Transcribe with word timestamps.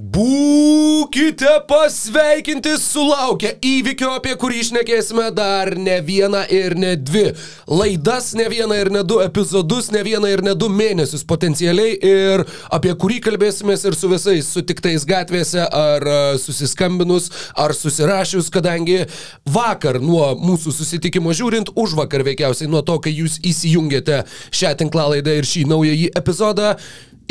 Būkite 0.00 1.50
pasveikinti 1.68 2.70
sulaukę 2.80 3.50
įvykio, 3.60 4.14
apie 4.16 4.32
kurį 4.40 4.62
išnekėsime 4.62 5.26
dar 5.36 5.74
ne 5.76 5.98
vieną 6.06 6.40
ir 6.56 6.72
ne 6.78 6.94
dvi 6.96 7.26
laidas, 7.68 8.30
ne 8.38 8.46
vieną 8.48 8.78
ir 8.80 8.90
ne 8.94 9.02
du 9.04 9.18
epizodus, 9.20 9.90
ne 9.92 10.00
vieną 10.06 10.30
ir 10.32 10.42
ne 10.46 10.54
du 10.56 10.70
mėnesius 10.72 11.26
potencialiai 11.28 11.98
ir 12.00 12.44
apie 12.72 12.94
kurį 13.02 13.18
kalbėsime 13.26 13.76
ir 13.76 13.98
su 13.98 14.08
visais 14.08 14.48
sutiktais 14.48 15.04
gatvėse 15.04 15.66
ar 15.68 16.08
e, 16.08 16.16
susiskambinus 16.40 17.28
ar 17.52 17.76
susirašius, 17.76 18.48
kadangi 18.54 19.02
vakar 19.44 20.00
nuo 20.00 20.32
mūsų 20.40 20.72
susitikimo 20.78 21.36
žiūrint, 21.36 21.74
už 21.76 21.98
vakar 22.00 22.24
veikiausiai 22.30 22.72
nuo 22.72 22.80
to, 22.80 22.96
kai 23.04 23.12
jūs 23.18 23.36
įsijungėte 23.44 24.24
šią 24.48 24.72
tinklalaidą 24.80 25.36
ir 25.36 25.52
šį 25.52 25.68
naująjį 25.74 26.10
epizodą, 26.24 26.76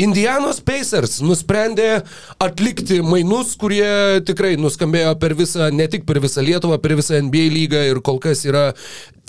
Indianos 0.00 0.62
Pacers 0.64 1.18
nusprendė 1.20 2.00
atlikti 2.40 3.00
mainus, 3.04 3.52
kurie 3.60 4.20
tikrai 4.24 4.54
nuskambėjo 4.60 5.12
per 5.20 5.34
visą, 5.36 5.68
ne 5.74 5.86
tik 5.92 6.06
per 6.08 6.22
visą 6.24 6.44
Lietuvą, 6.44 6.78
per 6.80 6.96
visą 6.96 7.20
NBA 7.20 7.50
lygą 7.52 7.82
ir 7.90 8.00
kol 8.04 8.20
kas 8.22 8.46
yra 8.48 8.70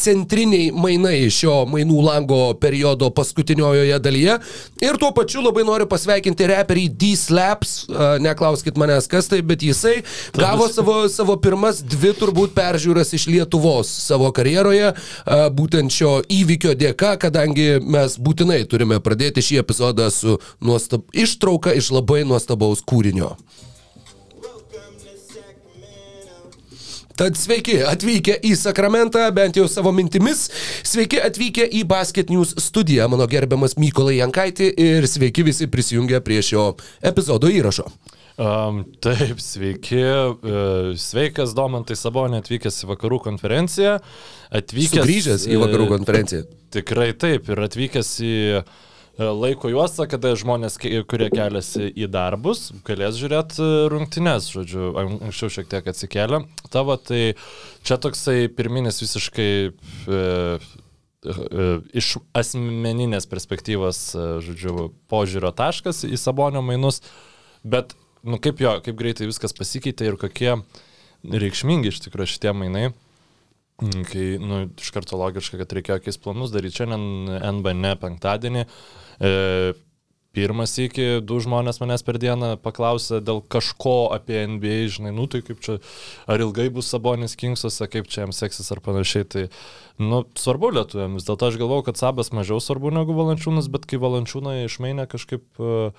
centriniai 0.02 0.72
mainai 0.73 1.30
šio 1.34 1.62
mainų 1.70 2.02
lango 2.05 2.40
periodo 2.62 3.12
paskutiniojoje 3.16 4.00
dalyje. 4.04 4.38
Ir 4.82 4.98
tuo 5.02 5.12
pačiu 5.16 5.44
labai 5.46 5.64
noriu 5.68 5.88
pasveikinti 5.90 6.50
reperį 6.52 6.88
D-Slaps, 7.02 7.74
neklauskit 8.24 8.80
manęs 8.82 9.10
kas 9.12 9.30
tai, 9.32 9.41
bet 9.46 9.64
jisai 9.66 10.00
gavo 10.38 10.68
savo, 10.72 10.98
savo 11.12 11.38
pirmas 11.41 11.82
dvi 11.86 12.14
turbūt 12.18 12.55
peržiūras 12.58 13.14
iš 13.18 13.27
Lietuvos 13.32 13.91
savo 14.08 14.32
karjeroje, 14.36 14.94
būtent 15.58 15.94
šio 15.94 16.18
įvykio 16.32 16.76
dėka, 16.79 17.16
kadangi 17.22 17.79
mes 17.82 18.18
būtinai 18.22 18.63
turime 18.70 19.02
pradėti 19.04 19.44
šį 19.46 19.62
epizodą 19.63 20.10
su 20.13 20.40
nuostab... 20.62 21.05
ištrauka 21.13 21.76
iš 21.77 21.91
labai 21.96 22.24
nuostabaus 22.27 22.84
kūrinio. 22.85 23.35
Tad 27.22 27.36
sveiki 27.38 27.76
atvykę 27.86 28.34
į 28.50 28.55
Sakramentą, 28.58 29.22
bent 29.36 29.54
jau 29.60 29.68
savo 29.70 29.91
mintimis. 29.94 30.48
Sveiki 30.82 31.20
atvykę 31.22 31.68
į 31.78 31.84
Basket 31.86 32.32
News 32.34 32.55
studiją, 32.58 33.05
mano 33.13 33.28
gerbiamas 33.30 33.78
Mykolai 33.78 34.16
Jankaitį 34.18 34.72
ir 34.82 35.05
sveiki 35.05 35.46
visi 35.46 35.70
prisijungę 35.70 36.18
prie 36.26 36.40
šio 36.41 36.66
epizodo 37.05 37.52
įrašo. 37.54 37.86
Um, 38.41 38.82
taip, 39.05 39.38
sveiki. 39.38 40.02
Uh, 40.02 40.91
sveikas 40.98 41.54
Domantai 41.54 42.00
Sabonė 42.00 42.41
atvykęs 42.41 42.88
į 42.88 42.90
vakarų 42.96 43.22
konferenciją. 43.28 44.00
Atvykęs, 44.50 44.98
Sugrįžęs 44.98 45.46
į 45.46 45.62
vakarų 45.62 45.91
konferenciją. 45.94 46.48
Tikrai 46.74 47.12
taip 47.22 47.54
ir 47.54 47.68
atvykęs 47.70 48.16
į 48.26 48.38
uh, 48.63 48.66
E, 48.66 48.91
laiko 49.22 49.70
juostą, 49.72 50.08
kada 50.10 50.34
žmonės, 50.40 50.77
kurie 50.82 51.27
keliasi 51.34 51.90
į 51.90 52.08
darbus, 52.12 52.70
galės 52.88 53.20
žiūrėti 53.20 53.62
e, 53.62 53.70
rungtynes, 53.91 54.48
žodžiu, 54.54 54.91
anksčiau 55.02 55.52
šiek 55.54 55.70
tiek 55.72 55.90
atsikėlė. 55.91 56.44
Tavo 56.74 56.98
tai 56.98 57.34
čia 57.88 58.00
toksai 58.02 58.48
pirminis 58.55 59.02
visiškai 59.04 59.52
e, 59.70 60.22
e, 61.26 61.68
iš 62.02 62.16
asmeninės 62.38 63.30
perspektyvos, 63.32 64.02
e, 64.16 64.25
žodžiu, 64.47 64.90
požiūrio 65.12 65.53
taškas 65.56 66.06
į 66.09 66.18
Sabonio 66.19 66.63
mainus, 66.66 67.03
bet, 67.63 67.96
nu 68.24 68.41
kaip 68.41 68.63
jo, 68.63 68.78
kaip 68.85 68.97
greitai 69.00 69.30
viskas 69.30 69.56
pasikeitė 69.58 70.12
ir 70.12 70.19
kokie 70.22 70.56
reikšmingi 71.22 71.91
iš 71.91 72.02
tikrųjų 72.08 72.35
šitie 72.35 72.56
mainai. 72.58 72.90
Kai, 73.81 74.35
nu, 74.38 74.68
iš 74.78 74.91
karto 74.94 75.18
logiška, 75.18 75.58
kad 75.58 75.72
reikėjo 75.74 76.03
keis 76.06 76.19
planus 76.22 76.52
daryti 76.53 76.84
šiandien, 76.84 77.40
NBN 77.58 77.96
penktadienį, 77.97 78.68
E, 79.22 79.74
pirmas 80.35 80.73
iki 80.79 81.19
du 81.28 81.40
žmonės 81.44 81.81
manęs 81.81 82.06
per 82.07 82.18
dieną 82.22 82.56
paklausė 82.63 83.19
dėl 83.23 83.41
kažko 83.51 84.12
apie 84.16 84.40
NBA, 84.47 84.78
žinai, 84.95 85.12
nu 85.16 85.28
tai 85.31 85.44
kaip 85.45 85.59
čia, 85.63 85.78
ar 86.31 86.44
ilgai 86.44 86.69
bus 86.73 86.90
Sabonis 86.91 87.35
Kingsuose, 87.40 87.88
kaip 87.91 88.07
čia 88.12 88.23
jam 88.25 88.35
seksis 88.35 88.72
ar 88.72 88.81
panašiai. 88.84 89.28
Tai, 89.28 89.45
nu, 90.01 90.23
svarbu 90.39 90.72
lietuviams, 90.75 91.25
dėl 91.28 91.38
to 91.39 91.51
aš 91.51 91.59
galvau, 91.62 91.81
kad 91.85 92.00
Sabas 92.00 92.34
mažiau 92.35 92.59
svarbu 92.63 92.91
negu 92.95 93.16
Valančiūnas, 93.17 93.69
bet 93.72 93.85
kai 93.89 94.01
Valančiūną 94.01 94.57
išmainė 94.66 95.07
kažkaip 95.12 95.45
uh, 95.62 95.94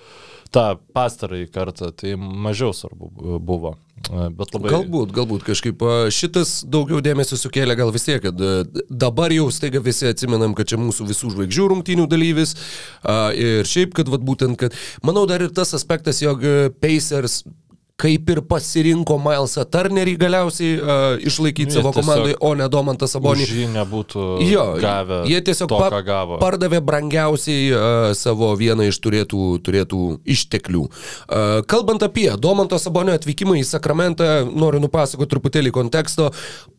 tą 0.53 0.65
pastarąjį 0.95 1.49
kartą, 1.53 1.93
tai 1.95 2.17
mažiau 2.19 2.75
svarbu 2.75 3.39
buvo. 3.39 3.77
Labai... 4.11 4.67
Galbūt, 4.67 5.13
galbūt 5.15 5.45
kažkaip 5.47 5.83
šitas 6.11 6.57
daugiau 6.67 6.99
dėmesio 7.03 7.37
sukėlė 7.39 7.77
gal 7.79 7.91
vis 7.93 8.03
tiek, 8.03 8.19
kad 8.25 8.41
dabar 8.89 9.31
jau 9.31 9.45
staiga 9.53 9.79
visi 9.85 10.09
atsimenam, 10.09 10.55
kad 10.57 10.67
čia 10.67 10.79
mūsų 10.81 11.07
visų 11.07 11.31
žvaigždžių 11.37 11.67
rungtynių 11.71 12.07
dalyvis 12.11 12.57
ir 13.39 13.69
šiaip, 13.69 13.93
kad 13.95 14.11
vat, 14.11 14.25
būtent, 14.25 14.59
kad 14.59 14.75
manau 15.07 15.23
dar 15.29 15.45
ir 15.45 15.53
tas 15.55 15.71
aspektas, 15.77 16.19
jog 16.25 16.43
Pacers 16.83 17.43
kaip 18.03 18.29
ir 18.33 18.41
pasirinko 18.47 19.17
Milesą 19.21 19.63
Turnerį 19.69 20.17
galiausiai 20.19 20.75
uh, 20.77 21.03
išlaikyti 21.23 21.71
jie 21.71 21.79
savo 21.79 21.93
komandai, 21.95 22.35
o 22.43 22.51
ne 22.59 22.67
Domantą 22.71 23.07
Sabonį. 23.09 23.47
Jį 23.47 23.67
nebūtų 23.77 24.25
jo, 24.49 24.65
gavę. 24.83 25.21
Jie 25.31 25.39
tiesiog 25.47 25.71
to, 25.71 25.79
pa 25.79 26.01
gavo. 26.05 26.39
pardavė 26.41 26.81
brangiausiai 26.83 27.69
uh, 27.71 28.11
savo 28.17 28.51
vieną 28.59 28.89
iš 28.91 28.99
turėtų, 29.03 29.43
turėtų 29.63 30.03
išteklių. 30.35 30.83
Uh, 30.83 31.59
kalbant 31.69 32.03
apie 32.03 32.27
Domanto 32.39 32.79
Sabonio 32.81 33.15
atvykimą 33.15 33.55
į 33.61 33.67
Sakramentą, 33.71 34.31
noriu 34.51 34.83
nupasakoti 34.83 35.31
truputėlį 35.35 35.73
konteksto. 35.75 36.31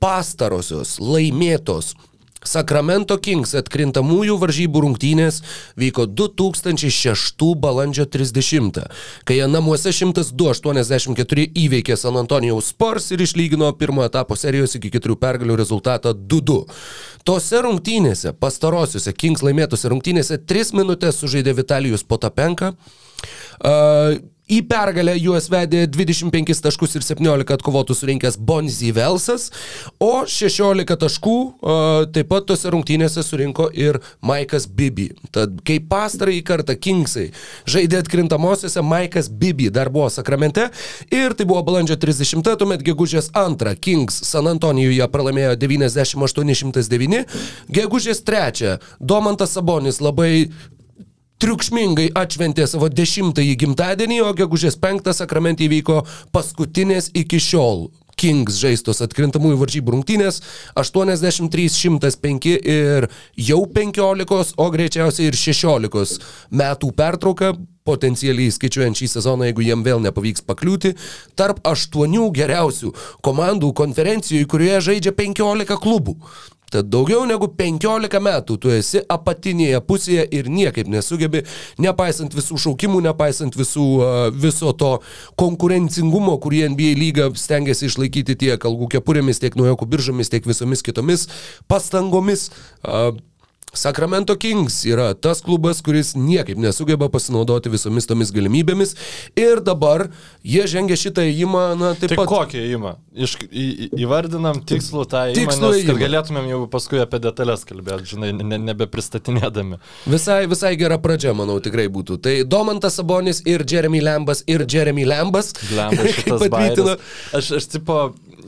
Pastarosios 0.03 0.99
laimėtos 1.01 1.95
Sakramento 2.45 3.17
Kings 3.23 3.55
atkrintamųjų 3.59 4.37
varžybų 4.43 4.83
rungtynės 4.85 5.41
vyko 5.81 6.05
2006 6.07 7.47
balandžio 7.61 8.05
30, 8.05 8.83
kai 9.25 9.39
jie 9.39 9.49
namuose 9.49 9.93
102-84 9.97 11.47
įveikė 11.65 11.97
San 12.01 12.19
Antonijaus 12.21 12.69
Spurs 12.75 13.11
ir 13.15 13.25
išlygino 13.25 13.73
pirmo 13.81 14.05
etapo 14.05 14.37
serijos 14.37 14.77
iki 14.79 14.93
keturių 14.95 15.17
pergalių 15.23 15.57
rezultatą 15.63 16.13
2-2. 16.15 16.61
Tose 17.25 17.63
rungtynėse, 17.65 18.35
pastarosiuose 18.37 19.17
Kings 19.17 19.41
laimėtose 19.47 19.89
rungtynėse, 19.89 20.39
3 20.45 20.77
minutės 20.77 21.23
sužaidė 21.23 21.57
Vitalijus 21.57 22.05
Potapenka. 22.05 22.75
Uh, 23.65 24.19
Į 24.45 24.59
pergalę 24.69 25.15
juos 25.17 25.47
vedė 25.49 25.87
25 25.89 26.59
taškus 26.67 26.99
ir 26.99 27.05
17 27.07 27.55
atkovotų 27.55 27.95
surinkęs 27.97 28.35
Bonzi 28.37 28.91
Velsas, 28.93 29.47
o 29.97 30.27
16 30.29 30.85
taškų 31.01 31.37
taip 32.13 32.29
pat 32.29 32.45
tose 32.51 32.69
rungtynėse 32.75 33.25
surinko 33.25 33.71
ir 33.73 34.03
Maikas 34.21 34.67
Bibi. 34.69 35.07
Tad 35.33 35.63
kai 35.65 35.79
pastarąjį 35.89 36.43
kartą 36.45 36.77
Kingsai 36.77 37.31
žaidė 37.65 38.03
atkrintamosiose, 38.03 38.85
Maikas 38.85 39.33
Bibi 39.33 39.71
dar 39.73 39.89
buvo 39.95 40.11
sakramente 40.13 40.69
ir 41.09 41.33
tai 41.33 41.49
buvo 41.49 41.65
balandžio 41.65 41.97
30, 42.05 42.45
tuomet 42.61 42.85
gegužės 42.85 43.33
2 43.33 43.75
Kings 43.81 44.21
San 44.29 44.53
Antonijuje 44.53 45.09
pralaimėjo 45.09 45.57
98-109, 45.65 47.25
gegužės 47.81 48.21
3 48.29 48.77
Domantas 49.01 49.57
Sabonis 49.57 50.05
labai 50.05 50.51
triukšmingai 51.45 52.07
atšventė 52.17 52.65
savo 52.71 52.89
dešimtąjį 52.89 53.59
gimtadienį, 53.61 54.23
o 54.25 54.31
gegužės 54.39 54.79
penktą 54.81 55.13
sakramente 55.13 55.67
įvyko 55.67 55.99
paskutinės 56.33 57.11
iki 57.21 57.37
šiol 57.43 57.91
Kings 58.17 58.57
žaistos 58.63 59.03
atkrintamųjų 59.05 59.59
varžybų 59.61 59.93
rungtynės 59.97 60.41
83-105 60.81 62.49
ir 62.57 63.09
jau 63.37 63.61
15, 63.77 64.55
o 64.57 64.69
greičiausiai 64.73 65.29
ir 65.29 65.37
16 65.37 66.17
metų 66.55 66.93
pertrauka, 66.97 67.53
potencialiai 67.85 68.55
skaičiuojant 68.55 68.97
šį 69.03 69.11
sezoną, 69.19 69.51
jeigu 69.51 69.67
jiem 69.67 69.85
vėl 69.85 70.01
nepavyks 70.07 70.47
pakliūti, 70.49 70.95
tarp 71.37 71.61
aštuonių 71.69 72.31
geriausių 72.39 72.95
komandų 73.27 73.75
konferencijoje, 73.77 74.49
kurioje 74.49 74.81
žaidžia 74.89 75.13
15 75.19 75.77
klubų. 75.83 76.17
Tad 76.73 76.89
daugiau 76.91 77.27
negu 77.29 77.49
15 77.59 78.21
metų 78.25 78.57
tu 78.63 78.73
esi 78.75 79.03
apatinėje 79.13 79.81
pusėje 79.87 80.25
ir 80.35 80.49
niekaip 80.51 80.89
nesugebi, 80.91 81.45
nepaisant 81.79 82.35
visų 82.35 82.59
šaukimų, 82.65 83.03
nepaisant 83.05 83.55
visų, 83.59 83.87
viso 84.33 84.73
to 84.79 84.95
konkurencingumo, 85.41 86.39
kurį 86.43 86.65
NBA 86.73 86.97
lyga 86.99 87.29
stengiasi 87.39 87.91
išlaikyti 87.91 88.39
tiek 88.47 88.67
algų 88.71 88.91
kepurėmis, 88.97 89.43
tiek 89.43 89.55
nuojokų 89.61 89.91
biržomis, 89.93 90.33
tiek 90.33 90.49
visomis 90.49 90.83
kitomis 90.87 91.29
pastangomis. 91.71 92.51
Sacramento 93.75 94.37
Kings 94.41 94.81
yra 94.89 95.11
tas 95.15 95.43
klubas, 95.45 95.81
kuris 95.85 96.15
niekaip 96.17 96.59
nesugeba 96.61 97.09
pasinaudoti 97.13 97.73
visomis 97.73 98.07
tomis 98.09 98.33
galimybėmis 98.35 98.95
ir 99.39 99.61
dabar 99.65 100.07
jie 100.47 100.65
žengia 100.71 100.97
šitą 100.99 101.25
įimą, 101.31 101.65
na, 101.81 101.93
taip 101.99 102.15
Tai 102.15 102.19
pat. 102.23 102.31
kokį 102.31 102.63
įimą? 102.71 102.95
Iš, 103.15 103.37
į, 103.51 103.65
įvardinam 104.05 104.61
tikslų 104.67 105.05
tą 105.11 105.25
įimą, 105.33 105.39
Tikslų 105.39 105.73
nes 105.75 105.89
kad 105.91 106.01
galėtumėm 106.03 106.49
jau 106.51 106.61
paskui 106.71 107.03
apie 107.03 107.21
detalės 107.23 107.63
kalbėti, 107.69 108.15
žinai, 108.15 108.33
ne, 108.41 108.59
nebepristatinėdami. 108.71 109.79
Visai, 110.11 110.41
visai 110.51 110.75
gera 110.81 110.99
pradžia, 111.03 111.35
manau, 111.37 111.61
tikrai 111.63 111.87
būtų. 111.93 112.19
Tai 112.25 112.35
Domantas 112.51 112.99
Sabonis 112.99 113.43
ir 113.47 113.65
Jeremy 113.69 114.03
Lambas 114.05 114.43
ir 114.51 114.67
Jeremy 114.71 115.07
Lambas. 115.09 115.53
Kaip 115.75 116.11
šitas 116.19 116.47
patvirtino. 116.49 116.97
Aš, 117.35 117.53
aš 117.59 117.69
tipo 117.77 117.99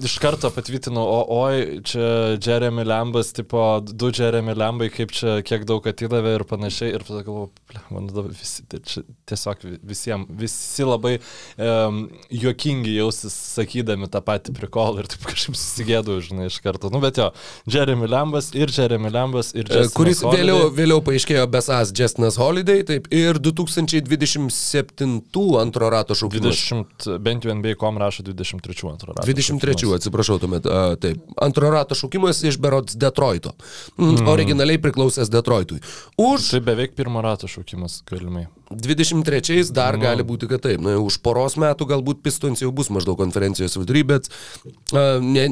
iš 0.02 0.16
karto 0.22 0.50
patvirtinau, 0.54 1.04
o 1.04 1.20
oi, 1.42 1.56
čia 1.86 2.06
Jeremy 2.42 2.84
Lambas, 2.86 3.32
tipo 3.36 3.60
du 3.86 4.10
Jeremy 4.14 4.54
Lambai, 4.56 4.88
kaip 4.94 5.10
čia 5.14 5.40
kiek 5.46 5.62
daug 5.68 5.82
atidavė 5.86 6.30
ir 6.40 6.44
panašiai. 6.48 6.94
Ir 6.96 7.02
tada 7.06 7.20
galvoju, 7.26 7.50
man 7.94 8.04
dabar 8.10 8.30
visi, 8.32 8.64
tai 8.70 8.78
čia 8.86 9.00
tiesiog 9.30 9.56
visiems, 9.86 10.26
visi 10.40 10.84
labai 10.86 11.14
um, 11.58 11.94
juokingi 12.32 12.92
jausis 12.96 13.34
sakydami 13.56 14.06
tą 14.12 14.20
patį 14.24 14.50
prikolą 14.56 14.96
ir 15.04 15.08
taip 15.12 15.22
kažkaip 15.28 15.56
susigėdau, 15.58 16.16
žinai, 16.24 16.46
iš 16.50 16.58
karto. 16.64 16.86
Nu, 16.94 16.98
bet 17.04 17.14
jo, 17.20 17.28
Jeremy 17.70 18.06
Lambas 18.10 18.46
ir 18.56 18.68
Jeremy 18.72 19.10
Lambas 19.14 19.48
ir 19.54 19.64
E, 19.66 19.68
Justinas 19.68 19.92
kuris 19.96 20.20
Holiday. 20.22 20.40
vėliau, 20.42 20.58
vėliau 20.74 21.00
paaiškėjo 21.04 21.46
besas 21.50 21.92
Justinas 21.96 22.36
Holiday, 22.40 22.82
taip, 22.86 23.06
ir 23.14 23.38
2027 23.42 25.20
antro 25.60 25.90
rato 25.92 26.14
šaukimas. 26.16 26.56
20, 26.70 27.18
bent 27.22 27.44
jau 27.44 27.52
NBA.com 27.54 27.98
rašo 28.00 28.22
23 28.26 28.90
antrą 28.92 29.12
ratą. 29.12 29.26
23, 29.26 29.75
atsiprašau, 29.96 30.38
tuomet. 30.42 30.66
A, 30.66 30.96
taip. 31.00 31.20
Antro 31.42 31.70
rato 31.70 31.94
šaukimas 31.94 32.42
iš 32.46 32.58
Berots 32.58 32.96
Detroito. 32.96 33.52
Mm. 33.98 34.26
Originaliai 34.28 34.78
priklausęs 34.82 35.30
Detroitui. 35.32 35.80
Už 36.16 36.50
Tai 36.50 36.60
beveik 36.60 36.96
pirmo 36.96 37.20
rato 37.24 37.48
šaukimas 37.48 38.02
galimai. 38.08 38.46
23 38.70 39.70
dar 39.70 39.94
Nu. 39.94 40.02
gali 40.02 40.24
būti, 40.26 40.48
kad 40.50 40.60
taip. 40.64 40.80
Na, 40.82 40.96
už 40.98 41.20
poros 41.22 41.54
metų 41.54 41.86
galbūt 41.86 42.18
Pistons 42.24 42.58
jau 42.64 42.72
bus 42.74 42.88
maždaug 42.90 43.14
konferencijos 43.20 43.76
vidury, 43.78 44.02
bet 44.02 44.26
a, 44.90 45.20
ne, 45.22 45.46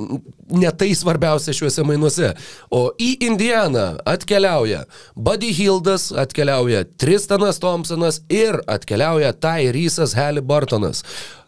ne 0.50 0.70
tai 0.74 0.90
svarbiausia 0.98 1.54
šiuose 1.54 1.84
mainuose. 1.86 2.32
O 2.74 2.88
į 2.98 3.12
Indianą 3.28 4.00
atkeliauja 4.04 4.84
Buddy 5.14 5.52
Hildas, 5.54 6.08
atkeliauja 6.10 6.84
Tristanas 6.98 7.60
Thompsonas 7.62 8.22
ir 8.28 8.58
atkeliauja 8.66 9.30
Tyrysas 9.32 10.16
Halliburtonas. 10.18 11.04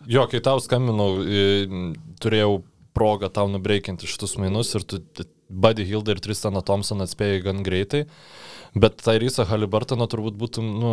Jo, 0.06 0.28
kai 0.30 0.38
tau 0.38 0.60
skambinau, 0.62 1.16
turėjau 2.22 2.60
progą 2.96 3.28
tau 3.32 3.50
nubreikinti 3.52 4.08
šitus 4.08 4.38
mainus 4.40 4.72
ir 4.76 4.86
tu 4.88 5.02
Buddy 5.48 5.84
Hilda 5.86 6.16
ir 6.16 6.20
Tristaną 6.22 6.62
Thompsoną 6.66 7.06
atspėjai 7.06 7.42
gan 7.44 7.62
greitai. 7.66 8.06
Bet 8.76 8.98
tai 9.00 9.14
Rysa 9.22 9.46
Halibartoną 9.48 10.04
turbūt 10.10 10.34
būtum, 10.36 10.66
nu, 10.82 10.90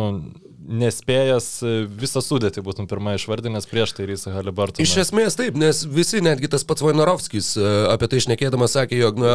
nespėjęs 0.80 1.48
e, 1.60 1.72
visą 2.00 2.22
sudėtį 2.24 2.62
būtum 2.64 2.86
pirmą 2.88 3.16
išvardinęs 3.18 3.68
prieš 3.68 3.92
tai 3.98 4.06
Rysa 4.08 4.32
Halibartoną. 4.32 4.86
Iš 4.86 4.94
esmės 5.02 5.36
taip, 5.36 5.58
nes 5.60 5.82
visi, 5.84 6.22
netgi 6.24 6.48
tas 6.54 6.64
pats 6.64 6.84
Vojnarovskis 6.86 7.50
e, 7.58 7.66
apie 7.92 8.08
tai 8.08 8.22
išnekėdamas 8.22 8.78
sakė, 8.78 9.02
jog 9.02 9.20
na, 9.20 9.34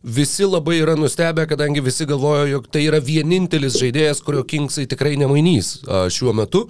visi 0.00 0.48
labai 0.48 0.78
yra 0.78 0.96
nustebę, 0.96 1.44
kadangi 1.50 1.84
visi 1.84 2.08
galvojo, 2.08 2.46
jog 2.54 2.70
tai 2.72 2.86
yra 2.86 3.02
vienintelis 3.04 3.76
žaidėjas, 3.82 4.24
kurio 4.24 4.46
Kingsai 4.48 4.86
tikrai 4.88 5.18
nemainys 5.20 5.80
a, 5.84 6.06
šiuo 6.12 6.32
metu. 6.38 6.68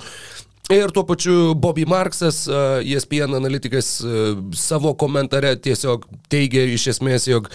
Ir 0.71 0.93
tuo 0.95 1.03
pačiu 1.03 1.55
Bobby 1.59 1.83
Marksas, 1.85 2.45
e, 2.47 2.59
ESPN 2.95 3.35
analitikas, 3.35 3.89
e, 4.01 4.35
savo 4.55 4.93
komentare 4.95 5.57
tiesiog 5.59 6.07
teigia 6.31 6.63
iš 6.71 6.87
esmės, 6.95 7.27
jog 7.27 7.49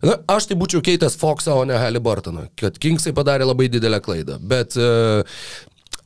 na, 0.00 0.16
aš 0.32 0.48
tai 0.48 0.56
būčiau 0.56 0.80
keitęs 0.84 1.18
Foxą, 1.20 1.58
o 1.60 1.66
ne 1.68 1.76
Halliburtoną, 1.76 2.46
kad 2.56 2.80
Kingsai 2.80 3.12
padarė 3.12 3.44
labai 3.44 3.68
didelę 3.68 4.00
klaidą. 4.00 4.38
Bet 4.40 4.78
e, 4.80 4.88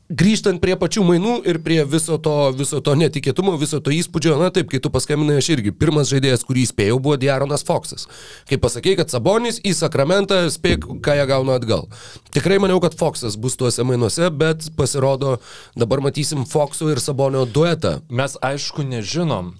Grįžtant 0.09 0.57
prie 0.57 0.73
pačių 0.81 1.03
mainų 1.05 1.33
ir 1.51 1.59
prie 1.61 1.83
viso 1.85 2.17
to, 2.25 2.33
viso 2.57 2.79
to 2.81 2.95
netikėtumo, 2.97 3.53
viso 3.61 3.77
to 3.85 3.93
įspūdžio, 3.93 4.39
na 4.41 4.49
taip, 4.49 4.71
kai 4.73 4.81
tu 4.81 4.89
paskambinai, 4.89 5.37
aš 5.37 5.51
irgi 5.53 5.73
pirmas 5.77 6.09
žaidėjas, 6.09 6.47
kurį 6.49 6.63
įspėjau, 6.65 6.97
buvo 7.05 7.19
Diaronas 7.21 7.61
Foxas. 7.69 8.07
Kai 8.49 8.57
pasakė, 8.57 8.95
kad 8.97 9.13
Sabonis 9.13 9.61
į 9.61 9.75
Sakramentą 9.77 10.41
spėk, 10.49 10.87
ką 11.05 11.19
jie 11.19 11.29
gauna 11.29 11.59
atgal. 11.61 11.85
Tikrai 12.33 12.57
maniau, 12.65 12.81
kad 12.81 12.97
Foxas 12.97 13.37
bus 13.37 13.59
tuose 13.61 13.85
mainuose, 13.85 14.31
bet 14.33 14.71
pasirodo, 14.81 15.37
dabar 15.77 16.01
matysim 16.09 16.49
Foxo 16.49 16.89
ir 16.89 17.05
Sabonio 17.05 17.45
duetą. 17.45 17.99
Mes 18.09 18.41
aišku 18.41 18.89
nežinom, 18.89 19.53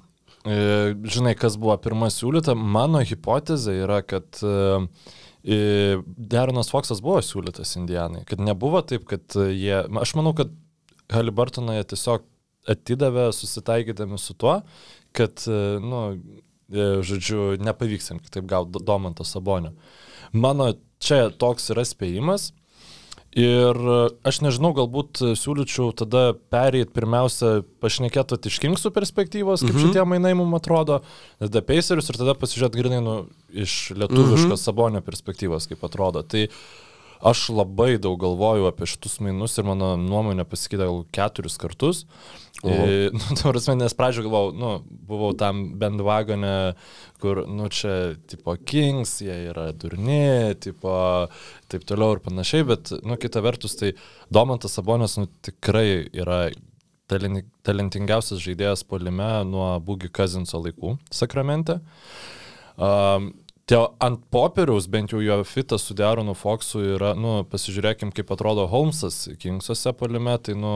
e, 0.49 0.97
žinai, 1.05 1.37
kas 1.37 1.61
buvo 1.61 1.77
pirmas 1.77 2.17
siūlyta. 2.23 2.57
Mano 2.57 3.05
hipotezė 3.05 3.83
yra, 3.83 4.01
kad 4.01 4.41
e, 4.41 4.87
Deronas 5.49 6.69
Foxas 6.73 7.01
buvo 7.05 7.21
siūlytas 7.25 7.77
Indianai. 7.81 8.25
Kad 8.29 8.43
nebuvo 8.45 8.83
taip, 8.85 9.07
kad 9.09 9.37
e, 9.39 9.49
jie... 9.57 9.79
Aš 10.03 10.13
manau, 10.19 10.35
kad 10.37 10.53
Halibartoną 11.13 11.79
jie 11.79 11.87
tiesiog 11.89 12.27
atidavė 12.69 13.31
susitaikydami 13.33 14.19
su 14.21 14.37
tuo, 14.37 14.59
kad, 15.17 15.41
e, 15.49 15.79
nu, 15.81 16.03
e, 16.69 16.89
žodžiu, 17.07 17.55
nepavyks 17.65 18.13
jam 18.13 18.21
kitaip 18.21 18.49
gauti 18.51 18.83
Domantą 18.85 19.25
Sabonio. 19.25 19.73
Mano 20.37 20.75
čia 21.01 21.29
toks 21.33 21.71
yra 21.73 21.87
spėjimas. 21.89 22.51
Ir 23.37 23.77
aš 24.25 24.39
nežinau, 24.41 24.71
galbūt 24.73 25.21
siūlyčiau 25.37 25.91
tada 26.01 26.33
perėti 26.49 26.95
pirmiausia, 26.97 27.59
pašnekėti 27.83 28.39
iš 28.49 28.57
Kingsų 28.63 28.91
perspektyvos, 28.97 29.67
kaip 29.67 29.75
mhm. 29.75 29.83
šitie 29.85 30.05
mainai 30.09 30.33
mums 30.39 30.57
atrodo, 30.57 31.03
tada 31.37 31.63
Pacerius 31.69 32.09
ir 32.09 32.17
tada 32.17 32.35
pasižiūrėti 32.41 32.81
grinai 32.81 33.03
nu, 33.05 33.17
iš 33.53 33.93
lietuviškos 33.93 34.57
mhm. 34.57 34.63
Sabonio 34.63 35.05
perspektyvos, 35.05 35.69
kaip 35.69 35.85
atrodo. 35.85 36.25
Tai 36.25 36.47
aš 37.21 37.49
labai 37.51 37.97
daug 37.99 38.19
galvoju 38.21 38.69
apie 38.69 38.87
šitus 38.91 39.19
mainus 39.25 39.57
ir 39.59 39.67
mano 39.67 39.95
nuomonė 40.01 40.47
pasikeitė 40.49 40.87
gal 40.87 41.01
keturis 41.15 41.59
kartus. 41.61 42.05
O. 42.63 42.71
E, 42.71 43.11
nu, 43.15 43.37
ta 43.39 43.51
prasme, 43.53 43.77
nes 43.79 43.95
pradžio 43.95 44.25
galvojau, 44.27 44.55
nu, 44.59 44.71
buvau 45.09 45.35
tam 45.39 45.65
bendvagone, 45.79 46.55
kur, 47.23 47.45
nu, 47.47 47.69
čia, 47.71 48.17
tipo, 48.31 48.57
Kings, 48.67 49.19
jie 49.23 49.37
yra 49.53 49.69
durni, 49.71 50.57
tipo, 50.63 50.93
taip 51.71 51.87
toliau 51.87 52.17
ir 52.17 52.23
panašiai, 52.25 52.67
bet, 52.67 52.95
nu, 53.07 53.19
kita 53.21 53.43
vertus, 53.47 53.79
tai 53.79 53.93
Domantas 54.35 54.75
Sabonis, 54.79 55.19
nu, 55.21 55.31
tikrai 55.47 56.09
yra 56.11 56.49
talentingiausias 57.09 58.43
žaidėjas 58.45 58.83
polime 58.85 59.29
nuo 59.49 59.71
Bugi 59.81 60.11
Kazinso 60.13 60.61
laikų 60.61 60.99
Sakramente. 61.15 61.79
Um, 62.77 63.31
Tie 63.69 63.77
ant 64.01 64.21
popieriaus, 64.33 64.87
bent 64.89 65.13
jau 65.13 65.21
jo 65.21 65.35
fitas 65.45 65.83
su 65.85 65.93
Deronu 65.97 66.33
Foxu 66.39 66.81
yra, 66.95 67.11
nu, 67.19 67.43
pasižiūrėkim, 67.53 68.15
kaip 68.17 68.31
atrodo 68.33 68.65
Holmesas 68.71 69.27
Kingsuose 69.43 69.93
polime, 69.99 70.39
tai, 70.41 70.55
nu, 70.57 70.71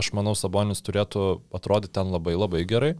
aš 0.00 0.08
manau, 0.16 0.32
Sabonis 0.38 0.80
turėtų 0.86 1.26
atrodyti 1.58 1.92
ten 1.98 2.08
labai 2.14 2.38
labai 2.40 2.64
gerai. 2.70 2.94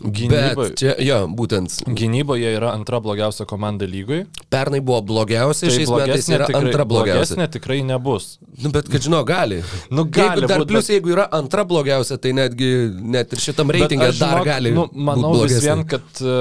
Gynyboje, 0.00 0.54
Bet 0.56 0.78
čia, 0.80 0.92
jo, 1.04 1.16
būtent, 1.36 1.74
gynyboje 1.92 2.54
yra 2.56 2.70
antra 2.72 3.02
blogiausia 3.04 3.44
komanda 3.44 3.84
lygoj. 3.84 4.22
pernai 4.48 4.80
buvo 4.80 5.02
blogiausia, 5.04 5.68
Tai 5.68 5.74
šiais 5.76 5.90
metais 5.92 6.28
yra 6.32 6.46
tikrai, 6.48 6.62
antra 6.70 6.86
blogiausia. 6.88 7.36
blogesnė 7.36 7.48
tikrai 7.52 7.78
nebus. 7.84 8.28
Nu, 8.64 8.70
bet, 8.72 8.88
kad 8.88 9.04
žinau, 9.04 9.20
gali. 9.28 9.58
Nu, 9.94 10.06
gali 10.08 10.40
jeigu 10.40 10.48
dar 10.48 10.62
būt, 10.64 10.70
plus, 10.72 10.86
bet- 10.88 10.94
jeigu 10.96 11.12
yra 11.12 11.26
antra 11.36 11.66
blogiausia, 11.68 12.16
tai 12.16 12.32
netgi 12.32 12.70
net 13.12 13.34
ir 13.36 13.44
šitam 13.44 13.68
reitingė 13.76 14.08
dar 14.16 14.40
žinok, 14.40 14.46
gali. 14.48 14.72
Nu, 14.72 14.86
manau 14.94 15.34
vis 15.42 15.58
vien, 15.60 15.84
kad 15.90 16.22
e, 16.24 16.38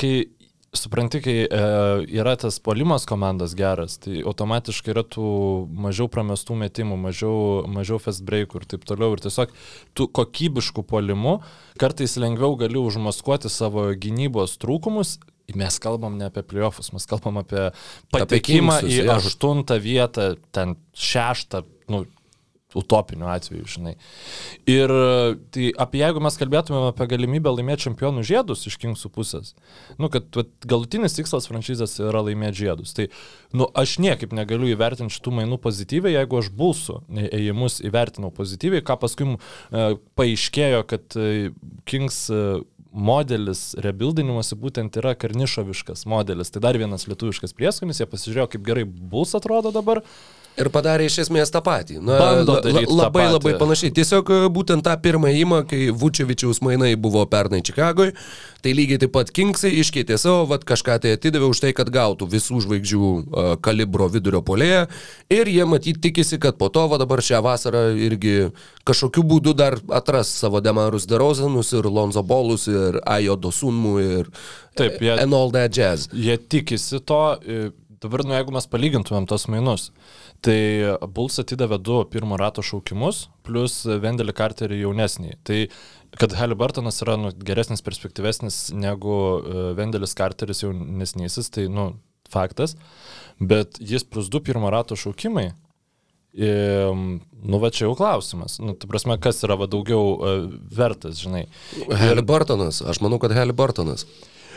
kai 0.00 0.12
supranti, 0.78 1.20
kai 1.24 1.34
e, 1.44 1.60
yra 2.16 2.34
tas 2.40 2.58
polimas 2.62 3.06
komandos 3.08 3.54
geras, 3.58 3.98
tai 4.02 4.22
automatiškai 4.26 4.92
yra 4.94 5.04
tų 5.06 5.28
mažiau 5.86 6.10
pramestų 6.12 6.56
metimų, 6.62 6.98
mažiau, 7.06 7.36
mažiau 7.70 8.00
fast 8.02 8.24
breakų 8.26 8.62
ir 8.62 8.68
taip 8.74 8.86
toliau. 8.88 9.14
Ir 9.16 9.24
tiesiog 9.24 9.54
tų 9.96 10.08
kokybiškų 10.16 10.84
polimų 10.88 11.38
kartais 11.80 12.18
lengviau 12.20 12.58
gali 12.60 12.80
užmaskuoti 12.80 13.52
savo 13.52 13.88
gynybos 13.94 14.58
trūkumus. 14.62 15.18
Mes 15.54 15.76
kalbam 15.78 16.16
ne 16.18 16.26
apie 16.26 16.42
playoffus, 16.42 16.90
mes 16.90 17.06
kalbam 17.06 17.38
apie 17.38 17.68
patekimą 18.10 18.80
į 18.82 19.04
aštuntą 19.14 19.76
vietą, 19.78 20.32
ten 20.50 20.74
šeštą, 20.98 21.62
nu, 21.94 22.02
utopiniu 22.74 23.28
atveju, 23.30 23.66
žinai. 23.70 23.94
Ir 24.68 24.92
tai 25.54 25.68
apie 25.78 26.02
jeigu 26.02 26.22
mes 26.24 26.38
kalbėtumėm 26.40 26.88
apie 26.90 27.06
galimybę 27.12 27.52
laimėti 27.54 27.86
čempionų 27.86 28.24
žiedus 28.26 28.66
iš 28.68 28.78
Kingsų 28.82 29.10
pusės, 29.14 29.54
nu, 30.02 30.10
kad 30.12 30.28
vat, 30.36 30.50
galutinis 30.66 31.16
tikslas 31.16 31.48
franšizės 31.50 31.98
yra 32.02 32.24
laimėti 32.26 32.64
žiedus, 32.64 32.94
tai, 32.96 33.08
nu, 33.56 33.68
aš 33.78 33.96
niekaip 34.02 34.34
negaliu 34.36 34.70
įvertinti 34.72 35.14
šitų 35.16 35.36
mainų 35.40 35.60
pozityviai, 35.62 36.16
jeigu 36.18 36.40
aš 36.42 36.52
bulsų 36.58 37.00
ėjimus 37.30 37.80
įvertinau 37.86 38.32
pozityviai, 38.34 38.84
ką 38.86 38.98
paskui 39.02 39.28
e, 39.36 39.36
paaiškėjo, 40.18 40.82
kad 40.90 41.18
e, 41.20 41.52
Kings 41.88 42.26
e, 42.34 42.42
modelis 42.96 43.74
rebuildinimuose 43.84 44.56
būtent 44.58 44.96
yra 45.00 45.12
karnišoviškas 45.18 46.06
modelis. 46.08 46.50
Tai 46.52 46.62
dar 46.64 46.78
vienas 46.80 47.04
lietuviškas 47.10 47.52
prieskonis, 47.56 48.00
jie 48.00 48.08
pasižiūrėjo, 48.08 48.48
kaip 48.54 48.66
gerai 48.66 48.86
Bulls 48.88 49.36
atrodo 49.36 49.72
dabar. 49.74 50.02
Ir 50.56 50.70
padarė 50.72 51.04
iš 51.10 51.18
esmės 51.26 51.50
tą 51.52 51.60
patį. 51.60 51.98
Na, 52.00 52.16
Bando 52.18 52.54
la- 52.56 52.60
daryt 52.64 52.88
tą 52.88 52.94
labai 52.96 53.26
labai 53.28 53.52
panašiai. 53.60 53.92
Tiesiog 53.92 54.30
e, 54.32 54.38
būtent 54.48 54.80
tą 54.86 54.94
pirmą 55.04 55.28
įmą, 55.42 55.58
kai 55.68 55.90
Vučevičiaus 55.92 56.62
mainai 56.64 56.94
buvo 56.96 57.26
pernai 57.28 57.60
Čikagoje, 57.60 58.14
tai 58.64 58.72
lygiai 58.72 58.98
taip 59.02 59.12
pat 59.12 59.28
Kingsai 59.36 59.74
iškeitė 59.82 60.16
savo, 60.18 60.46
vad 60.48 60.64
kažką 60.64 60.96
tai 61.04 61.12
atidavė 61.18 61.50
už 61.52 61.60
tai, 61.60 61.74
kad 61.76 61.90
gautų 61.92 62.28
visų 62.32 62.62
žvaigždžių 62.64 63.10
e, 63.12 63.46
kalibro 63.60 64.08
vidurio 64.08 64.40
polėje. 64.40 64.86
Ir 65.28 65.44
jie 65.52 65.68
matyt 65.68 66.00
tikisi, 66.00 66.40
kad 66.40 66.56
po 66.56 66.70
to 66.72 66.86
va 66.88 66.96
dabar 67.04 67.20
šią 67.20 67.42
vasarą 67.44 67.84
irgi 68.08 68.48
kažkokiu 68.88 69.26
būdu 69.28 69.52
dar 69.60 69.76
atras 69.92 70.32
savo 70.40 70.60
Demarus 70.64 71.04
Derozanus 71.10 71.74
ir 71.76 71.84
Lonzo 71.84 72.22
Bolus 72.24 72.64
ir 72.72 72.96
Ajo 73.04 73.36
Dosunmų 73.36 73.96
ir 74.22 74.30
Taip, 74.76 75.00
jie- 75.04 75.20
and 75.20 75.34
all 75.34 75.50
that 75.52 75.72
jazz. 75.76 76.08
Jie 76.12 76.38
tikisi 76.38 77.00
to. 77.04 77.22
e, 77.44 77.68
Dabar, 78.02 78.24
nu, 78.26 78.34
jeigu 78.36 78.54
mes 78.54 78.68
palygintumėm 78.70 79.26
tos 79.30 79.46
mainus, 79.52 79.90
tai 80.44 80.58
Bulls 81.16 81.40
atidavė 81.42 81.78
du 81.82 82.00
pirmo 82.12 82.38
rato 82.40 82.64
šaukimus, 82.64 83.26
plus 83.46 83.82
Vendelį 83.86 84.34
Carterį 84.36 84.82
jaunesnį. 84.82 85.36
Tai 85.46 85.60
kad 86.20 86.36
Haliburtonas 86.38 87.00
yra 87.04 87.18
nu, 87.20 87.32
geresnis, 87.46 87.84
perspektyvesnis 87.84 88.58
negu 88.76 89.16
e, 89.40 89.68
Vendelis 89.78 90.16
Carteris 90.16 90.64
jaunesnysis, 90.64 91.52
tai, 91.54 91.66
nu, 91.72 91.90
faktas. 92.32 92.76
Bet 93.40 93.80
jis 93.80 94.04
plus 94.04 94.28
du 94.32 94.40
pirmo 94.44 94.72
rato 94.72 94.96
šaukimai, 94.98 95.50
Ehm, 96.36 97.20
Nu, 97.46 97.60
va 97.62 97.68
čia 97.70 97.84
jau 97.84 97.94
klausimas. 97.94 98.56
Nu, 98.58 98.72
tai 98.74 98.88
prasme, 98.90 99.14
kas 99.22 99.38
yra 99.46 99.54
va 99.60 99.68
daugiau 99.70 100.16
uh, 100.16 100.46
vertas, 100.74 101.20
žinai. 101.22 101.44
Haliburtonas, 102.00 102.80
aš 102.82 102.98
manau, 103.04 103.20
kad 103.22 103.30
Haliburtonas. 103.36 104.02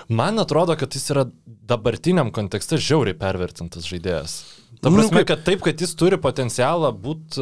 Man 0.09 0.41
atrodo, 0.41 0.73
kad 0.75 0.95
jis 0.95 1.11
yra 1.13 1.27
dabartiniam 1.45 2.31
kontekste 2.33 2.79
žiauriai 2.81 3.17
pervertintas 3.17 3.85
žaidėjas. 3.85 4.39
Ta 4.81 4.89
Nu, 4.89 4.95
prasme, 4.95 5.17
kaip- 5.17 5.27
kad 5.27 5.43
taip, 5.43 5.61
kad 5.61 5.81
jis 5.81 5.91
turi 5.95 6.15
potencialą 6.17 6.93
būti, 6.95 7.41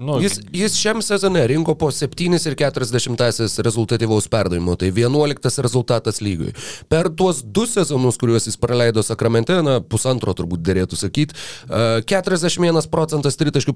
nu, 0.00 0.14
Jis, 0.20 0.38
jis 0.52 0.76
šiam 0.80 1.02
sezone 1.04 1.42
rinko 1.46 1.74
po 1.76 1.90
7,40 1.92 3.60
rezultatyvaus 3.60 4.28
perdavimo, 4.28 4.76
tai 4.80 4.88
11 4.90 5.58
rezultatas 5.60 6.20
lygui. 6.24 6.54
Per 6.88 7.10
tuos 7.12 7.42
du 7.44 7.66
sezonus, 7.66 8.16
kuriuos 8.16 8.46
jis 8.48 8.56
praleido 8.56 9.02
Sakramente, 9.04 9.58
na, 9.62 9.80
pusantro 9.80 10.32
turbūt 10.32 10.62
dėrėtų 10.64 10.96
sakyti, 10.96 11.34
41 12.08 12.88
procentas 12.88 13.36
tritaškių 13.36 13.74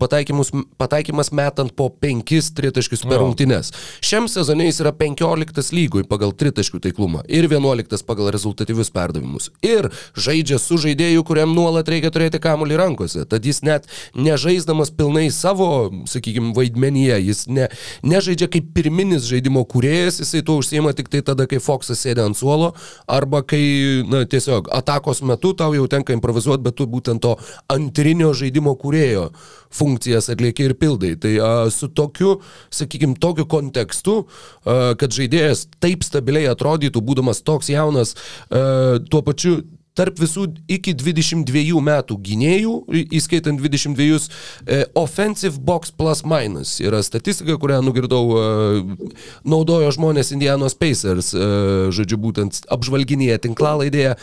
pataikymas 0.78 1.30
metant 1.32 1.74
po 1.76 1.90
5 1.90 2.50
tritaškius 2.56 3.02
per 3.04 3.20
rungtynes. 3.20 3.72
Šiam 4.00 4.28
sezone 4.32 4.64
jis 4.64 4.80
yra 4.80 4.92
15 4.96 5.72
lygui 5.76 6.04
pagal 6.08 6.32
tritaškių 6.32 6.80
taiklumą 6.88 7.22
ir 7.28 7.44
11 7.48 8.02
pagal 8.08 8.30
rezultatyvius 8.34 8.90
perdavimus. 8.94 9.50
Ir 9.62 9.90
žaidžia 10.16 10.58
su 10.58 10.78
žaidėju, 10.80 11.24
kuriam 11.24 11.54
nuolat 11.54 11.88
reikia 11.92 12.10
turėti 12.10 12.40
kamuolį 12.40 12.80
rankose. 12.94 13.24
Tad 13.28 13.44
jis 13.44 13.62
net 13.62 13.86
nežaisdamas 14.14 14.90
pilnai 14.90 15.30
savo, 15.30 15.90
sakykime, 16.06 16.54
vaidmenyje, 16.54 17.18
jis 17.26 17.46
ne, 17.48 17.68
nežaidžia 18.02 18.48
kaip 18.48 18.72
pirminis 18.74 19.26
žaidimo 19.28 19.64
kūrėjas, 19.64 20.20
jisai 20.22 20.44
tuo 20.44 20.58
užsiema 20.62 20.94
tik 20.94 21.08
tai 21.08 21.22
tada, 21.22 21.46
kai 21.46 21.58
Foxas 21.58 22.00
sėdi 22.00 22.22
ant 22.22 22.36
suolo, 22.36 22.74
arba 23.06 23.42
kai, 23.42 24.04
na, 24.08 24.24
tiesiog 24.24 24.70
atakos 24.72 25.22
metu 25.22 25.54
tau 25.54 25.74
jau 25.74 25.86
tenka 25.88 26.14
improvizuoti, 26.14 26.62
bet 26.64 26.76
tu 26.76 26.86
būtent 26.86 27.22
to 27.22 27.36
antrinio 27.68 28.32
žaidimo 28.34 28.74
kūrėjo 28.78 29.30
funkcijas 29.74 30.30
atlieki 30.30 30.68
ir 30.68 30.76
pildai. 30.78 31.14
Tai 31.18 31.32
a, 31.42 31.52
su 31.74 31.88
tokiu, 31.90 32.38
sakykime, 32.74 33.18
tokiu 33.20 33.46
kontekstu, 33.50 34.24
a, 34.64 34.94
kad 34.98 35.14
žaidėjas 35.14 35.66
taip 35.82 36.06
stabiliai 36.06 36.52
atrodytų, 36.52 37.02
būdamas 37.02 37.42
toks 37.42 37.72
jaunas, 37.72 38.14
a, 38.50 39.00
tuo 39.10 39.24
pačiu 39.26 39.62
tarp 39.98 40.18
visų 40.18 40.48
iki 40.70 40.94
22 40.98 41.80
metų 41.84 42.18
gynėjų, 42.26 42.74
įskaitant 43.14 43.60
22, 43.62 44.26
e, 44.66 44.80
offensive 44.98 45.60
box 45.62 45.94
plus 45.94 46.24
minus 46.26 46.80
yra 46.82 47.02
statistika, 47.06 47.56
kurią 47.60 47.80
nugirdau, 47.86 48.24
e, 48.34 49.14
naudojo 49.46 49.92
žmonės 49.94 50.34
Indianos 50.34 50.74
Pacers, 50.74 51.32
e, 51.34 51.46
žodžiu, 51.94 52.18
būtent 52.26 52.64
apžvalginėje 52.74 53.38
tinklalaidėje. 53.46 54.18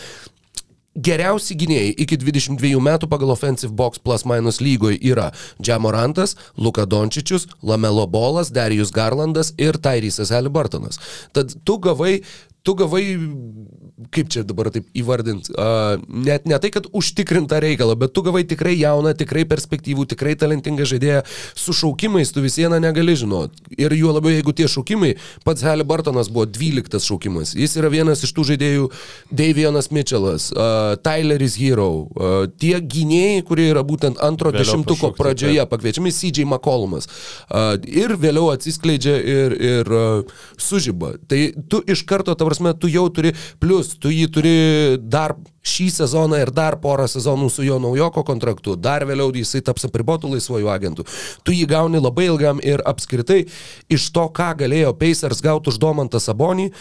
Geriausi 0.91 1.55
gynėjai 1.55 1.93
iki 2.03 2.17
22 2.19 2.81
metų 2.83 3.07
pagal 3.07 3.29
Offensive 3.31 3.71
Box 3.71 4.01
Plus 4.03 4.25
Minus 4.27 4.59
lygoje 4.59 4.97
yra 4.99 5.29
Džamorantas, 5.63 6.35
Luka 6.59 6.83
Dončičius, 6.83 7.47
Lamelo 7.63 8.03
Bolas, 8.11 8.51
Darius 8.51 8.91
Garlandas 8.91 9.53
ir 9.55 9.79
Tairysas 9.79 10.33
Haliburtonas. 10.35 10.99
Tad 11.31 11.55
tu 11.63 11.77
gavai, 11.79 12.17
tu 12.63 12.75
gavai, 12.77 13.03
kaip 14.13 14.29
čia 14.29 14.43
dabar 14.45 14.69
taip 14.73 14.85
įvardinti, 14.97 15.53
uh, 15.55 15.97
net 16.05 16.45
ne 16.49 16.57
tai, 16.61 16.69
kad 16.73 16.85
užtikrintą 16.93 17.57
reikalą, 17.63 17.95
bet 17.97 18.13
tu 18.13 18.21
gavai 18.25 18.43
tikrai 18.45 18.75
jauną, 18.77 19.15
tikrai 19.17 19.47
perspektyvų, 19.49 20.05
tikrai 20.13 20.35
talentingą 20.37 20.85
žaidėją. 20.89 21.23
Su 21.57 21.73
šaukimais 21.73 22.33
tu 22.33 22.43
vis 22.45 22.59
viena 22.61 22.77
negali 22.81 23.15
žinoti. 23.17 23.65
Ir 23.81 23.95
juo 23.97 24.13
labiau, 24.13 24.33
jeigu 24.35 24.53
tie 24.57 24.67
šaukimai, 24.69 25.15
pats 25.45 25.65
Haliburtonas 25.65 26.29
buvo 26.29 26.45
12 26.45 27.01
šaukimas. 27.01 27.55
Jis 27.57 27.73
yra 27.81 27.89
vienas 27.93 28.21
iš 28.27 28.35
tų 28.37 28.45
žaidėjų, 28.51 28.91
Davionas 29.33 29.89
Mitchellas, 29.89 30.51
uh, 30.53 30.93
Tyleris 31.01 31.57
Hero, 31.61 31.89
uh, 32.05 32.45
tie 32.61 32.75
gynėjai, 32.77 33.41
kurie 33.47 33.71
yra 33.71 33.81
būtent 33.87 34.21
antro 34.21 34.53
Vėliau 34.53 34.67
dešimtuko 34.67 35.09
pašaukti, 35.09 35.23
pradžioje, 35.23 35.65
pakviečiami 35.73 36.13
CJ 36.13 36.45
McCollumas. 36.45 37.09
Uh, 37.49 37.73
ir 37.89 38.13
vėliau 38.21 38.51
atsiskleidžia 38.53 39.17
ir, 39.17 39.57
ir 39.57 39.93
uh, 39.97 40.39
sužyba. 40.61 41.15
Tai 41.25 41.41
tu 41.71 41.81
iš 41.89 42.05
karto, 42.05 42.37
ta 42.37 42.50
prasme, 42.51 42.75
tu 42.77 42.91
jau 42.91 43.07
turi, 43.13 43.33
plus 43.61 43.95
tu 43.97 44.11
jį 44.13 44.27
turi 44.35 44.55
dar 45.01 45.35
šį 45.65 45.87
sezoną 45.97 46.39
ir 46.41 46.51
dar 46.55 46.79
porą 46.81 47.05
sezonų 47.09 47.49
su 47.53 47.65
jo 47.65 47.77
naujoko 47.81 48.23
kontraktu, 48.27 48.75
dar 48.75 49.05
vėliau 49.09 49.31
jisai 49.35 49.61
taps 49.65 49.85
apribotų 49.87 50.33
laisvojų 50.33 50.71
agentų. 50.73 51.05
Tu 51.45 51.55
jį 51.59 51.69
gauni 51.69 52.01
labai 52.01 52.27
ilgam 52.31 52.61
ir 52.63 52.83
apskritai 52.85 53.45
iš 53.91 54.09
to, 54.15 54.27
ką 54.33 54.51
galėjo 54.63 54.95
Pacers 54.97 55.43
gauti 55.45 55.71
už 55.71 55.79
Domantą 55.81 56.21
Sabonį, 56.21 56.71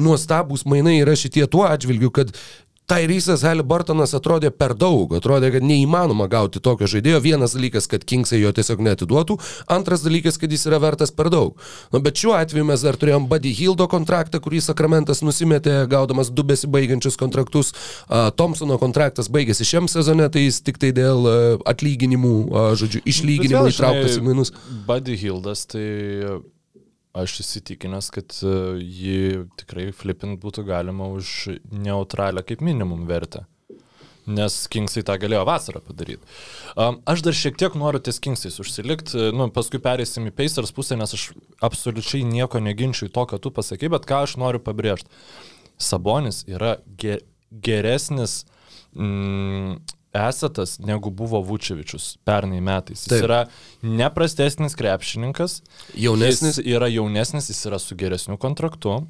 nuostabūs 0.00 0.64
mainai 0.66 0.98
yra 1.02 1.14
šitie 1.18 1.44
tuo 1.50 1.64
atžvilgiu, 1.68 2.10
kad 2.14 2.32
Tairysas 2.90 3.40
Haliburtonas 3.46 4.12
atrodė 4.16 4.50
per 4.52 4.74
daug, 4.76 5.14
atrodė, 5.16 5.48
kad 5.54 5.64
neįmanoma 5.64 6.26
gauti 6.28 6.60
tokio 6.60 6.88
žaidėjo. 6.90 7.22
Vienas 7.24 7.54
dalykas, 7.56 7.88
kad 7.88 8.04
Kingsai 8.04 8.42
jo 8.42 8.52
tiesiog 8.52 8.82
netiduotų, 8.84 9.38
antras 9.72 10.04
dalykas, 10.04 10.36
kad 10.40 10.52
jis 10.52 10.66
yra 10.68 10.82
vertas 10.82 11.14
per 11.14 11.30
daug. 11.32 11.56
Nu, 11.94 12.02
bet 12.04 12.20
šiuo 12.20 12.34
atveju 12.36 12.68
mes 12.68 12.84
dar 12.84 12.98
turėjom 13.00 13.28
Buddy 13.30 13.54
Hildo 13.56 13.88
kontraktą, 13.88 14.40
kurį 14.44 14.60
Sakramentas 14.66 15.24
nusimetė, 15.24 15.78
gaudamas 15.88 16.28
du 16.28 16.44
besibaigiančius 16.44 17.16
kontraktus. 17.20 17.72
Uh, 18.04 18.28
Thompsono 18.36 18.76
kontraktas 18.82 19.32
baigėsi 19.32 19.64
šiam 19.68 19.88
sezone, 19.88 20.28
tai 20.28 20.44
jis 20.44 20.60
tik 20.66 20.80
tai 20.82 20.92
dėl 20.96 21.24
uh, 21.24 21.38
atlyginimų, 21.70 22.34
uh, 22.50 22.72
žodžiu, 22.76 23.00
išlyginimų 23.08 23.72
įtrauktas 23.72 24.20
į 24.20 24.26
minus. 24.28 24.52
Buddy 24.84 25.16
Hildas, 25.24 25.64
tai 25.72 25.88
aš 27.14 27.38
įsitikinęs, 27.44 28.10
kad 28.14 28.36
e, 28.42 28.52
jį 28.82 29.18
tikrai 29.60 29.88
flipint 29.94 30.40
būtų 30.42 30.66
galima 30.68 31.08
už 31.14 31.56
neutralią 31.70 32.44
kaip 32.46 32.64
minimum 32.64 33.06
vertę. 33.10 33.46
Nes 34.24 34.54
Kingsai 34.72 35.02
tą 35.04 35.18
galėjo 35.20 35.42
vasarą 35.44 35.82
padaryti. 35.84 36.24
Um, 36.80 36.96
aš 37.04 37.20
dar 37.26 37.36
šiek 37.36 37.58
tiek 37.60 37.74
noriu 37.76 38.00
ties 38.00 38.18
Kingsais 38.24 38.56
užsilikti, 38.62 39.28
nu, 39.36 39.50
paskui 39.52 39.82
pereisim 39.84 40.30
į 40.30 40.32
Pacers 40.32 40.72
pusę, 40.72 40.96
nes 40.96 41.12
aš 41.12 41.26
absoliučiai 41.64 42.24
nieko 42.24 42.62
neginčiu 42.64 43.10
į 43.10 43.12
to, 43.12 43.26
ką 43.28 43.40
tu 43.44 43.52
pasakai, 43.52 43.92
bet 43.92 44.08
ką 44.08 44.22
aš 44.24 44.38
noriu 44.40 44.62
pabrėžti. 44.64 45.12
Sabonis 45.76 46.42
yra 46.48 46.78
ge 46.96 47.20
geresnis 47.54 48.42
mm, 48.96 49.76
esatas 50.14 50.78
negu 50.78 51.10
buvo 51.10 51.40
Vučevičius 51.44 52.16
pernai 52.24 52.60
metais. 52.64 53.04
Jis 53.04 53.12
Taip. 53.12 53.24
Yra 53.26 53.40
neprastesnis 53.82 54.76
krepšininkas, 54.78 55.60
Jaunesnis. 55.94 56.58
jis 56.58 56.76
yra 56.76 56.88
jaunesnis, 56.92 57.50
jis 57.50 57.66
yra 57.70 57.80
su 57.82 57.98
geresniu 57.98 58.38
kontraktu. 58.40 59.00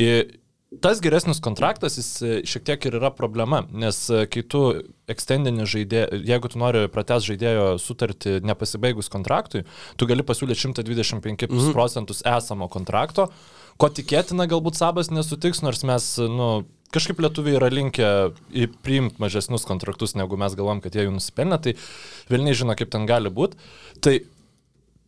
Ir 0.00 0.40
tas 0.80 1.00
geresnis 1.00 1.40
kontraktas, 1.42 1.98
jis 1.98 2.10
e, 2.22 2.36
šiek 2.48 2.64
tiek 2.66 2.86
ir 2.88 2.98
yra 2.98 3.10
problema, 3.14 3.62
nes 3.70 3.98
e, 4.10 4.24
kai 4.30 4.42
tu 4.50 4.62
extendini 5.10 5.66
žaidėją, 5.68 6.20
jeigu 6.26 6.50
tu 6.50 6.60
nori 6.60 6.86
prates 6.92 7.26
žaidėjo 7.28 7.66
sutartį 7.82 8.38
nepasibaigus 8.46 9.10
kontraktui, 9.12 9.64
tu 10.00 10.08
gali 10.10 10.26
pasiūlyti 10.26 10.66
125 10.66 11.46
mhm. 11.50 11.74
procentus 11.76 12.24
esamo 12.26 12.70
kontrakto, 12.72 13.28
ko 13.78 13.90
tikėtina 13.90 14.48
galbūt 14.50 14.78
Sabas 14.78 15.12
nesutiks, 15.12 15.62
nors 15.64 15.84
mes, 15.86 16.10
nu, 16.30 16.50
kažkaip 16.94 17.20
lietuviai 17.24 17.58
yra 17.58 17.70
linkę 17.72 18.10
priimti 18.86 19.20
mažesnius 19.22 19.66
kontraktus, 19.68 20.14
negu 20.18 20.38
mes 20.40 20.54
galvom, 20.58 20.82
kad 20.84 20.94
jie 20.96 21.06
jų 21.06 21.16
nusipelnė, 21.16 21.60
tai 21.62 21.74
vilniai 22.30 22.56
žino, 22.56 22.76
kaip 22.78 22.92
ten 22.94 23.08
gali 23.10 23.32
būti. 23.34 23.58
Tai 24.04 24.18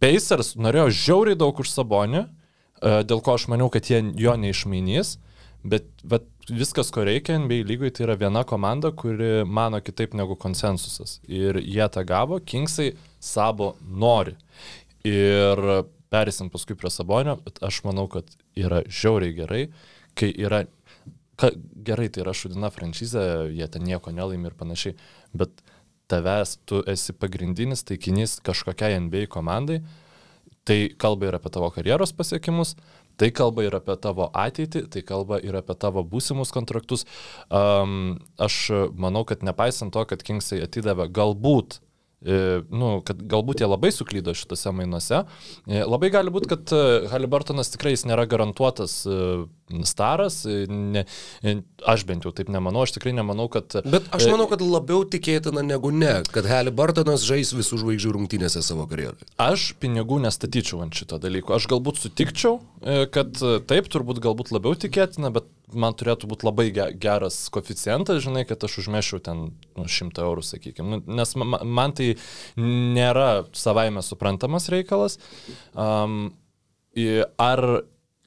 Pacers 0.03 0.55
norėjo 0.61 0.91
žiauriai 0.93 1.39
daug 1.41 1.63
už 1.63 1.73
Sabonį, 1.73 2.27
e, 2.27 2.97
dėl 3.09 3.23
ko 3.25 3.37
aš 3.39 3.47
maniau, 3.53 3.71
kad 3.73 3.89
jie 3.89 4.03
jo 4.21 4.35
neišmainys, 4.37 5.17
bet, 5.65 5.89
bet 6.05 6.27
viskas, 6.51 6.93
ko 6.95 7.05
reikia 7.07 7.39
NBA 7.41 7.65
lygui, 7.67 7.91
tai 7.95 8.07
yra 8.07 8.17
viena 8.21 8.45
komanda, 8.47 8.93
kuri 8.93 9.47
mano 9.49 9.81
kitaip 9.83 10.15
negu 10.19 10.37
konsensusas. 10.39 11.19
Ir 11.29 11.59
jie 11.63 11.87
tą 11.93 12.05
gavo, 12.07 12.39
Kingsai 12.41 12.93
Sabo 13.21 13.75
nori. 13.83 14.37
Ir 15.07 15.63
perėsim 16.13 16.51
paskui 16.53 16.77
prie 16.79 16.91
Sabonio, 16.93 17.37
bet 17.45 17.61
aš 17.67 17.83
manau, 17.87 18.07
kad 18.11 18.29
yra 18.59 18.83
žiauriai 18.87 19.35
gerai, 19.37 19.63
kai 20.19 20.31
yra, 20.33 20.65
ka, 21.41 21.51
gerai, 21.87 22.09
tai 22.13 22.25
yra 22.25 22.35
šudina 22.37 22.71
franšizė, 22.75 23.25
jie 23.55 23.69
ten 23.73 23.87
nieko 23.87 24.13
nelaimi 24.15 24.51
ir 24.51 24.59
panašiai, 24.59 24.97
bet 25.37 25.63
tavęs, 26.11 26.59
tu 26.69 26.83
esi 26.91 27.15
pagrindinis 27.17 27.85
taikinys 27.87 28.39
kažkokiai 28.47 28.99
NBA 29.07 29.27
komandai, 29.33 29.81
tai 30.67 30.87
kalba 30.99 31.31
ir 31.31 31.39
apie 31.39 31.51
tavo 31.55 31.71
karjeros 31.75 32.13
pasiekimus, 32.17 32.75
tai 33.17 33.31
kalba 33.35 33.65
ir 33.67 33.75
apie 33.79 33.97
tavo 34.03 34.29
ateitį, 34.35 34.87
tai 34.93 35.03
kalba 35.07 35.39
ir 35.43 35.57
apie 35.59 35.77
tavo 35.79 36.03
būsimus 36.07 36.53
kontraktus. 36.55 37.07
Um, 37.49 38.19
aš 38.39 38.91
manau, 38.95 39.25
kad 39.29 39.47
nepaisant 39.47 39.95
to, 39.95 40.05
kad 40.11 40.23
Kingsai 40.27 40.61
atidavė 40.67 41.09
galbūt 41.15 41.81
nu, 42.27 42.91
kad 43.07 43.21
galbūt 43.31 43.63
jie 43.63 43.69
labai 43.69 43.93
suklydo 43.95 44.35
šitose 44.37 44.73
mainuose. 44.75 45.23
E, 45.67 45.83
labai 45.87 46.11
gali 46.15 46.33
būti, 46.35 46.51
kad 46.51 46.73
e, 46.75 46.81
Haliburtonas 47.13 47.71
tikrai 47.75 47.95
jis 47.95 48.07
nėra 48.09 48.27
garantuotas 48.31 49.05
staras, 49.87 50.41
ne, 50.47 51.03
aš 51.83 52.05
bent 52.07 52.27
jau 52.27 52.31
taip 52.35 52.51
nemanau, 52.55 52.85
aš 52.87 52.97
tikrai 52.97 53.15
nemanau, 53.17 53.49
kad... 53.51 53.79
Bet 53.83 54.07
aš 54.15 54.29
manau, 54.31 54.47
kad 54.51 54.63
labiau 54.63 55.03
tikėtina 55.11 55.65
negu 55.67 55.91
ne, 55.95 56.21
kad 56.31 56.47
Haliburtonas 56.51 57.27
žais 57.27 57.51
visų 57.57 57.81
žvaigždžių 57.83 58.15
rungtynėse 58.15 58.63
savo 58.63 58.87
karjeroje. 58.91 59.27
Aš 59.43 59.73
pinigų 59.83 60.21
nestatyčiau 60.23 60.85
ant 60.87 60.95
šito 60.95 61.19
dalyko. 61.23 61.57
Aš 61.59 61.67
galbūt 61.73 61.99
sutikčiau, 61.99 62.61
kad 63.15 63.43
taip, 63.67 63.91
turbūt 63.91 64.23
galbūt 64.23 64.55
labiau 64.55 64.79
tikėtina, 64.79 65.33
bet 65.35 65.51
man 65.75 65.97
turėtų 65.99 66.29
būti 66.31 66.47
labai 66.47 66.69
geras 66.71 67.39
koficijantas, 67.55 68.23
žinai, 68.25 68.45
kad 68.47 68.63
aš 68.67 68.81
užmešiau 68.85 69.21
ten 69.25 69.43
nu, 69.77 69.87
100 69.91 70.23
eurų, 70.23 70.45
sakykime. 70.47 70.87
Nu, 71.01 71.19
nes 71.19 71.35
man, 71.39 71.59
man 71.67 71.95
tai 71.97 72.13
nėra 72.61 73.47
savaime 73.57 74.05
suprantamas 74.07 74.71
reikalas. 74.73 75.19
Um, 75.75 76.31
ar 77.43 77.65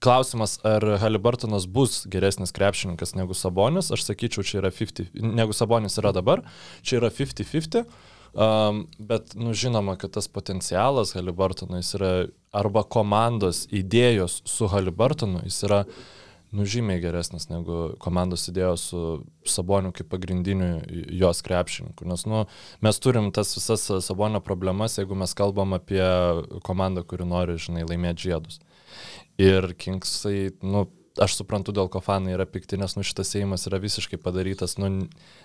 klausimas, 0.04 0.58
ar 0.68 0.84
Haliburtonas 1.02 1.66
bus 1.68 2.04
geresnis 2.12 2.54
krepšininkas 2.56 3.16
negu 3.20 3.36
Sabonis, 3.36 3.92
aš 3.96 4.06
sakyčiau, 4.08 4.46
čia 4.48 4.62
yra 4.62 4.72
50, 4.76 5.12
negu 5.40 5.56
Sabonis 5.56 6.00
yra 6.00 6.14
dabar, 6.16 6.44
čia 6.84 7.00
yra 7.02 7.12
50-50. 7.12 7.84
Um, 8.30 8.84
bet, 9.02 9.34
nu, 9.34 9.56
žinoma, 9.58 9.96
kad 9.98 10.14
tas 10.14 10.28
potencialas 10.30 11.16
Haliburtonui 11.18 11.82
yra 11.98 12.14
arba 12.54 12.84
komandos 12.86 13.64
idėjos 13.74 14.44
su 14.46 14.70
Haliburtonu, 14.70 15.42
jis 15.48 15.64
yra 15.66 15.80
uh, 15.88 16.19
nu, 16.52 16.66
žymiai 16.66 17.02
geresnis 17.02 17.48
negu 17.50 17.94
komandos 18.02 18.48
idėjos 18.50 18.86
su 18.90 19.02
Saboniu 19.50 19.92
kaip 19.96 20.10
pagrindiniu 20.10 20.80
jos 21.20 21.44
krepšininku. 21.46 22.08
Nes 22.10 22.26
nu, 22.30 22.46
mes 22.86 23.02
turim 23.02 23.30
tas 23.36 23.54
visas 23.58 23.86
Sabonio 24.06 24.42
problemas, 24.46 24.98
jeigu 24.98 25.18
mes 25.18 25.36
kalbam 25.38 25.78
apie 25.78 26.04
komandą, 26.66 27.06
kuri 27.06 27.28
nori, 27.30 27.60
žinai, 27.62 27.86
laimėti 27.90 28.30
žiedus. 28.30 28.62
Ir 29.40 29.72
Kingsai, 29.80 30.50
nu, 30.66 30.88
aš 31.22 31.38
suprantu, 31.40 31.74
dėl 31.76 31.90
ko 31.92 32.02
fanai 32.04 32.34
yra 32.34 32.48
pikti, 32.50 32.80
nes 32.82 32.96
nu, 32.98 33.06
šitas 33.06 33.36
įėjimas 33.36 33.68
yra 33.70 33.82
visiškai 33.84 34.20
padarytas, 34.22 34.78
nu, 34.82 34.90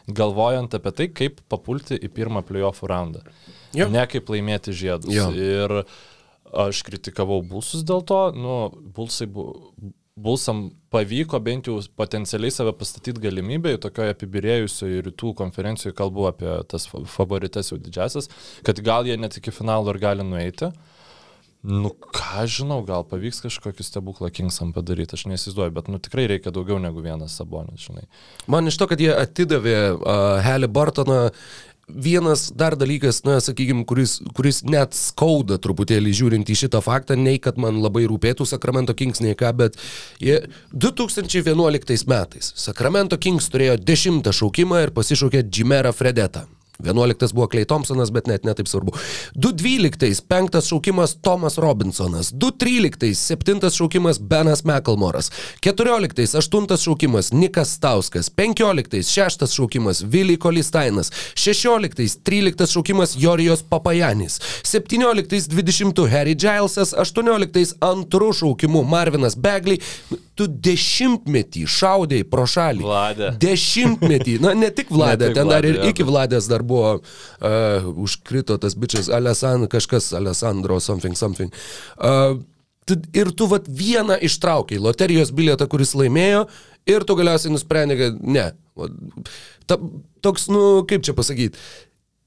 galvojant 0.08 0.76
apie 0.78 0.94
tai, 0.96 1.08
kaip 1.12 1.42
papulti 1.52 1.98
į 1.98 2.10
pirmą 2.16 2.44
playoffų 2.48 2.88
raundą. 2.90 3.24
Jo. 3.76 3.90
Ne 3.92 4.06
kaip 4.10 4.32
laimėti 4.32 4.74
žiedus. 4.76 5.12
Jo. 5.12 5.28
Ir 5.34 5.82
aš 6.64 6.80
kritikavau 6.86 7.42
bulsus 7.44 7.84
dėl 7.86 8.04
to, 8.06 8.22
nu, 8.38 8.56
bulsai 8.96 9.28
buvo 9.28 9.74
Bulsam 10.14 10.68
pavyko 10.94 11.40
bent 11.42 11.66
jau 11.66 11.80
potencialiai 11.98 12.54
save 12.54 12.70
pastatyti 12.78 13.18
galimybę, 13.18 13.72
tokioje 13.82 14.14
apibirėjusioje 14.14 15.00
rytų 15.08 15.32
konferencijoje 15.40 15.96
kalbu 15.98 16.28
apie 16.28 16.52
tas 16.70 16.86
favorites 17.10 17.72
jau 17.72 17.80
didžiasias, 17.82 18.30
kad 18.62 18.78
gal 18.86 19.10
jie 19.10 19.16
net 19.18 19.40
iki 19.40 19.50
finalo 19.50 19.90
ir 19.90 19.98
gali 20.04 20.26
nueiti. 20.26 20.70
Nu, 21.64 21.90
ką 21.90 22.44
žinau, 22.46 22.82
gal 22.86 23.06
pavyks 23.08 23.40
kažkokį 23.46 23.88
stebuklą 23.88 24.28
Kingsam 24.36 24.70
padaryti, 24.76 25.16
aš 25.16 25.24
neįsivaizduoju, 25.32 25.72
bet 25.80 25.90
nu, 25.90 25.98
tikrai 25.98 26.28
reikia 26.30 26.52
daugiau 26.54 26.76
negu 26.78 27.02
vienas 27.02 27.34
sabonis, 27.40 27.86
žinai. 27.88 28.04
Man 28.52 28.68
iš 28.70 28.78
to, 28.78 28.86
kad 28.90 29.00
jie 29.00 29.08
atidavė 29.16 29.78
uh, 29.96 30.42
Halį 30.44 30.68
Bartoną 30.76 31.22
vienas 31.88 32.48
dar 32.54 32.76
dalykas, 32.76 33.22
na, 33.24 33.38
sakykime, 33.44 33.84
kuris, 33.88 34.18
kuris 34.36 34.62
net 34.66 34.96
skauda 34.96 35.58
truputėlį 35.62 36.14
žiūrint 36.16 36.50
į 36.50 36.58
šitą 36.64 36.80
faktą, 36.84 37.18
nei 37.18 37.40
kad 37.42 37.60
man 37.60 37.82
labai 37.84 38.06
rūpėtų 38.10 38.46
Sacramento 38.48 38.96
Kings, 38.96 39.22
nei 39.24 39.36
ką, 39.38 39.52
bet 39.58 39.78
jie 40.22 40.40
2011 40.72 42.08
metais 42.10 42.52
Sacramento 42.56 43.18
Kings 43.20 43.50
turėjo 43.52 43.78
dešimtą 43.80 44.34
šaukimą 44.34 44.84
ir 44.86 44.94
pasišaukė 44.96 45.44
Jimerą 45.48 45.94
Fredetą. 45.96 46.46
11 46.78 47.34
buvo 47.34 47.46
Clay 47.46 47.64
Thompsonas, 47.64 48.10
bet 48.10 48.26
net 48.26 48.44
netaip 48.44 48.68
svarbu. 48.68 48.92
212 49.34 50.22
penktas 50.28 50.66
šaukimas 50.66 51.14
Tomas 51.22 51.58
Robinsonas. 51.58 52.32
213 52.32 53.14
septintas 53.14 53.74
šaukimas 53.74 54.20
Benas 54.20 54.64
McElmoras. 54.64 55.30
14 55.60 56.38
aštuntas 56.38 56.82
šaukimas 56.82 57.32
Nikas 57.32 57.76
Stauskas. 57.76 58.30
15 58.30 59.12
šeštas 59.12 59.54
šaukimas 59.54 60.02
Vili 60.02 60.36
Kolistainas. 60.36 61.12
16 61.34 62.18
13 62.22 62.72
šaukimas 62.72 63.16
Jorijos 63.18 63.62
Papajanis. 63.62 64.40
17 64.62 65.48
20 65.50 66.08
Harry 66.10 66.34
Gilesas. 66.34 66.94
18 66.98 67.78
antrų 67.80 68.32
šaukimų 68.34 68.84
Marvinas 68.84 69.38
Begley 69.38 69.78
tu 70.34 70.46
dešimtmetį 70.48 71.62
šaudėjai 71.70 72.26
pro 72.30 72.44
šalį. 72.50 72.82
Vladė. 72.82 73.30
Dešimtmetį. 73.42 74.36
Na, 74.42 74.54
ne 74.58 74.70
tik 74.74 74.90
Vladė, 74.94 75.30
ten 75.36 75.50
dar 75.50 75.66
ir 75.66 75.78
iki 75.90 76.06
Vladės 76.06 76.48
dar 76.50 76.63
buvo 76.66 76.96
uh, 76.98 77.86
užkrito 78.04 78.56
tas 78.60 78.76
bičias 78.78 79.10
Alessandro, 79.12 79.68
kažkas 79.72 80.12
Alessandro, 80.16 80.80
something, 80.82 81.16
something. 81.18 81.54
Uh, 81.98 82.40
ir 83.16 83.32
tu 83.36 83.48
vat 83.48 83.68
vieną 83.68 84.18
ištraukiai, 84.24 84.82
loterijos 84.82 85.32
bilietą, 85.34 85.68
kuris 85.70 85.94
laimėjo, 85.96 86.44
ir 86.90 87.06
tu 87.08 87.16
galiausiai 87.16 87.54
nusprendė, 87.54 87.96
kad 88.00 88.20
ne. 88.20 88.50
Ta, 89.70 89.78
toks, 90.24 90.48
nu, 90.52 90.84
kaip 90.88 91.04
čia 91.06 91.14
pasakyti, 91.16 91.60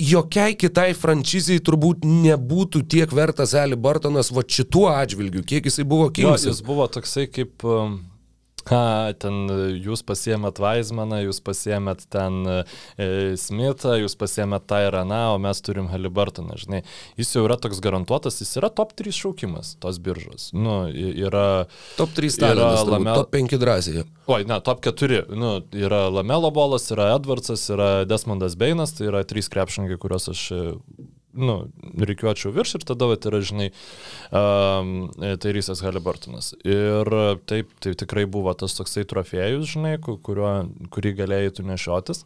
jokiai 0.02 0.58
kitai 0.58 0.92
franšizai 0.98 1.60
turbūt 1.66 2.06
nebūtų 2.08 2.84
tiek 2.90 3.14
vertas 3.14 3.56
Eli 3.58 3.78
Bartonas 3.78 4.30
va 4.34 4.46
šituo 4.46 4.88
atžvilgiu, 4.94 5.46
kiek 5.46 5.70
jisai 5.70 5.86
buvo 5.90 6.10
Kingsas. 6.14 6.50
Jis 6.52 6.66
buvo 6.66 6.90
toksai 6.92 7.30
kaip... 7.32 7.66
Um 7.66 8.00
Ha, 8.68 9.14
ten 9.22 9.48
jūs 9.80 10.04
pasiemėt 10.08 10.60
Weizmaną, 10.60 11.22
jūs 11.24 11.40
pasiemėt 11.46 12.04
ten 12.14 12.42
e, 12.52 12.58
Smithą, 13.40 13.96
jūs 14.02 14.18
pasiemėt 14.20 14.68
Tyraną, 14.68 15.22
o 15.36 15.38
mes 15.42 15.62
turim 15.64 15.88
Halibartoną, 15.92 16.58
žinai. 16.60 16.82
Jis 17.20 17.36
jau 17.36 17.46
yra 17.48 17.58
toks 17.62 17.80
garantuotas, 17.84 18.42
jis 18.44 18.58
yra 18.60 18.72
top 18.74 18.92
3 19.00 19.16
šaukimas 19.16 19.76
tos 19.84 20.02
biržos. 20.04 20.50
Nu, 20.58 20.80
yra... 20.92 21.68
Top 22.00 22.12
3 22.18 22.34
stalinas, 22.34 22.84
lamel... 22.88 23.24
top 23.24 23.32
5 23.36 23.60
drąsiai. 23.62 24.08
Oi, 24.28 24.42
ne, 24.50 24.60
top 24.64 24.84
4. 24.84 25.24
Nu, 25.32 25.58
yra 25.72 26.08
Lamelo 26.12 26.52
bolas, 26.52 26.90
yra 26.92 27.14
Edwardsas, 27.16 27.70
yra 27.72 27.92
Desmondas 28.10 28.60
Beinas, 28.60 28.98
tai 28.98 29.08
yra 29.12 29.24
3 29.28 29.54
krepšininkai, 29.54 30.02
kuriuos 30.02 30.28
aš 30.34 30.50
nu, 31.38 31.58
reikiuočiau 31.98 32.52
virš 32.56 32.78
ir 32.80 32.86
tada, 32.88 33.08
va, 33.10 33.18
yra, 33.30 33.42
žinai, 33.46 33.70
um, 34.32 34.94
tai 35.42 35.54
Rysas 35.56 35.82
Halibartonas. 35.86 36.54
Ir 36.68 37.12
taip, 37.50 37.72
tai 37.84 37.94
tikrai 37.98 38.26
buvo 38.30 38.54
tas 38.58 38.76
toksai 38.78 39.06
trofėjus, 39.08 39.74
žinai, 39.76 39.96
kuriuo, 40.02 40.52
kurį 40.94 41.14
galėjai 41.22 41.54
tu 41.60 41.66
nešiotis. 41.68 42.24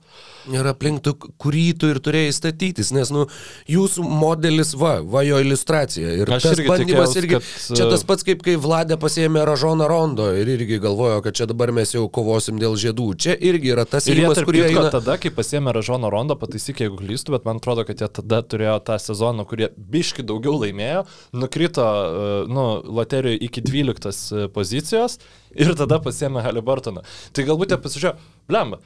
Ir 0.51 0.67
aplink 0.71 1.03
tu, 1.05 1.15
kurį 1.41 1.65
tu 1.81 1.91
ir 1.91 2.01
turėjai 2.03 2.33
statytis, 2.35 2.93
nes, 2.95 3.11
nu, 3.13 3.27
jūsų 3.71 4.05
modelis, 4.07 4.73
va, 4.79 4.97
va 5.03 5.23
jo 5.27 5.41
iliustracija. 5.43 6.15
Ir 6.21 6.31
Aš 6.31 6.47
tas 6.47 6.57
irgi 6.57 6.71
bandymas 6.71 7.15
tikėjaus, 7.15 7.19
irgi, 7.21 7.39
kad... 7.39 7.77
čia 7.79 7.89
tas 7.91 8.05
pats 8.07 8.27
kaip 8.27 8.45
kai 8.45 8.57
Vladė 8.61 8.97
pasėmė 9.01 9.45
Ražoną 9.47 9.87
Rondo 9.91 10.29
ir 10.37 10.49
irgi 10.55 10.79
galvojo, 10.81 11.21
kad 11.25 11.37
čia 11.37 11.47
dabar 11.49 11.73
mes 11.75 11.93
jau 11.95 12.07
kovosim 12.13 12.59
dėl 12.61 12.77
žiedų. 12.79 13.07
Čia 13.21 13.35
irgi 13.35 13.73
yra 13.75 13.85
tas 13.89 14.07
įvykimas, 14.11 14.43
kurį... 14.47 14.65
Eina... 14.69 14.87
Tada, 14.93 15.17
kai 15.21 15.31
pasėmė 15.33 15.73
Ražoną 15.75 16.11
Rondo, 16.13 16.37
pataisyk, 16.39 16.83
jeigu 16.85 16.99
klystu, 17.01 17.35
bet 17.35 17.47
man 17.47 17.61
atrodo, 17.61 17.85
kad 17.87 18.01
jie 18.01 18.09
tada 18.21 18.41
turėjo 18.45 18.77
tą 18.87 18.97
sezono, 19.03 19.45
kurie 19.49 19.71
biški 19.75 20.25
daugiau 20.27 20.55
laimėjo, 20.61 21.03
nukrito 21.37 21.83
e, 21.83 22.31
nu, 22.51 22.65
loterijoje 23.01 23.41
iki 23.47 23.65
12 23.65 24.47
pozicijos 24.55 25.19
ir 25.57 25.75
tada 25.79 26.01
pasėmė 26.03 26.45
Halibartoną. 26.45 27.05
Tai 27.35 27.47
galbūt 27.49 27.75
jie 27.75 27.83
pasižiūrėjo, 27.83 28.33
blemba. 28.51 28.81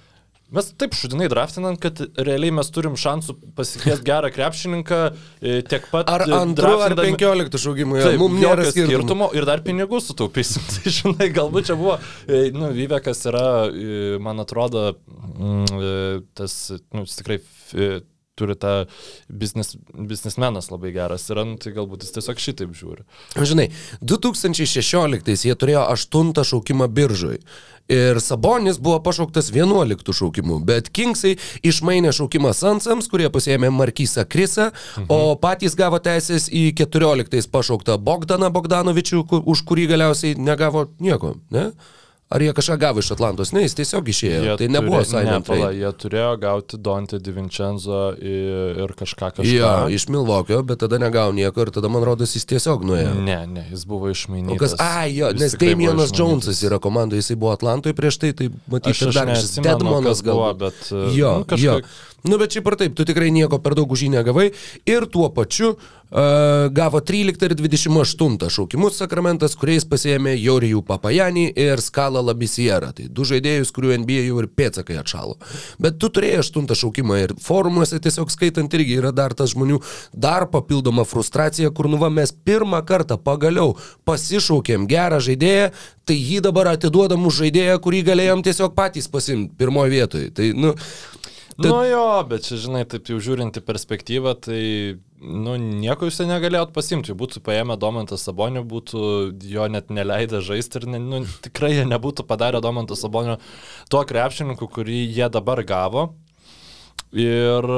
Mes 0.53 0.67
taip 0.77 0.93
šudinai 0.93 1.25
draftinant, 1.25 1.79
kad 1.81 1.97
realiai 2.21 2.53
mes 2.53 2.67
turim 2.69 2.93
šansų 3.01 3.33
pasikviesti 3.57 4.05
gerą 4.05 4.29
krepšininką 4.33 4.99
e, 5.09 5.55
tiek 5.65 5.87
pat. 5.89 6.11
Ar 6.11 6.21
e, 6.27 6.35
antru, 6.37 6.75
ar 6.85 6.93
penkioliktų 6.99 7.61
šaugimų, 7.63 7.97
jau 8.03 8.11
mums 8.21 8.43
nėra 8.43 8.67
skirtumo. 8.69 8.91
skirtumo. 8.91 9.29
Ir 9.33 9.49
dar 9.49 9.63
pinigų 9.65 10.03
sutaupysim. 10.05 10.61
Tai 10.75 10.93
žinai, 10.99 11.31
galbūt 11.33 11.71
čia 11.71 11.79
buvo, 11.79 11.97
nu, 12.29 12.69
Vyvekas 12.77 13.25
yra, 13.31 13.47
man 14.21 14.45
atrodo, 14.45 14.91
mm, 15.33 16.27
tas, 16.37 16.59
nu, 16.93 17.07
tikrai 17.09 17.41
turi 18.35 18.55
tą 18.59 18.73
biznis, 19.29 19.75
biznismenas 19.95 20.69
labai 20.71 20.91
geras 20.95 21.29
yra, 21.31 21.45
nu, 21.47 21.59
tai 21.61 21.73
galbūt 21.75 22.03
jis 22.05 22.17
tiesiog 22.17 22.41
šitaip 22.41 22.75
žiūri. 22.75 23.05
Žinai, 23.39 23.69
2016 24.03 25.47
jie 25.47 25.55
turėjo 25.55 25.85
aštuntą 25.95 26.43
šaukimą 26.47 26.89
biržui. 26.91 27.39
Ir 27.91 28.17
Sabonis 28.17 28.79
buvo 28.81 28.97
pašauktas 29.05 29.51
11 29.53 30.09
šaukimu, 30.17 30.57
bet 30.65 30.87
Kingsai 30.89 31.35
išmainė 31.61 32.15
šaukimą 32.17 32.49
Sansams, 32.57 33.05
kurie 33.11 33.29
pasėmė 33.29 33.69
Markysą 33.69 34.25
Krisą, 34.25 34.71
mhm. 34.71 35.05
o 35.13 35.35
patys 35.37 35.77
gavo 35.77 35.99
teisės 36.01 36.49
į 36.49 36.71
14 36.81 37.51
pašauktą 37.53 37.99
Bogdaną 38.01 38.49
Bogdanovičių, 38.55 39.27
už 39.45 39.61
kurį 39.69 39.91
galiausiai 39.93 40.33
negavo 40.33 40.87
nieko, 40.97 41.35
ne? 41.53 41.69
Ar 42.29 42.41
jie 42.41 42.53
kažką 42.57 42.75
gavo 42.81 42.99
iš 43.03 43.11
Atlantos? 43.13 43.51
Ne, 43.53 43.61
jis 43.61 43.75
tiesiog 43.77 44.07
išėjo. 44.09 44.55
tai 44.57 44.65
nebuvo 44.67 45.03
sign 45.05 45.27
ne. 45.29 45.67
Jie 45.77 45.91
turėjo 45.93 46.31
gauti 46.41 46.79
Dante 46.81 47.19
Divincenzo 47.21 47.99
ir, 48.17 48.79
ir 48.81 48.93
kažką 48.97 49.29
kažką. 49.37 49.51
Jo, 49.53 49.69
iš 49.93 50.07
Milvokio, 50.09 50.63
bet 50.65 50.79
tada 50.81 50.97
negavo 50.97 51.35
nieko 51.37 51.61
ir 51.61 51.69
tada, 51.75 51.85
man 51.93 52.01
rodos, 52.07 52.33
jis 52.33 52.47
tiesiog 52.49 52.81
nuėjo. 52.89 53.13
Ne, 53.21 53.37
ne, 53.45 53.67
jis 53.69 53.85
buvo 53.85 54.09
O 54.09 54.15
išmainytas. 54.15 54.57
kas, 54.57 54.73
ai, 54.81 55.13
jo, 55.19 55.29
Jis 55.35 55.41
nes 55.43 55.55
Damienas. 55.61 56.11
Jonesas 56.17 56.63
yra 56.65 56.79
komandoje, 56.81 57.21
jisai 57.21 57.37
buvo 57.37 57.53
Atlantoje 57.53 57.93
prieš 57.93 58.17
tai, 58.17 58.33
tai 58.33 58.49
matyti 58.73 58.95
Aš, 58.97 59.05
aš 59.11 59.15
dar 59.21 59.27
kažkas. 59.29 59.55
Dedmonas 59.69 60.17
kas 60.17 60.25
buvo, 60.25 60.49
gal. 60.49 60.53
bet, 60.65 60.81
e, 60.91 61.05
Jo, 61.21 61.37
nu, 61.37 61.45
kažkaip- 61.45 61.61
jo. 61.61 61.79
Nu, 62.25 62.39
bet 62.41 62.55
šiaip 62.55 62.71
ar 62.71 62.75
taip, 62.79 62.95
tu 62.97 63.05
tikrai 63.05 63.29
nieko 63.33 63.59
per 63.61 63.75
daug 63.77 63.91
už 63.93 64.07
jį 64.07 64.15
negavai. 64.15 64.47
Ir 64.89 65.05
tuo 65.13 65.27
pačiu 65.33 65.75
uh, 65.75 66.71
gavo 66.73 67.01
13 67.05 67.43
ir 67.45 67.53
28 67.59 68.49
šaukimus 68.55 68.97
Sakramentas, 68.97 69.53
kuriais 69.59 69.85
pasėmė 69.85 70.33
Jorijų 70.33 70.81
Papajanį 70.87 71.45
ir 71.53 71.83
Skalą 71.85 72.23
Labisierą. 72.25 72.89
Tai 72.97 73.05
du 73.13 73.27
žaidėjus, 73.29 73.69
kurių 73.75 73.93
NBA 74.01 74.23
jau 74.25 74.39
ir 74.41 74.49
pėtsakai 74.49 74.97
atšalo. 75.03 75.37
Bet 75.81 75.99
tu 76.01 76.09
turėjai 76.09 76.41
8 76.41 76.73
šaukimą 76.81 77.19
ir 77.21 77.35
forumuose 77.45 78.01
tiesiog 78.01 78.33
skaitant 78.33 78.73
irgi 78.73 78.97
yra 79.03 79.13
dar 79.13 79.37
tas 79.37 79.53
žmonių 79.53 79.77
dar 80.09 80.47
papildoma 80.49 81.05
frustracija, 81.05 81.69
kur 81.77 81.91
nu 81.91 82.01
va 82.01 82.09
mes 82.09 82.33
pirmą 82.33 82.81
kartą 82.89 83.19
pagaliau 83.21 83.75
pasišaukėm 84.09 84.89
gerą 84.89 85.21
žaidėją, 85.21 85.69
tai 86.09 86.17
jį 86.17 86.41
dabar 86.49 86.73
atiduodam 86.73 87.29
už 87.29 87.43
žaidėją, 87.43 87.77
kurį 87.85 88.01
galėjom 88.09 88.43
tiesiog 88.45 88.73
patys 88.77 89.09
pasimti 89.11 89.53
pirmoje 89.61 89.93
vietoje. 89.93 90.33
Tai, 90.33 90.51
nu, 90.57 90.73
Tad... 91.55 91.69
Nu 91.71 91.77
jo, 91.87 92.07
bet 92.27 92.43
čia, 92.43 92.57
žinai, 92.59 92.81
taip 92.91 93.07
jau 93.07 93.15
žiūrint 93.23 93.55
į 93.55 93.61
perspektyvą, 93.63 94.33
tai, 94.43 94.61
nu, 95.23 95.53
nieko 95.55 96.09
jūs 96.09 96.17
ten 96.19 96.27
negalėjot 96.27 96.73
pasimti. 96.75 97.13
Jei 97.13 97.19
Būtų 97.21 97.39
paėmę 97.45 97.77
Domantą 97.79 98.17
Sabonį, 98.19 98.65
būtų 98.67 99.03
jo 99.53 99.67
net 99.71 99.93
neleidę 99.93 100.41
žaisti 100.43 100.81
ir, 100.81 100.89
ne, 100.91 100.99
nu, 100.99 101.21
tikrai 101.45 101.71
jie 101.77 101.85
nebūtų 101.87 102.27
padarę 102.27 102.59
Domantą 102.63 102.97
Sabonio 102.99 103.37
tuo 103.87 104.03
krepšininku, 104.07 104.67
kurį 104.67 105.05
jie 105.05 105.29
dabar 105.31 105.63
gavo. 105.63 106.09
Ir 107.15 107.71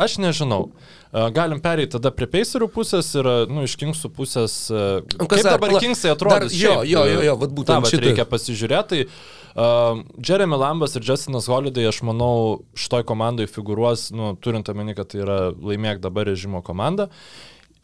aš 0.00 0.16
nežinau. 0.24 0.70
E, 0.70 0.99
Galim 1.10 1.58
pereiti 1.58 1.90
tada 1.96 2.12
prie 2.14 2.28
Pacerių 2.30 2.68
pusės 2.70 3.08
ir, 3.18 3.26
nu, 3.50 3.64
iš 3.66 3.74
Kingsų 3.80 4.12
pusės. 4.14 4.54
e, 4.70 5.02
Kaip 5.18 5.42
dabar 5.42 5.72
Kingsai 5.82 6.12
atrodo? 6.14 6.46
jo, 6.54 6.76
jo, 6.86 7.02
jo, 7.10 7.22
jo, 7.26 7.36
vat 7.40 7.50
būtent 7.50 7.74
Ta, 7.74 7.80
vat 7.82 7.90
šitą. 7.90 8.04
reikia 8.06 8.26
pasižiūrėti. 8.30 9.06
Uh, 9.50 10.04
Jeremy 10.22 10.54
Lambas 10.54 10.94
ir 10.94 11.02
Justinas 11.02 11.48
Holiday, 11.50 11.88
aš 11.90 12.04
manau, 12.06 12.60
šitoj 12.78 13.02
komandai 13.08 13.48
figūruos, 13.50 14.12
nu, 14.14 14.36
turint 14.38 14.68
omeny, 14.70 14.94
kad 14.94 15.10
tai 15.10 15.24
yra 15.24 15.38
laimėk 15.50 15.98
dabar 16.04 16.30
režimo 16.30 16.62
komanda. 16.62 17.08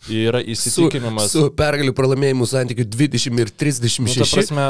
Yra 0.07 0.39
su, 0.45 0.53
įsitikinimas. 0.55 1.33
su 1.35 1.49
pergalių 1.59 1.91
pralaimėjimų 1.97 2.47
santykiu 2.47 2.85
20 2.87 3.41
ir 3.43 3.51
Nu, 3.51 3.57
ta 3.59 3.65
36. 3.65 4.35
prasme, 4.37 4.67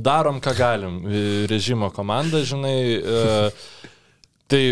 darom, 0.00 0.38
ką 0.40 0.54
galim. 0.56 1.02
e, 1.04 1.46
Režimo 1.50 1.90
komanda, 1.92 2.40
žinai. 2.40 2.78
E, 2.96 3.50
tai 4.48 4.62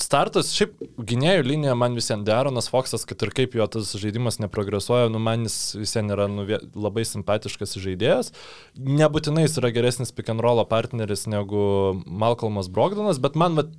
startas, 0.00 0.52
šiaip 0.56 0.76
gynėjų 1.08 1.46
linija 1.46 1.74
man 1.78 1.96
visiems 1.96 2.26
Deronas 2.26 2.68
Foksas, 2.72 3.06
kad 3.08 3.22
ir 3.24 3.32
kaip 3.36 3.56
jo 3.56 3.66
tas 3.70 3.94
žaidimas 3.96 4.38
neprogresuoja, 4.42 5.08
nu 5.12 5.20
man 5.22 5.46
jis 5.48 5.76
visiems 5.78 6.12
yra 6.12 6.28
nu, 6.30 6.44
labai 6.76 7.06
simpatiškas 7.08 7.78
žaidėjas. 7.80 8.32
Nebūtinai 8.76 9.46
jis 9.46 9.56
yra 9.62 9.72
geresnis 9.74 10.12
pick 10.12 10.32
and 10.32 10.44
roll 10.44 10.60
partneris 10.68 11.26
negu 11.30 11.96
Malcolmas 12.04 12.68
Brogdanas, 12.72 13.20
bet 13.22 13.38
man 13.40 13.56
vat, 13.56 13.72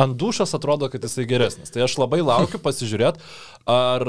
ant 0.00 0.16
dušas 0.20 0.56
atrodo, 0.56 0.88
kad 0.92 1.04
jisai 1.04 1.26
geresnis. 1.28 1.72
Tai 1.72 1.84
aš 1.84 1.98
labai 2.00 2.22
laukiu 2.24 2.60
pasižiūrėti, 2.64 3.20
ar 3.68 4.08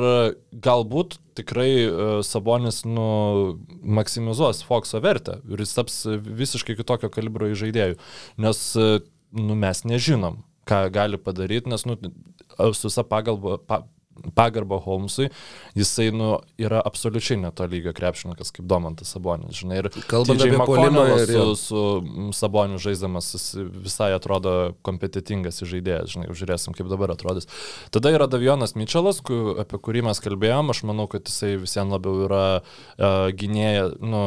galbūt 0.52 1.20
tikrai 1.40 1.70
uh, 1.84 2.16
Sabonis 2.28 2.84
nu, 2.88 3.60
maksimizuos 3.84 4.64
Foxo 4.68 5.04
vertę 5.04 5.42
ir 5.48 5.64
jis 5.64 5.76
taps 5.76 6.02
visiškai 6.08 6.80
kitokio 6.80 7.12
kalibro 7.12 7.52
žaidėjų. 7.52 8.00
Nes 8.44 8.64
uh, 8.80 9.00
nu, 9.36 9.56
mes 9.60 9.84
nežinom, 9.88 10.42
ką 10.68 10.86
gali 10.94 11.20
padaryti, 11.22 11.72
nes 11.72 11.86
nu, 11.88 11.98
su 12.74 12.90
visa 12.90 13.06
pagalba, 13.08 13.58
pa, 13.58 13.84
pagarba 14.36 14.78
Holmesui, 14.82 15.30
jisai 15.76 16.12
nu, 16.12 16.38
yra 16.58 16.82
absoliučiai 16.86 17.40
neto 17.42 17.66
lygio 17.70 17.94
krepšininkas 17.94 18.52
kaip 18.56 18.68
Domantas 18.70 19.12
Sabonis. 19.14 19.60
Žinai, 19.62 19.80
ir 19.82 19.90
Kalbant 20.10 20.42
apie 20.42 20.58
McConnellas 20.58 21.30
ir 21.30 21.44
su, 21.56 21.56
su 21.62 21.84
Saboniu 22.38 22.82
žaisdamas 22.82 23.30
jis 23.36 23.48
visai 23.86 24.12
atrodo 24.16 24.74
kompetitingas 24.88 25.62
žaidėjas, 25.64 26.14
žinai, 26.16 26.30
žiūrėsim, 26.34 26.76
kaip 26.78 26.90
dabar 26.92 27.14
atrodys. 27.14 27.50
Tada 27.94 28.14
yra 28.16 28.30
Davionas 28.32 28.76
Mitčelas, 28.80 29.22
ku, 29.26 29.58
apie 29.62 29.82
kurį 29.82 30.08
mes 30.10 30.22
kalbėjom, 30.24 30.74
aš 30.74 30.84
manau, 30.90 31.08
kad 31.12 31.28
jisai 31.30 31.56
visiems 31.62 31.94
labiau 31.94 32.26
yra 32.28 32.46
uh, 32.60 33.28
gynėja, 33.38 33.92
nu, 34.02 34.24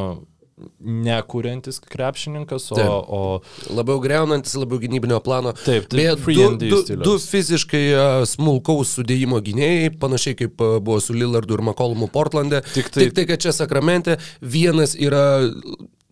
nekuriantis 0.79 1.79
krepšininkas, 1.79 2.71
o, 2.71 2.75
Taip. 2.75 2.89
o 3.07 3.75
Labiau 3.75 3.99
greunantis, 4.03 4.55
labiau 4.59 4.79
gynybinio 4.81 5.19
plano. 5.23 5.53
Taip, 5.65 5.87
tai 5.91 5.97
du, 6.25 6.47
du, 6.71 6.81
du 7.05 7.15
fiziškai 7.21 7.83
a, 7.95 8.05
smulkaus 8.29 8.95
sudėjimo 8.99 9.39
gynėjai, 9.45 9.93
panašiai 10.01 10.37
kaip 10.43 10.61
a, 10.61 10.73
buvo 10.83 10.99
su 11.03 11.15
Lillardu 11.17 11.57
ir 11.59 11.65
McCollumu 11.69 12.09
Portlande. 12.11 12.61
Tik 12.73 12.89
tai- 12.91 13.07
Tik 13.07 13.15
tai, 13.17 13.25
kad 13.33 13.39
čia 13.47 13.51
Sakramente 13.55 14.17
vienas 14.41 14.95
yra 14.95 15.25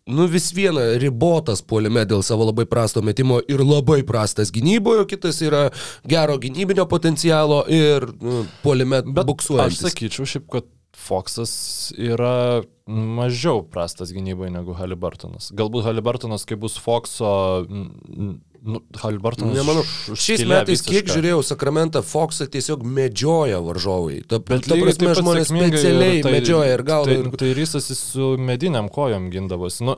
nu 0.10 0.26
vis 0.26 0.48
viena 0.58 0.82
ribotas 0.98 1.62
puolime 1.62 2.02
dėl 2.10 2.24
savo 2.26 2.48
labai 2.50 2.66
prasto 2.66 3.02
metimo 3.06 3.38
ir 3.48 3.62
labai 3.62 4.02
prastas 4.08 4.50
gynyboje, 4.52 5.06
kitas 5.12 5.38
yra 5.46 5.68
gero 6.10 6.38
gynybinio 6.42 6.88
potencialo 6.90 7.62
ir 7.70 8.08
nu, 8.22 8.46
puolime 8.64 9.04
Bet 9.06 9.28
aš 9.70 9.78
sakyčiau 9.86 10.26
šiaip, 10.26 10.48
kad 10.50 10.66
Foxas 10.96 11.52
yra 11.98 12.62
mažiau 12.90 13.62
prastas 13.64 14.14
gynyboje 14.16 14.50
negu 14.54 14.74
Halibartonas. 14.78 15.52
Galbūt 15.58 15.86
Halibartonas, 15.86 16.46
kai 16.50 16.58
bus 16.60 16.80
Foxo... 16.82 17.66
Nu, 18.64 18.82
Halibartonas. 19.00 19.56
Nemanau, 19.56 19.84
šiais 20.20 20.42
metais, 20.48 20.82
kiek 20.84 21.06
visiška. 21.06 21.16
žiūrėjau, 21.16 21.40
Sakramentą 21.48 22.02
Foxą 22.04 22.48
tiesiog 22.52 22.84
medžioja 22.84 23.62
varžovai. 23.64 24.20
Ta, 24.28 24.42
Bet 24.44 24.68
ta 24.68 24.76
prasme, 24.76 25.14
žmonės 25.16 25.48
specialiai 25.52 26.20
ir 26.20 26.26
tai- 26.28 26.34
medžioja 26.36 26.74
ir 26.76 26.84
gaudo. 26.84 27.10
Tai, 27.10 27.18
ir... 27.24 27.40
tai 27.40 27.54
rysas 27.56 27.90
jis 27.92 28.02
su 28.14 28.34
mediniam 28.38 28.90
kojom 28.92 29.30
gindavosi. 29.32 29.86
Nu, 29.88 29.96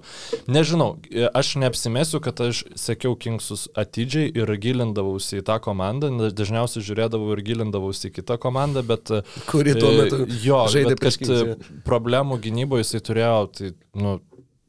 nežinau, 0.51 0.91
aš 1.33 1.55
neapsimesiu, 1.63 2.21
kad 2.21 2.41
aš 2.45 2.63
sekiau 2.77 3.17
Kingsus 3.17 3.67
atidžiai 3.73 4.29
ir 4.29 4.55
gilindavausi 4.61 5.41
į 5.41 5.45
tą 5.49 5.57
komandą. 5.63 6.11
Dažniausiai 6.29 6.85
žiūrėdavau 6.85 7.33
ir 7.35 7.45
gilindavausi 7.49 8.11
į 8.11 8.15
kitą 8.21 8.37
komandą, 8.41 8.85
bet... 8.85 9.09
Kuri 9.49 9.73
tuo 9.77 9.89
e, 9.89 10.01
metu 10.03 10.25
jo, 10.43 10.65
žaidė 10.71 10.97
prieš 11.01 11.21
kad 11.21 11.31
Kings, 11.33 11.65
e, 11.65 11.81
problemų 11.87 12.37
gynyboje 12.45 12.85
jisai 12.85 13.01
turėjo 13.09 13.37
tai, 13.57 13.73
nu, 13.97 14.19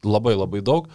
labai 0.04 0.34
labai 0.38 0.62
daug. 0.64 0.88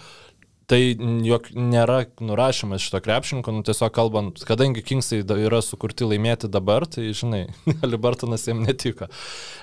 Tai 0.67 0.77
jok 1.23 1.45
nėra 1.55 2.01
nurašymas 2.19 2.83
šito 2.83 2.99
krepšininko, 2.99 3.53
nu 3.55 3.63
tiesiog 3.63 3.91
kalbant, 3.95 4.41
kadangi 4.43 4.81
Kingsai 4.83 5.21
yra 5.23 5.61
sukurti 5.63 6.03
laimėti 6.03 6.49
dabar, 6.51 6.83
tai 6.91 7.05
žinai, 7.15 7.45
Libertonas 7.91 8.43
jiems 8.49 8.65
netiko. 8.65 9.07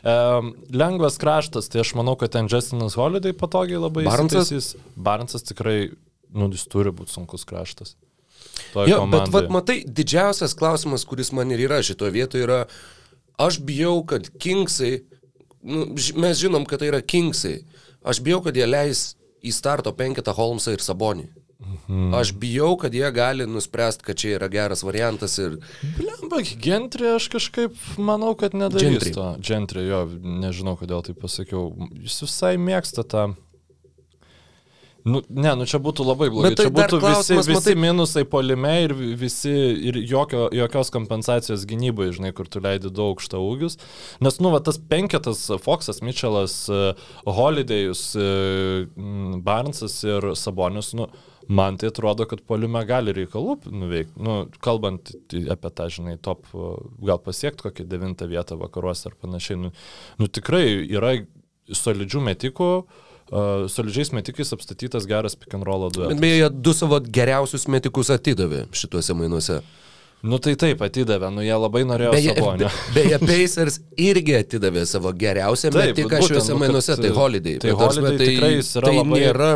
Um, 0.01 0.55
lengvas 0.73 1.19
kraštas, 1.21 1.69
tai 1.69 1.83
aš 1.83 1.93
manau, 1.99 2.15
kad 2.17 2.33
ten 2.33 2.49
Justinas 2.49 2.97
Holiday 2.97 3.37
patogiai 3.37 3.83
labai 3.83 4.07
įsitaisys. 4.09 4.71
Barnesas 4.97 5.45
tikrai, 5.45 5.91
nu, 6.33 6.49
jis 6.57 6.65
turi 6.73 6.93
būti 6.97 7.13
sunkus 7.13 7.45
kraštas. 7.51 7.99
Jo, 8.73 9.03
bet 9.03 9.03
komandai. 9.03 9.33
vat, 9.35 9.51
matai, 9.53 9.77
didžiausias 9.85 10.57
klausimas, 10.57 11.05
kuris 11.09 11.35
man 11.37 11.53
ir 11.53 11.67
yra 11.67 11.83
šitoje 11.85 12.15
vietoje, 12.15 12.47
yra, 12.47 12.63
aš 13.45 13.61
bijau, 13.61 13.99
kad 14.09 14.31
Kingsai, 14.41 15.03
nu, 15.69 15.91
mes 15.93 16.41
žinom, 16.41 16.65
kad 16.65 16.81
tai 16.81 16.89
yra 16.95 17.03
Kingsai, 17.05 17.59
aš 18.01 18.23
bijau, 18.25 18.41
kad 18.49 18.57
jie 18.57 18.71
leis 18.71 19.11
į 19.45 19.53
starto 19.55 19.93
penketą 19.97 20.35
Holmesą 20.37 20.75
ir 20.75 20.85
Sabonį. 20.85 21.29
Mhm. 21.65 22.15
Aš 22.15 22.33
bijau, 22.37 22.75
kad 22.81 22.95
jie 22.95 23.09
gali 23.15 23.47
nuspręsti, 23.49 24.05
kad 24.05 24.19
čia 24.21 24.35
yra 24.39 24.49
geras 24.53 24.83
variantas 24.85 25.39
ir 25.41 25.57
Blemba, 25.97 26.43
Gentry 26.61 27.09
aš 27.15 27.29
kažkaip 27.33 27.79
manau, 27.97 28.35
kad 28.37 28.57
nedarys 28.57 28.99
Gentry. 28.99 29.15
to. 29.15 29.29
Gentry, 29.41 29.87
jo, 29.89 30.05
nežinau 30.45 30.77
kodėl 30.81 31.05
tai 31.07 31.15
pasakiau. 31.17 31.71
Jis 32.05 32.21
visai 32.27 32.57
mėgsta 32.61 33.07
tą. 33.07 33.25
Nu, 35.05 35.21
ne, 35.29 35.51
nu 35.61 35.67
čia 35.69 35.77
būtų 35.85 36.05
labai 36.07 36.31
blogai. 36.33 36.55
Bet 36.55 36.63
tai 36.63 36.65
čia 36.65 36.73
būtų 36.73 36.99
visi, 37.03 37.35
visi 37.37 37.53
matai- 37.53 37.75
minusai 37.77 38.23
polime 38.25 38.71
ir 38.87 38.95
vi- 38.97 39.11
visi, 39.21 39.53
ir 39.91 39.99
jokio, 40.01 40.47
jokios 40.49 40.89
kompensacijos 40.95 41.67
gynybai, 41.69 42.07
žinai, 42.17 42.33
kur 42.33 42.49
tu 42.49 42.63
leidi 42.65 42.89
daug 42.89 43.13
aukštą 43.13 43.37
ūgius. 43.37 43.77
Nes, 44.25 44.41
nu, 44.41 44.49
va, 44.55 44.63
tas 44.65 44.79
penketas 44.79 45.45
Foxas, 45.61 46.01
Mitchellas, 46.01 46.71
e, 46.73 46.95
Holidayus, 47.27 48.17
e, 48.17 48.89
m, 48.97 49.43
Barnesas 49.45 50.03
ir 50.09 50.31
Sabonis, 50.41 50.95
nu, 50.97 51.11
man 51.49 51.77
tai 51.77 51.91
atrodo, 51.93 52.25
kad 52.27 52.41
polime 52.41 52.81
gali 52.89 53.13
reikalų 53.13 53.61
nuveikti. 53.69 54.17
Nu, 54.17 54.49
kalbant 54.65 55.13
apie 55.37 55.71
tą, 55.71 55.91
žinai, 55.93 56.17
top, 56.17 56.47
e, 56.55 56.81
gal 57.05 57.19
pasiekti 57.19 57.69
kokią 57.69 57.85
devintą 57.87 58.25
vietą 58.27 58.57
vakaruose 58.57 59.13
ar 59.13 59.21
panašiai. 59.21 59.61
Nu, 59.69 59.71
nu 60.19 60.27
tikrai 60.33 60.89
yra 60.89 61.19
solidžių 61.69 62.25
metikų. 62.33 62.71
Uh, 62.85 63.11
solidžiais 63.31 64.13
metikais 64.13 64.53
apstatytas 64.53 65.07
geras 65.09 65.35
pick 65.37 65.55
and 65.55 65.65
roll 65.67 65.87
Bet 65.89 65.97
duetas. 65.97 66.21
beje, 66.21 66.37
jie 66.43 66.51
du 66.51 66.75
savo 66.77 67.01
geriausius 67.01 67.67
metikus 67.73 68.11
atidavė 68.15 68.67
šituose 68.73 69.17
mainuose. 69.17 69.61
Nu 70.25 70.39
tai 70.41 70.55
taip, 70.57 70.81
atidavė, 70.81 71.29
nu 71.35 71.43
jie 71.45 71.53
labai 71.53 71.83
norėjo 71.85 72.13
Beje, 72.15 72.35
be, 72.61 72.69
beje 72.95 73.19
Pacers 73.29 73.81
irgi 74.01 74.39
atidavė 74.39 74.87
savo 74.89 75.13
geriausią 75.13 75.69
Taip, 75.73 75.91
metiką 75.93 76.17
būtent, 76.17 76.31
šiuose 76.31 76.55
nu, 76.55 76.61
mainuose, 76.63 76.97
tai 76.97 77.11
Holiday. 77.13 77.59
tai 77.61 77.75
Bet 77.75 77.83
Holiday 77.83 78.31
tikrai 78.31 78.55
jis 78.55 78.71
yra 78.81 78.89
tai 78.89 78.97
labai- 79.03 79.21
nėra, 79.21 79.51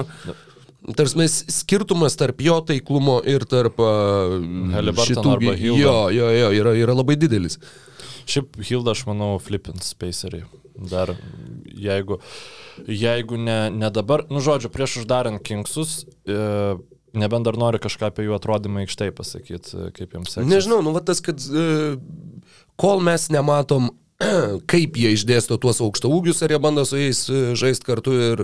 Tarsi 0.97 1.27
skirtumas 1.53 2.15
tarp 2.17 2.39
jo 2.41 2.55
taiklumo 2.65 3.19
ir 3.29 3.43
tarp 3.45 3.81
uh, 3.83 4.39
Haliburtono 4.73 5.35
arba 5.35 5.53
Hildo. 5.59 5.81
Jo, 5.83 5.97
jo, 6.15 6.29
jo, 6.33 6.49
yra, 6.63 6.73
yra 6.81 6.95
labai 6.97 7.17
didelis. 7.21 7.59
Šiaip 8.29 8.57
Hilda, 8.65 8.95
aš 8.97 9.03
manau, 9.09 9.35
flipins 9.43 9.91
spacerį. 9.93 10.45
Dar 10.79 11.11
jeigu, 11.75 12.21
jeigu 12.87 13.39
ne, 13.41 13.59
ne 13.75 13.91
dabar, 13.91 14.25
nu 14.31 14.43
žodžiu, 14.45 14.71
prieš 14.71 15.01
uždarant 15.03 15.43
Kingsus, 15.43 16.05
e, 16.29 16.77
nebent 17.19 17.49
dar 17.49 17.59
nori 17.59 17.81
kažką 17.83 18.13
apie 18.13 18.27
jų 18.29 18.37
atrodymą 18.37 18.85
aikštai 18.85 19.11
pasakyti, 19.17 19.89
kaip 19.97 20.15
jiems 20.15 20.35
sekasi. 20.35 20.51
Nežinau, 20.51 20.81
nu 20.85 20.93
va 20.95 21.03
tas, 21.05 21.23
kad 21.25 21.43
uh, 21.51 21.97
kol 22.79 23.03
mes 23.05 23.29
nematom 23.35 23.91
kaip 24.73 24.97
jie 24.99 25.13
išdėsto 25.15 25.61
tuos 25.63 25.79
aukšto 25.79 26.09
ūgius, 26.11 26.41
ar 26.43 26.51
jie 26.51 26.59
bando 26.59 26.83
su 26.89 26.99
jais 26.99 27.21
e, 27.31 27.43
žaisti 27.59 27.87
kartu 27.87 28.15
ir 28.19 28.41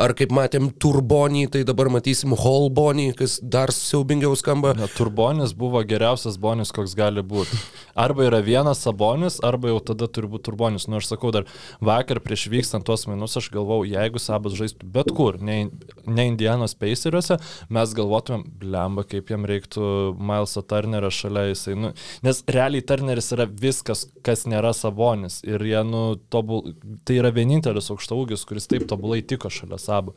ar 0.00 0.14
kaip 0.16 0.30
matėm 0.32 0.70
Turbonį, 0.80 1.42
tai 1.52 1.60
dabar 1.68 1.90
matysim 1.92 2.32
Holbonį, 2.40 3.10
kas 3.18 3.36
dar 3.44 3.68
siaubingiau 3.76 4.32
skamba. 4.40 4.72
Ne, 4.78 4.88
turbonis 4.96 5.52
buvo 5.52 5.82
geriausias 5.84 6.38
bonis, 6.40 6.72
koks 6.72 6.96
gali 6.96 7.20
būti. 7.20 7.58
Arba 8.00 8.24
yra 8.30 8.38
vienas 8.40 8.80
sabonis, 8.80 9.36
arba 9.44 9.74
jau 9.74 9.82
tada 9.90 10.08
turi 10.08 10.30
būti 10.30 10.46
turbonis. 10.48 10.88
Nu, 10.88 11.02
aš 11.02 11.10
sakau, 11.10 11.34
dar 11.36 11.44
vakar 11.84 12.22
prieš 12.24 12.46
vykstant 12.54 12.88
tuos 12.88 13.04
minus, 13.10 13.36
aš 13.36 13.50
galvau, 13.52 13.82
jeigu 13.84 14.22
sabas 14.22 14.56
žaistų 14.56 14.88
bet 14.96 15.12
kur, 15.12 15.36
ne, 15.44 15.66
ne 16.08 16.28
Indianos 16.30 16.72
Paceriuose, 16.80 17.36
mes 17.68 17.94
galvotumėm, 17.98 18.46
blemba, 18.64 19.04
kaip 19.04 19.34
jam 19.34 19.44
reiktų 19.44 19.84
Mileso 20.16 20.64
Turnerio 20.64 21.12
šalia 21.12 21.50
jisai. 21.50 21.76
Nu, 21.76 21.92
nes 22.24 22.40
realiai 22.48 22.88
Turneris 22.88 23.34
yra 23.36 23.44
viskas, 23.44 24.06
kas 24.24 24.48
nėra 24.48 24.72
sabonis 24.72 25.09
sabonis 25.10 25.42
ir 25.44 25.62
jie, 25.64 25.82
nu, 25.84 26.16
tobul, 26.30 26.74
tai 27.04 27.18
yra 27.20 27.30
vienintelis 27.34 27.90
aukštaūgis, 27.90 28.46
kuris 28.46 28.68
taip 28.70 28.86
tobulai 28.88 29.22
tiko 29.22 29.50
šalia 29.50 29.78
sabo. 29.78 30.14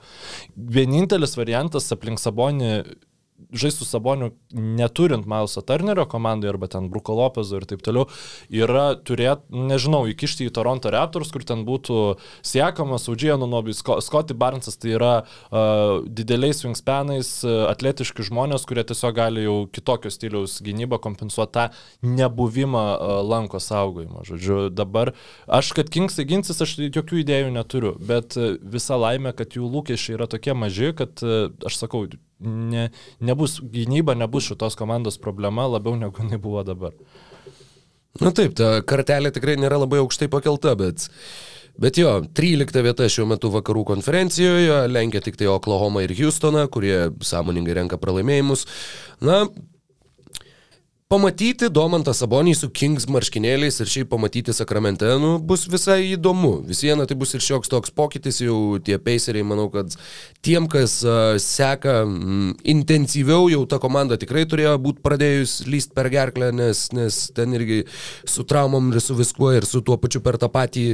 Vienintelis 0.55 1.37
variantas 1.37 1.91
aplink 1.91 2.19
sabonį 2.19 2.83
žaisti 3.51 3.83
su 3.83 3.89
Saboniu 3.89 4.31
neturint 4.53 5.25
Mileso 5.29 5.61
Turnerio 5.61 6.05
komandai 6.09 6.49
arba 6.49 6.67
ten 6.71 6.89
Bruko 6.89 7.15
Lopezo 7.17 7.57
ir 7.59 7.65
taip 7.69 7.83
toliau, 7.85 8.07
yra 8.53 8.93
turėti, 8.95 9.49
nežinau, 9.53 10.03
įkišti 10.11 10.47
į 10.47 10.53
Toronto 10.55 10.91
Raptors, 10.93 11.31
kur 11.33 11.45
ten 11.47 11.65
būtų 11.67 11.99
siekamas 12.45 13.09
Audžijanų 13.11 13.49
Nobis, 13.49 13.83
Scotty 13.83 14.37
Barnesas, 14.37 14.77
tai 14.79 14.95
yra 14.97 15.13
uh, 15.23 16.03
dideliais 16.05 16.63
wingspanais, 16.65 17.31
uh, 17.47 17.65
atletiški 17.71 18.25
žmonės, 18.29 18.67
kurie 18.69 18.85
tiesiog 18.87 19.15
gali 19.17 19.45
jau 19.45 19.57
kitokio 19.73 20.11
stiliaus 20.13 20.59
gynybą 20.63 21.01
kompensuoti 21.03 21.53
tą 21.53 21.67
nebuvimą 22.07 22.85
uh, 22.93 23.15
lanko 23.27 23.61
saugojimą. 23.63 24.25
Žodžiu, 24.29 24.59
dabar 24.73 25.13
aš, 25.47 25.73
kad 25.77 25.91
Kingsai 25.93 26.25
ginsis, 26.29 26.61
aš 26.63 26.77
jokių 26.87 27.23
idėjų 27.23 27.53
neturiu, 27.55 27.95
bet 27.99 28.37
uh, 28.39 28.55
visa 28.61 28.97
laimė, 28.99 29.35
kad 29.37 29.57
jų 29.57 29.69
lūkesčiai 29.69 30.17
yra 30.17 30.29
tokie 30.31 30.55
maži, 30.57 30.93
kad 30.97 31.25
uh, 31.25 31.49
aš 31.67 31.81
sakau, 31.83 32.05
ne, 32.43 32.89
nebus 33.23 33.59
gynyba, 33.61 34.15
nebus 34.19 34.51
šitos 34.51 34.77
komandos 34.79 35.19
problema 35.21 35.67
labiau 35.69 35.97
negu 35.99 36.23
jinai 36.23 36.39
buvo 36.41 36.63
dabar. 36.67 36.95
Na 38.21 38.29
taip, 38.35 38.53
ta 38.57 38.77
kartelė 38.85 39.31
tikrai 39.33 39.57
nėra 39.57 39.79
labai 39.81 40.03
aukštai 40.03 40.27
pakelta, 40.29 40.75
bet, 40.77 41.07
bet 41.81 41.97
jo, 41.97 42.19
13 42.37 42.83
vieta 42.85 43.07
šiuo 43.09 43.25
metu 43.31 43.49
vakarų 43.53 43.87
konferencijoje, 43.89 44.83
lenkia 44.91 45.23
tik 45.25 45.39
tai 45.39 45.49
Oklahoma 45.49 46.03
ir 46.05 46.13
Houstoną, 46.19 46.67
kurie 46.69 47.07
sąmoningai 47.25 47.79
renka 47.79 47.97
pralaimėjimus. 48.01 48.67
Na, 49.25 49.47
Pamatyti 51.13 51.67
Domantą 51.69 52.09
Sabonį 52.17 52.55
su 52.57 52.71
Kings 52.73 53.03
marškinėliais 53.05 53.75
ir 53.83 53.89
šiaip 53.91 54.07
pamatyti 54.09 54.53
Sakramente, 54.57 55.05
nu, 55.21 55.35
bus 55.37 55.67
visai 55.69 55.99
įdomu. 56.15 56.63
Vis 56.65 56.81
viena 56.81 57.05
tai 57.05 57.13
bus 57.21 57.35
ir 57.37 57.43
šioks 57.45 57.69
toks 57.69 57.93
pokytis, 57.93 58.39
jau 58.41 58.79
tie 58.81 58.97
peiseriai, 58.97 59.45
manau, 59.45 59.67
kad 59.69 59.93
tiem, 60.41 60.65
kas 60.65 60.95
uh, 61.05 61.35
seka 61.37 61.99
mm, 62.07 62.55
intensyviau, 62.73 63.45
jau 63.53 63.61
ta 63.69 63.77
komanda 63.83 64.17
tikrai 64.17 64.47
turėjo 64.49 64.73
būti 64.81 65.05
pradėjus 65.05 65.55
lyst 65.69 65.93
per 65.93 66.09
gerklę, 66.09 66.49
nes, 66.49 66.87
nes 66.97 67.21
ten 67.37 67.53
irgi 67.59 67.83
su 68.25 68.49
traumom 68.49 68.89
ir 68.89 69.05
su 69.05 69.13
viskuo 69.19 69.53
ir 69.53 69.69
su 69.69 69.85
tuo 69.85 70.01
pačiu 70.01 70.25
per 70.25 70.41
tą 70.41 70.49
patį, 70.49 70.87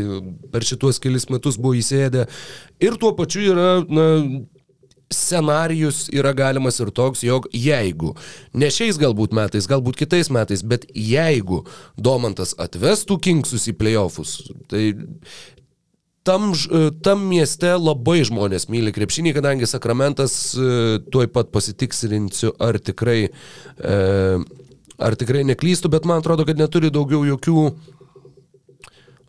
per 0.51 0.67
šituos 0.67 0.99
kelis 0.99 1.29
metus 1.31 1.55
buvo 1.55 1.79
įsėdę. 1.79 2.27
Ir 2.83 2.99
tuo 2.99 3.15
pačiu 3.15 3.53
yra, 3.53 3.69
na, 3.87 4.09
scenarijus 5.09 6.07
yra 6.13 6.33
galimas 6.37 6.79
ir 6.79 6.91
toks, 6.93 7.23
jog 7.25 7.47
jeigu, 7.53 8.13
ne 8.53 8.69
šiais 8.73 8.99
galbūt 9.01 9.33
metais, 9.35 9.67
galbūt 9.69 9.97
kitais 10.03 10.29
metais, 10.33 10.63
bet 10.63 10.85
jeigu 10.93 11.63
Domantas 11.97 12.53
atvestų 12.61 13.17
Kingsus 13.25 13.67
į 13.71 13.77
playoffus, 13.79 14.37
tai 14.69 14.93
tam, 16.29 16.51
tam 17.03 17.25
mieste 17.31 17.71
labai 17.73 18.21
žmonės 18.27 18.67
myli 18.69 18.93
krepšinį, 18.93 19.33
kadangi 19.39 19.69
Sakramentas, 19.69 20.35
e, 20.53 20.99
tuoj 21.09 21.29
pat 21.33 21.49
pasitiksrinsiu, 21.55 22.53
ar 22.61 22.77
tikrai, 22.77 23.21
e, 23.29 23.95
ar 24.99 25.17
tikrai 25.17 25.45
neklystu, 25.47 25.89
bet 25.89 26.05
man 26.05 26.21
atrodo, 26.21 26.45
kad 26.45 26.59
neturi 26.59 26.93
daugiau 26.93 27.25
jokių 27.31 27.63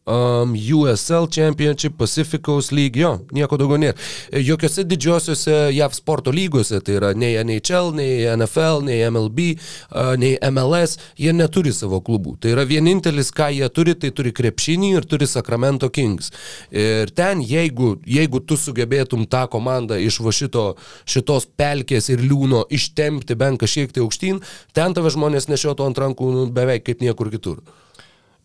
um, 0.06 0.54
USL 0.54 1.28
Championship, 1.28 1.96
Pacific 1.96 2.42
Coast 2.42 2.72
League, 2.72 3.00
jo, 3.00 3.12
nieko 3.34 3.58
daugiau 3.60 3.80
nėra. 3.80 3.96
Jokiose 4.44 4.84
didžiosiuose 4.88 5.56
JAV 5.74 5.94
sporto 5.96 6.32
lygose, 6.34 6.80
tai 6.84 6.96
yra 6.98 7.12
nei 7.16 7.36
NHL, 7.40 7.92
nei 7.96 8.24
NFL, 8.32 8.82
nei 8.86 9.02
MLB, 9.08 9.46
uh, 9.92 10.12
nei 10.20 10.36
MLS, 10.50 10.96
jie 11.20 11.34
neturi 11.36 11.72
savo 11.76 12.00
klubų. 12.04 12.36
Tai 12.40 12.54
yra 12.54 12.66
vienintelis, 12.68 13.32
ką 13.36 13.50
jie 13.56 13.68
turi, 13.74 13.96
tai 14.00 14.12
turi 14.16 14.34
krepšinį 14.36 14.92
ir 14.96 15.08
turi 15.10 15.28
Sacramento 15.30 15.90
Kings. 15.92 16.32
Ir 16.72 17.12
ten, 17.16 17.44
jeigu, 17.44 17.94
jeigu 18.08 18.42
tu 18.44 18.58
sugebėtum 18.60 19.26
tą 19.30 19.46
komandą 19.52 20.00
iš 20.00 20.20
va 20.24 20.34
šito, 20.34 20.66
šitos 21.08 21.48
pelkės 21.60 22.10
ir 22.12 22.24
liūno 22.24 22.64
ištempti 22.72 23.36
bent 23.38 23.60
kažkiek 23.62 23.92
tai 23.94 24.04
aukštyn, 24.04 24.40
ten 24.76 24.96
tave 24.96 25.12
žmonės 25.12 25.50
nešiotų 25.50 25.86
ant 25.86 26.04
rankų 26.06 26.30
nu, 26.34 26.46
beveik 26.54 26.86
kaip 26.88 27.02
niekur 27.04 27.30
kitur. 27.32 27.60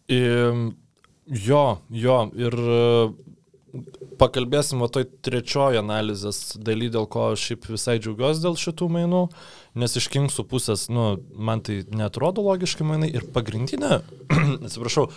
Um 0.06 0.74
Jo, 1.26 1.80
jo, 1.90 2.18
ir 2.38 2.54
e, 2.54 2.82
pakalbėsim 4.22 4.84
o 4.86 4.90
toj 4.92 5.08
trečioji 5.26 5.80
analizės 5.80 6.54
daly, 6.62 6.92
dėl 6.94 7.08
ko 7.10 7.32
aš 7.32 7.48
šiaip 7.50 7.66
visai 7.72 7.96
džiaugiuosi 7.98 8.44
dėl 8.44 8.58
šitų 8.62 8.90
mainų, 8.94 9.22
nes 9.82 9.98
iš 9.98 10.08
Kingsų 10.14 10.46
pusės, 10.52 10.86
nu, 10.94 11.16
man 11.34 11.64
tai 11.66 11.80
netrodo 11.90 12.46
logiškai 12.46 12.86
mainai. 12.86 13.10
Ir 13.18 13.26
pagrindinė, 13.34 14.04
atsiprašau, 14.68 15.08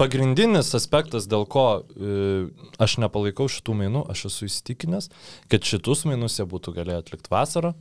pagrindinis 0.00 0.72
aspektas, 0.78 1.28
dėl 1.28 1.44
ko 1.50 1.66
e, 1.76 2.48
aš 2.80 2.96
nepalaikau 3.04 3.50
šitų 3.52 3.76
mainų, 3.82 4.06
aš 4.16 4.30
esu 4.30 4.48
įsitikinęs, 4.48 5.10
kad 5.52 5.68
šitus 5.68 6.06
mainus 6.08 6.40
jie 6.40 6.48
būtų 6.48 6.72
galėję 6.80 7.04
atlikti 7.04 7.34
vasarą, 7.36 7.74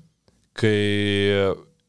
kai 0.59 0.75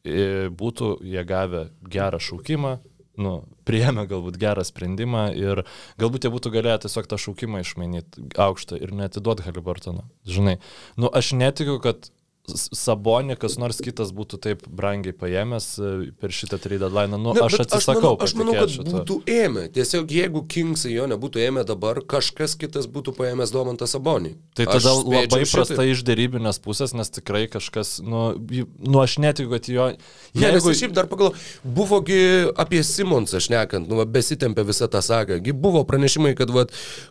e, 0.07 0.47
būtų 0.55 0.95
jie 1.03 1.27
gavę 1.27 1.67
gerą 1.91 2.23
šaukimą, 2.23 2.77
nu, 3.19 3.33
priėmė 3.67 4.05
galbūt 4.11 4.39
gerą 4.41 4.63
sprendimą 4.67 5.25
ir 5.37 5.63
galbūt 6.01 6.27
jie 6.27 6.31
būtų 6.33 6.53
galėję 6.55 6.77
tiesiog 6.85 7.09
tą 7.11 7.19
šaukimą 7.21 7.63
išmainyti 7.65 8.29
aukštą 8.39 8.79
ir 8.79 8.95
netiduoti 8.95 9.45
Halibartoną. 9.47 10.07
Žinai, 10.27 10.57
nu 11.01 11.11
aš 11.11 11.33
netikiu, 11.39 11.79
kad 11.83 12.11
Sabonį 12.55 13.37
kas 13.41 13.57
nors 13.61 13.79
kitas 13.83 14.11
būtų 14.15 14.39
taip 14.43 14.67
brangiai 14.67 15.15
paėmęs 15.15 15.67
e, 15.79 15.91
per 16.19 16.33
šitą 16.35 16.59
trade 16.61 16.81
deadline. 16.81 17.17
Nu, 17.17 17.33
ne, 17.33 17.45
aš 17.45 17.61
atsisakau. 17.65 18.15
Aš 18.21 18.35
manau, 18.37 18.53
aš 18.57 18.77
manau 18.79 18.91
kad 18.91 18.95
būtų 18.97 19.17
ėmę. 19.31 19.65
Tiesiog 19.75 20.11
jeigu 20.11 20.43
Kingsai 20.51 20.93
jo 20.95 21.07
nebūtų 21.11 21.43
ėmę 21.45 21.63
dabar, 21.67 22.01
kažkas 22.01 22.55
kitas 22.59 22.87
būtų 22.91 23.13
paėmęs 23.17 23.53
Domantą 23.53 23.87
Sabonį. 23.89 24.33
Tai 24.57 24.67
tada 24.69 24.95
labai 24.97 25.43
prasta 25.45 25.85
iš 25.87 26.03
dėrybinės 26.07 26.61
pusės, 26.63 26.95
nes 26.97 27.11
tikrai 27.13 27.45
kažkas, 27.51 27.99
nu, 28.03 28.23
nu 28.37 29.01
aš 29.03 29.17
netikiu, 29.23 29.51
kad 29.53 29.69
jo... 29.71 29.89
Jeigu... 30.37 30.71
Ne, 30.71 30.75
šiaip 30.77 30.95
dar 30.95 31.09
pagal, 31.11 31.33
buvogi 31.63 32.19
apie 32.59 32.83
Simonsą 32.87 33.41
šnekant, 33.43 33.89
nu, 33.89 34.01
besitempė 34.07 34.65
visą 34.67 34.89
tą 34.91 35.03
sagą. 35.05 35.39
Buvo 35.61 35.83
pranešimai, 35.87 36.33
kad 36.39 36.51
va, 36.53 36.65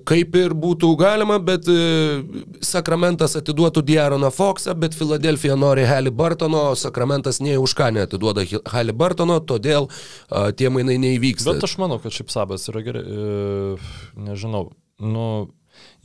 kaip 0.08 0.36
ir 0.40 0.54
būtų 0.58 0.92
galima, 1.00 1.38
bet 1.42 1.68
e, 1.70 2.22
Sakramentas 2.64 3.36
atiduotų 3.38 3.84
Diaroną 3.86 4.32
Foxą, 4.34 4.74
bet 4.78 4.96
Filadelfija 4.96 5.29
Filadelfija 5.30 5.56
nori 5.56 5.84
Haliburtono, 5.86 6.74
Sakramentas 6.74 7.38
nei 7.40 7.54
už 7.56 7.74
ką 7.78 7.90
neatiduoda 7.94 8.42
Haliburtono, 8.66 9.38
todėl 9.40 9.86
uh, 9.86 10.50
tie 10.50 10.70
mainai 10.74 10.96
neįvyksta. 10.98 11.54
Bet 11.54 11.66
aš 11.68 11.76
manau, 11.78 12.00
kad 12.02 12.10
šiaip 12.10 12.32
sabas 12.32 12.66
yra 12.72 12.82
gerai, 12.82 13.02
e, 13.04 13.76
nežinau, 14.18 14.72
nu, 14.98 15.26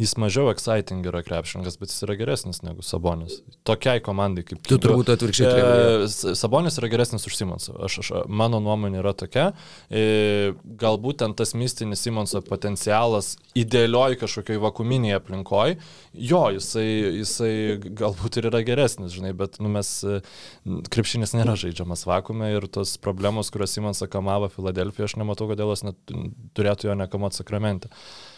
jis 0.01 0.15
mažiau 0.19 0.49
exciting 0.51 1.05
yra 1.07 1.21
krepšininkas, 1.23 1.77
bet 1.79 1.91
jis 1.93 2.03
yra 2.07 2.17
geresnis 2.19 2.61
negu 2.65 2.83
Sabonis. 2.83 3.39
Tokiai 3.67 4.01
komandai 4.03 4.43
kaip... 4.47 4.61
Tu 4.67 4.79
turbūt 4.81 5.11
atvirkščiai. 5.13 5.63
E, 6.05 6.35
Sabonis 6.35 6.79
yra 6.81 6.89
geresnis 6.91 7.27
už 7.29 7.37
Simonsą. 7.37 7.77
Aš, 7.87 7.99
aš, 8.03 8.11
mano 8.27 8.59
nuomonė 8.63 8.99
yra 9.03 9.15
tokia. 9.17 9.51
E, 9.87 10.53
galbūt 10.81 11.21
ten 11.23 11.35
tas 11.37 11.55
mistinis 11.55 12.03
Simonso 12.03 12.41
potencialas 12.45 13.35
idealioj 13.55 14.17
kažkokioj 14.19 14.59
vakuminėje 14.65 15.19
aplinkoje, 15.21 15.77
jo, 16.11 16.41
jisai, 16.55 16.87
jisai 17.21 17.53
galbūt 17.95 18.39
ir 18.39 18.49
yra 18.51 18.61
geresnis, 18.67 19.13
žinai, 19.15 19.31
bet 19.37 19.59
nu, 19.63 19.71
mes 19.71 19.91
krepšinis 20.91 21.35
nėra 21.37 21.55
žaidžiamas 21.59 22.05
vakume 22.07 22.51
ir 22.55 22.67
tos 22.71 22.97
problemos, 23.01 23.51
kurias 23.53 23.75
Simonsą 23.75 24.09
kamavo 24.11 24.49
Filadelfijoje, 24.51 25.11
aš 25.11 25.17
nematau, 25.21 25.47
kodėl 25.51 25.71
jis 25.71 25.85
net 25.87 26.15
turėtų 26.57 26.91
jo 26.91 26.97
nekamot 26.99 27.37
sakramente. 27.37 27.91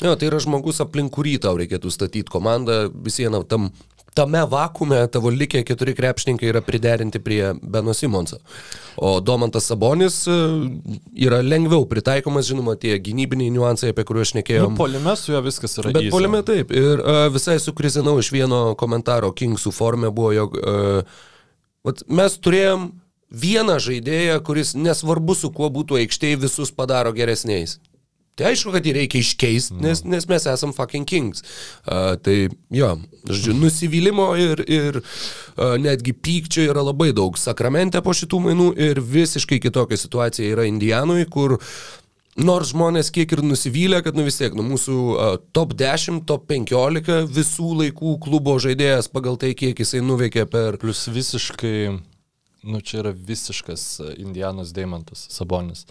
Jo, 0.03 0.13
tai 0.13 0.29
yra 0.29 0.41
žmogus 0.43 0.81
aplink 0.85 1.13
kurį 1.17 1.37
tau 1.47 1.57
reikėtų 1.59 1.91
statyti 1.93 2.31
komandą, 2.33 2.85
vis 3.07 3.21
viena 3.23 3.41
tam 3.47 3.71
tame 4.17 4.41
vakume 4.49 4.97
tavo 5.13 5.29
likę 5.29 5.61
keturi 5.63 5.93
krepšininkai 5.93 6.49
yra 6.49 6.61
priderinti 6.65 7.19
prie 7.21 7.53
Beno 7.61 7.93
Simonso. 7.93 8.39
O 8.97 9.19
Domantas 9.21 9.67
Sabonis 9.69 10.23
e, 10.27 10.37
yra 11.27 11.43
lengviau 11.45 11.85
pritaikomas, 11.89 12.47
žinoma, 12.49 12.73
tie 12.81 12.97
gynybiniai 13.03 13.53
niuansai, 13.53 13.91
apie 13.93 14.07
kuriuos 14.09 14.31
Nu, 14.31 14.39
šnekėjom. 14.39 14.77
polime 14.79 15.13
su 15.19 15.35
juo 15.35 15.41
viskas 15.45 15.77
yra 15.77 15.93
Bet 15.93 16.07
easy. 16.07 16.13
polime 16.15 16.41
taip. 16.47 16.73
Ir 16.73 17.03
uh, 17.03 17.27
visai 17.33 17.59
sukrizinau 17.61 18.17
iš 18.17 18.31
vieno 18.33 18.61
komentaro 18.79 19.29
Kingsų 19.37 19.73
forme 19.75 20.09
buvo, 20.09 20.33
jog 20.33 20.57
uh, 20.57 21.19
mes 22.09 22.39
turėjom 22.41 22.89
vieną 23.29 23.77
žaidėją, 23.83 24.39
kuris 24.47 24.73
nesvarbu 24.75 25.35
su 25.35 25.51
kuo 25.53 25.69
būtų 25.69 26.01
aikštėje, 26.01 26.41
visus 26.47 26.73
padaro 26.73 27.13
geresniais. 27.13 27.77
Tai 28.37 28.51
aišku, 28.51 28.71
kad 28.75 28.85
jį 28.85 28.93
reikia 28.99 29.23
iškeisti, 29.23 29.79
nes, 29.81 30.03
nes 30.05 30.27
mes 30.29 30.47
esam 30.51 30.73
fucking 30.75 31.09
kings. 31.09 31.41
Uh, 31.83 32.13
tai 32.21 32.37
jo, 32.73 32.91
žodžiu, 33.25 33.55
nusivylimo 33.57 34.29
ir, 34.37 34.61
ir 34.69 34.99
uh, 35.01 35.75
netgi 35.81 36.13
pykčio 36.13 36.67
yra 36.69 36.85
labai 36.85 37.09
daug. 37.17 37.39
Sakramente 37.41 38.01
po 38.05 38.13
šitų 38.13 38.43
mainų 38.45 38.71
ir 38.89 39.01
visiškai 39.01 39.57
kitokia 39.63 39.97
situacija 39.97 40.53
yra 40.53 40.67
Indijanui, 40.69 41.25
kur 41.25 41.57
Nors 42.37 42.69
žmonės 42.69 43.07
kiek 43.09 43.31
ir 43.33 43.39
nusivylę, 43.41 44.03
kad 44.05 44.13
nu 44.13 44.21
vis 44.27 44.35
tiek, 44.37 44.53
nu 44.53 44.61
mūsų 44.61 44.97
uh, 45.09 45.29
top 45.57 45.71
10, 45.73 46.19
top 46.29 46.43
15 46.51 47.23
visų 47.33 47.71
laikų 47.79 48.13
klubo 48.21 48.53
žaidėjas 48.61 49.09
pagal 49.09 49.39
tai, 49.41 49.55
kiek 49.57 49.79
jisai 49.81 50.03
nuveikė 50.05 50.45
per... 50.51 50.77
Plus 50.77 51.07
visiškai, 51.09 51.97
nu 52.63 52.81
čia 52.81 53.01
yra 53.01 53.11
visiškas 53.11 53.83
e, 53.99 54.13
Indianos 54.21 54.73
Deimantas, 54.73 55.27
Sabonis. 55.33 55.85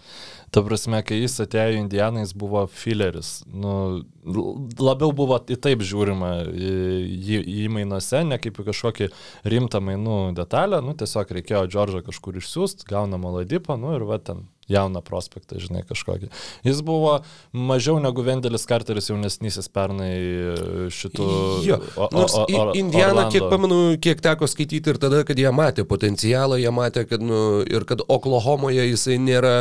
Ta 0.51 0.63
prasme, 0.65 1.01
kai 1.05 1.19
jis 1.21 1.39
atėjo 1.43 1.75
į 1.75 1.79
Indianą, 1.83 2.23
jis 2.25 2.33
buvo 2.37 2.65
fileris. 2.71 3.31
Nu, 3.47 4.03
labiau 4.25 5.13
buvo 5.15 5.39
į 5.47 5.59
taip 5.63 5.85
žiūrima 5.85 6.31
į, 6.51 7.39
į, 7.39 7.63
mainuose, 7.73 8.23
ne 8.27 8.39
kaip 8.41 8.59
į 8.59 8.67
kažkokį 8.71 9.09
rimtą 9.47 9.81
mainų 9.83 10.19
detalę. 10.37 10.81
Nu, 10.85 10.97
tiesiog 10.97 11.33
reikėjo 11.39 11.65
Džordžą 11.71 12.03
kažkur 12.09 12.41
išsiųsti, 12.41 12.87
gauna 12.91 13.19
maladipą, 13.21 13.79
nu 13.79 13.95
ir 13.97 14.07
va 14.07 14.19
ten 14.19 14.45
jauną 14.71 15.01
prospektą, 15.05 15.59
žinai, 15.63 15.83
kažkokį. 15.87 16.27
Jis 16.67 16.81
buvo 16.83 17.13
mažiau 17.55 18.01
negu 18.03 18.23
Vendelis 18.25 18.65
Carteris 18.67 19.07
jaunesnysis 19.09 19.69
pernai 19.71 20.11
e, 20.11 20.55
šitų... 20.91 21.27
Jo, 21.63 21.77
o- 21.95 22.07
o- 22.07 22.09
nors 22.11 22.35
o- 22.35 22.43
o- 22.43 22.73
Indianą, 22.75 23.29
kiek 23.31 23.45
Orlando. 23.45 23.51
pamenu, 23.55 23.79
kiek 24.03 24.19
teko 24.25 24.47
skaityti 24.51 24.91
ir 24.91 24.99
tada, 24.99 25.21
kad 25.27 25.39
jie 25.39 25.47
matė 25.55 25.85
potencialą, 25.87 26.59
jie 26.59 26.73
matė, 26.75 27.05
kad, 27.07 27.23
nu, 27.23 27.61
ir 27.63 27.85
kad 27.87 28.03
Oklahomoje 28.11 28.89
jisai 28.89 29.15
nėra 29.23 29.53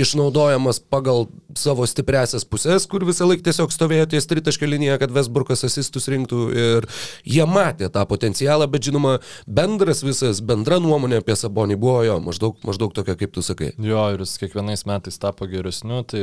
išnaudojamas 0.00 0.80
pagal 0.90 1.26
savo 1.58 1.86
stipresias 1.88 2.44
pusės, 2.48 2.86
kur 2.88 3.04
visą 3.08 3.26
laiką 3.28 3.44
tiesiog 3.48 3.72
stovėjo 3.74 4.06
ties 4.12 4.26
tritaškio 4.30 4.68
linija, 4.68 4.98
kad 5.00 5.12
Vesburgas 5.14 5.64
asistus 5.66 6.08
rinktų 6.12 6.40
ir 6.54 6.86
jie 7.26 7.44
matė 7.48 7.88
tą 7.92 8.04
potencialą, 8.08 8.68
bet 8.70 8.86
žinoma, 8.88 9.18
bendras 9.46 10.02
visas, 10.06 10.40
bendra 10.44 10.78
nuomonė 10.82 11.20
apie 11.22 11.36
Sabonį 11.38 11.78
buvo 11.80 12.02
jo, 12.06 12.18
maždaug, 12.24 12.58
maždaug 12.66 12.94
tokia, 12.96 13.16
kaip 13.18 13.34
tu 13.34 13.42
sakai. 13.44 13.72
Jo, 13.82 14.08
ir 14.14 14.22
jis 14.24 14.37
kiekvienais 14.40 14.86
metais 14.88 15.18
tapo 15.20 15.48
geresniu, 15.50 16.02
tai 16.08 16.22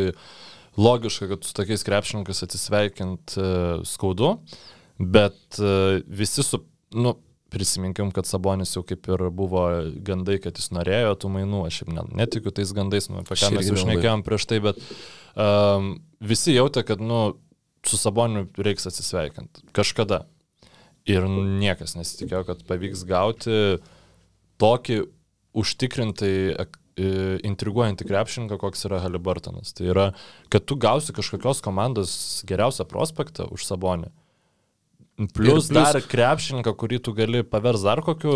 logiška, 0.80 1.30
kad 1.32 1.46
su 1.48 1.54
tokiais 1.56 1.86
krepšininkais 1.88 2.44
atsisveikint 2.46 3.38
e, 3.40 3.52
skaudu, 3.88 4.36
bet 5.00 5.60
e, 5.60 6.02
visi 6.08 6.44
su, 6.44 6.62
nu, 6.96 7.16
prisiminkim, 7.56 8.10
kad 8.12 8.28
Sabonis 8.28 8.74
jau 8.76 8.84
kaip 8.84 9.08
ir 9.08 9.30
buvo 9.32 9.64
gandai, 10.04 10.40
kad 10.44 10.58
jis 10.60 10.74
norėjo 10.76 11.14
tų 11.22 11.32
mainų, 11.38 11.62
aš 11.70 11.84
ne, 11.88 12.04
netikiu 12.24 12.52
tais 12.56 12.74
gandais, 12.76 13.08
nu, 13.12 13.22
apie 13.22 13.38
ką 13.40 13.54
mes 13.56 13.70
jau 13.70 13.78
šnekėjom 13.80 14.26
prieš 14.26 14.48
tai, 14.50 14.60
bet 14.66 14.82
um, 15.40 15.94
visi 16.20 16.56
jautė, 16.58 16.84
kad, 16.88 17.04
nu, 17.04 17.38
su 17.88 18.00
Saboniu 18.02 18.48
reiks 18.58 18.90
atsisveikinti 18.90 19.70
kažkada. 19.76 20.26
Ir 21.06 21.28
niekas 21.30 21.94
nesitikėjo, 21.96 22.42
kad 22.48 22.64
pavyks 22.66 23.04
gauti 23.06 23.78
tokį 24.62 25.04
užtikrintai 25.56 26.36
intriguojantį 26.96 28.08
krepšininką, 28.08 28.58
koks 28.62 28.86
yra 28.88 29.02
Haliburtonas. 29.04 29.74
Tai 29.76 29.90
yra, 29.92 30.06
kad 30.50 30.64
tu 30.66 30.78
gausi 30.80 31.16
kažkokios 31.16 31.60
komandos 31.66 32.44
geriausią 32.48 32.86
prospektą 32.88 33.50
už 33.52 33.66
Sabonį. 33.68 34.12
Plus, 35.32 35.70
plus- 35.70 35.70
dar 35.72 35.96
krepšininką, 36.04 36.74
kurį 36.76 36.98
tu 37.04 37.14
gali 37.16 37.40
pavers 37.48 37.84
dar 37.88 38.02
kokiu 38.04 38.32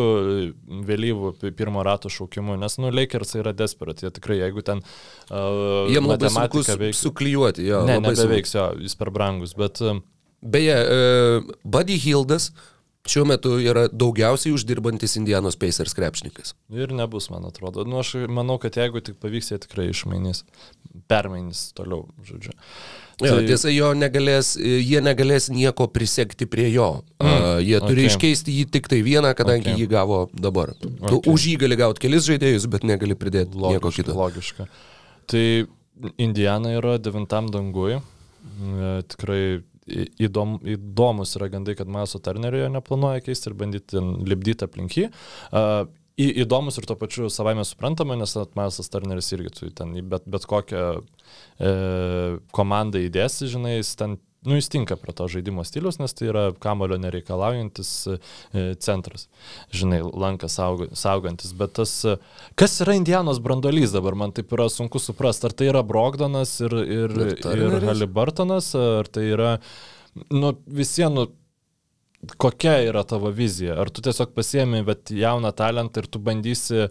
vėlyvų 0.88 1.34
pi- 1.42 1.52
pirmo 1.52 1.84
rato 1.84 2.08
šaukimu, 2.08 2.56
nes, 2.60 2.78
nu, 2.80 2.88
Lakers 2.88 3.36
yra 3.36 3.52
desperat, 3.52 4.00
jie 4.00 4.12
tikrai, 4.16 4.38
jeigu 4.40 4.64
ten 4.64 4.80
uh, 4.80 5.90
Jiem 5.92 6.08
labai 6.08 6.32
sunku 6.32 6.64
suklyjuoti, 6.96 7.66
jo. 7.68 7.82
Ne, 7.84 7.98
nebeveiks 8.00 8.56
jo, 8.56 8.70
jis 8.80 8.96
per 8.96 9.12
brangus, 9.12 9.58
bet 9.60 9.82
uh, 9.84 10.00
Beje, 10.40 10.78
uh, 10.88 11.52
Buddy 11.68 11.98
Hildas 12.00 12.54
šiuo 13.10 13.26
metu 13.28 13.56
yra 13.62 13.88
daugiausiai 13.92 14.54
uždirbantis 14.56 15.16
Indianos 15.20 15.58
Pacers 15.60 15.96
krepšininkas. 15.98 16.54
Ir 16.74 16.94
nebus, 16.96 17.30
man 17.34 17.48
atrodo. 17.50 17.86
Nu, 17.88 18.00
aš 18.04 18.14
manau, 18.30 18.60
kad 18.62 18.78
jeigu 18.80 19.02
tik 19.06 19.18
pavyks, 19.22 19.52
jie 19.54 19.60
tikrai 19.66 19.88
išmainys. 19.92 20.44
Permainys 21.10 21.70
toliau, 21.78 22.06
žodžiu. 22.26 22.54
Jo, 23.20 23.34
tai... 23.36 23.48
Tiesa, 23.50 23.72
jo 23.74 23.90
negalės, 23.98 24.54
jie 24.60 25.02
negalės 25.04 25.50
nieko 25.52 25.90
prisekti 25.92 26.48
prie 26.50 26.70
jo. 26.72 26.90
Mm, 27.20 27.28
uh, 27.28 27.48
jie 27.66 27.82
turi 27.84 28.06
okay. 28.06 28.14
iškeisti 28.14 28.56
jį 28.62 28.68
tik 28.78 28.88
tai 28.92 29.02
vieną, 29.06 29.34
kadangi 29.38 29.74
Okay. 29.74 29.82
jį 29.84 29.90
gavo 29.92 30.22
dabar. 30.34 30.72
Tu 30.80 30.88
Okay. 31.02 31.34
už 31.34 31.48
jį 31.52 31.58
gali 31.66 31.76
gauti 31.80 32.06
kelis 32.06 32.30
žaidėjus, 32.30 32.70
bet 32.72 32.86
negali 32.88 33.18
pridėti 33.20 33.58
nieko 33.58 33.90
Logiška, 33.90 34.06
kito. 34.06 34.16
logiška. 34.16 34.70
Tai 35.30 35.44
Indiana 36.18 36.72
yra 36.78 36.96
devintam 36.98 37.50
dangui. 37.52 38.00
E, 38.00 38.94
Tikrai 39.12 39.42
įdom, 40.22 40.58
įdomus 40.76 41.36
yra 41.40 41.50
gandai, 41.54 41.76
kad 41.80 41.90
Maso 41.92 42.20
Turnerio 42.24 42.68
neplanuoja 42.74 43.24
keisti 43.26 43.50
ir 43.52 43.58
bandyti 43.60 43.96
ten 43.98 44.14
lipdyti 44.30 44.68
aplink 44.68 44.98
jį. 44.98 45.08
Uh, 45.52 45.88
į- 46.20 46.34
Įdomus 46.44 46.78
ir 46.80 46.88
tuo 46.90 46.98
pačiu 47.00 47.30
savaime 47.32 47.64
suprantama, 47.68 48.18
nes 48.20 48.36
Masas 48.60 48.90
Turneris 48.92 49.32
irgi 49.36 49.54
turi 49.56 49.72
ten 49.76 49.94
bet, 50.12 50.26
bet 50.28 50.46
kokią 50.50 50.82
e, 51.60 51.70
komandą 52.56 53.00
įdėsi, 53.06 53.48
žinai, 53.54 53.78
jis 53.78 53.94
ten, 54.00 54.18
nu, 54.46 54.56
jis 54.56 54.70
tinka 54.72 54.96
prie 54.96 55.14
to 55.16 55.28
žaidimo 55.28 55.64
stilius, 55.68 55.98
nes 56.00 56.14
tai 56.16 56.30
yra 56.32 56.44
kamulio 56.64 57.00
nereikalaujantis 57.02 57.92
e, 58.08 58.18
centras, 58.80 59.28
žinai, 59.76 60.00
lankas 60.04 60.56
saugantis, 61.00 61.52
bet 61.60 61.76
tas, 61.80 61.94
e, 62.08 62.16
kas 62.60 62.78
yra 62.86 62.96
Indianos 63.00 63.42
brandolys 63.44 63.96
dabar, 63.96 64.16
man 64.20 64.36
taip 64.36 64.54
yra 64.56 64.70
sunku 64.72 65.02
suprasti, 65.04 65.50
ar 65.50 65.58
tai 65.60 65.72
yra 65.74 65.84
Brogdonas 65.84 66.56
ir, 66.64 66.78
ir, 66.86 67.18
Ir 67.20 67.34
ir 67.34 67.42
Turneris? 67.44 67.90
Haliburtonas, 67.92 68.72
ar 68.80 69.12
tai 69.12 69.28
yra, 69.34 69.52
nu, 70.32 70.54
visienų 70.80 71.28
kokia 72.38 72.74
yra 72.84 73.04
tavo 73.08 73.32
vizija? 73.32 73.78
Ar 73.80 73.90
tu 73.90 74.04
tiesiog 74.04 74.34
pasiemi 74.36 74.82
bet 74.88 75.12
jauną 75.16 75.52
talentą 75.56 76.04
ir 76.04 76.08
tu 76.12 76.20
bandysi 76.20 76.82
e, 76.84 76.90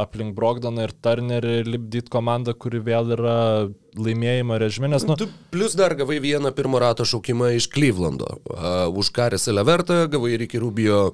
aplink 0.00 0.34
Brogdoną 0.36 0.86
ir 0.86 0.94
Turnerį 1.04 1.58
lipdyti 1.68 2.12
komandą, 2.12 2.54
kuri 2.56 2.80
vėl 2.84 3.12
yra 3.16 3.36
laimėjimo 3.98 4.56
režime? 4.62 4.88
Nes, 4.88 5.04
nu, 5.04 5.18
Tu 5.20 5.28
plus 5.52 5.76
dar 5.76 5.94
gavai 5.98 6.16
vieną 6.24 6.54
pirmo 6.56 6.80
rato 6.80 7.04
šaukimą 7.08 7.52
iš 7.58 7.68
Clevelando. 7.74 8.38
Uh, 8.48 8.88
už 8.96 9.12
Karis 9.12 9.48
Elevertą 9.52 10.06
gavai 10.12 10.38
Ricky 10.40 10.62
Rubio 10.62 11.10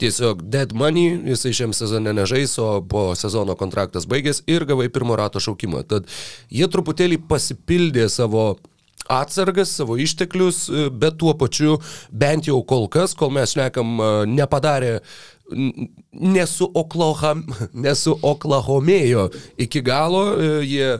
tiesiog 0.00 0.42
dead 0.48 0.72
money, 0.72 1.12
jisai 1.34 1.52
šiam 1.54 1.76
sezone 1.76 2.16
nežais, 2.16 2.56
o 2.58 2.80
po 2.80 3.10
sezono 3.18 3.54
kontraktas 3.58 4.08
baigės 4.08 4.40
ir 4.50 4.64
gavai 4.66 4.88
pirmo 4.88 5.18
rato 5.20 5.44
šaukimą. 5.44 5.84
Tad 5.92 6.08
jie 6.48 6.72
truputėlį 6.72 7.20
pasipildė 7.28 8.08
savo 8.08 8.54
atsargas, 9.08 9.74
savo 9.76 9.96
išteklius, 9.96 10.68
e, 10.68 10.88
bet 10.90 11.18
tuo 11.18 11.34
pačiu 11.38 11.78
bent 12.10 12.48
jau 12.48 12.62
kol 12.66 12.88
kas, 12.92 13.16
kol 13.18 13.32
mes 13.34 13.54
šnekam, 13.54 13.94
e, 13.98 14.10
nepadarė 14.30 14.98
nesu, 16.12 16.70
Oklahom, 16.74 17.44
nesu 17.84 18.14
Oklahomėjo 18.22 19.28
iki 19.60 19.82
galo, 19.84 20.24
e, 20.36 20.50
jie 20.66 20.90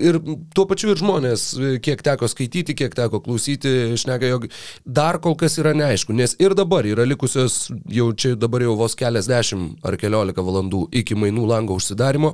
ir 0.00 0.18
tuo 0.56 0.64
pačiu 0.68 0.94
ir 0.94 1.00
žmonės, 1.00 1.42
kiek 1.84 2.00
teko 2.04 2.28
skaityti, 2.30 2.76
kiek 2.78 2.94
teko 2.96 3.20
klausyti, 3.24 3.92
šneka, 4.00 4.30
jog 4.30 4.46
dar 4.86 5.18
kol 5.20 5.36
kas 5.36 5.58
yra 5.60 5.74
neaišku, 5.76 6.14
nes 6.16 6.36
ir 6.40 6.56
dabar 6.56 6.88
yra 6.88 7.04
likusios 7.04 7.66
jau 7.92 8.08
čia 8.16 8.32
dabar 8.40 8.64
jau 8.64 8.78
vos 8.80 8.96
keliasdešimt 8.96 9.84
ar 9.84 9.98
keliolika 10.00 10.44
valandų 10.44 10.86
iki 11.02 11.18
mainų 11.18 11.44
lango 11.50 11.76
užsidarimo 11.76 12.32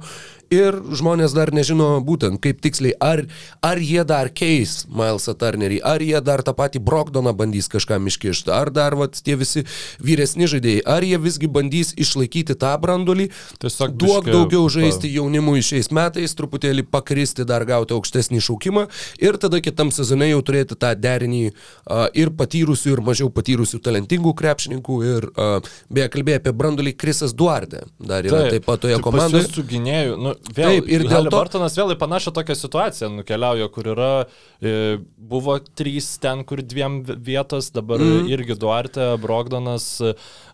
ir 0.50 0.76
žmonės 0.98 1.34
dar 1.36 1.52
nežino 1.54 1.92
būtent 2.02 2.40
kaip 2.42 2.58
tiksliai, 2.62 2.96
ar, 2.98 3.22
ar 3.62 3.78
jie 3.78 4.02
dar 4.06 4.30
keis 4.34 4.84
Milesą 4.90 5.36
Turnerį, 5.38 5.78
ar 5.86 6.02
jie 6.02 6.18
dar 6.26 6.42
tą 6.46 6.54
patį 6.58 6.82
Brogdoną 6.84 7.32
bandys 7.38 7.70
kažkam 7.70 8.08
iškišti, 8.10 8.50
ar 8.54 8.72
dar 8.74 8.96
vat, 8.98 9.14
tie 9.22 9.36
visi 9.38 9.62
vyresni 10.02 10.50
žaidėjai, 10.50 10.82
ar 10.90 11.06
jie 11.06 11.20
visgi 11.22 11.50
bandys 11.50 11.94
išlaikyti 11.94 12.58
tą 12.58 12.72
brandolį, 12.82 13.28
Tiesiog 13.62 13.94
duok 13.94 14.26
biškį 14.26 14.34
daugiau 14.34 14.66
žaisti 14.72 15.12
jaunimui 15.14 15.62
šiais 15.64 15.92
metais, 15.94 16.34
truputėlį 16.34 16.86
pakristi, 16.90 17.46
dar 17.46 17.64
gauti 17.68 17.94
aukštesnį 17.94 18.42
šaukimą 18.42 18.86
ir 19.22 19.38
tada 19.40 19.62
kitam 19.62 19.94
sezone 19.94 20.32
jau 20.32 20.42
turėti 20.42 20.74
tą 20.74 20.92
derinį 20.98 21.44
a, 21.50 22.08
ir 22.18 22.34
patyrusių, 22.34 22.96
ir 22.96 23.04
mažiau 23.06 23.30
patyrusių 23.34 23.78
talentingų 23.84 24.34
krepšininkų. 24.42 24.98
Ir 25.10 25.28
a, 25.30 25.48
beje, 25.92 26.10
kalbėjai 26.16 26.42
apie 26.42 26.54
brandolį 26.56 26.96
Krisas 26.98 27.34
Duardė, 27.36 27.84
dar 28.02 28.26
yra 28.26 28.44
taip, 28.46 28.58
taip 28.58 28.68
pat 28.68 28.84
toje 28.86 28.98
komandoje. 29.04 29.48
Su 29.50 29.64
gynėjų, 29.68 30.18
nu, 30.20 30.34
vėl, 30.48 30.78
Taip, 30.78 30.88
ir 30.88 31.04
dėl 31.08 31.28
to- 31.28 31.34
Bartonas 31.34 31.76
vėl 31.78 31.94
į 31.94 31.98
panašią 32.00 32.32
tokią 32.36 32.56
situaciją 32.58 33.10
nukeliauja, 33.18 33.68
kur 33.72 33.90
yra, 33.92 34.26
e, 34.60 34.98
buvo 35.16 35.58
trys 35.60 36.18
ten, 36.22 36.44
kur 36.44 36.62
dviem 36.62 37.02
vietos, 37.04 37.70
dabar 37.70 38.00
mm. 38.00 38.30
irgi 38.32 38.56
Duarte, 38.58 39.12
Brogdonas, 39.20 40.00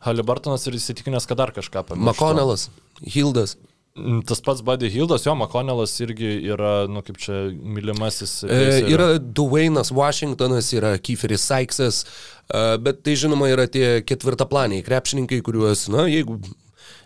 Halibartonas 0.07 0.67
ir 0.67 0.77
įsitikinęs, 0.81 1.27
kad 1.27 1.39
dar 1.39 1.55
kažką 1.57 1.87
pamiršo. 1.87 2.11
Makonelas, 2.11 2.69
Hildas. 3.03 3.57
Tas 4.29 4.43
pats 4.45 4.61
Buddy 4.61 4.91
Hildas, 4.93 5.25
jo, 5.25 5.33
Makonelas 5.35 5.95
irgi 6.05 6.35
yra, 6.53 6.85
nu 6.91 7.01
kaip 7.01 7.17
čia, 7.17 7.47
mylimasis. 7.49 8.43
E, 8.45 8.83
yra 8.93 9.15
Dwaynas 9.17 9.89
Washingtonas, 9.89 10.69
yra 10.77 10.99
Kieferis 11.01 11.47
Sykesas, 11.49 12.03
e, 12.05 12.77
bet 12.85 13.01
tai 13.07 13.17
žinoma 13.17 13.49
yra 13.49 13.65
tie 13.65 14.03
ketvirtaplaniai 14.05 14.85
krepšininkai, 14.85 15.41
kuriuos, 15.47 15.89
na, 15.95 16.05
jeigu... 16.13 16.37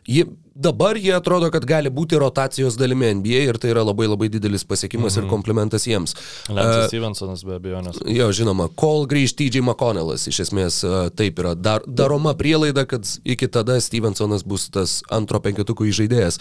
Jie, 0.09 0.25
dabar 0.55 0.97
jie 0.97 1.13
atrodo, 1.17 1.51
kad 1.53 1.65
gali 1.69 1.91
būti 1.93 2.19
rotacijos 2.21 2.77
dalimi 2.81 3.11
NBA 3.21 3.45
ir 3.51 3.59
tai 3.61 3.73
yra 3.75 3.85
labai 3.87 4.09
labai 4.09 4.31
didelis 4.33 4.65
pasiekimas 4.69 5.17
mhm. 5.17 5.27
ir 5.27 5.31
komplimentas 5.33 5.87
jiems. 5.89 6.17
Lensas 6.49 6.89
Stevensonas 6.91 7.45
be 7.47 7.57
abejonės. 7.59 8.01
Jo, 8.09 8.31
žinoma, 8.37 8.71
kol 8.81 9.07
grįž 9.11 9.37
TJ 9.39 9.65
McConnellas, 9.65 10.27
iš 10.31 10.43
esmės 10.47 10.83
e, 10.85 10.97
taip 11.17 11.41
yra 11.43 11.55
dar, 11.55 11.87
daroma 11.87 12.35
prielaida, 12.39 12.87
kad 12.89 13.09
iki 13.25 13.49
tada 13.53 13.79
Stevensonas 13.81 14.45
bus 14.47 14.69
tas 14.73 15.01
antro 15.13 15.41
penketuko 15.45 15.89
įžaidėjas. 15.89 16.41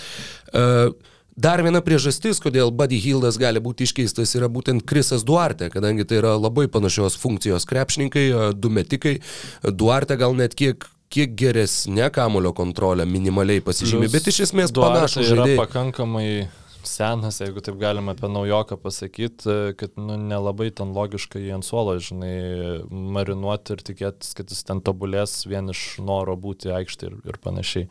E, 0.54 0.68
Dar 1.40 1.62
viena 1.64 1.80
priežastis, 1.80 2.42
kodėl 2.44 2.68
Buddy 2.76 2.98
Hildas 3.00 3.38
gali 3.40 3.62
būti 3.64 3.86
iškeistas, 3.88 4.34
yra 4.36 4.50
būtent 4.52 4.84
Krisas 4.84 5.22
Duarte, 5.24 5.70
kadangi 5.72 6.04
tai 6.04 6.18
yra 6.20 6.34
labai 6.36 6.66
panašios 6.68 7.16
funkcijos 7.22 7.64
krepšininkai, 7.70 8.26
e, 8.28 8.48
du 8.60 8.72
metikai. 8.74 9.20
Duarte 9.64 10.18
gal 10.20 10.36
net 10.36 10.58
kiek 10.60 10.84
kiek 11.10 11.36
geresnė 11.40 12.10
kamulio 12.14 12.52
kontrolė 12.58 13.06
minimaliai 13.10 13.62
pasižymė, 13.66 14.10
bet 14.14 14.28
iš 14.32 14.44
esmės 14.50 14.74
yra 14.76 15.08
žaidėjai. 15.10 15.58
pakankamai 15.60 16.28
senas, 16.90 17.40
jeigu 17.44 17.62
taip 17.62 17.78
galima 17.82 18.14
apie 18.16 18.30
naujoką 18.32 18.78
pasakyti, 18.82 19.56
kad 19.78 19.98
nu, 20.00 20.16
nelabai 20.18 20.70
ten 20.74 20.94
logiškai 20.96 21.42
jį 21.44 21.56
ant 21.58 21.68
suolo, 21.68 21.98
žinai, 22.02 22.36
marinuoti 22.90 23.76
ir 23.76 23.84
tikėtis, 23.92 24.32
kad 24.38 24.50
jis 24.54 24.64
ten 24.68 24.82
tobulės 24.86 25.42
vien 25.50 25.70
iš 25.74 25.98
noro 26.02 26.38
būti 26.40 26.72
aikštė 26.74 27.10
ir, 27.12 27.18
ir 27.34 27.42
panašiai. 27.44 27.90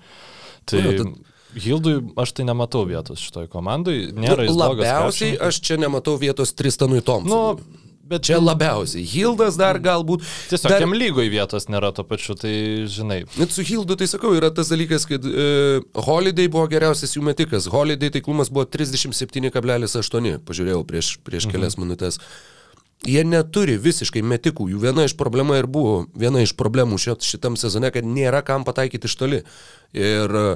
Tai 0.69 0.85
Nu, 0.85 0.95
tad- 1.03 1.35
Hildui 1.59 1.95
aš 2.21 2.35
tai 2.37 2.45
nematau 2.45 2.83
vietos 2.85 3.23
šitoj 3.25 3.47
komandai, 3.49 4.11
nėra 4.13 4.45
jis 4.45 4.53
blogas 4.53 4.85
Labiausiai 4.85 5.39
aš 5.47 5.61
čia 5.65 5.79
nematau 5.81 6.19
vietos 6.21 6.53
Tristanui 6.53 7.01
Thompsonui. 7.01 7.57
Nu, 7.57 7.88
bet 8.09 8.27
Čia 8.29 8.39
labiausiai. 8.41 9.05
Hildas 9.07 9.59
dar 9.61 9.79
galbūt. 9.83 10.25
Tiesiog 10.51 10.73
dar, 10.73 10.85
jam 10.85 10.95
lygoj 10.97 11.31
vietos 11.33 11.69
nėra 11.73 11.91
to 11.97 12.05
pačiu, 12.09 12.37
tai 12.39 12.53
žinai. 12.91 13.23
Net 13.39 13.55
su 13.55 13.65
Hildu 13.67 13.99
tai 14.01 14.09
sakau, 14.11 14.35
yra 14.39 14.51
tas 14.55 14.73
dalykas, 14.73 15.07
kad 15.09 15.25
e, 15.29 15.81
Holiday 16.09 16.51
buvo 16.53 16.67
geriausias 16.73 17.17
jų 17.17 17.25
metikas. 17.29 17.69
Holiday 17.73 18.13
taiklumas 18.15 18.53
buvo 18.53 18.67
37,8, 18.69 20.39
pažiūrėjau 20.49 20.85
prieš, 20.89 21.17
prieš 21.27 21.49
mhm. 21.49 21.55
kelias 21.55 21.79
minutės. 21.81 22.23
Jie 23.07 23.23
neturi 23.23 23.77
visiškai 23.79 24.25
metikų. 24.27 24.73
Jų 24.73 24.83
viena 24.83 25.05
iš 25.07 25.15
problemų 25.21 25.61
ir 25.61 25.69
buvo, 25.71 26.01
viena 26.19 26.43
iš 26.43 26.57
problemų 26.59 26.99
šit, 26.99 27.23
šitam 27.23 27.55
sezone, 27.61 27.93
kad 27.95 28.07
nėra 28.07 28.43
kam 28.47 28.67
pataikyti 28.67 29.07
iš 29.07 29.15
toli. 29.21 29.45
Ir 29.95 30.41
e, 30.43 30.49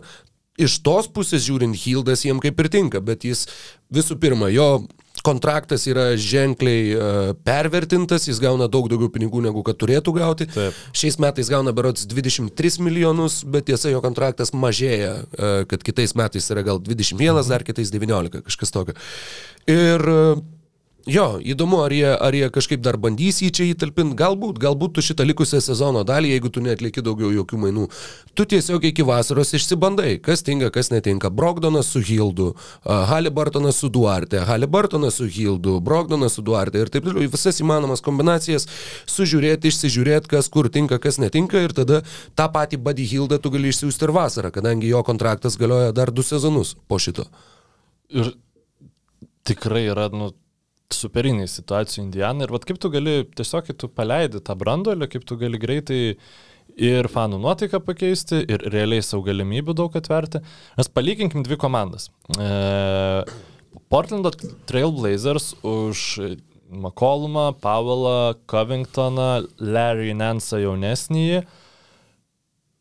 iš 0.67 0.81
tos 0.85 1.09
pusės 1.13 1.47
žiūrint, 1.47 1.79
Hildas 1.85 2.27
jiem 2.27 2.43
kaip 2.43 2.59
ir 2.61 2.71
tinka, 2.73 3.01
bet 3.05 3.25
jis 3.29 3.47
visų 3.95 4.19
pirma, 4.23 4.51
jo 4.53 4.83
kontraktas 5.25 5.87
yra 5.91 6.12
ženkliai 6.20 6.95
uh, 6.95 7.33
pervertintas, 7.47 8.27
jis 8.29 8.41
gauna 8.43 8.68
daug 8.70 8.89
daugiau 8.91 9.11
pinigų 9.12 9.43
negu 9.45 9.62
kad 9.66 9.79
turėtų 9.81 10.14
gauti. 10.16 10.49
Taip. 10.53 10.79
Šiais 10.97 11.18
metais 11.23 11.51
gauna 11.53 11.75
berots 11.77 12.07
23 12.11 12.81
milijonus, 12.83 13.43
bet 13.49 13.68
tiesa, 13.70 13.91
jo 13.93 14.03
kontraktas 14.05 14.53
mažėja, 14.57 15.12
e, 15.23 15.53
kad 15.70 15.85
kitais 15.87 16.16
metais 16.18 16.49
yra 16.53 16.64
gal 16.66 16.81
21, 16.83 17.43
dar 17.49 17.64
kitais 17.66 17.93
19, 17.95 18.43
kažkas 18.49 18.75
tokio. 18.75 18.97
Ir 19.70 20.03
e, 20.03 20.20
jo, 21.07 21.27
įdomu, 21.43 21.81
ar 21.83 21.93
jie, 21.93 22.09
ar 22.11 22.35
jie 22.35 22.49
kažkaip 22.53 22.83
dar 22.83 22.97
bandys 23.01 23.41
jį 23.43 23.51
čia 23.55 23.67
įtalpinti, 23.71 24.17
galbūt, 24.19 24.59
galbūt 24.63 24.95
tu 24.97 25.05
šitą 25.05 25.25
likusią 25.27 25.61
sezono 25.65 26.05
dalį, 26.07 26.31
jeigu 26.35 26.51
tu 26.53 26.63
netliki 26.63 27.03
daugiau 27.03 27.33
jokių 27.35 27.61
mainų, 27.65 27.87
tu 28.39 28.47
tiesiog 28.49 28.85
iki 28.91 29.07
vasaros 29.07 29.55
išsibandai, 29.59 30.17
kas 30.23 30.45
tinka, 30.47 30.71
kas 30.75 30.93
netinka. 30.93 31.31
Brogdonas 31.31 31.91
su 31.93 32.03
Hildu, 32.05 32.53
Halibartonas 32.85 33.81
su 33.83 33.91
Duarte, 33.93 34.43
Halibartonas 34.47 35.19
su 35.19 35.27
Hildu, 35.27 35.79
Brogdonas 35.81 36.39
su 36.39 36.45
Duarte 36.47 36.83
ir 36.83 36.93
taip 36.93 37.09
toliau, 37.09 37.27
visas 37.33 37.59
įmanomas 37.63 38.05
kombinacijas 38.05 38.69
sužiūrėti, 39.11 39.73
išsižiūrėti, 39.73 40.31
kas 40.37 40.51
kur 40.53 40.71
tinka, 40.73 41.01
kas 41.03 41.19
netinka 41.23 41.63
ir 41.63 41.75
tada 41.77 42.03
tą 42.39 42.51
patį 42.53 42.83
Buddy 42.83 43.09
Hildą 43.11 43.41
tu 43.43 43.51
gali 43.55 43.73
išsiųsti 43.73 44.09
ir 44.09 44.15
vasarą, 44.15 44.53
kadangi 44.55 44.93
jo 44.93 45.03
kontraktas 45.07 45.59
galioja 45.61 45.91
dar 45.97 46.15
du 46.15 46.23
sezonus 46.27 46.77
po 46.89 47.01
šito. 47.03 47.27
Ir 48.13 48.35
tikrai 49.49 49.87
yra, 49.91 50.07
nu, 50.13 50.31
superiniai 50.97 51.51
situacijų 51.51 52.05
Indiana. 52.07 52.47
Ir 52.47 52.55
vad 52.55 52.66
kaip 52.68 52.80
tu 52.82 52.90
gali, 52.93 53.22
tiesiog 53.38 53.72
tu 53.78 53.90
paleidi 53.93 54.43
tą 54.45 54.57
brandolį, 54.59 55.09
kaip 55.12 55.26
tu 55.28 55.38
gali 55.40 55.61
greitai 55.61 56.01
ir 56.80 57.09
fanų 57.12 57.40
nuotaiką 57.43 57.82
pakeisti, 57.84 58.43
ir 58.49 58.64
realiai 58.72 59.05
savo 59.05 59.24
galimybių 59.26 59.74
daug 59.76 59.97
atverti. 59.99 60.43
Mes 60.78 60.93
palyginkim 60.93 61.45
dvi 61.47 61.59
komandas. 61.61 62.09
E, 62.38 63.24
Portlando 63.93 64.32
Trailblazers 64.68 65.53
už 65.66 66.20
McCollumą, 66.72 67.53
Powellą, 67.61 68.34
Covingtoną, 68.49 69.45
Larry 69.61 70.14
Nansą 70.16 70.62
jaunesnįjį. 70.62 71.43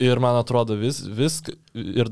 Ir 0.01 0.21
man 0.23 0.39
atrodo 0.39 0.77
vis, 0.79 1.01
visk, 1.05 1.51
ir, 1.77 2.07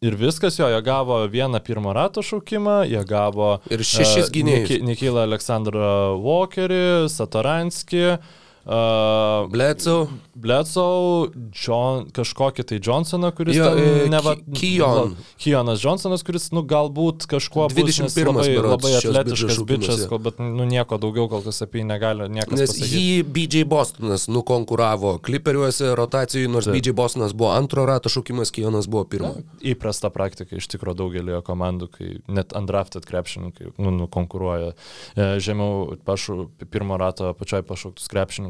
ir 0.00 0.14
viskas 0.16 0.56
jo, 0.58 0.64
jie 0.72 0.80
gavo 0.82 1.18
vieną 1.28 1.60
pirmą 1.60 1.92
rato 1.92 2.22
šaukimą, 2.24 2.78
jie 2.88 3.02
gavo 3.04 3.58
Ir 3.70 3.82
šešis 3.84 4.30
e, 4.30 4.32
gynėjus. 4.32 4.68
Niki- 4.70 4.82
Nikilą 4.88 5.26
Aleksandrą 5.26 5.90
Walkerį, 6.24 6.78
Satoranskį, 7.12 8.06
uh, 8.14 8.38
Bledsoe. 8.64 10.06
Bledsoe, 10.40 11.30
John, 11.52 12.06
kažkokį 12.16 12.64
tai 12.64 12.78
Johnsoną, 12.80 13.28
kuris 13.36 13.56
Jo, 13.58 13.66
ten 13.74 13.80
e, 14.06 14.08
neva... 14.12 14.32
Ki- 14.36 14.76
Keon. 14.78 15.14
Keonas 15.40 15.82
Johnsonas, 15.84 16.22
kuris, 16.24 16.46
nu, 16.56 16.62
galbūt 16.68 17.26
kažkuo 17.28 17.66
bus, 17.68 17.98
nes 18.00 18.14
21 18.16 18.30
labai, 18.30 18.46
berods 18.54 18.70
labai 18.72 18.92
biržos 18.92 19.08
atletiškas 19.10 19.58
bičias, 19.68 20.04
kol- 20.08 20.22
bet, 20.24 20.38
nu, 20.40 20.64
nieko 20.68 20.96
daugiau 21.02 21.28
kol 21.32 21.42
kas 21.44 21.60
apie 21.66 21.82
jį 21.82 21.86
negali 21.90 22.28
niekas 22.32 22.56
Nes 22.56 22.72
pasakyti. 22.72 23.02
jį 23.02 23.18
BJ 23.36 23.64
Bostonas 23.68 24.24
nukonkuravo 24.32 25.16
kliperiuose 25.24 25.90
rotacijai, 25.98 26.48
nors 26.48 26.68
Taip. 26.70 26.78
BJ 26.78 26.94
Bostonas 26.96 27.36
buvo 27.36 27.52
antro 27.52 27.84
rato 27.88 28.08
šaukimas, 28.12 28.52
Kijonas 28.54 28.88
buvo 28.88 29.04
pirmo. 29.12 29.34
Įprasta 29.60 30.08
praktika 30.14 30.56
iš 30.56 30.70
tikrųjų 30.72 30.96
daugelio 31.02 31.42
komandų, 31.44 31.90
kai 31.98 32.10
net 32.32 32.56
undrafted 32.56 33.04
krepšininkai 33.08 33.74
nu, 33.76 33.92
nukonkuruoja 34.04 34.72
e, 34.72 35.28
žemiau 35.42 35.98
pašu, 36.08 36.48
pirmo 36.72 36.96
rato 37.00 37.34
pačioj 37.36 37.66
pašauktus 37.68 38.08
krepšininkus. 38.08 38.49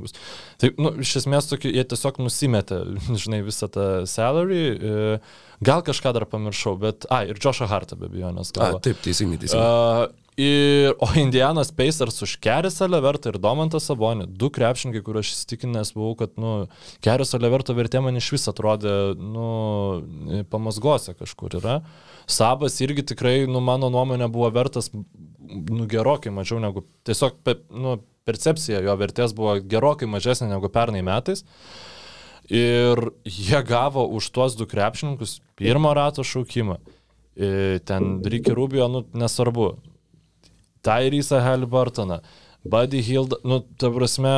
Tai, 0.60 0.72
nu, 0.80 0.94
iš 1.04 1.16
esmės, 1.22 1.50
tokie, 1.50 1.72
jie 1.74 1.84
tiesiog 1.92 2.22
nusimetė, 2.24 2.80
žinai, 3.22 3.42
visą 3.46 3.70
tą 3.72 3.86
salary. 4.10 4.64
E, 4.72 5.20
gal 5.64 5.84
kažką 5.86 6.14
dar 6.16 6.26
pamiršau, 6.30 6.76
bet, 6.80 7.06
a, 7.12 7.22
ir 7.28 7.40
Joshua 7.40 7.68
Hartą 7.70 7.98
be 8.00 8.08
abejonės 8.10 8.54
taip, 8.56 9.00
teisingai, 9.04 9.40
teisingai. 9.42 9.60
Uh, 9.60 10.30
ir, 10.40 10.94
o 10.98 11.08
Indianos 11.20 11.72
Pacers 11.76 12.22
už 12.22 12.36
Kerisą 12.40 12.88
Levertą 12.88 13.32
ir 13.32 13.38
Domantą 13.42 13.80
Sabonį. 13.82 14.28
Du 14.40 14.50
krepšininkai, 14.52 15.02
kur 15.04 15.20
aš 15.20 15.34
įsitikinęs 15.34 15.92
buvau, 15.96 16.14
kad, 16.18 16.32
nu, 16.40 16.54
Keriso 17.04 17.40
Leverto 17.40 17.76
vertė 17.76 18.02
man 18.04 18.18
iš 18.20 18.30
vis 18.36 18.48
atrodė, 18.50 18.94
nu, 19.20 20.44
pamasgose 20.52 21.14
kažkur 21.18 21.58
yra. 21.60 21.80
Sabas 22.30 22.78
irgi 22.84 23.04
tikrai, 23.12 23.42
nu, 23.50 23.62
mano 23.64 23.90
nuomonė 23.92 24.30
buvo 24.32 24.48
vertas, 24.54 24.90
nu, 24.94 25.84
gerokai 25.90 26.32
mažiau 26.34 26.60
negu, 26.62 26.86
tiesiog, 27.08 27.42
nu, 27.74 27.98
percepcija 28.30 28.80
jo 28.86 28.96
vertės 29.00 29.34
buvo 29.36 29.58
gerokai 29.60 30.08
mažesnė 30.10 30.48
negu 30.54 30.70
pernai 30.72 31.02
metais. 31.06 31.44
Ir 32.50 32.98
jie 33.22 33.60
gavo 33.66 34.06
už 34.18 34.30
tuos 34.34 34.56
du 34.58 34.66
krepšininkus 34.66 35.38
pirmo 35.58 35.92
rato 35.94 36.24
šaukimą. 36.26 36.80
E, 37.36 37.78
Ten 37.86 38.18
Ricky 38.26 38.54
Rubio, 38.56 38.88
nu, 38.90 39.04
nesvarbu. 39.14 39.76
Tyrysą 40.82 41.42
Halliburtoną, 41.44 42.18
Buddy 42.64 43.02
Hilda, 43.04 43.36
nu, 43.44 43.60
ta 43.78 43.90
prasme, 43.92 44.34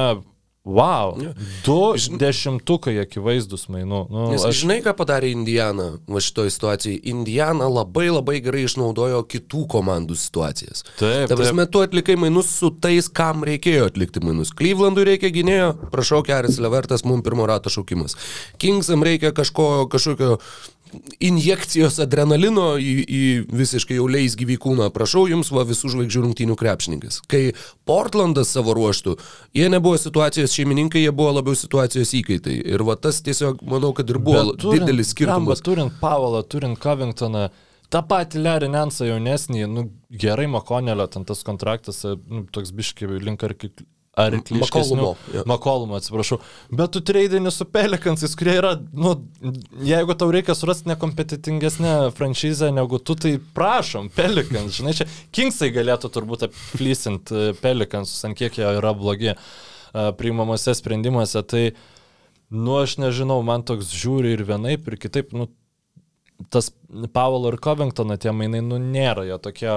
Wow, 0.64 1.16
Jo. 1.18 1.32
du 1.66 1.76
dešimtukai 2.22 2.94
akivaizdus 3.02 3.64
mainų. 3.66 4.02
Nu, 4.06 4.26
Nes 4.30 4.44
aš... 4.46 4.60
žinai, 4.60 4.76
ką 4.84 4.92
padarė 4.94 5.32
Indiana 5.34 5.88
va 6.06 6.22
šitoje 6.22 6.52
situacijoje? 6.54 7.00
Indiana 7.10 7.66
labai 7.66 8.04
labai 8.14 8.36
gerai 8.44 8.62
išnaudojo 8.68 9.24
kitų 9.26 9.64
komandų 9.74 10.14
situacijas. 10.22 10.84
Taip, 11.00 11.26
Ta 11.32 11.34
prasme, 11.40 11.66
tu 11.66 11.82
atlikai 11.82 12.14
mainus 12.14 12.52
su 12.60 12.70
tais, 12.78 13.10
kam 13.10 13.42
reikėjo 13.48 13.88
atlikti 13.90 14.22
mainus. 14.22 14.54
Clevelandui 14.54 15.08
reikia 15.10 15.32
gynėjo, 15.34 15.72
prašau, 15.90 16.22
Keris 16.30 16.60
Levertas, 16.62 17.02
mums 17.02 17.26
pirmo 17.26 17.48
rato 17.50 17.66
šaukimas. 17.72 18.14
Kingsam 18.62 19.02
reikia 19.02 19.34
kažko, 19.34 19.88
kažkokio 19.90 20.36
injekcijos 21.22 21.99
adrenalino 22.03 22.74
į, 22.80 22.93
į 23.03 23.22
visiškai 23.53 23.97
jau 23.99 24.07
leis 24.11 24.36
gyvykūną. 24.38 24.90
Prašau 24.95 25.24
jums, 25.30 25.51
va 25.55 25.64
visų 25.68 25.93
žvaigždžių 25.95 26.22
rungtynių 26.26 26.57
krepšininkas. 26.61 27.20
Kai 27.30 27.43
Portlandas 27.88 28.53
savo 28.55 28.74
ruoštų, 28.76 29.16
jie 29.57 29.68
nebuvo 29.72 29.99
situacijos 30.01 30.55
šeimininkai, 30.57 31.03
jie 31.07 31.12
buvo 31.16 31.32
labiau 31.38 31.57
situacijos 31.59 32.12
įkaitai. 32.20 32.59
Ir 32.74 32.84
va 32.88 32.97
tas 33.01 33.22
tiesiog, 33.24 33.62
manau, 33.68 33.93
kad 33.97 34.11
ir 34.12 34.20
buvo 34.22 34.53
bet 34.53 34.62
turint- 34.64 34.86
didelis 34.86 35.12
skirtumas. 35.14 35.62
blemba, 35.62 35.68
Turint 35.72 36.01
Pavalą, 36.03 36.43
turint 36.45 36.78
Covingtoną, 36.82 37.47
tą 37.93 38.03
patį 38.09 38.43
Larry 38.45 38.68
Nensą 38.72 39.09
jaunesnį, 39.09 39.66
nu, 39.68 39.86
gerai 40.11 40.47
Makonelio, 40.51 41.07
ten 41.12 41.24
tas 41.28 41.43
kontraktas, 41.47 42.05
nu, 42.05 42.47
toks 42.53 42.72
biški 42.72 43.09
link 43.20 43.43
ar 43.45 43.55
kaip... 43.55 43.84
Ar 44.14 44.34
Makolumo, 44.50 45.14
jo. 45.34 45.42
Makolumo, 45.46 45.96
atsiprašau. 45.96 46.36
Bet 46.70 46.90
tu 46.92 47.00
treidini 47.00 47.50
su 47.50 47.64
Pelikansais, 47.64 48.34
kurie 48.36 48.58
yra, 48.58 48.74
nu, 48.92 49.14
jeigu 49.88 50.12
tau 50.20 50.28
reikia 50.34 50.52
surasti 50.56 50.90
nekompetitingesnę 50.90 51.94
franšizę 52.12 52.68
negu 52.76 53.00
tu, 53.00 53.16
tai 53.16 53.38
prašom, 53.56 54.10
Pelikans, 54.12 54.76
žinai, 54.76 54.92
čia 54.98 55.06
Kingsai 55.32 55.70
galėtų 55.72 56.12
turbūt 56.12 56.44
apflysinti 56.50 57.54
Pelikansus, 57.62 58.20
ant 58.28 58.36
kiek 58.36 58.60
jie 58.60 58.68
yra 58.68 58.92
blogi 58.92 59.32
a, 59.32 60.10
priimamuose 60.20 60.76
sprendimuose, 60.76 61.40
tai, 61.48 61.64
nu, 62.52 62.76
aš 62.82 62.98
nežinau, 63.00 63.40
man 63.48 63.64
toks 63.64 63.94
žiūri 63.96 64.36
ir 64.36 64.44
vienaip, 64.44 64.92
ir 64.92 65.00
kitaip, 65.00 65.32
nu, 65.32 65.48
tas 66.52 66.68
Pavalo 67.16 67.48
ir 67.48 67.56
Covingtono 67.64 68.20
tie 68.20 68.36
mainai, 68.36 68.60
nu, 68.60 68.76
nėra 68.76 69.24
jie 69.24 69.40
tokie. 69.40 69.72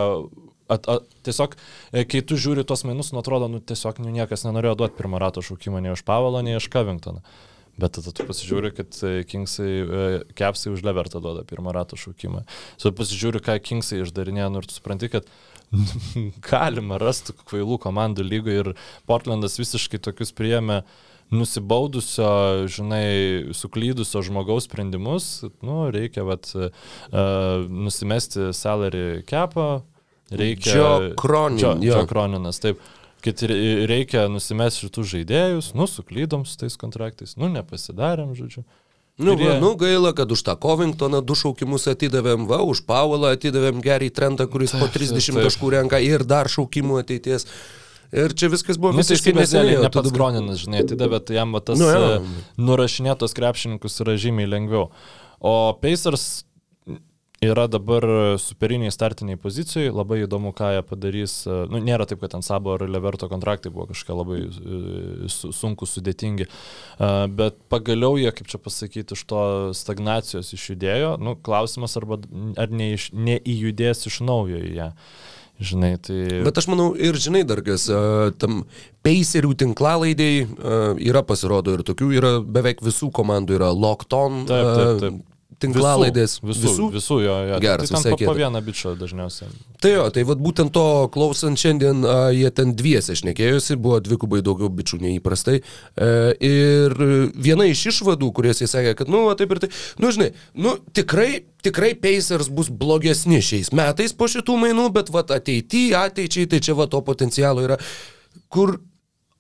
At, 0.68 0.88
at, 0.90 1.10
tiesiog, 1.26 1.54
e, 1.94 2.06
kai 2.10 2.24
tu 2.26 2.38
žiūri 2.42 2.66
tuos 2.66 2.82
mainus, 2.88 3.12
nu, 3.14 3.22
atrodo, 3.22 3.50
nu, 3.52 3.60
tiesiog 3.62 4.00
nu, 4.02 4.10
niekas 4.14 4.48
nenorėjo 4.48 4.80
duoti 4.80 4.98
pirmą 4.98 5.22
rato 5.22 5.44
šaukimą 5.46 5.84
nei 5.84 5.94
už 5.94 6.02
Pavalo, 6.08 6.42
nei 6.46 6.58
už 6.58 6.72
Covingtoną. 6.74 7.22
Bet 7.76 7.98
tada 7.98 8.14
tu 8.16 8.24
pasižiūri, 8.24 8.72
kad 8.74 8.98
e, 9.04 9.24
Kingsai, 9.28 9.72
e, 9.84 10.04
Kepsai 10.38 10.72
už 10.74 10.86
Levertą 10.88 11.20
duoda 11.22 11.44
pirmą 11.46 11.74
rato 11.76 12.00
šaukimą. 12.00 12.46
Tu 12.82 12.92
pasižiūri, 12.98 13.44
ką 13.46 13.60
Kingsai 13.62 14.02
išdarinėjo, 14.06 14.52
nu, 14.54 14.64
ir 14.64 14.70
tu 14.70 14.78
supranti, 14.78 15.12
kad 15.12 15.28
galima 16.50 16.98
rasti 17.02 17.36
kvailų 17.46 17.78
komandų 17.84 18.26
lygoje 18.26 18.64
ir 18.64 18.72
Portlandas 19.10 19.60
visiškai 19.60 20.00
tokius 20.02 20.34
priėmė 20.34 20.82
nusibaudusio, 21.34 22.30
žinai, 22.70 23.54
suklydusio 23.58 24.22
žmogaus 24.26 24.68
sprendimus, 24.70 25.30
nu, 25.66 25.88
reikia, 25.94 26.22
vat, 26.26 26.52
uh, 26.54 26.70
nusimesti 27.66 28.52
salary 28.54 29.24
capą, 29.26 29.82
reikia... 30.40 31.14
Cronin, 31.20 31.60
Joe, 31.62 31.76
jo. 31.82 31.94
Joe 32.00 32.08
Croninas, 32.10 32.60
taip. 32.64 32.80
Kad 33.26 33.42
reikia 33.90 34.28
nusimesti 34.30 34.86
šitų 34.86 35.04
žaidėjus, 35.12 35.72
nu, 35.74 35.88
suklydom 35.90 36.44
su 36.46 36.60
tais 36.62 36.76
kontraktais, 36.78 37.34
nu, 37.42 37.48
nepasidarėm, 37.50 38.36
žodžiu. 38.38 38.62
Nu, 39.18 39.32
Ir 39.34 39.40
jie- 39.46 39.56
nu 39.64 39.72
gaila, 39.80 40.12
kad 40.14 40.30
už 40.36 40.42
tą 40.44 40.54
Covingtoną 40.60 41.22
du 41.26 41.34
šaukimus 41.40 41.88
atidavėm, 41.88 42.46
va, 42.50 42.60
už 42.68 42.84
Pavalą 42.86 43.32
atidavėm 43.34 43.80
Gerį 43.82 44.12
Trentą, 44.14 44.46
kuris 44.52 44.76
po 44.76 44.86
Taip, 44.92 44.98
30 45.00 45.34
taip. 45.40 45.46
taškų 45.48 45.72
renka 45.72 46.02
ir 46.04 46.26
dar 46.28 46.46
šaukimų 46.52 47.00
ateities. 47.02 47.48
Ir 48.14 48.36
čia 48.38 48.48
viskas 48.52 48.78
buvo 48.78 48.92
Nu, 48.94 49.00
visiškai 49.02 49.32
teisybės 49.34 49.56
dėlei, 49.56 49.72
neseniai. 49.74 49.88
ne 49.88 49.90
pats 49.96 50.12
Kroninas, 50.14 50.60
žinai, 50.62 50.84
atidavė, 50.86 51.20
tai 51.26 51.40
jam 51.40 51.56
va 51.56 51.60
tas 51.66 51.80
Nu, 51.80 51.88
jo. 51.90 52.20
nu, 52.20 52.44
nurašinėtos 52.70 53.34
krepšininkus 53.34 53.98
yra 54.06 54.14
žymiai 54.22 54.52
lengviau. 54.52 54.92
O 55.42 55.56
Pacers 55.82 56.44
yra 57.52 57.68
dabar 57.72 58.06
superiniai 58.42 58.94
startiniai 58.94 59.40
pozicijai, 59.42 59.92
labai 59.94 60.22
įdomu, 60.26 60.52
ką 60.58 60.72
jie 60.76 60.84
padarys. 60.88 61.36
Nu, 61.72 61.80
nėra 61.84 62.08
taip, 62.10 62.22
kad 62.24 62.34
ten 62.36 62.46
Sabo 62.46 62.76
ar 62.76 62.86
Leverto 62.90 63.30
kontraktai 63.32 63.72
buvo 63.74 63.90
kažkokie 63.92 64.18
labai 64.18 64.40
e, 64.46 65.30
su- 65.32 65.54
sunkus, 65.56 65.96
sudėtingi, 65.98 66.50
E, 66.96 67.08
bet 67.28 67.58
pagaliau 67.72 68.16
jie, 68.20 68.32
kaip 68.36 68.48
čia 68.48 68.60
pasakyti, 68.62 69.16
iš 69.18 69.24
to 69.28 69.42
stagnacijos 69.76 70.54
išjudėjo. 70.56 71.16
Nu, 71.20 71.36
klausimas, 71.36 71.96
arba, 72.00 72.22
ar 72.62 72.72
neiš, 72.72 73.10
neįjudės 73.16 74.06
iš 74.08 74.22
naujo 74.24 74.62
į 74.64 74.76
ją. 74.78 74.90
Žinai, 75.56 75.94
tai... 76.04 76.18
Bet 76.44 76.58
aš 76.60 76.66
manau 76.68 76.90
ir 77.00 77.16
žinai 77.16 77.46
dar 77.48 77.62
kas, 77.64 77.86
a, 77.88 78.32
tam 78.40 78.66
Pacerių 79.06 79.54
tinklalaidėjai 79.62 80.98
yra 81.06 81.22
pasirodo 81.24 81.76
ir 81.78 81.84
tokių 81.88 82.10
yra 82.18 82.32
beveik 82.42 82.82
visų 82.84 83.12
komandų 83.16 83.56
yra 83.60 83.70
Lockton 83.72 84.44
Taip, 84.50 84.72
taip, 84.76 85.00
taip. 85.04 85.20
Tinklalaidės. 85.62 86.38
Visų, 86.44 86.62
visų, 86.66 86.88
visų 86.96 87.18
jo, 87.24 87.36
jo. 87.50 87.60
Geras, 87.64 87.90
tai 87.90 87.98
visai 87.98 88.14
po, 88.14 88.20
po 88.30 88.36
vieną 88.38 88.62
bičią 88.66 88.94
dažniausiai. 89.00 89.50
Tai 89.84 89.92
jo, 89.92 90.06
tai 90.16 90.24
vad 90.28 90.42
būtent 90.44 90.74
to 90.76 90.86
klausant 91.14 91.60
šiandien, 91.62 92.02
a, 92.08 92.16
jie 92.36 92.50
ten 92.56 92.74
dviese 92.78 93.16
šnekėjosi, 93.20 93.78
buvo 93.82 94.00
dvigubai 94.04 94.42
daugiau 94.46 94.72
bičių 94.74 95.02
nei 95.04 95.20
įprastai. 95.20 95.60
E, 95.62 96.10
ir 96.48 96.96
viena 97.36 97.68
iš 97.70 97.86
išvadų, 97.94 98.32
kurias 98.36 98.64
jie 98.64 98.70
sakė, 98.72 98.96
kad, 99.00 99.12
nu, 99.12 99.26
va, 99.30 99.38
taip 99.40 99.54
ir 99.56 99.64
tai, 99.66 99.72
nu, 100.02 100.12
žinai, 100.16 100.32
nu, 100.58 100.76
tikrai, 100.96 101.46
tikrai 101.66 101.94
Pacers 102.00 102.52
bus 102.52 102.72
blogesni 102.72 103.42
šiais 103.46 103.72
metais 103.76 104.16
po 104.16 104.30
šitų 104.32 104.58
mainų, 104.66 104.90
bet, 104.96 105.14
va, 105.14 105.26
ateityje, 105.38 105.96
ateičiai, 106.02 106.50
tai 106.52 106.62
čia, 106.64 106.78
va, 106.78 106.90
to 106.92 107.02
potencialo 107.06 107.66
yra, 107.66 107.80
kur 108.54 108.78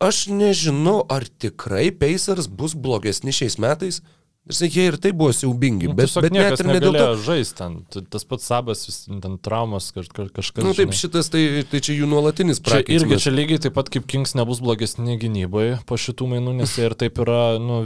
aš 0.04 0.28
nežinau, 0.32 1.04
ar 1.10 1.28
tikrai 1.28 1.90
Pacers 1.96 2.48
bus 2.52 2.76
blogesni 2.76 3.34
šiais 3.36 3.58
metais. 3.62 4.02
Ir 4.46 4.54
sakė, 4.54 4.84
ir 4.92 4.96
tai 5.02 5.10
buvo 5.18 5.32
siaubingi, 5.34 5.88
Nu, 5.90 5.96
bet, 5.98 6.12
bet 6.22 6.34
net 6.36 6.60
ir 6.62 6.68
ne 6.70 6.78
dėl 6.78 6.94
to. 6.94 7.06
žaisti 7.26 7.58
ten. 7.58 7.78
Tas 8.14 8.28
pats 8.30 8.46
sabas, 8.46 8.84
ten 9.10 9.40
traumas, 9.42 9.88
kaž, 9.96 10.12
kaž, 10.14 10.28
kažkas. 10.36 10.62
Na 10.62 10.70
nu, 10.70 10.76
taip, 10.78 10.92
žinai. 10.94 11.00
šitas 11.00 11.32
tai, 11.34 11.42
tai 11.72 11.82
čia 11.82 11.96
jų 11.98 12.10
nuolatinis 12.12 12.62
Čia 12.62 12.84
irgi 12.94 13.18
čia 13.24 13.34
lygiai 13.34 13.64
taip 13.64 13.74
pat 13.74 13.90
kaip 13.90 14.06
Kings 14.06 14.36
nebus 14.38 14.62
blogesni 14.62 15.18
gynyboje 15.22 15.80
po 15.90 15.98
šitų 15.98 16.30
mainų, 16.36 16.54
nes 16.60 16.76
jie 16.78 16.86
ir 16.92 16.94
taip 17.00 17.18
yra 17.26 17.58
nu, 17.58 17.80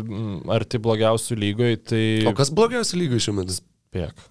arti 0.52 0.82
blogiausių 0.84 1.40
lygoje, 1.40 1.80
tai... 1.94 2.04
O 2.28 2.36
kas 2.36 2.52
blogiausia 2.52 3.00
lygoje 3.00 3.30
šiuo 3.30 3.38
metu? 3.40 3.56
Piek. 3.96 4.28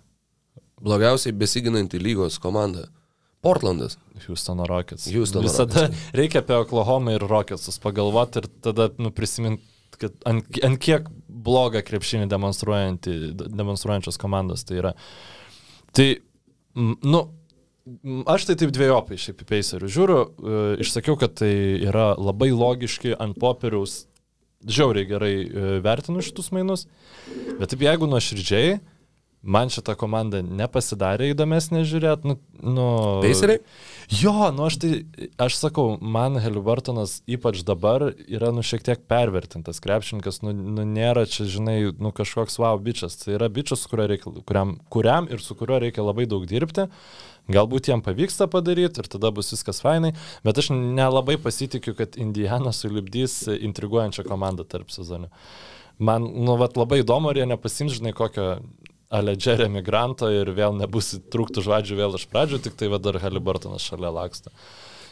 Blogiausiai 0.85 1.33
besiginanti 1.33 1.97
lygos 2.03 2.37
komanda. 2.45 2.91
Portlandas. 3.41 3.97
Houstono 4.27 4.67
Rockets. 4.69 5.09
Houstono 5.15 5.47
Visada 5.47 5.89
reikia 6.21 6.43
apie 6.43 6.59
Oklahoma 6.59 7.17
ir 7.17 7.25
Rocketsus 7.25 7.79
pagalvoti 7.83 8.43
ir 8.43 8.49
tada 8.67 8.89
nu, 8.99 9.13
prisiminti, 9.15 9.65
kad 9.99 10.15
ant, 10.29 10.47
ant 10.67 10.81
kiek 10.83 11.07
blogą 11.49 11.83
krepšinį 11.87 12.29
demonstruojančios 12.31 14.21
komandos 14.21 14.67
tai 14.69 14.83
yra. 14.83 14.95
Tai, 15.97 16.09
nu, 16.77 17.23
aš 18.29 18.49
tai 18.49 18.57
taip 18.61 18.73
dviejopai 18.75 19.19
šiaip 19.21 19.43
į 19.43 19.49
Pacerių 19.49 19.91
žiūriu. 19.93 20.21
E, 20.21 20.61
Išsakiau, 20.85 21.17
kad 21.21 21.39
tai 21.41 21.53
yra 21.89 22.13
labai 22.19 22.51
logiški 22.53 23.17
ant 23.21 23.39
popieriaus, 23.41 24.03
žiauriai 24.69 25.09
gerai 25.09 25.35
e, 25.41 25.67
vertinu 25.85 26.23
šitus 26.25 26.53
mainus, 26.55 26.87
bet 27.59 27.73
taip 27.73 27.85
jeigu 27.87 28.09
nuoširdžiai, 28.11 28.79
man 29.43 29.71
šitą 29.71 29.95
komandą 29.99 30.41
nepasidarė 30.43 31.31
įdomesnė 31.33 31.85
žiūrėti. 31.89 32.29
Nu, 32.29 32.37
nu, 32.63 32.87
Paceriai? 33.23 33.61
Jo, 34.11 34.51
nu 34.55 34.67
aš 34.67 34.79
tai, 34.83 34.91
aš 35.41 35.59
sakau, 35.61 35.97
man 36.01 36.41
Helibartonas 36.43 37.19
ypač 37.31 37.63
dabar 37.67 38.09
yra 38.27 38.51
nu 38.55 38.65
šiek 38.67 38.85
tiek 38.87 39.03
pervertintas 39.11 39.83
krepšininkas, 39.85 40.43
nu, 40.43 40.55
nu 40.57 40.87
nėra 40.89 41.27
čia, 41.31 41.47
žinai, 41.51 41.79
nu 41.99 42.13
kažkoks 42.15 42.59
wow 42.63 42.81
bičias. 42.83 43.19
Tai 43.23 43.37
yra 43.39 43.51
bičias, 43.53 43.87
reikia, 43.93 44.35
kuriam, 44.49 44.79
kuriam 44.91 45.31
ir 45.31 45.43
su 45.45 45.57
kuriuo 45.59 45.83
reikia 45.87 46.07
labai 46.07 46.27
daug 46.31 46.47
dirbti. 46.49 46.89
Galbūt 47.49 47.89
jam 47.89 48.03
pavyksta 48.05 48.45
padaryti 48.53 49.01
ir 49.01 49.07
tada 49.09 49.31
bus 49.33 49.55
viskas 49.55 49.81
fainai, 49.81 50.13
bet 50.45 50.59
aš 50.61 50.69
nelabai 50.75 51.39
pasitikiu, 51.41 51.95
kad 51.97 52.19
Indiana 52.21 52.75
sulibdys 52.77 53.47
intriguojančią 53.57 54.27
komandą 54.29 54.67
tarp 54.69 54.93
sezonių. 54.93 55.31
Man, 55.99 56.29
nu, 56.45 56.59
vat 56.61 56.77
labai 56.79 57.01
įdomu, 57.01 57.33
ar 57.33 57.41
jie 57.41 57.47
nepasims, 57.49 57.97
žinai, 57.97 58.13
kokio 58.15 58.59
Ale 59.09 59.37
Jeremy 59.41 59.81
Grantą 59.83 60.29
ir 60.29 60.51
vėl 60.53 60.77
nebus 60.77 61.15
trūktų 61.33 61.65
žodžių 61.65 61.97
vėl 61.97 62.19
iš 62.19 62.27
pradžių, 62.29 62.61
tik 62.67 62.77
tai 62.77 62.91
va 62.93 63.01
dar 63.01 63.17
Halibartonas 63.23 63.87
šalia 63.89 64.13
laksto. 64.13 64.53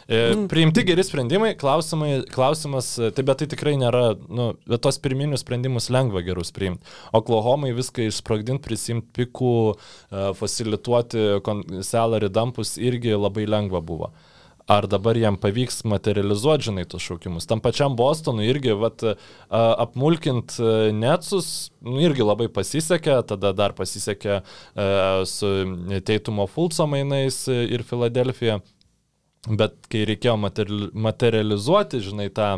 E, 0.07 0.47
priimti 0.47 0.85
geri 0.87 1.03
sprendimai, 1.03 1.49
klausimas, 1.59 2.93
e, 2.95 3.09
tai 3.11 3.25
bet 3.27 3.41
tai 3.41 3.47
tikrai 3.51 3.73
nėra, 3.75 4.13
nu, 4.31 4.53
bet 4.69 4.79
tos 4.85 5.01
pirminius 5.03 5.43
sprendimus 5.43 5.89
lengva 5.91 6.21
gerus 6.23 6.53
priimti. 6.55 6.87
Oklahomai 7.17 7.73
viską 7.75 8.05
išsprogdinti, 8.07 8.63
prisimti 8.63 9.11
pikų, 9.17 9.57
e, 9.75 10.23
facilituoti 10.39 11.25
salary 11.83 12.31
dumpus 12.31 12.77
irgi 12.79 13.17
labai 13.19 13.49
lengva 13.51 13.83
buvo. 13.83 14.13
Ar 14.67 14.83
dabar 14.91 15.15
jam 15.15 15.37
pavyks 15.39 15.85
materializuoti, 15.87 16.67
žinai, 16.67 16.83
tos 16.91 17.05
šaukimus. 17.07 17.47
Tam 17.47 17.61
pačiam 17.63 17.95
Bostonui 17.95 18.49
irgi, 18.51 18.73
vat, 18.75 18.99
apmulkint 19.49 20.57
Netsus, 20.91 21.69
nu, 21.79 22.01
irgi 22.03 22.25
labai 22.27 22.49
pasisekė, 22.51 23.21
tada 23.29 23.53
dar 23.55 23.77
pasisekė 23.77 24.41
su 25.31 25.53
Teitumo 26.03 26.49
Fulco 26.51 26.89
mainais 26.91 27.45
ir 27.47 27.87
Filadelfija. 27.87 28.59
Bet 29.47 29.87
kai 29.91 30.03
reikėjo 30.07 30.35
materiali- 30.39 30.89
materializuoti, 30.91 32.01
žinai, 32.03 32.27
tą 32.33 32.49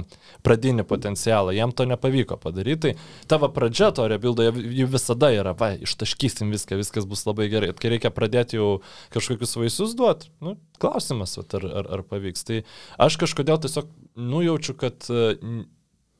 pradinį 0.46 0.86
potencialą, 0.90 1.54
jam 1.54 1.72
to 1.72 1.86
nepavyko 1.86 2.40
padaryti. 2.42 2.96
Tai 2.96 3.28
tavo 3.30 3.50
pradžia 3.54 3.92
to 3.94 4.08
rebildo, 4.10 4.48
ji 4.50 4.88
visada 4.90 5.30
yra, 5.36 5.54
va, 5.58 5.74
ištaškysim 5.78 6.50
viską, 6.56 6.80
viskas 6.80 7.06
bus 7.10 7.26
labai 7.28 7.50
gerai. 7.52 7.74
Kai 7.78 7.94
reikia 7.94 8.10
pradėti 8.14 8.58
jau 8.58 8.82
kažkokius 9.14 9.58
vaisius 9.60 9.96
duoti, 10.00 10.32
nu, 10.42 10.58
klausimas, 10.82 11.38
vat, 11.38 11.54
ar, 11.60 11.68
ar, 11.82 11.92
ar 12.00 12.06
pavyks. 12.10 12.48
Tai 12.48 12.64
aš 12.98 13.20
kažkodėl 13.22 13.62
tiesiog 13.62 13.92
nujaučiu, 14.16 14.78
kad 14.80 15.10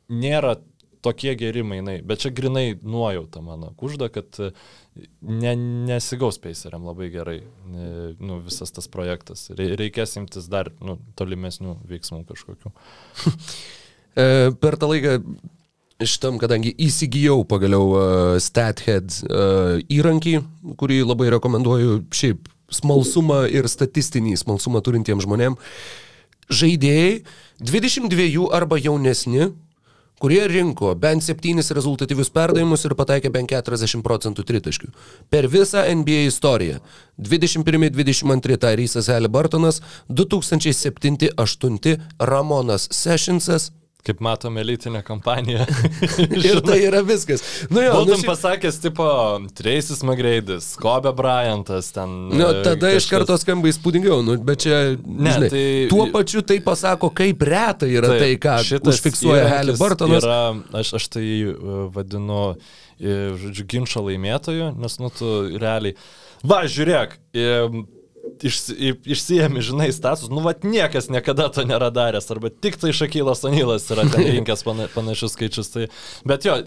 nėra 0.10 0.58
tokie 1.06 1.34
geri 1.40 1.64
mainai, 1.64 2.00
bet 2.06 2.24
čia 2.24 2.32
grinai 2.36 2.74
nuojauta 2.84 3.42
mano, 3.46 3.72
kužda, 3.80 4.10
kad 4.14 4.40
e, 4.44 4.50
ne, 5.22 5.54
nesigaus 5.90 6.40
Paceriam 6.44 6.84
labai 6.88 7.08
gerai 7.14 7.38
e, 7.40 7.86
nu, 8.20 8.40
visas 8.46 8.74
tas 8.76 8.90
projektas. 8.92 9.48
Rei- 9.56 9.78
Reikės 9.80 10.18
imtis 10.20 10.50
dar 10.52 10.72
nu, 10.84 10.98
tolimesnių 11.20 11.78
veiksmų 11.90 12.26
kažkokių. 12.32 12.74
E, 14.20 14.50
per 14.60 14.74
tą 14.82 14.88
laiką 14.90 15.12
šitam, 16.02 16.40
kadangi 16.42 16.72
įsigijau 16.82 17.44
pagaliau 17.48 17.94
StatHead 18.42 19.20
įrankį, 19.94 20.34
kurį 20.82 20.98
labai 21.06 21.30
rekomenduoju 21.36 22.00
šiaip 22.18 22.50
smalsumą 22.74 23.44
ir 23.54 23.70
statistinį 23.70 24.34
smalsumą 24.42 24.82
turintiems 24.84 25.24
žmonėms, 25.28 25.62
žaidėjai 26.50 27.22
22 27.62 28.50
arba 28.58 28.82
jaunesni, 28.82 29.52
kurie 30.20 30.48
rinko 30.48 30.96
bent 30.96 31.24
7 31.24 31.74
rezultatyvius 31.76 32.30
perdavimus 32.36 32.86
ir 32.86 32.96
pataikė 33.00 33.30
bent 33.34 33.50
40 33.52 34.04
procentų 34.06 34.44
tritaškių. 34.46 34.88
Per 35.32 35.48
visą 35.52 35.82
NBA 35.96 36.28
istoriją. 36.30 36.78
21-22 37.20 38.58
Tyrysas 38.60 39.08
Haliburtonas, 39.12 39.82
2007-2008 40.10 41.98
Ramonas 42.20 42.88
Sessionsas. 42.92 43.72
Kaip 44.08 44.22
matome, 44.24 44.62
elitinė 44.64 45.02
kampanija. 45.04 45.66
Ir 46.50 46.62
tai 46.64 46.78
yra 46.88 47.02
viskas. 47.04 47.42
Nu 47.68 47.82
jo, 47.84 47.92
nu, 47.92 48.06
Būtum 48.08 48.22
šiaip- 48.22 48.30
pasakęs, 48.32 48.78
tipo, 48.86 49.08
Tracis 49.60 50.00
Magreidis, 50.08 50.70
Kobe 50.80 51.12
Bryantas, 51.18 51.90
ten. 51.94 52.14
Nu, 52.32 52.48
e, 52.48 52.62
tada 52.64 52.94
iš 52.96 53.04
kažkas- 53.04 53.10
karto 53.12 53.36
skamba 53.42 53.68
įspūdingiau, 53.74 54.22
nu, 54.24 54.38
bet 54.48 54.64
čia, 54.64 54.80
Ne, 55.04 55.34
žinai, 55.36 55.50
tai- 55.52 55.88
tuo 55.92 56.08
pačiu 56.16 56.42
tai 56.48 56.62
pasako, 56.64 57.12
kaip 57.12 57.44
reta 57.44 57.92
yra 57.92 58.14
tai, 58.16 58.32
ką 58.40 58.56
šitas 58.70 58.96
užfiksuoja 58.96 59.44
įrankis 59.44 59.58
Haliburtonas. 59.58 60.24
Yra, 60.24 60.40
aš, 60.80 60.94
aš 61.02 61.10
tai 61.18 61.28
e, 61.52 61.54
vadinu, 62.00 62.42
e, 63.04 63.20
žodžiu, 63.44 63.68
ginčio 63.76 64.08
laimėtoju, 64.08 64.72
nes, 64.80 64.96
nu, 65.04 65.12
tu 65.12 65.36
realiai. 65.60 66.00
Va, 66.48 66.64
žiūrėk, 66.72 67.20
e, 67.36 67.52
išsi- 68.48 68.76
i- 68.78 69.00
išsiemi, 69.16 69.62
žinai, 69.66 69.90
status, 69.94 70.30
nu, 70.30 70.40
va, 70.46 70.54
niekas 70.64 71.10
niekada 71.12 71.50
to 71.54 71.64
nėra 71.68 71.90
daręs, 71.94 72.30
arba 72.32 72.50
tik 72.50 72.78
tai 72.82 72.92
Šakylas 72.96 73.44
Onylas 73.48 73.88
yra 73.92 74.06
rinkęs 74.10 74.64
pana, 74.68 74.88
panašius 74.94 75.36
skaičius. 75.38 75.72
Tai, 75.74 75.88
bet 76.26 76.46
jo, 76.48 76.60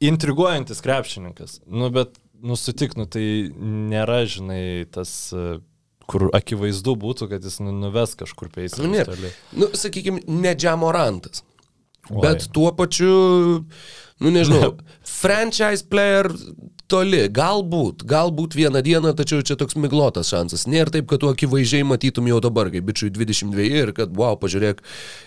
intriguojantis 0.00 0.80
krepšininkas, 0.84 1.60
nu, 1.66 1.90
bet, 1.90 2.16
nusutik, 2.42 2.96
nu, 3.00 3.06
tai 3.08 3.50
nėra, 3.56 4.22
žinai, 4.28 4.84
tas 4.92 5.32
kur 6.06 6.28
akivaizdu 6.36 6.92
būtų, 7.02 7.26
kad 7.32 7.42
jis 7.42 7.58
nu, 7.64 7.72
nuves 7.74 8.12
kažkur 8.18 8.46
Nu, 8.50 8.54
peisą. 8.54 8.84
nėra. 8.86 9.16
Nu, 9.56 9.70
sakykime, 9.74 10.20
ne 10.28 10.52
Džamorantas. 10.54 11.42
Oi. 12.06 12.20
Bet 12.22 12.44
tuo 12.54 12.70
pačiu, 12.76 13.64
nu 14.22 14.30
nežinau, 14.30 14.76
franchise 15.20 15.82
player 15.90 16.28
toli, 16.90 17.22
galbūt, 17.32 18.04
galbūt 18.08 18.56
vieną 18.58 18.82
dieną, 18.86 19.12
tačiau 19.18 19.42
čia 19.46 19.56
toks 19.58 19.76
miglotas 19.80 20.30
šansas. 20.32 20.66
Nėra 20.70 20.94
taip, 20.94 21.08
kad 21.10 21.22
tu 21.22 21.30
akivaizdžiai 21.32 21.86
matytum 21.86 22.28
jau 22.30 22.38
dabar, 22.44 22.70
kai 22.72 22.82
bičiui 22.84 23.10
22 23.14 23.66
ir 23.82 23.92
kad, 23.96 24.14
wow, 24.16 24.38
pažiūrėk 24.40 24.82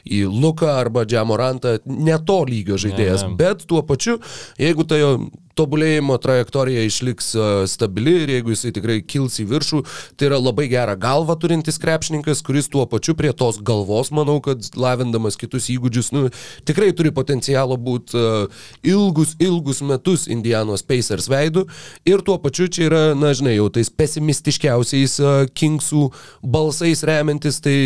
į 0.08 0.24
Luką 0.32 0.72
arba 0.80 1.06
Džamorantą, 1.10 1.78
ne 1.86 2.18
to 2.26 2.40
lygio 2.48 2.80
žaidėjas, 2.80 3.26
Ne, 3.28 3.34
ne. 3.34 3.40
bet 3.42 3.68
tuo 3.70 3.84
pačiu, 3.84 4.20
jeigu 4.60 4.88
tai 4.88 5.02
jo 5.04 5.14
tobulėjimo 5.60 6.16
trajektorija 6.24 6.86
išliks 6.88 7.34
uh, 7.36 7.48
stabili 7.70 8.16
ir 8.24 8.34
jeigu 8.38 8.54
jisai 8.54 8.72
tikrai 8.76 9.00
kils 9.04 9.40
į 9.44 9.48
viršų, 9.50 9.82
tai 10.16 10.30
yra 10.30 10.40
labai 10.40 10.70
gerą 10.72 10.96
galvą 11.00 11.36
turintis 11.40 11.80
krepšininkas, 11.82 12.44
kuris 12.46 12.72
tuo 12.72 12.86
pačiu 12.90 13.16
prie 13.20 13.34
tos 13.36 13.60
galvos, 13.66 14.14
manau, 14.16 14.40
kad 14.44 14.64
lavindamas 14.80 15.38
kitus 15.40 15.70
įgūdžius, 15.74 16.12
nu, 16.16 16.28
tikrai 16.68 16.92
turi 16.96 17.12
potencialo 17.16 17.78
būti 17.80 18.18
uh, 18.20 18.64
ilgus, 18.88 19.36
ilgus 19.44 19.84
metus 19.86 20.28
Indianos 20.32 20.86
Pacers 20.88 21.30
veidų 21.32 21.66
ir 22.08 22.24
tuo 22.26 22.40
pačiu 22.42 22.70
čia 22.72 22.88
yra, 22.88 23.04
na, 23.20 23.34
žinai, 23.38 23.58
jau 23.58 23.70
tais 23.74 23.92
pesimistiškiausiais 23.92 25.20
uh, 25.24 25.44
Kingsų 25.60 26.08
balsais 26.44 27.04
remiantis, 27.08 27.60
tai 27.64 27.78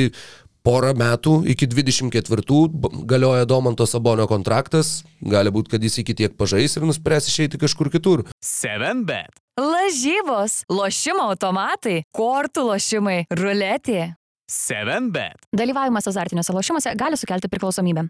porą 0.63 0.93
metų 0.95 1.33
iki 1.51 1.67
24 1.67 2.43
b- 2.71 2.89
galioja 3.09 3.45
Domanto 3.45 3.85
Sabonio 3.89 4.27
kontraktas, 4.31 5.03
gali 5.21 5.51
būti, 5.51 5.73
kad 5.75 5.83
jis 5.83 5.99
iki 6.03 6.15
tiek 6.15 6.35
pažais 6.39 6.77
ir 6.79 6.85
nuspręs 6.87 7.27
išeiti 7.27 7.59
kažkur 7.59 7.91
kitur. 7.91 8.23
7bet. 8.43 9.35
Lažybos, 9.59 10.63
lošimo 10.71 11.27
automatai, 11.29 12.03
kortų 12.15 12.63
lošimai, 12.71 13.19
ruletė. 13.37 14.13
7bet. 14.53 15.45
Dalyvavimas 15.55 16.07
azartiniuose 16.11 16.53
lošimuose 16.53 16.91
gali 16.99 17.17
sukelti 17.17 17.47
priklausomybę. 17.49 18.03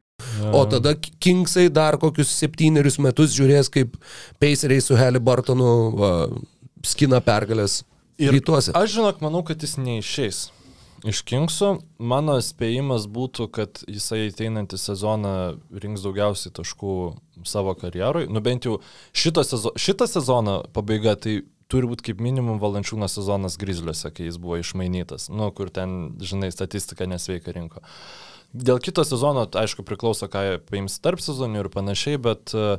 O 0.54 0.64
tada 0.70 0.96
Kingsai 0.98 1.70
dar 1.72 1.98
kokius 2.02 2.32
septynerius 2.42 2.98
metus 3.00 3.36
žiūrės, 3.38 3.70
kaip 3.72 3.96
Paceriai 4.42 4.82
su 4.84 4.98
Haliburtonu 4.98 5.70
va, 6.00 6.12
skina 6.84 7.22
pergalės 7.24 7.82
Ir 8.22 8.34
rytuose. 8.36 8.74
Aš 8.78 8.98
žinok, 8.98 9.22
manau, 9.26 9.42
kad 9.46 9.62
jis 9.64 9.78
neišeis. 9.82 10.42
Iš 11.04 11.20
Kingsų 11.28 11.70
mano 12.00 12.38
spėjimas 12.40 13.10
būtų, 13.12 13.50
kad 13.52 13.82
jisai 13.92 14.30
ateinantį 14.30 14.78
sezoną 14.80 15.34
rinks 15.84 16.06
daugiausiai 16.06 16.54
taškų 16.56 16.94
savo 17.50 17.74
karjerui. 17.76 18.30
Nu 18.32 18.40
bent 18.44 18.64
jau 18.70 18.78
šito, 19.12 19.44
sezo 19.44 19.74
šito 19.76 20.08
sezono 20.08 20.62
pabaiga 20.72 21.18
tai 21.20 21.42
turi 21.68 21.90
būti 21.92 22.08
kaip 22.08 22.24
minimum 22.24 22.62
valančiūno 22.62 23.10
sezonas 23.12 23.60
Grizzliuose, 23.60 24.14
kai 24.16 24.30
jis 24.30 24.40
buvo 24.40 24.62
išmainytas. 24.62 25.28
Nu, 25.34 25.50
kur 25.56 25.74
ten, 25.74 26.16
žinai, 26.24 26.54
statistika 26.56 27.08
nesveika 27.10 27.52
rinko. 27.52 27.84
Dėl 28.54 28.80
kito 28.84 29.04
sezono, 29.04 29.44
aišku, 29.60 29.84
priklauso, 29.88 30.30
ką 30.32 30.62
paims 30.70 31.00
tarp 31.04 31.24
sezonių 31.26 31.66
ir 31.66 31.72
panašiai, 31.74 32.20
bet 32.22 32.54
uh, 32.56 32.78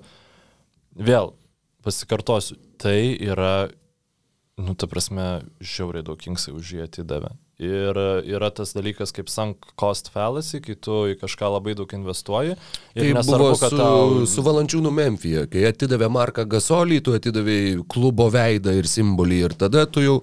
vėl 0.95 1.35
pasikartosiu, 1.85 2.57
tai 2.81 3.19
yra 3.19 3.69
nu, 4.57 4.77
ta 4.79 4.87
prasme, 4.89 5.43
žiauriai 5.61 6.07
daug 6.07 6.21
kingsai 6.21 6.55
už 6.55 6.77
jį 6.77 6.87
atidavė. 6.87 7.35
Ir 7.63 7.95
e, 7.95 8.07
yra 8.35 8.49
tas 8.51 8.73
dalykas 8.75 9.15
kaip 9.15 9.29
sunk 9.31 9.69
cost 9.79 10.09
fallacy, 10.11 10.59
kai 10.65 10.75
tu 10.75 11.05
į 11.13 11.15
kažką 11.21 11.53
labai 11.55 11.77
daug 11.79 11.93
investuoji. 11.95 12.57
Ir 12.97 12.99
Tai 12.99 13.07
buvo 13.07 13.21
nesvarbu, 13.21 13.51
kad 13.61 13.71
su, 13.71 13.79
tau... 13.79 14.25
su 14.27 14.43
Valančiūnu 14.43 14.91
Memphija, 14.91 15.45
kai 15.53 15.63
atidavė 15.69 16.09
Marką 16.11 16.49
Gasolį, 16.51 16.99
tu 17.07 17.15
atidavai 17.15 17.61
klubo 17.91 18.27
veidą 18.35 18.75
ir 18.75 18.91
simbolį 18.91 19.39
ir 19.47 19.55
tada 19.61 19.85
tu 19.87 20.03
jau, 20.03 20.17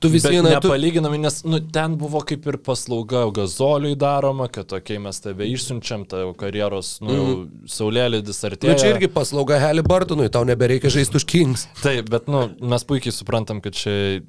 tu 0.00 0.08
vis 0.08 0.24
Bet 0.24 0.32
vieną... 0.38 0.54
Tu... 0.56 0.70
nepalyginami, 0.70 1.20
nes 1.20 1.38
nu, 1.44 1.60
ten 1.76 2.00
buvo 2.00 2.24
kaip 2.24 2.48
ir 2.48 2.60
paslauga 2.64 3.26
gazoliui 3.36 3.92
daroma, 4.00 4.48
kad 4.48 4.72
tokiai 4.72 5.04
mes 5.04 5.20
tave 5.20 5.52
išsiunčiam, 5.52 6.08
tavo 6.08 6.32
karjeros, 6.40 6.96
nu, 7.04 7.12
mm. 7.12 7.70
saulėlydis 7.76 8.40
artėja. 8.48 8.72
Nu, 8.72 8.80
čia 8.80 8.94
irgi 8.96 9.12
paslauga 9.12 9.60
Haliburtonui, 9.60 10.32
tau 10.32 10.48
nebereikia 10.48 10.96
žaisti 10.96 11.20
už 11.20 11.28
Kings. 11.28 11.68
Taip, 11.84 12.08
bet 12.08 12.32
nu, 12.32 12.46
mes 12.72 12.88
puikiai 12.88 13.12
suprantam, 13.12 13.60
kad 13.60 13.76
čia 13.76 14.22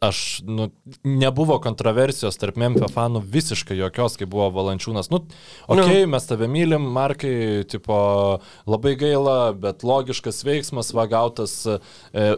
aš, 0.00 0.40
nu, 0.46 0.68
nebuvo 1.02 1.58
kontroversijos 1.62 2.38
tarp 2.38 2.58
Memphio 2.60 2.88
fanų 2.92 3.22
visiškai 3.24 3.76
jokios, 3.78 4.16
kai 4.18 4.28
buvo 4.30 4.48
Valančiūnas. 4.54 5.10
Nu, 5.12 5.22
okei, 5.66 5.82
okay, 5.82 6.02
Nu. 6.04 6.12
mes 6.14 6.26
tave 6.28 6.48
mylim, 6.50 6.84
Markai, 6.94 7.64
tipo, 7.68 7.96
labai 8.68 8.94
gaila, 9.00 9.52
bet 9.58 9.82
logiškas 9.86 10.42
veiksmas, 10.46 10.92
vagautas 10.96 11.54
e, 11.66 11.78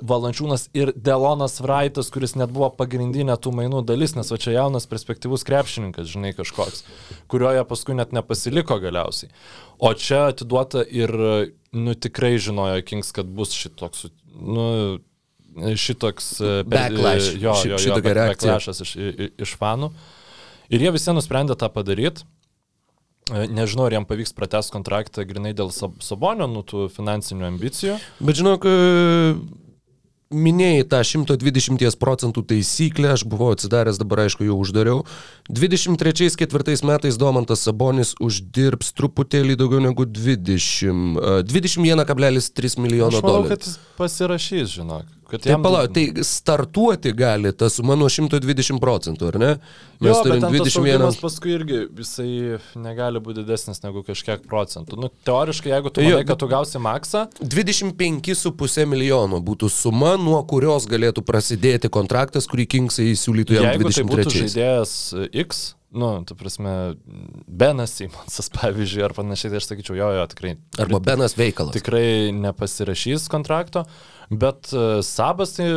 Valančiūnas 0.01 0.69
ir 0.77 0.93
Delonas 0.97 1.61
Vraitas, 1.61 2.11
kuris 2.13 2.37
net 2.39 2.53
buvo 2.55 2.71
pagrindinė 2.77 3.37
tų 3.41 3.55
mainų 3.59 3.85
dalis, 3.89 4.17
nes 4.17 4.31
va 4.33 4.41
čia 4.41 4.57
jaunas 4.57 4.89
perspektyvus 4.91 5.45
krepšininkas, 5.49 6.09
žinai, 6.11 6.33
kažkoks, 6.39 6.85
kurioje 7.31 7.67
paskui 7.69 7.99
net 7.99 8.17
nepasiliko 8.17 8.81
galiausiai. 8.83 9.31
O 9.81 9.93
čia 9.97 10.27
atiduota 10.31 10.83
ir, 10.85 11.13
nu, 11.73 11.95
tikrai 11.95 12.37
žinojo 12.41 12.83
Kings, 12.85 13.13
kad 13.17 13.29
bus 13.29 13.55
šitoks, 13.57 14.11
nu, 14.41 14.67
šitoks 15.77 16.41
e, 16.41 16.51
per- 16.65 16.91
Backlash, 16.93 17.33
jo, 17.41 17.55
ši- 17.55 17.69
jo, 17.69 17.77
jo, 17.77 17.79
šitokia 17.79 18.13
reakcija. 18.15 18.53
backlashas 18.59 18.81
iš, 18.87 18.97
iš 19.47 19.57
fanų. 19.61 19.91
Ir 20.71 20.81
jie 20.87 20.91
visi 20.95 21.11
nusprendė 21.17 21.57
tą 21.59 21.69
padaryti. 21.75 22.23
Nežinau, 23.31 23.85
ar 23.87 23.93
jam 23.95 24.05
pavyks 24.07 24.33
pratęsti 24.35 24.73
kontraktą 24.75 25.23
grinai 25.27 25.53
dėl 25.55 25.71
Sab- 25.71 26.01
Sabonio, 26.03 26.47
nu, 26.51 26.63
tų 26.67 26.89
finansinių 26.91 27.47
ambicijų. 27.47 27.99
Bet 28.21 28.35
žinok, 28.41 28.65
e, 28.67 29.35
minėjai 30.35 30.85
tą 30.91 30.99
120 31.07 31.95
procentų 31.99 32.43
taisyklę, 32.47 33.13
aš 33.15 33.23
buvau 33.27 33.53
atsidaręs, 33.55 33.99
dabar 34.03 34.25
aišku 34.27 34.47
jau 34.47 34.57
uždariau. 34.63 35.05
23-4 35.51 36.83
metais 36.87 37.17
Domantas 37.19 37.63
Sabonis 37.67 38.15
uždirbs 38.23 38.93
truputėlį 38.99 39.57
daugiau 39.59 39.81
negu 39.83 40.07
20, 40.07 41.17
e, 41.19 41.43
21,3 41.47 42.79
milijono 42.79 43.19
Aš 43.19 43.23
manau, 43.23 43.43
dolerių. 43.43 43.49
kad 43.49 43.67
jis 43.67 43.79
pasirašys, 43.99 44.75
žinok. 44.79 45.07
Kad 45.31 45.45
Tai 45.47 45.59
palauk, 45.63 45.93
tai 45.95 46.25
startuoti 46.27 47.13
gali 47.17 47.53
ta 47.57 47.69
suma 47.73 47.97
nuo 47.99 48.09
120 48.11 48.81
procentų, 48.83 49.31
ar 49.31 49.39
ne? 49.41 49.51
Mes 50.01 50.11
jo, 50.11 50.21
turim 50.25 50.41
bet 50.41 50.47
ten 50.47 50.65
tas 50.65 50.75
21. 50.75 50.93
augimas 50.97 51.19
paskui 51.21 51.55
irgi 51.55 51.81
jisai 52.01 52.29
negali 52.81 53.23
būti 53.23 53.45
didesnis 53.45 53.83
negu 53.85 54.03
kažkiek 54.07 54.45
procentų. 54.51 54.99
Nu, 55.01 55.11
teoriškai, 55.29 55.73
jeigu 55.75 55.93
tu 55.95 56.05
manai, 56.05 56.23
kad 56.29 56.41
tu 56.41 56.49
gausi 56.51 56.81
maksą, 56.83 57.27
25,5 57.41 58.89
milijono 58.91 59.43
būtų 59.45 59.71
suma, 59.73 60.17
nuo 60.21 60.41
kurios 60.49 60.89
galėtų 60.91 61.25
prasidėti 61.27 61.93
kontraktas, 61.93 62.49
kurį 62.51 62.67
Kingsai 62.77 63.13
siūlytų 63.19 63.59
jam 63.59 63.69
jeigu 63.71 63.93
tai 63.93 64.07
būtų 64.09 64.25
23. 64.31 64.47
žaidėjas 64.47 64.95
e, 65.15 65.29
X, 65.45 65.61
nu, 65.91 66.11
tu 66.27 66.37
prasme, 66.39 66.95
Benas 67.47 67.97
Simonsas, 67.99 68.51
pavyzdžiui, 68.57 69.05
ar 69.07 69.17
panašiai, 69.17 69.53
tai 69.53 69.61
aš 69.61 69.71
sakyčiau, 69.73 69.99
jo, 69.99 70.11
jo, 70.19 70.27
tikrai. 70.31 70.55
Arba 70.81 71.03
Benas 71.11 71.37
Veikalas. 71.39 71.75
Tikrai 71.77 72.31
nepasirašys 72.37 73.29
kontrakto, 73.33 73.85
bet 74.31 74.71
uh, 74.73 75.01
Sabas 75.03 75.57
tai 75.59 75.69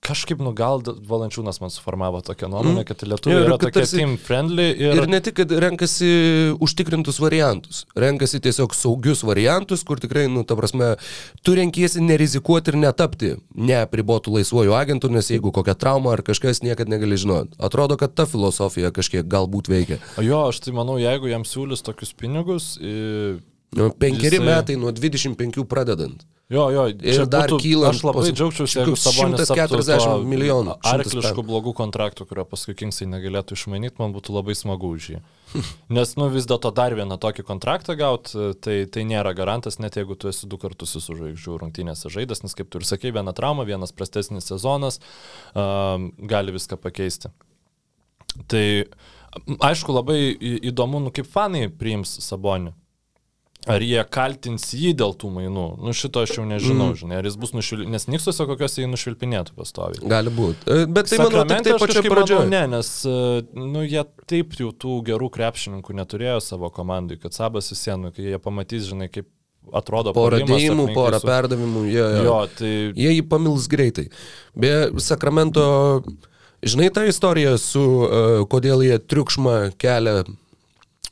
kažkaip, 0.00 0.40
nu 0.40 0.54
gal 0.56 0.80
Valančiūnas 0.80 1.58
man 1.60 1.68
suformavo 1.70 2.22
tokią 2.24 2.48
nuomonę, 2.48 2.86
kad 2.88 3.02
Jo, 3.04 3.08
lietuviai 3.10 3.36
ir 3.42 3.48
yra 3.50 3.58
kad 3.60 3.66
tokie 3.68 3.82
tarsi- 3.82 3.98
team 4.00 4.14
friendly 4.16 4.70
ir, 4.72 4.96
Ir 4.96 5.06
ne 5.12 5.18
tik, 5.20 5.34
kad 5.36 5.50
renkasi 5.52 6.08
užtikrintus 6.56 7.18
variantus, 7.20 7.82
renkasi 7.94 8.40
tiesiog 8.40 8.72
saugius 8.74 9.20
variantus, 9.28 9.84
kur 9.84 10.00
tikrai, 10.00 10.24
nu, 10.32 10.40
ta 10.48 10.56
prasme, 10.56 10.94
tu 11.44 11.52
renkiesi 11.54 12.00
nerizikuoti 12.00 12.72
ir 12.72 12.78
netapti 12.80 13.34
neapribotų 13.54 14.32
laisvojų 14.38 14.72
agentų, 14.80 15.12
nes 15.12 15.28
jeigu 15.34 15.52
kokia 15.52 15.76
trauma 15.76 16.16
ar 16.16 16.24
kažkas 16.24 16.62
niekada 16.64 16.96
negali 16.96 17.20
žinoti. 17.20 17.52
Atrodo, 17.60 18.00
kad 18.00 18.14
ta 18.16 18.24
filosofija 18.24 18.90
kažkiek 18.96 19.28
galbūt 19.28 19.68
veikia. 19.68 20.00
O 20.16 20.24
jo, 20.24 20.46
aš 20.48 20.64
tai 20.64 20.72
manau, 20.80 20.96
jeigu 20.96 21.28
jam 21.28 21.44
siūlys 21.44 21.84
tokius 21.84 22.16
pinigus, 22.16 22.78
i- 22.80 23.36
Nu, 23.76 23.90
penkeri 23.92 24.40
Jisai- 24.40 24.48
metai 24.48 24.74
nuo 24.80 24.90
25 24.90 25.62
pradedant. 25.68 26.24
Jo, 26.50 26.64
jo, 26.74 26.84
Ir 26.90 27.28
dar 27.30 27.52
kylant 27.62 27.94
Aš 27.94 28.00
labai 28.02 28.30
džiaugčiausi, 28.34 28.80
jeigu 28.80 28.96
Sabonis 28.98 29.46
taptų 29.46 29.78
140 29.84 30.00
tuo 30.02 30.14
milijonų, 30.26 30.72
100 30.82 30.94
Arkliškų 30.96 31.44
blogų 31.46 31.72
kontraktų, 31.78 32.26
kurio 32.26 32.44
paskui 32.50 32.74
Kingsai 32.74 33.06
negalėtų 33.06 33.54
išmanyti, 33.54 34.00
man 34.02 34.10
būtų 34.16 34.34
labai 34.34 34.56
smagu 34.58 34.90
už 34.96 35.06
jį. 35.12 35.20
Nes, 35.94 36.16
nu, 36.18 36.26
vis 36.34 36.48
dėlto 36.50 36.72
dar 36.74 36.96
vieną 36.98 37.20
tokį 37.22 37.44
kontraktą 37.46 37.94
gauti, 38.00 38.50
tai, 38.66 38.80
tai 38.90 39.06
nėra 39.06 39.30
garantas, 39.38 39.78
net 39.78 40.00
jeigu 40.00 40.18
tu 40.18 40.26
esi 40.32 40.50
du 40.50 40.58
kartus 40.58 40.96
su 40.98 41.14
žvaigždžių 41.14 41.60
rungtynėse 41.62 42.10
žaidas, 42.10 42.42
nes 42.42 42.58
kaip 42.58 42.66
tu 42.66 42.82
ir 42.82 42.88
sakei, 42.88 43.14
viena 43.14 43.30
trauma, 43.30 43.62
vienas 43.68 43.94
prastesnis 43.94 44.50
sezonas 44.50 44.98
um, 45.54 46.10
gali 46.18 46.58
viską 46.58 46.80
pakeisti. 46.82 47.30
Tai 48.50 48.66
aišku, 49.70 49.94
labai 49.94 50.34
įdomu, 50.66 50.98
nu, 51.06 51.14
kaip 51.14 51.30
fanai 51.30 51.68
priims 51.70 52.18
Sabonį. 52.26 52.74
Ar 53.68 53.82
jie 53.84 54.00
kaltins 54.08 54.70
jį 54.72 54.94
dėl 54.96 55.12
tų 55.20 55.28
mainų? 55.34 55.64
Nu 55.84 55.92
šito 55.96 56.22
aš 56.24 56.38
jau 56.38 56.44
nežinau, 56.48 56.94
mm. 56.94 56.98
žinai, 57.02 57.18
ar 57.20 57.26
jis 57.28 57.34
bus 57.40 57.50
nušvilpinėtas, 57.52 58.06
nes 58.06 58.14
Niksuose 58.14 58.46
kokiuose 58.48 58.80
jį 58.80 58.88
nušvilpinėtų 58.88 59.56
pastoviai. 59.58 60.00
Gali 60.08 60.32
būti. 60.32 60.78
Bet 60.88 61.10
tai 61.12 61.18
manau, 61.20 61.42
tik 61.44 61.66
tai 61.66 61.74
kažkaip 61.82 62.08
pradžioje. 62.08 62.46
Ne, 62.48 62.62
nes, 62.72 62.92
e, 63.04 63.42
nu, 63.60 63.84
jie 63.84 64.06
taip 64.32 64.56
jau 64.56 64.70
tų 64.72 64.96
gerų 65.10 65.28
krepšininkų 65.36 65.98
neturėjo 66.00 66.38
savo 66.46 66.72
komandai, 66.72 67.20
kad 67.20 67.36
sabas 67.36 67.68
į 67.74 67.78
sieną, 67.82 68.14
kai 68.16 68.30
jie 68.30 68.40
pamatys, 68.40 68.88
žinai, 68.94 69.10
kaip 69.12 69.28
atrodo 69.76 70.16
Porą 70.16 70.40
dėjimų, 70.40 70.90
porą 70.96 71.20
visų- 71.20 71.28
perdavimų. 71.28 71.86
Jo, 71.92 72.08
jo. 72.16 72.22
Jo, 72.24 72.40
tai 72.56 72.74
Jie 72.96 73.12
jį 73.18 73.28
pamils 73.28 73.68
greitai. 73.68 74.08
Beje, 74.56 74.88
Sakramento, 75.04 76.02
žinai 76.64 76.88
tą 76.88 77.04
istoriją 77.12 77.58
su, 77.60 77.84
uh, 77.84 78.46
kodėl 78.48 78.88
jie 78.88 78.96
triukšmą 78.98 79.76
kelia. 79.76 80.24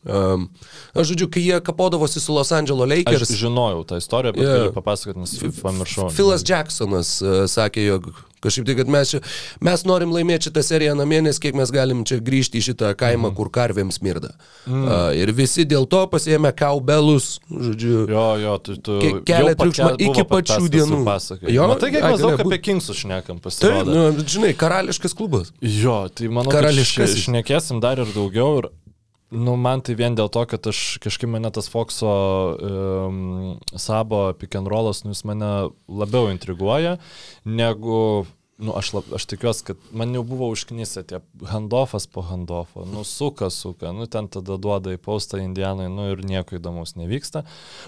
Um, 0.06 0.46
aš 0.94 1.10
žodžiu, 1.10 1.26
kai 1.26 1.42
jie 1.42 1.58
kapodavosi 1.64 2.20
su 2.22 2.32
Los 2.32 2.52
Angeles 2.54 2.86
aš 2.86 2.92
Lakers, 2.92 3.32
žinojau 3.34 3.82
tą 3.82 3.98
istoriją, 3.98 4.32
bet 4.36 4.44
yeah. 4.44 4.60
galiu 4.60 4.72
papasakoti, 4.76 5.24
nes 5.24 5.58
pamiršau. 5.58 6.06
Filas 6.14 6.44
Jacksonas 6.46 7.16
uh, 7.24 7.42
sakė, 7.50 7.82
jog 7.82 8.06
kažkaip 8.38 8.68
tai, 8.68 8.76
kad 8.78 8.92
mes, 8.94 9.10
čia, 9.10 9.20
mes 9.66 9.82
norim 9.88 10.14
laimėti 10.14 10.48
šitą 10.48 10.62
seriją 10.62 10.94
namie, 10.98 11.18
nes 11.26 11.40
kiek 11.42 11.58
mes 11.58 11.72
galim 11.74 12.04
čia 12.06 12.20
grįžti 12.22 12.60
į 12.60 12.68
šitą 12.68 12.92
kaimą, 12.98 13.32
mm. 13.32 13.36
kur 13.40 13.50
karvėms 13.50 13.98
mirda. 14.06 14.30
Mm. 14.68 14.86
Uh, 14.86 15.10
ir 15.18 15.34
visi 15.34 15.66
dėl 15.68 15.88
to 15.90 16.04
pasiėmė 16.14 16.54
kaubelus, 16.58 17.40
žodžiu. 17.50 18.06
Jo, 18.14 18.26
jo, 18.38 18.56
tu, 18.62 18.78
tu 18.78 18.98
Ke- 19.02 19.14
kelia 19.32 19.58
triukšmą 19.58 19.92
iki 20.08 20.26
pačių 20.30 20.72
dienų. 20.78 21.02
Jo, 21.50 21.68
Matai, 21.74 21.92
kiek 21.96 22.06
mes 22.06 22.22
daug 22.22 22.46
apie. 22.46 22.62
Kingsus 22.68 23.02
šnekam 23.02 23.42
Taip, 23.42 23.50
pasirodo. 23.50 23.94
nu, 23.94 24.26
žinai, 24.26 24.54
karališkas 24.58 25.14
klubas. 25.18 25.50
Jo, 25.58 26.04
tai 26.10 26.30
manau, 26.30 26.54
š- 26.54 27.24
šnekėsim 27.26 27.82
dar 27.82 28.02
ir 28.02 28.10
daugiau. 28.14 28.62
Ir, 28.62 28.70
nu, 29.30 29.56
man 29.60 29.82
tai 29.84 29.96
vien 29.98 30.16
dėl 30.16 30.30
to, 30.32 30.44
kad 30.48 30.66
aš 30.70 30.98
kažkaip 31.04 31.30
mane 31.30 31.50
tas 31.52 31.68
Foxo 31.68 32.12
um, 32.56 33.58
sabo 33.76 34.32
pick 34.38 34.56
and 34.56 34.70
rollas, 34.70 35.04
nu, 35.04 35.12
jis 35.12 35.24
mane 35.28 35.50
labiau 35.88 36.30
intriguoja, 36.32 36.96
negu, 37.44 38.26
nu, 38.58 38.72
aš, 38.74 38.90
lab, 38.96 39.06
aš 39.14 39.24
tikiuosi, 39.30 39.62
kad 39.68 39.82
man 39.94 40.10
jau 40.16 40.24
buvo 40.26 40.48
užknisę 40.50 41.04
tie 41.06 41.20
handoffas 41.46 42.08
po 42.10 42.24
handoffo, 42.26 42.82
nu, 42.90 43.04
suka, 43.06 43.50
suka, 43.54 43.92
nu, 43.94 44.08
ten 44.10 44.26
tada 44.26 44.56
duoda 44.58 44.96
į 44.96 44.98
paustą 45.02 45.38
indianai, 45.38 45.86
nu, 45.92 46.08
ir 46.10 46.24
nieko 46.26 46.58
įdomus 46.58 46.96
nevyksta. 46.98 47.44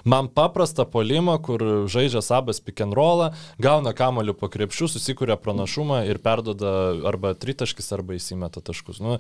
Man 0.06 0.28
paprasta 0.30 0.86
polima, 0.86 1.34
kur 1.42 1.64
žaidžia 1.90 2.22
sabas 2.22 2.62
pick 2.62 2.84
and 2.84 2.94
rollą, 2.94 3.32
gauna 3.58 3.90
kamolių 3.98 4.36
po 4.38 4.50
krepšių, 4.52 4.92
susikuria 4.94 5.34
pranašumą 5.42 6.04
ir 6.06 6.22
perdoda 6.22 6.74
arba 7.10 7.34
tritaškis, 7.34 7.90
arba 7.96 8.14
įsimeta 8.20 8.62
taškus. 8.62 9.02
Nu, 9.02 9.18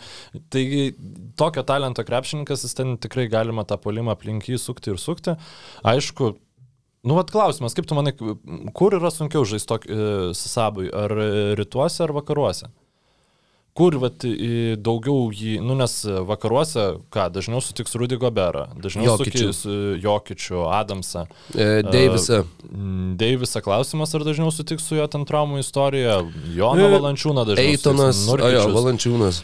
taigi, 0.54 0.92
tokio 1.40 1.66
talento 1.66 2.06
krepšininkas, 2.06 2.62
jis 2.68 2.78
ten 2.78 2.94
tikrai 3.02 3.26
galima 3.32 3.66
tą 3.66 3.80
polimą 3.82 4.14
aplink 4.14 4.46
jį 4.46 4.60
sukti 4.62 4.94
ir 4.94 5.02
sukti. 5.02 5.34
Aišku, 5.82 6.36
Nu, 7.02 7.16
vat 7.16 7.30
klausimas, 7.32 7.72
kaip 7.76 7.88
tu 7.88 7.96
manai, 7.96 8.12
kur 8.76 8.94
yra 8.98 9.08
sunkiau 9.12 9.46
žaisti 9.48 9.78
e, 9.88 10.04
su 10.36 10.52
sabui, 10.52 10.90
ar 10.92 11.14
e, 11.16 11.30
rytuose, 11.56 12.02
ar 12.04 12.12
vakaruose? 12.12 12.68
Kur 13.80 13.94
vat, 14.02 14.24
daugiau 14.82 15.28
jį, 15.30 15.54
nu 15.62 15.76
nes 15.78 15.92
vakaruose, 16.26 16.82
ką, 17.14 17.28
dažniau 17.32 17.62
sutiks 17.62 17.94
Rudy 17.96 18.18
Goberą, 18.20 18.66
dažniau 18.82 19.14
sutiks 19.16 19.62
e, 19.62 19.76
Jokičių, 20.02 20.64
Adamsą. 20.74 21.22
E, 21.54 21.68
Deivisą. 21.86 22.42
Deivisą 23.20 23.62
klausimas, 23.64 24.12
ar 24.18 24.26
dažniau 24.26 24.50
sutiks 24.52 24.90
su 24.90 24.98
jo 24.98 25.06
ten 25.08 25.24
traumų 25.28 25.62
istorija, 25.62 26.18
Joną 26.56 26.90
E, 26.90 26.92
Valančiūną 26.98 27.46
dažniau. 27.52 27.78
Eitonas, 27.78 28.24
o 28.26 28.26
jo, 28.26 28.34
Nurkičius. 28.34 28.76
Valančiūnas. 28.76 29.40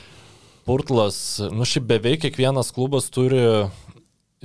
Purtlas, 0.67 1.23
nu 1.55 1.65
šiaip 1.65 1.87
beveik 1.95 2.25
kiekvienas 2.27 2.75
klubas 2.75 3.07
turi 3.15 3.41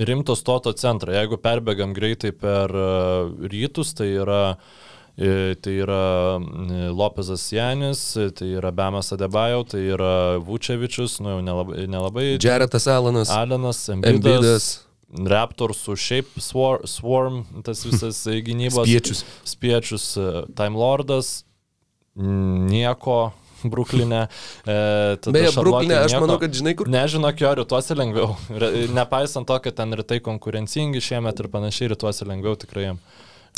rimto 0.05 0.35
stoto 0.35 0.73
centrą. 0.77 1.13
Jeigu 1.15 1.39
perbėgam 1.41 1.95
greitai 1.95 2.31
per 2.35 2.71
e, 2.73 2.85
rytus, 3.51 3.93
tai 3.97 4.09
yra, 4.21 4.41
e, 5.15 5.55
tai 5.61 5.75
yra 5.83 6.03
e, 6.37 6.85
Lopezas 6.95 7.47
Janis, 7.53 8.03
tai 8.37 8.51
yra 8.57 8.71
Bemas 8.75 9.11
Adebajau, 9.15 9.65
tai 9.73 9.83
yra 9.95 10.13
Vučevičius, 10.45 11.19
nu 11.23 11.35
jau 11.35 11.43
nelabai, 11.45 11.85
nelabai 11.91 12.29
Džeretas 12.41 12.87
Alanas. 12.91 13.33
Alenas, 13.33 13.83
Embidas. 13.93 14.15
Embidas. 14.15 14.71
Raptorsų 15.11 15.97
šiaip 15.99 16.37
swar, 16.39 16.85
Swarm, 16.87 17.41
tas 17.67 17.81
visas 17.83 18.21
gynybos. 18.47 18.87
Spiečius. 18.87 19.25
Spiečius, 19.43 20.05
Time 20.55 20.79
Lordas, 20.79 21.41
nieko. 22.15 23.33
Bruklinė. 23.73 24.21
E, 24.65 24.77
Beje, 25.27 25.51
Bruklinė, 25.57 25.97
aš 26.05 26.15
manau, 26.21 26.37
kad 26.41 26.53
žinai, 26.55 26.75
kur. 26.79 26.89
Nežinok, 26.91 27.41
jo 27.41 27.53
rytuose 27.61 27.97
lengviau. 27.97 28.35
Nepaisant 28.97 29.49
to, 29.49 29.57
kad 29.63 29.77
ten 29.77 29.97
rytai 29.97 30.21
konkurencingi 30.23 31.03
šiemet 31.03 31.43
ir 31.43 31.51
panašiai, 31.53 31.91
rytuose 31.93 32.27
lengviau 32.29 32.57
tikrai 32.59 32.91
jam. 32.91 33.03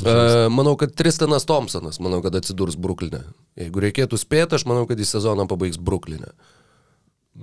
Uh, 0.01 0.49
manau, 0.49 0.73
kad 0.79 0.95
Tristanas 0.97 1.45
Thompsonas, 1.45 1.99
manau, 2.01 2.19
kad 2.25 2.33
atsidurs 2.35 2.75
Bruklinė. 2.81 3.21
Jeigu 3.59 3.83
reikėtų 3.83 4.17
spėti, 4.17 4.57
aš 4.57 4.65
manau, 4.67 4.87
kad 4.89 4.99
į 4.99 5.05
sezoną 5.05 5.45
pabaigs 5.49 5.77
Bruklinė. 5.77 6.31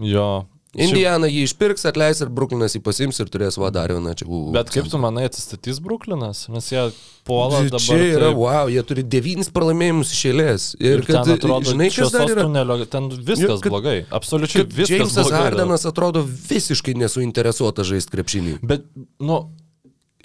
Jo. 0.03 0.47
Indiana 0.79 1.27
jį 1.27 1.41
išpirks, 1.49 1.83
atleis 1.89 2.21
ir 2.23 2.29
Bruklinas 2.31 2.77
jį 2.77 2.81
pasims 2.87 3.17
ir 3.19 3.27
turės 3.27 3.57
va 3.59 3.73
dar 3.75 3.91
vieną 3.91 4.13
čia. 4.15 4.27
U, 4.31 4.53
Bet 4.55 4.69
kaip 4.71 4.87
tu 4.87 5.01
manai 5.03 5.25
atsistatys 5.27 5.81
Bruklinas? 5.83 6.45
Nes 6.49 6.69
jie 6.71 6.85
puola 7.27 7.65
dabar. 7.67 7.83
Čia 7.83 7.97
yra, 7.99 8.29
taip- 8.31 8.39
wow, 8.39 8.71
jie 8.71 8.85
turi 8.87 9.03
devynis 9.03 9.51
pralaimėjimus 9.51 10.13
iš 10.15 10.21
eilės. 10.31 10.69
Ir, 10.79 11.01
Ir 11.01 11.03
kad, 11.09 11.25
ten 11.27 11.35
atrodo, 11.41 11.73
žinai, 11.73 11.91
kas 11.91 12.15
dar 12.15 12.31
yra? 12.31 12.45
tunelio, 12.47 12.79
ten 12.87 13.11
viskas 13.11 13.59
kad- 13.65 13.73
blogai. 13.73 13.97
Absoliučiai 14.15 14.63
Kad 14.63 14.73
viskas 14.79 15.19
yra. 15.27 15.43
Hardenas 15.49 15.87
atrodo 15.91 16.23
visiškai 16.23 16.95
nesuinteresuotas 17.03 17.91
žaisti 17.91 18.15
krepšinį. 18.15 18.59
Bet, 18.63 18.87
nu, 19.19 19.51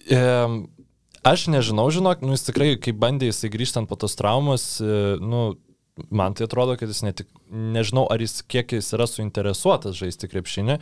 e, 0.06 0.22
aš 1.26 1.48
nežinau, 1.50 1.90
žinok, 1.90 2.22
nu 2.22 2.38
jis 2.38 2.46
tikrai, 2.52 2.76
kai 2.78 2.94
bandė 2.94 3.32
jisai 3.34 3.50
grįžtant 3.50 3.90
po 3.90 3.98
tos 3.98 4.14
traumos, 4.14 4.80
e, 4.80 5.18
nu, 5.26 5.56
man 6.10 6.34
tai 6.34 6.46
atrodo, 6.46 6.76
kad 6.80 6.92
jis 6.92 7.04
ne 7.06 7.14
tik, 7.16 7.30
nežinau, 7.50 8.06
ar 8.12 8.22
jis 8.22 8.42
kiek 8.52 8.76
jis 8.76 8.92
yra 8.98 9.08
suinteresuotas 9.10 9.98
žaisti 10.00 10.30
krepšinį, 10.32 10.80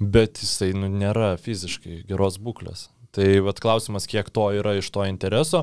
bet 0.00 0.42
jisai, 0.42 0.72
nu, 0.76 0.90
nėra 0.90 1.34
fiziškai 1.40 2.04
geros 2.08 2.38
būklės. 2.42 2.88
Tai 3.14 3.26
vad 3.46 3.60
klausimas, 3.62 4.08
kiek 4.10 4.26
to 4.34 4.48
yra 4.58 4.74
iš 4.80 4.88
to 4.94 5.04
intereso, 5.06 5.62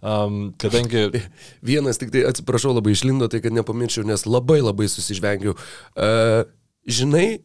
um, 0.00 0.52
kadangi... 0.62 1.08
Vienas 1.70 1.98
tik 1.98 2.12
tai, 2.14 2.22
atsiprašau, 2.28 2.76
labai 2.76 2.94
išlindo, 2.94 3.26
tai 3.30 3.42
kad 3.42 3.54
nepamirščiau, 3.54 4.06
nes 4.06 4.26
labai 4.28 4.60
labai 4.62 4.86
susižvengiau. 4.90 5.56
Uh, 5.98 6.44
žinai, 6.86 7.42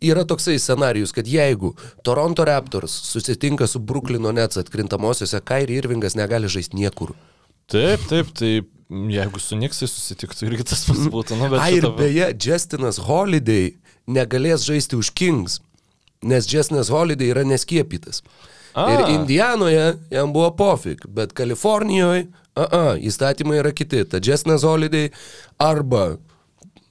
yra 0.00 0.24
toksai 0.28 0.56
scenarius, 0.60 1.12
kad 1.12 1.28
jeigu 1.28 1.74
Toronto 2.04 2.44
Raptors 2.48 2.96
susitinka 3.12 3.68
su 3.68 3.80
Bruklino 3.80 4.32
Nets 4.32 4.60
atkrintamosiose, 4.60 5.44
Kairi 5.44 5.76
Irvingas 5.80 6.16
negali 6.16 6.48
žaisti 6.52 6.80
niekur. 6.80 7.12
Taip, 7.70 8.00
taip, 8.08 8.32
tai 8.36 8.60
jeigu 9.12 9.40
su 9.40 9.56
Niksai 9.56 9.88
susitiktų, 9.88 10.46
irgi 10.50 10.66
tas 10.68 10.84
pats 10.88 11.06
būtų. 11.12 11.38
Nu, 11.40 11.48
Ai, 11.56 11.74
ir 11.78 11.82
šita- 11.86 11.96
beje, 11.96 12.26
Justinas 12.44 12.98
Holiday 12.98 13.74
negalės 14.06 14.66
žaisti 14.68 14.98
už 14.98 15.10
Kings, 15.14 15.60
nes 16.22 16.46
Justinas 16.52 16.90
Holiday 16.92 17.30
yra 17.32 17.44
neskiepytas. 17.44 18.22
A. 18.74 18.86
Ir 18.92 19.14
Indijanoje 19.18 19.98
jam 20.10 20.32
buvo 20.32 20.50
pofik, 20.56 21.06
bet 21.06 21.32
Kalifornijoje, 21.36 22.26
a, 22.56 22.62
a, 22.64 22.84
įstatymai 22.96 23.58
yra 23.60 23.72
kiti. 23.72 24.04
Ta 24.04 24.20
Justinas 24.20 24.62
Holiday 24.64 25.10
arba 25.60 26.18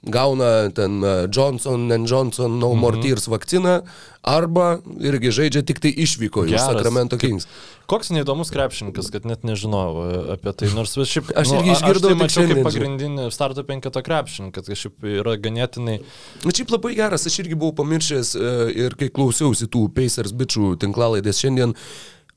gauna 0.02 0.70
ten 0.74 1.04
uh, 1.04 1.28
Johnson 1.30 1.86
Johnson 2.10 2.60
No 2.60 2.74
More 2.74 2.98
Mhm. 2.98 3.04
Tears 3.06 3.28
vakciną, 3.30 3.82
arba 4.24 4.80
irgi 5.00 5.30
žaidžia 5.32 5.62
tik 5.66 5.80
tai 5.80 5.92
išvyko 5.94 6.46
iš 6.46 6.56
Geras. 6.56 6.66
Sacramento 6.74 7.18
Kings. 7.22 7.46
Koks 7.86 8.10
neįdomus 8.16 8.50
krepšininkas, 8.54 9.10
kad 9.12 9.26
net 9.28 9.44
nežinau 9.44 10.02
e, 10.02 10.20
apie 10.38 10.54
tai. 10.56 10.70
Nors 10.74 10.94
vis 10.98 11.10
šiaip... 11.12 11.32
Aš 11.36 11.52
irgi 11.58 11.70
a- 11.70 11.76
išgirdau 11.76 12.14
tai 12.14 12.18
mačiau 12.22 12.46
kaip 12.48 12.62
pagrindinį 12.66 13.26
starto 13.36 13.66
penketo 13.68 14.02
krepšininką, 14.06 14.64
kad 14.64 14.78
šiaip 14.80 15.04
yra 15.22 15.36
ganėtinai... 15.42 15.98
Na 16.46 16.54
šiaip 16.56 16.72
labai 16.72 16.94
geras, 16.96 17.28
aš 17.28 17.40
irgi 17.44 17.58
buvau 17.60 17.76
pamiršęs 17.82 18.32
e, 18.40 18.54
ir 18.86 18.96
kai 18.98 19.10
klausiausi 19.12 19.68
tų 19.74 19.90
Pacers 19.98 20.32
bičių 20.34 20.78
tinklalaidės 20.82 21.42
šiandien, 21.44 21.76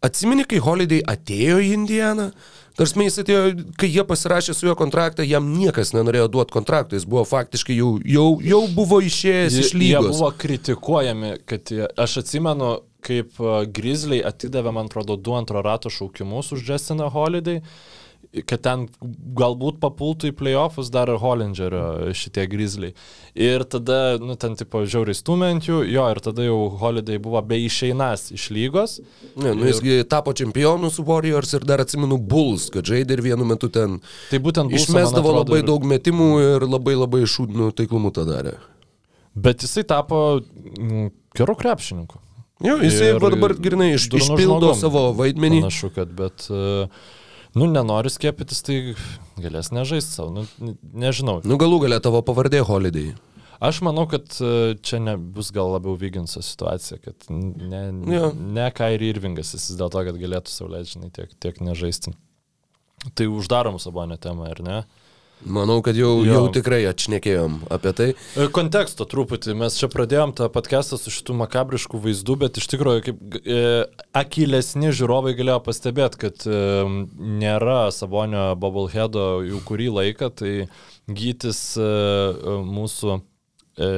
atsimeni, 0.04 0.44
kai 0.48 0.58
Holiday 0.64 1.00
atėjo 1.14 1.60
į 1.62 1.70
Indianą? 1.78 2.30
Tarsi 2.75 3.05
jis 3.07 3.20
atėjo, 3.22 3.43
kai 3.79 3.87
jie 3.87 4.03
pasirašė 4.07 4.55
su 4.57 4.66
juo 4.66 4.75
kontraktą, 4.79 5.22
jam 5.22 5.53
niekas 5.55 5.93
nenorėjo 5.95 6.27
duoti 6.35 6.55
kontraktą, 6.57 6.99
jis 6.99 7.07
buvo 7.07 7.22
faktiškai 7.29 7.77
jau, 7.77 7.93
jau, 8.03 8.27
jau 8.43 8.62
buvo 8.75 8.99
išėjęs 9.05 9.59
iš 9.62 9.70
Jie 9.77 9.79
lygos. 9.79 10.11
buvo 10.16 10.33
kritikuojami, 10.43 11.37
kad 11.47 11.70
jie, 11.70 11.85
aš 11.87 12.18
atsimenu, 12.25 12.72
kaip 13.05 13.39
Grizzly 13.77 14.18
atidavė, 14.27 14.72
man 14.75 14.91
atrodo, 14.91 15.14
du 15.14 15.37
antro 15.39 15.62
rato 15.62 15.93
šaukimus 15.93 16.51
už 16.57 16.66
Justiną 16.72 17.12
Holiday, 17.14 17.61
kad 18.51 18.61
ten 18.66 18.87
galbūt 19.39 19.76
papultų 19.82 20.32
į 20.32 20.35
playoffus 20.39 20.89
dar 20.91 21.11
Hollingerio 21.22 22.11
šitie 22.16 22.45
Grizzly. 22.51 22.91
Ir 23.39 23.62
tada, 23.70 24.16
nu, 24.22 24.35
ten, 24.39 24.57
tipo, 24.59 24.82
žiauriai 24.87 25.14
stumint 25.18 25.68
jų, 25.68 25.80
jo, 25.91 26.05
ir 26.11 26.20
tada 26.22 26.43
jau 26.47 26.57
Holiday 26.80 27.18
buvo 27.22 27.41
be 27.47 27.59
išeinas 27.62 28.28
iš 28.35 28.49
lygos. 28.55 28.97
Ne, 29.39 29.53
nu, 29.55 29.68
jisgi 29.70 30.01
tapo 30.11 30.35
čempionu 30.35 30.91
su 30.91 31.03
Warriors 31.07 31.55
ir 31.59 31.66
dar 31.66 31.82
atsimenu 31.85 32.18
Bulls, 32.18 32.68
kad 32.74 32.87
žaidė 32.91 33.18
ir 33.18 33.24
vienu 33.30 33.47
metu 33.47 33.70
ten 33.70 34.01
Tai 34.30 34.39
būtent 34.43 34.70
Bullsą, 34.70 34.91
man 34.95 35.03
išmesdavo 35.07 35.30
atrodo, 35.32 35.45
labai 35.45 35.62
ir- 35.62 35.68
daug 35.70 35.87
metimų 35.95 36.28
ir 36.45 36.68
labai 36.70 36.95
labai 36.99 37.22
šūdinų 37.30 37.70
taiklumu 37.78 38.11
tą 38.14 38.26
darė. 38.28 38.57
Bet 39.35 39.62
jisai 39.66 39.82
tapo 39.91 40.41
mm, 40.41 41.09
geru 41.35 41.55
krepšininku. 41.59 42.20
Jo, 42.64 42.76
jisai 42.80 43.09
Ir 43.16 43.18
dabar 43.18 43.51
grinai 43.59 43.89
iš, 43.97 44.05
išpildo 44.14 44.70
žmogum. 44.70 44.78
savo 44.78 45.01
vaidmenį. 45.18 45.59
Panašu, 45.64 45.91
kad, 45.97 46.12
bet, 46.14 46.47
e, 46.55 46.87
nu, 47.55 47.68
nenori 47.70 48.11
skiepytis, 48.12 48.62
tai 48.66 48.78
galės 49.40 49.70
nežaisti 49.74 50.16
savo, 50.18 50.32
nu, 50.34 50.44
ne- 50.62 50.76
nežinau. 51.07 51.40
Nu 51.46 51.59
galų 51.61 51.82
galę 51.86 52.00
tavo 52.05 52.20
pavardė 52.26 52.62
Holiday. 52.66 53.12
Aš 53.64 53.78
manau, 53.86 54.05
kad 54.11 54.26
e, 54.44 54.74
čia 54.84 54.98
ne, 55.00 55.14
bus 55.16 55.52
gal 55.55 55.70
labiau 55.72 55.94
Vyginso 55.96 56.42
situacija, 56.44 56.98
kad 57.05 57.28
ne, 57.30 57.84
Jo. 58.12 58.32
ne 58.34 58.66
Kairi 58.74 59.09
Irvingas, 59.14 59.55
jis 59.55 59.70
dėl 59.78 59.92
to, 59.94 60.02
kad 60.05 60.18
galėtų 60.20 60.52
sauliaisti, 60.52 60.98
žinai, 60.98 61.11
tiek, 61.14 61.32
tiek 61.40 61.61
nežaisti. 61.64 62.12
Tai 63.14 63.26
uždarom 63.30 63.78
sabonę 63.80 64.18
temą, 64.20 64.50
ar 64.50 64.61
ne? 64.64 64.78
Manau, 65.45 65.82
kad 65.85 65.97
jau, 65.99 66.22
Jo. 66.24 66.39
jau 66.39 66.45
tikrai 66.55 66.85
atšnekėjom 66.89 67.57
apie 67.74 67.93
tai. 67.93 68.07
E, 68.41 68.47
Konteksto 68.55 69.05
truputį, 69.05 69.53
mes 69.61 69.76
čia 69.76 69.91
pradėjom 69.93 70.32
tą 70.39 70.49
podcastą 70.53 70.97
su 70.97 71.12
šitų 71.12 71.37
makabriškų 71.43 72.01
vaizdų, 72.07 72.37
bet 72.47 72.61
iš 72.62 72.68
tikrųjų, 72.72 73.03
kaip 73.05 73.37
e, 73.45 73.59
akilesni 74.16 74.89
žiūrovai 74.97 75.35
galėjo 75.37 75.59
pastebėti, 75.66 76.20
kad 76.24 76.47
e, 76.49 76.59
nėra 77.45 77.91
Sabonio 77.93 78.55
Bubbleheado 78.57 79.43
jau 79.45 79.61
kurį 79.68 79.91
laiką, 79.99 80.30
tai 80.32 80.55
gytis 81.12 81.61
e, 81.76 81.85
e, 81.85 82.57
mūsų 82.64 83.18
e, 83.18 83.93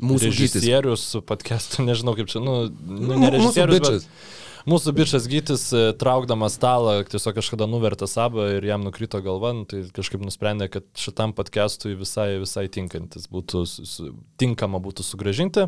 Mūsų 0.00 0.30
režisierius 0.30 1.06
su 1.14 1.22
podcastu, 1.24 1.82
nežinau 1.88 2.16
kaip 2.18 2.30
čia, 2.32 2.42
nu, 2.44 2.62
nu 2.70 3.18
ne 3.20 3.30
režisierius, 3.34 3.80
bet 3.84 4.68
mūsų 4.70 4.94
bičias 4.96 5.26
gytis 5.30 5.64
e, 5.76 5.82
traukdamas 6.00 6.56
stalą 6.58 6.98
tiesiog 7.08 7.36
kažkada 7.38 7.68
nuvertė 7.70 8.08
sabą 8.10 8.46
ir 8.56 8.66
jam 8.68 8.84
nukrito 8.86 9.20
galva, 9.24 9.52
nu, 9.56 9.66
tai 9.68 9.82
kažkaip 9.96 10.24
nusprendė, 10.24 10.70
kad 10.72 10.86
šitam 11.00 11.34
podcastui 11.36 11.96
visai, 11.98 12.34
visai 12.42 12.66
tinkantis 12.72 13.28
būtų, 13.32 13.64
su, 13.68 14.12
tinkama 14.40 14.80
būtų 14.82 15.06
sugražinti 15.06 15.66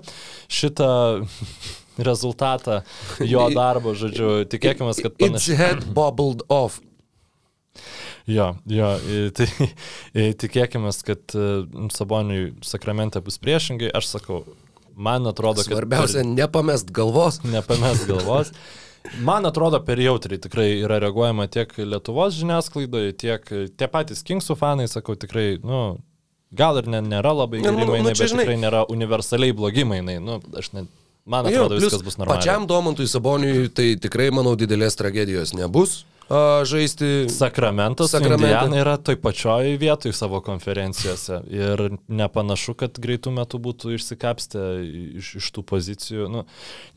šitą 0.53 0.93
rezultatą 2.11 2.83
jo 3.20 3.49
darbo, 3.53 3.97
žodžiu, 3.99 4.43
tikėkime, 4.53 4.95
kad 4.97 5.12
Its 5.12 5.20
panašiai. 5.26 5.61
head 5.61 5.93
bubbled 5.97 6.47
off. 6.53 6.80
Jo, 8.27 8.53
jo, 8.68 8.89
tai 9.37 9.47
tikėkime, 10.39 10.93
kad 11.07 11.35
e, 11.35 11.47
Saboniui 11.95 12.53
sakramente 12.66 13.23
bus 13.25 13.41
priešingai, 13.43 13.91
aš 13.97 14.12
sakau, 14.16 14.43
man 14.95 15.27
atrodo, 15.31 15.64
kad... 15.64 15.75
Svarbiausia, 15.75 16.25
nepamest 16.27 16.93
galvos. 16.95 17.41
Nepames 17.55 18.07
galvos. 18.09 18.53
Man 19.27 19.49
atrodo, 19.49 19.81
per 19.83 19.99
jautriai 19.99 20.39
tikrai 20.39 20.68
yra 20.85 21.01
reaguojama 21.03 21.49
tiek 21.51 21.73
Lietuvos 21.83 22.37
žiniasklaidoje, 22.39 23.16
tiek 23.18 23.49
tie 23.75 23.89
patys 23.91 24.23
Kingsų 24.23 24.55
fanai, 24.61 24.87
sakau, 24.91 25.16
tikrai, 25.18 25.57
nu, 25.59 25.97
gal 26.55 26.79
ir 26.79 26.87
ne, 26.93 27.01
nėra 27.03 27.33
labai 27.35 27.64
Ne, 27.64 27.73
geri 27.73 27.81
nu, 27.81 27.89
nu, 27.89 27.97
mainai, 27.97 28.14
čia 28.14 28.29
bet 28.29 28.35
žinai- 28.37 28.47
tikrai 28.47 28.61
nėra 28.62 28.85
universaliai 28.95 29.57
blogi 29.59 29.89
mainai. 29.89 30.20
Nu, 30.23 30.39
aš 30.55 30.70
ne, 30.77 30.87
man 31.27 31.51
Jo, 31.51 31.64
atrodo, 31.64 31.81
plius 31.81 31.89
viskas 31.91 32.07
bus 32.07 32.20
normaliai. 32.20 32.45
Pačiam 32.45 32.70
Domantui 32.70 33.11
Saboniui 33.11 33.73
tai 33.75 33.97
tikrai, 33.99 34.31
manau, 34.31 34.55
didelės 34.61 34.95
tragedijos 35.01 35.57
nebus 35.59 36.05
žaisti. 36.68 37.11
Sakramentas, 37.33 38.11
Sakramente. 38.11 38.49
Indiana 38.51 38.80
yra 38.80 38.97
toj 38.97 39.18
pačioj 39.20 39.76
vietoj 39.80 40.12
savo 40.16 40.41
konferencijose 40.45 41.41
ir 41.51 41.83
nepanašu, 42.09 42.74
kad 42.78 42.99
greitų 43.03 43.33
metų 43.37 43.61
būtų 43.66 43.95
išsikapstę 43.97 44.64
iš, 45.20 45.35
iš 45.41 45.51
tų 45.57 45.64
pozicijų. 45.68 46.28
Nu, 46.33 46.45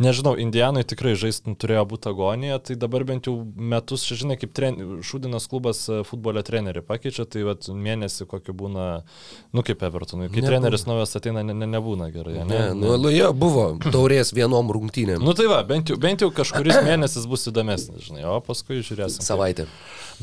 nežinau, 0.01 0.36
Indianai 0.39 0.86
tikrai 0.88 1.15
žaisti 1.19 1.55
turėjo 1.59 1.86
būti 1.91 2.09
agonija, 2.11 2.59
tai 2.63 2.77
dabar 2.79 3.03
bent 3.07 3.27
jau 3.29 3.36
metus, 3.55 4.05
žinai, 4.09 4.38
kaip 4.41 4.53
tren, 4.55 4.79
Šūdinas 5.05 5.47
klubas 5.51 5.83
e, 5.89 6.01
futbolio 6.07 6.43
trenerių 6.45 6.83
pakeičia, 6.88 7.25
tai 7.29 7.43
vat, 7.47 7.67
mėnesį 7.69 8.27
kokį 8.31 8.55
būna, 8.57 8.86
nu 9.55 9.63
kaip 9.65 9.83
Evertonui, 9.86 10.29
kai 10.29 10.39
Nebūna. 10.41 10.51
treneris 10.53 10.86
naujas 10.88 11.15
ateina, 11.19 11.43
ne, 11.45 11.53
ne, 11.57 11.67
nebūna 11.75 12.09
gerai. 12.13 12.38
Ne, 12.39 12.45
Ne, 12.55 12.73
nu, 12.77 12.93
nu, 13.01 13.09
jo, 13.11 13.31
buvo 13.36 13.65
taurės 13.91 14.31
vienom 14.36 14.69
rungtynėm. 14.71 15.19
Nu 15.25 15.33
tai 15.38 15.47
va, 15.51 15.59
bent 15.67 15.89
jau, 15.91 15.97
bent 15.99 16.21
jau 16.23 16.29
kažkuris 16.33 16.79
mėnesis 16.88 17.25
bus 17.29 17.43
įdomesnis, 17.51 18.05
žinai, 18.07 18.23
o 18.29 18.38
paskui 18.45 18.79
žiūrėsim. 18.86 19.24
Savaitę. 19.26 19.67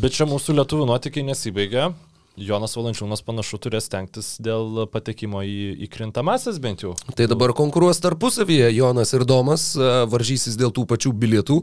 Bet 0.01 0.15
čia 0.17 0.29
mūsų 0.31 0.57
lietuvių 0.57 0.89
nuotykiai 0.89 1.27
nesibaigia. 1.27 1.91
Jonas 2.37 2.73
Valančiūnas 2.79 3.21
panašu 3.27 3.59
turės 3.61 3.91
stengtis 3.91 4.39
dėl 4.41 4.87
patekimo 4.89 5.43
į, 5.45 5.85
į 5.85 5.89
krintamasis 5.93 6.57
bent 6.65 6.81
jau. 6.81 6.95
Tai 7.13 7.27
dabar 7.29 7.53
konkuruos 7.57 8.01
tarpusavyje 8.01 8.71
Jonas 8.73 9.13
ir 9.13 9.27
Domas, 9.29 9.67
a, 9.77 10.07
varžysis 10.09 10.57
dėl 10.57 10.73
tų 10.73 10.87
pačių 10.89 11.13
bilietų. 11.13 11.59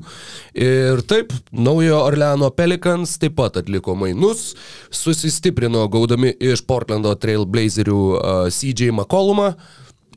Ir 0.53 1.01
taip, 1.09 1.33
naujo 1.49 2.03
Orleano 2.03 2.51
Pelicans 2.53 3.17
taip 3.17 3.39
pat 3.39 3.57
atliko 3.63 3.97
mainus, 3.97 4.53
susistiprino 4.93 5.87
gaudami 5.89 6.35
iš 6.37 6.61
Portlando 6.69 7.15
Trailblazerių 7.17 8.01
a, 8.21 8.39
CJ 8.53 8.93
McCollumą. 8.93 9.55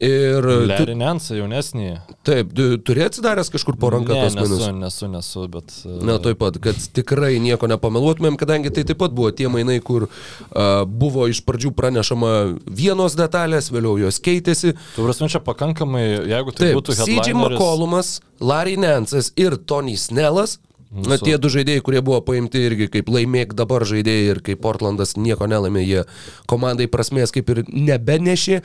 Ir 0.03 0.46
Larry 0.66 0.96
Nance 0.98 1.36
jaunesnį. 1.36 1.88
taip, 2.26 2.50
tu 2.57 2.64
turi 2.82 3.05
atsidaręs 3.07 3.53
kažkur 3.55 3.76
po 3.78 3.92
ranką 3.94 4.16
ne, 4.16 4.24
tos 4.24 4.34
mainus. 4.34 4.59
nesu, 4.59 4.72
nesu, 4.80 5.09
nesu, 5.12 5.44
bet... 5.53 5.74
e, 5.86 5.98
Na, 6.09 6.16
taip 6.22 6.40
pat, 6.42 6.59
kad 6.64 6.80
tikrai 6.96 7.36
nieko 7.42 7.68
nepameluotumėm, 7.70 8.34
kadangi 8.40 8.72
tai 8.74 8.82
taip 8.88 8.98
pat 8.98 9.14
buvo 9.14 9.30
tie 9.30 9.46
mainai, 9.53 9.78
kur 9.84 10.09
uh, 10.09 10.82
buvo 10.86 11.28
iš 11.30 11.44
pradžių 11.46 11.70
pranešama 11.78 12.32
vienos 12.66 13.14
detalės, 13.18 13.70
vėliau 13.70 13.94
jos 14.03 14.18
keitėsi. 14.24 14.74
Tu 14.96 15.07
prasme, 15.07 15.30
čia 15.30 15.38
pakankamai, 15.44 16.05
jeigu 16.34 16.50
tai 16.57 16.72
Taip, 16.72 16.80
būtų 16.80 16.98
CJ 16.98 17.07
headlineris... 17.07 17.55
McCollumas, 17.55 18.12
Larry 18.42 18.74
Nance'as 18.82 19.30
ir 19.38 19.55
Tony 19.70 19.94
Snellas. 19.94 20.59
Na, 20.92 21.14
Mūsų- 21.14 21.24
tie 21.24 21.36
du 21.40 21.48
žaidėjai, 21.48 21.80
kurie 21.86 22.03
buvo 22.05 22.18
paimti 22.20 22.66
irgi 22.66 22.90
kaip 22.92 23.07
laimėk 23.09 23.55
dabar 23.57 23.86
žaidėjai 23.88 24.26
ir 24.34 24.40
kai 24.44 24.59
Portlandas 24.61 25.14
nieko 25.16 25.46
nelaimė, 25.48 25.86
jie 25.86 26.03
komandai 26.50 26.84
prasmės 26.92 27.32
kaip 27.32 27.48
ir 27.55 27.62
nebenešė. 27.70 28.59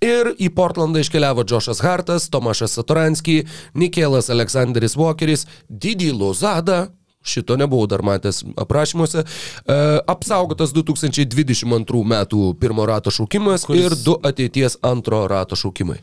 Ir 0.00 0.30
į 0.40 0.48
Portlandą 0.56 1.02
iškeliavo 1.04 1.44
Džošas 1.44 1.82
Hartas, 1.84 2.30
Tomašas 2.32 2.72
Satoranski, 2.78 3.42
Nikelas 3.76 4.30
Aleksandris 4.32 4.94
Walkeris, 4.96 5.44
Didi 5.68 6.08
Lozada, 6.12 6.86
šito 7.20 7.52
nebuvau 7.60 7.84
dar 7.86 8.00
matęs 8.00 8.38
aprašymuose, 8.56 9.26
e, 9.26 9.74
apsaugotas 10.08 10.72
2022 10.72 12.00
metų 12.14 12.54
pirmo 12.60 12.86
rato 12.88 13.12
šaukimas 13.12 13.66
Kuris- 13.68 13.84
ir 13.90 13.96
du 14.04 14.14
ateities 14.24 14.78
antro 14.82 15.26
rato 15.28 15.52
šaukimai. 15.56 15.98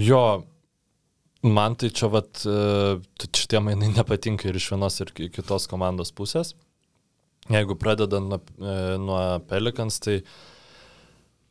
Jo, 0.00 0.44
man 1.42 1.74
tai 1.76 1.90
čia 1.92 2.08
vat, 2.08 2.40
e, 2.48 2.96
šitie 3.36 3.60
mainai 3.60 3.92
nepatinka 3.92 4.48
ir 4.48 4.56
iš 4.56 4.70
vienos 4.72 4.96
ir 5.04 5.12
ki- 5.12 5.28
kitos 5.28 5.68
komandos 5.68 6.08
pusės. 6.10 6.54
Jeigu 7.52 7.76
pradedant 7.76 8.26
nuo, 8.32 8.40
e, 8.58 8.96
nuo 8.96 9.38
Pelikans, 9.46 10.00
tai, 10.00 10.22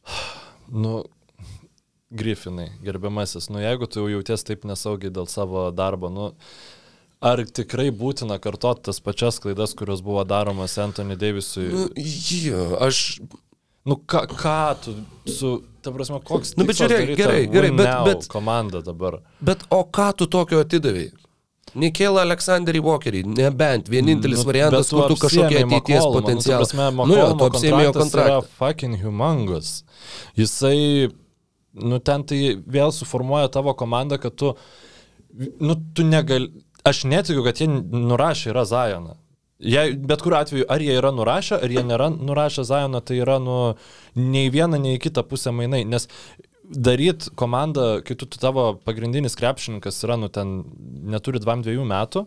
nu, 0.71 1.03
Griffinai, 2.13 2.69
gerbiamasis, 2.85 3.49
nu 3.49 3.59
jeigu 3.63 3.87
tu 3.89 4.03
jau 4.03 4.11
jauties 4.13 4.43
taip 4.45 4.65
nesaugiai 4.69 5.09
dėl 5.13 5.25
savo 5.31 5.71
darbo, 5.73 6.11
nu, 6.13 6.27
ar 7.25 7.41
tikrai 7.45 7.87
būtina 7.89 8.37
kartoti 8.39 8.85
tas 8.85 9.01
pačias 9.01 9.39
klaidas, 9.41 9.73
kurios 9.73 10.03
buvo 10.05 10.21
daromas 10.23 10.77
Anthony 10.77 11.17
Davisui? 11.17 11.65
Nu, 11.73 11.87
jo, 12.45 12.67
aš 12.85 13.01
Nu, 13.85 13.99
ką, 14.01 14.23
ką 14.25 14.75
tu 14.81 14.93
su, 15.29 15.49
ta 15.85 15.91
prasme, 15.93 16.17
koks... 16.25 16.55
Nu, 16.57 16.65
bet 16.65 16.79
žiūrėk, 16.79 17.11
gerai, 17.19 17.43
gerai, 17.45 17.69
bet- 17.69 17.91
bet- 18.07 18.23
Komanda 18.33 18.79
dabar. 18.81 19.19
Bet 19.45 19.61
o 19.69 19.83
ką 19.85 20.07
tu 20.17 20.25
tokio 20.25 20.63
atidavai? 20.63 21.11
Nikėlą 21.77 22.23
Aleksandrį 22.23 22.81
Walkerį, 22.81 23.21
nebent 23.35 23.89
vienintelis 23.91 24.41
Nu, 24.41 24.47
variantas, 24.49 24.89
kur 24.89 25.05
tu 25.11 25.17
kažkokie 25.21 25.59
apsiėmei 25.59 25.77
ateities 25.77 26.07
potencialą. 26.15 26.57
Nu, 26.57 26.65
prasme, 26.65 26.87
nu 27.11 27.19
jo, 27.19 27.27
tu 27.37 27.47
apsėmė 27.51 27.83
jo 27.83 27.93
kontraktas 27.93 28.01
kontraktą. 28.01 28.49
Fucking 28.61 28.97
humongous. 29.03 29.71
Jisai, 30.39 30.79
nu 31.75 31.99
ten 31.99 32.23
tai 32.27 32.39
vėl 32.61 32.93
suformuoja 32.95 33.51
tavo 33.53 33.73
komandą, 33.77 34.19
kad 34.21 34.35
tu, 34.39 34.53
nu 35.59 35.75
tu 35.95 36.05
negali, 36.07 36.49
aš 36.87 37.03
netikiu, 37.09 37.43
kad 37.45 37.59
jie 37.61 37.69
nurašė 37.69 38.51
yra 38.53 38.65
Zajoną. 38.69 39.15
Jei, 39.65 39.93
bet 39.95 40.19
kuriu 40.23 40.35
atveju, 40.37 40.65
ar 40.69 40.83
jie 40.83 40.97
yra 40.99 41.13
nurašę, 41.15 41.61
ar 41.63 41.71
jie 41.71 41.83
nėra 41.87 42.09
nurašę 42.11 42.65
Zajoną, 42.67 42.99
tai 43.07 43.21
yra 43.23 43.37
nu, 43.39 43.59
nei 44.19 44.49
viena, 44.51 44.79
nei 44.81 44.99
kita 44.99 45.23
pusė 45.23 45.53
mainai. 45.55 45.85
Nes 45.87 46.09
daryt 46.65 47.29
komandą, 47.39 48.01
kai 48.05 48.17
tu, 48.19 48.27
tu 48.27 48.41
tavo 48.41 48.73
pagrindinis 48.83 49.37
krepšininkas 49.39 50.01
yra, 50.03 50.17
nu 50.19 50.27
ten 50.33 50.57
neturi 51.07 51.39
2-2 51.43 51.85
metų, 51.87 52.25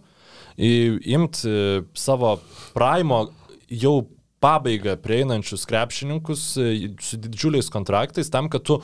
imti 0.58 1.52
savo 1.98 2.38
praimo 2.74 3.26
jau 3.68 4.08
pabaigą 4.40 4.96
prieinančius 5.02 5.66
krepšininkus 5.66 6.42
e, 6.58 6.72
su 7.02 7.18
didžiuliais 7.18 7.70
kontraktais 7.74 8.30
tam, 8.30 8.48
kad 8.50 8.62
tu 8.62 8.78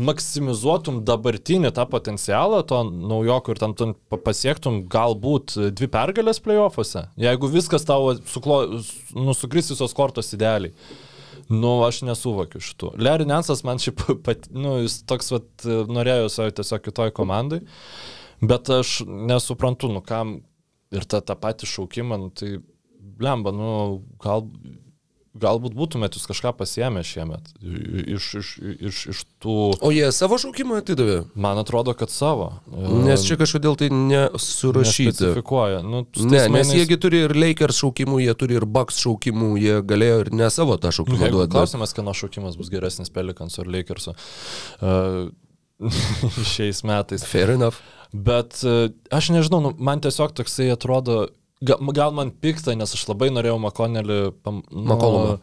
maksimizuotum 0.00 1.02
dabartinį 1.04 1.72
tą 1.76 1.84
potencialą 1.90 2.62
to 2.68 2.80
naujoko 2.88 3.52
ir 3.52 3.60
tam 3.60 3.74
tu 3.76 3.90
pa- 4.08 4.20
pasiektum 4.24 4.82
galbūt 4.92 5.56
dvi 5.76 5.88
pergalės 5.92 6.40
playoffuose, 6.40 7.06
jeigu 7.20 7.50
viskas 7.52 7.84
tavo 7.88 8.14
suklo, 8.28 8.62
nu, 9.16 9.34
sukris 9.36 9.68
visos 9.74 9.92
kortos 9.96 10.32
idealiai. 10.32 10.72
Nu, 11.52 11.82
aš 11.84 12.02
nesuvokiu 12.06 12.62
šitų. 12.62 12.94
Larry 13.02 13.26
Nansas 13.28 13.60
man 13.66 13.80
šiaip, 13.82 14.00
pat, 14.26 14.46
nu, 14.54 14.78
jis 14.84 15.02
toks, 15.08 15.32
vat, 15.34 15.66
norėjo 15.66 16.30
savo 16.32 16.54
tiesiog 16.56 16.84
kitoj 16.86 17.12
komandai, 17.16 17.60
bet 18.40 18.70
aš 18.72 19.02
nesuprantu, 19.06 19.90
nu, 19.92 20.00
kam 20.06 20.38
ir 20.92 21.04
tą, 21.08 21.20
tą 21.20 21.36
patį 21.36 21.68
šaukimą, 21.68 22.20
nu, 22.22 22.30
tai 22.32 22.54
blemba, 23.20 23.52
nu, 23.52 23.72
gal, 24.22 24.46
galbūt 25.32 25.72
būtumėt 25.72 26.12
jūs 26.18 26.26
kažką 26.28 26.50
pasiemę 26.58 27.00
šiemet 27.08 27.46
iš, 27.62 28.24
iš, 28.40 28.48
iš, 28.90 28.96
iš 29.14 29.20
tų, 29.40 29.54
O 29.80 29.88
jie 29.94 30.10
savo 30.12 30.36
šaukimą 30.36 30.82
atidavė? 30.82 31.22
man 31.34 31.56
atrodo, 31.62 31.94
kad 31.96 32.12
savo. 32.12 32.50
Nes 33.06 33.24
čia 33.24 33.38
kažkodėl 33.40 33.78
tai 33.80 33.88
nesurašyta. 33.88 35.32
Nu, 35.82 36.02
Ne, 36.02 36.04
tais 36.12 36.24
nes 36.28 36.48
mainais- 36.52 36.74
jiegi 36.76 36.98
turi 37.00 37.22
ir 37.24 37.32
Lakers 37.34 37.80
šaukimų, 37.80 38.20
jie 38.26 38.34
turi 38.36 38.54
ir 38.60 38.66
Bucks 38.66 39.00
šaukimų, 39.00 39.50
jie 39.60 39.80
galėjo 39.82 40.20
ir 40.26 40.32
ne 40.32 40.50
savo 40.50 40.76
tą 40.76 40.92
Nu, 40.92 40.96
šaukimą 41.00 41.24
Jeigu 41.24 41.38
duoti. 41.40 41.52
klausimas, 41.56 41.92
kieno 41.96 42.12
šaukimas 42.12 42.56
bus 42.60 42.68
geresnis 42.68 43.08
Pelikans 43.10 43.58
ar 43.58 43.66
Lakersų 43.66 44.12
uh, 44.82 45.30
šiais 46.52 46.82
metais. 46.84 47.24
Fair 47.24 47.50
enough. 47.56 47.80
Bet 48.12 48.60
uh, 48.68 48.90
aš 49.10 49.30
nežinau, 49.32 49.62
nu, 49.64 49.70
man 49.78 50.00
tiesiog 50.04 50.34
toksai 50.36 50.68
atrodo, 50.74 51.28
gal 51.62 52.14
man 52.16 52.32
pikta, 52.42 52.74
nes 52.78 52.94
aš 52.96 53.04
labai 53.10 53.30
norėjau 53.34 53.58
Makonelį... 53.62 54.18
Pam, 54.42 54.62
nu, 54.70 54.86
Makolumą. 54.90 55.36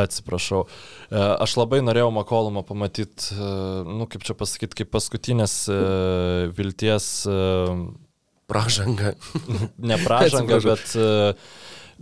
Atsiprašau. 0.00 0.62
E, 1.10 1.20
Aš 1.44 1.56
labai 1.58 1.80
norėjau 1.84 2.12
Makolumą 2.14 2.62
pamatyti, 2.64 3.34
nu 3.90 4.06
kaip 4.10 4.24
čia 4.24 4.36
pasakyti, 4.38 4.78
kaip 4.80 4.92
paskutinės 4.94 5.56
e, 5.68 5.78
vilties, 6.56 7.08
e, 7.28 7.38
Pražanga. 8.50 9.14
ne 9.90 9.96
pražanga, 10.04 10.58
bet 10.64 10.92
e, 11.00 11.32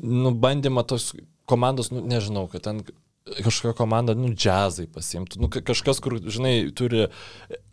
nu, 0.02 0.32
bandymą 0.34 0.82
tos 0.90 1.12
komandos, 1.48 1.92
nu, 1.94 2.02
nežinau, 2.06 2.48
kad 2.50 2.64
ten 2.66 2.82
kažkokia 3.30 3.76
komanda, 3.78 4.16
nu, 4.18 4.32
džiazai 4.34 4.88
pasimtų. 4.90 5.38
Nu, 5.42 5.50
ka- 5.52 5.62
kažkas, 5.62 6.00
kur, 6.02 6.18
žinai, 6.18 6.72
turi 6.74 7.06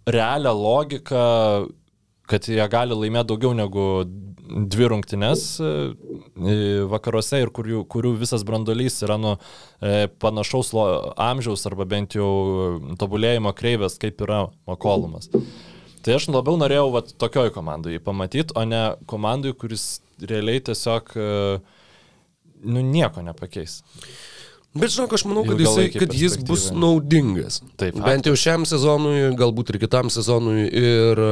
realią 0.09 0.53
logiką, 0.53 1.24
kad 2.30 2.45
jie 2.45 2.61
gali 2.70 2.93
laimėti 2.93 3.32
daugiau 3.32 3.55
negu 3.57 3.86
dvi 4.49 4.89
rungtynes 4.91 5.43
e, 5.61 5.71
vakaruose 6.89 7.41
ir 7.43 7.51
kurių, 7.53 7.83
kurių 7.91 8.13
visas 8.19 8.45
brandolys 8.47 8.99
yra 9.05 9.19
nu 9.21 9.35
e, 9.37 10.07
panašaus 10.21 10.71
amžiaus 11.29 11.65
arba 11.69 11.87
bent 11.89 12.17
jau 12.17 12.29
tobulėjimo 12.99 13.53
kreivės, 13.57 13.99
kaip 14.01 14.21
yra 14.25 14.47
Makolumas. 14.69 15.29
Tai 16.03 16.15
aš 16.15 16.29
labiau 16.31 16.57
norėjau 16.59 16.87
vat, 16.95 17.13
tokioj 17.19 17.51
komandai 17.55 17.97
jį 17.97 18.03
pamatyti, 18.05 18.55
o 18.55 18.63
ne 18.67 18.83
komandai, 19.09 19.53
kuris 19.57 19.99
realiai 20.19 20.63
tiesiog 20.63 21.13
e, 21.15 21.29
nu, 22.63 22.83
nieko 22.83 23.23
nepakeis. 23.25 23.81
Bet 24.69 24.93
žinok, 24.93 25.15
aš 25.17 25.23
manau, 25.25 25.41
kad, 25.47 25.57
jisai, 25.57 25.87
kad 25.89 26.11
jis 26.13 26.35
bus 26.45 26.67
naudingas. 26.75 27.57
Taip, 27.79 27.97
Bent 28.05 28.27
jau 28.29 28.35
šiam 28.37 28.67
sezonui, 28.69 29.31
galbūt 29.37 29.73
ir 29.73 29.79
kitam 29.81 30.11
sezonui. 30.13 30.67
Ir 30.69 31.21
e, 31.25 31.31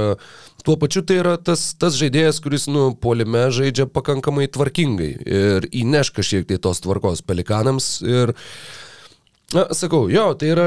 tuo 0.67 0.75
pačiu 0.79 1.05
tai 1.07 1.21
yra 1.21 1.37
tas, 1.39 1.69
tas 1.79 1.95
žaidėjas, 1.95 2.41
kuris, 2.43 2.65
nu, 2.67 2.89
polime 2.99 3.45
žaidžia 3.55 3.87
pakankamai 3.87 4.49
tvarkingai 4.51 5.13
ir 5.23 5.69
įneš 5.71 6.11
kažkiek 6.17 6.49
tai 6.49 6.59
tos 6.59 6.83
tvarkos 6.83 7.23
pelikanams. 7.23 7.95
Ir 8.03 8.35
Na, 9.55 9.61
sakau, 9.71 10.09
jo, 10.11 10.25
tai 10.35 10.49
yra 10.51 10.63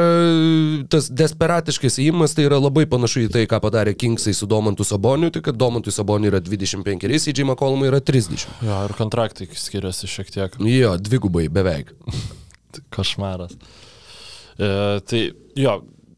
tas 0.88 1.10
desperatiškas 1.12 1.98
įimas, 2.00 2.32
tai 2.32 2.46
yra 2.46 2.56
labai 2.56 2.86
panašu 2.88 3.26
į 3.26 3.28
tai, 3.34 3.42
ką 3.44 3.58
padarė 3.60 3.92
Kingsai 3.92 4.32
su 4.32 4.48
Domantu 4.48 4.86
Saboniu, 4.88 5.28
tik 5.34 5.44
kad 5.50 5.58
Domantui 5.60 5.92
Saboniu 5.92 6.30
yra 6.30 6.40
25, 6.40 7.04
CJ 7.20 7.44
McCollumui 7.44 7.90
yra 7.90 8.00
30. 8.00 8.46
Jo, 8.64 8.78
ir 8.88 8.96
kontraktai 8.96 9.50
skiriasi 9.52 10.08
šiek 10.08 10.32
tiek. 10.32 10.56
Jo, 10.64 10.94
dvigubai 10.96 11.50
beveik. 11.52 11.92
Košmaras. 12.96 13.52
E, 14.56 14.72
tai 15.04 15.26
jo, 15.60 15.76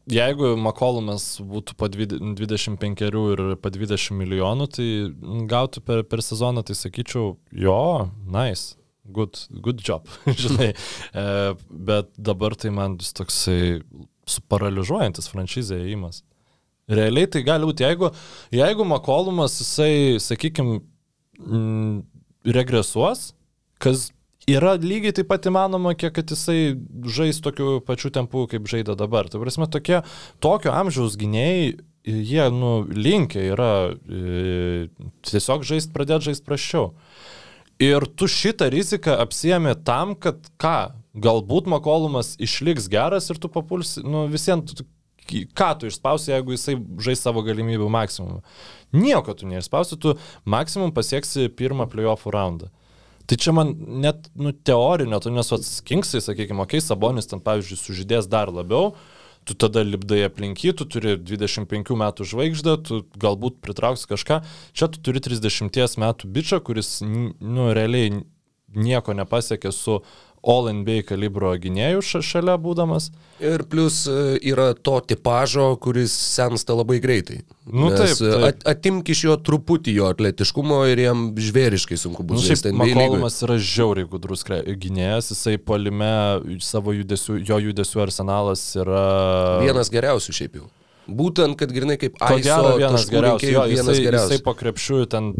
jeigu 0.09 0.53
Makolumas 0.59 1.37
būtų 1.39 1.75
po 1.79 1.89
dvid- 1.91 2.15
25 2.39 3.03
ir 3.07 3.41
po 3.61 3.71
20 3.73 4.15
milijonų, 4.19 4.67
tai 4.75 4.87
gautų 5.49 5.83
per, 5.85 6.03
per 6.03 6.23
sezoną, 6.25 6.63
tai 6.67 6.75
sakyčiau, 6.77 7.37
jo, 7.51 8.09
nice. 8.25 8.75
Good, 9.03 9.35
good 9.59 9.81
job, 9.83 10.07
žinai. 10.43 10.69
E, 10.71 11.23
bet 11.67 12.13
dabar 12.15 12.55
tai 12.55 12.71
man 12.71 12.95
vis 13.01 13.11
toksai 13.11 13.81
suparalyžuojantis 14.31 15.27
franšizė 15.27 15.81
įimas. 15.91 16.21
Realiai 16.87 17.27
tai 17.31 17.41
gali 17.43 17.67
būti, 17.67 17.83
jeigu, 17.83 18.09
jeigu 18.55 18.87
Makolumas, 18.87 19.57
jisai, 19.59 20.19
sakykime, 20.23 20.79
regresuos, 22.45 23.33
kas 23.83 24.11
yra 24.49 24.75
lygiai 24.81 25.15
taip 25.15 25.29
pat 25.31 25.47
įmanoma, 25.49 25.93
kiek 25.97 26.13
kad 26.15 26.31
jisai 26.31 26.75
žais 27.07 27.39
tokiu 27.43 27.79
pačiu 27.85 28.11
tempu, 28.13 28.45
kaip 28.51 28.67
žaidė 28.69 28.97
dabar. 28.99 29.29
Tai 29.31 29.41
prasme, 29.43 29.67
tokie, 29.71 30.01
tokio 30.43 30.73
amžiaus 30.75 31.17
gynėjai, 31.19 31.75
jie, 32.03 32.43
nu, 32.51 32.73
linkia 32.89 33.45
yra 33.53 33.71
e, 33.93 34.89
tiesiog 35.29 35.63
žaisti, 35.67 35.93
pradėti 35.95 36.31
žaisti 36.31 36.47
prašiau. 36.47 36.91
Ir 37.83 38.05
tu 38.15 38.27
šitą 38.29 38.69
riziką 38.71 39.15
apsiemi 39.23 39.73
tam, 39.87 40.13
kad 40.19 40.43
ką, 40.61 40.93
galbūt 41.13 41.69
Makolumas 41.71 42.35
išliks 42.41 42.89
geras 42.91 43.29
ir 43.31 43.39
tu 43.41 43.49
papulsi, 43.51 44.03
nu 44.05 44.27
visiems, 44.31 44.83
ką 45.57 45.71
tu 45.79 45.89
išspausi, 45.89 46.31
jeigu 46.33 46.55
jisai 46.55 46.77
žais 47.01 47.23
savo 47.23 47.43
galimybių 47.45 47.89
maksimumą. 47.91 48.43
Nieko 48.93 49.33
tu 49.33 49.49
neišspausi, 49.49 49.97
tu 49.97 50.17
maksimum 50.45 50.93
pasieksi 50.93 51.49
pirmą 51.49 51.87
playoffų 51.89 52.33
raundą. 52.35 52.69
Tai 53.29 53.37
čia 53.39 53.53
man 53.55 53.73
net, 54.03 54.27
nu, 54.35 54.51
teorinio, 54.51 55.19
tu 55.23 55.31
nesuats 55.31 55.77
Kingsai, 55.87 56.19
sakykime, 56.23 56.65
okei, 56.65 56.81
okay, 56.81 56.83
Sabonis 56.83 57.29
ten, 57.31 57.39
pavyzdžiui, 57.43 57.79
sužydės 57.79 58.27
dar 58.31 58.51
labiau, 58.51 58.91
tu 59.47 59.55
tada 59.59 59.83
lipdai 59.83 60.25
aplinky, 60.27 60.73
tu 60.75 60.87
turi 60.87 61.15
25 61.19 61.95
metų 61.99 62.27
žvaigždę, 62.27 62.75
tu 62.83 62.99
galbūt 63.19 63.61
pritrauksi 63.63 64.09
kažką, 64.11 64.41
čia 64.75 64.91
tu 64.91 64.99
turi 65.03 65.23
30 65.23 65.99
metų 66.03 66.31
bičią, 66.35 66.59
kuris, 66.67 66.97
nu, 67.03 67.71
realiai 67.75 68.23
nieko 68.73 69.15
nepasiekė 69.15 69.71
su 69.71 70.01
All 70.43 70.67
NBA 70.75 71.05
kalibro 71.07 71.53
gynėjų 71.55 72.01
ša- 72.03 72.19
šalia 72.27 72.57
būdamas. 72.59 73.05
Ir 73.39 73.61
plus 73.71 74.01
e, 74.11 74.15
yra 74.51 74.73
to 74.75 74.97
tipažo, 75.07 75.69
kuris 75.79 76.11
sensta 76.11 76.75
labai 76.75 76.97
greitai. 77.03 77.37
Nu, 77.63 77.87
Nes, 77.93 78.01
taip, 78.01 78.19
taip. 78.19 78.43
At, 78.49 78.65
atimk 78.73 79.07
iš 79.13 79.23
jo 79.29 79.37
truputį 79.39 79.95
jo 80.01 80.09
atletiškumo 80.11 80.81
ir 80.91 80.99
jam 81.05 81.23
žvėriškai 81.39 81.95
sunku 82.01 82.25
Nu, 82.27 82.33
bus 82.33 82.43
šiaip 82.49 82.65
NBA 82.73 82.89
lygoj. 82.91 82.99
Makolumas 82.99 83.39
yra 83.47 83.55
žiauriai 83.71 84.09
gudrus 84.11 84.43
gynėjas, 84.43 85.31
jisai 85.31 85.55
palime 85.63 86.11
savo 86.59 86.91
judesių, 86.91 87.39
jo 87.47 87.61
judesių 87.69 88.03
arsenalas 88.03 88.67
yra... 88.75 89.03
Vienas 89.63 89.91
geriausių 89.95 90.35
šiaip 90.41 90.59
jau. 90.59 90.67
Būtent, 91.03 91.57
kad 91.59 91.71
grinai 91.75 91.97
kaip 91.99 92.13
Ko 92.19 92.37
gero 92.39 92.77
vienas 92.79 93.09
geriausių. 93.11 93.47
Jo, 93.51 93.63
vienas 93.67 93.89
jisai, 93.95 94.05
geriausių. 94.05 94.35
jisai 94.37 94.43
po 94.45 94.53
krepšių 94.55 94.99
ten, 95.11 95.33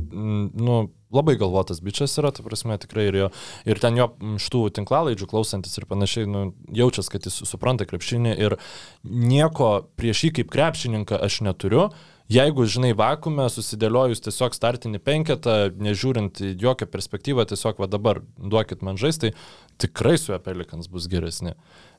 nu, 0.60 0.80
labai 1.16 1.36
galvotas 1.40 1.82
bičias 1.84 2.18
yra, 2.22 2.34
tai 2.34 2.46
prasme 2.46 2.78
tikrai 2.82 3.08
ir 3.10 3.20
jo. 3.20 3.30
Ir 3.70 3.82
ten 3.84 4.00
jo 4.00 4.10
šitų 4.42 4.64
tinklalaidžių 4.80 5.30
klausantis 5.30 5.78
ir 5.80 5.88
panašiai, 5.90 6.30
nu, 6.30 6.48
jaučias, 6.74 7.12
kad 7.14 7.28
jis 7.30 7.44
supranta 7.50 7.88
krepšinį 7.90 8.34
ir 8.42 8.58
nieko 9.04 9.76
prieš 10.00 10.28
jį 10.28 10.34
kaip 10.40 10.52
krepšininką 10.54 11.22
aš 11.22 11.44
neturiu. 11.48 11.90
Jeigu, 12.32 12.64
žinai, 12.72 12.94
vakume, 12.96 13.44
susidėliojus 13.52 14.24
tiesiog 14.24 14.56
startinį 14.56 15.02
penketą, 15.04 15.58
nežiūrint 15.76 16.40
jokią 16.40 16.88
perspektyvą, 16.90 17.44
tiesiog 17.50 17.82
va 17.84 17.90
dabar 17.92 18.22
duokit 18.40 18.82
man 18.86 18.98
žaisti, 18.98 19.34
tai 19.34 19.88
tikrai 19.90 20.16
su 20.18 20.38
Pelikans 20.46 20.88
bus 20.88 21.10
geresni. 21.12 21.54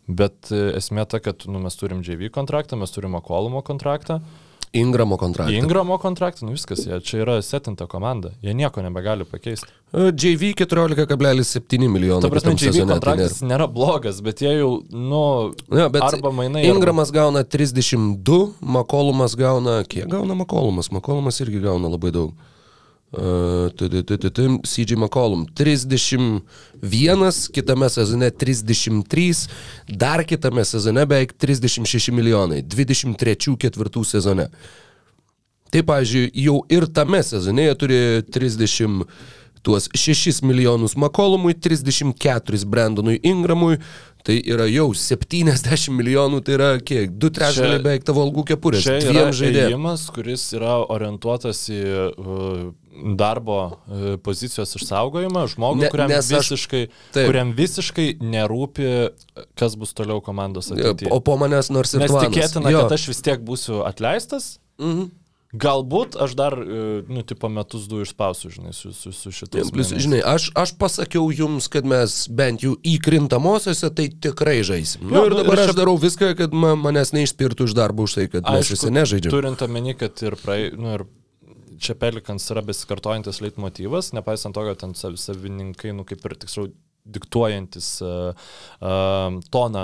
Bet 0.08 0.50
e, 0.52 0.72
esmė 0.80 1.04
ta, 1.08 1.20
kad 1.20 1.44
nu, 1.48 1.60
mes 1.64 1.76
turim 1.80 2.02
JV 2.04 2.32
kontraktą, 2.32 2.80
mes 2.80 2.92
turim 2.92 3.14
Akolumo 3.20 3.62
kontraktą. 3.64 4.22
Ingramo 4.74 5.16
kontraktą. 5.16 5.54
Ingramo 5.54 5.98
kontraktą, 6.02 6.46
nu 6.46 6.52
viskas, 6.56 6.80
jie 6.86 6.96
čia 7.06 7.20
yra 7.22 7.36
setinta 7.46 7.86
komanda, 7.86 8.32
jie 8.42 8.54
nieko 8.58 8.82
nebegali 8.82 9.24
pakeisti. 9.24 9.68
JV 9.94 10.50
14,7 10.58 11.86
milijonų. 11.94 12.24
Ta 12.24 12.30
prasme, 12.32 12.56
JV 12.58 12.72
sezone, 12.72 12.88
tai 12.88 12.96
kontraktas 12.96 13.36
nėra. 13.38 13.50
nėra 13.52 13.68
blogas, 13.70 14.18
bet 14.26 14.42
jie 14.42 14.56
jau, 14.58 14.72
nu, 14.90 15.20
Ja, 15.70 15.86
arba 16.02 16.32
mainai. 16.34 16.64
Ingramas 16.66 17.12
gauna 17.14 17.44
32, 17.46 18.40
Makolumas 18.60 19.36
gauna, 19.38 19.84
kiek 19.86 20.10
gauna 20.10 20.34
Makolumas? 20.34 20.90
Makolumas 20.90 21.38
irgi 21.44 21.62
gauna 21.62 21.92
labai 21.94 22.10
daug. 22.10 22.34
CG 24.64 24.96
McCollum 24.96 25.46
31, 25.54 26.42
kitame 27.54 27.88
sezone 27.90 28.30
33, 28.30 29.46
dar 29.88 30.24
kitame 30.24 30.64
sezone 30.64 31.06
beveik 31.06 31.36
36 31.38 32.12
milijonai, 32.12 32.62
23-4 32.62 34.04
sezone. 34.04 34.48
Tai, 35.70 35.82
pavyzdžiui, 35.82 36.30
jau 36.38 36.60
ir 36.70 36.86
tame 36.94 37.22
sezone 37.26 37.64
jie 37.66 37.78
turi 37.78 37.96
30 38.30 39.06
tuos 39.64 39.88
6 39.96 40.42
milijonus 40.44 40.94
Makolumui, 40.94 41.54
34 41.54 42.64
Brandonui 42.68 43.18
Ingramui, 43.22 43.78
tai 44.24 44.38
yra 44.48 44.64
jau 44.72 44.86
70 44.96 45.90
milijonų, 45.92 46.38
tai 46.46 46.54
yra 46.56 46.68
kiek, 46.80 47.10
2 47.20 47.28
trečdaliai 47.36 47.82
beveik 47.84 48.06
tavo 48.08 48.22
algų 48.24 48.44
kepurės, 48.54 48.86
Čia 48.86 48.96
yra 49.12 49.26
ėjimas, 49.68 50.06
kuris 50.14 50.46
yra 50.56 50.78
orientuotas 50.94 51.60
į 51.68 51.80
uh, 52.08 52.62
darbo 53.20 53.58
uh, 53.66 54.14
pozicijos 54.24 54.72
išsaugojimą, 54.78 55.42
žmogų, 55.52 55.82
Ne- 55.84 55.90
kuriam, 55.92 56.14
aš- 56.16 56.30
visiškai, 56.38 56.82
taip. 57.12 57.26
kuriam 57.28 57.52
visiškai 57.58 58.06
nerūpi, 58.22 58.88
kas 59.60 59.76
bus 59.76 59.92
toliau 59.92 60.22
komandos 60.24 60.70
ateityje. 60.72 61.12
O 61.12 61.20
po 61.20 61.36
manęs 61.36 61.68
nors 61.74 61.92
ir 61.94 62.00
Nes 62.06 62.10
tvanas. 62.10 62.30
tikėtina, 62.32 62.72
Jo. 62.72 62.84
kad 62.86 62.96
aš 62.96 63.08
vis 63.12 63.20
tiek 63.20 63.44
būsiu 63.44 63.82
atleistas. 63.86 64.54
Mhm. 64.80 65.10
Galbūt 65.54 66.16
aš 66.18 66.32
dar, 66.34 66.54
e, 66.58 67.02
nu, 67.06 67.22
tipo 67.22 67.46
metus 67.52 67.84
du 67.86 68.00
išspausiu, 68.02 68.50
žinai, 68.50 68.72
su, 68.74 68.90
su, 68.96 69.12
su 69.14 69.30
šitais. 69.30 69.70
Plus, 69.70 69.92
žinai, 70.02 70.18
aš, 70.26 70.48
aš 70.58 70.72
pasakiau 70.80 71.28
jums, 71.30 71.68
kad 71.70 71.86
mes 71.86 72.16
bent 72.28 72.64
jau 72.66 72.72
įkrintamosiose 72.82 73.90
tai 73.94 74.08
tikrai 74.10 74.56
žaisim. 74.66 75.04
Jo, 75.06 75.12
Nu, 75.14 75.26
ir 75.28 75.36
nu, 75.36 75.42
dabar 75.42 75.58
ir 75.60 75.62
aš 75.64 75.70
čia- 75.70 75.78
darau 75.78 75.94
viską, 76.02 76.32
kad 76.40 76.52
ma, 76.52 76.72
manęs 76.74 77.14
neišspirtų 77.14 77.68
iš 77.70 77.76
darbo 77.78 78.08
už 78.08 78.16
tai, 78.18 78.26
kad 78.32 78.42
mes 78.50 78.72
visi 78.74 78.90
nežaidžiam. 78.90 79.30
Turint 79.36 79.62
omeny, 79.62 79.94
kad 80.00 80.22
ir, 80.26 80.34
praei, 80.42 80.72
nu, 80.74 80.96
ir 80.98 81.06
čia 81.78 81.94
Pelikans 81.98 82.50
yra 82.50 82.62
besikartojantis 82.66 83.38
leitmotyvas, 83.44 84.10
nepaisant 84.16 84.54
to, 84.58 84.62
kad 84.66 84.80
ten 84.82 84.94
sav- 84.98 85.18
savininkai, 85.20 85.92
nu, 85.94 86.02
kaip 86.08 86.24
ir 86.26 86.34
tiksliau, 86.42 86.70
diktuojantis 87.04 87.88
uh, 88.00 88.32
uh, 88.80 89.34
toną 89.52 89.82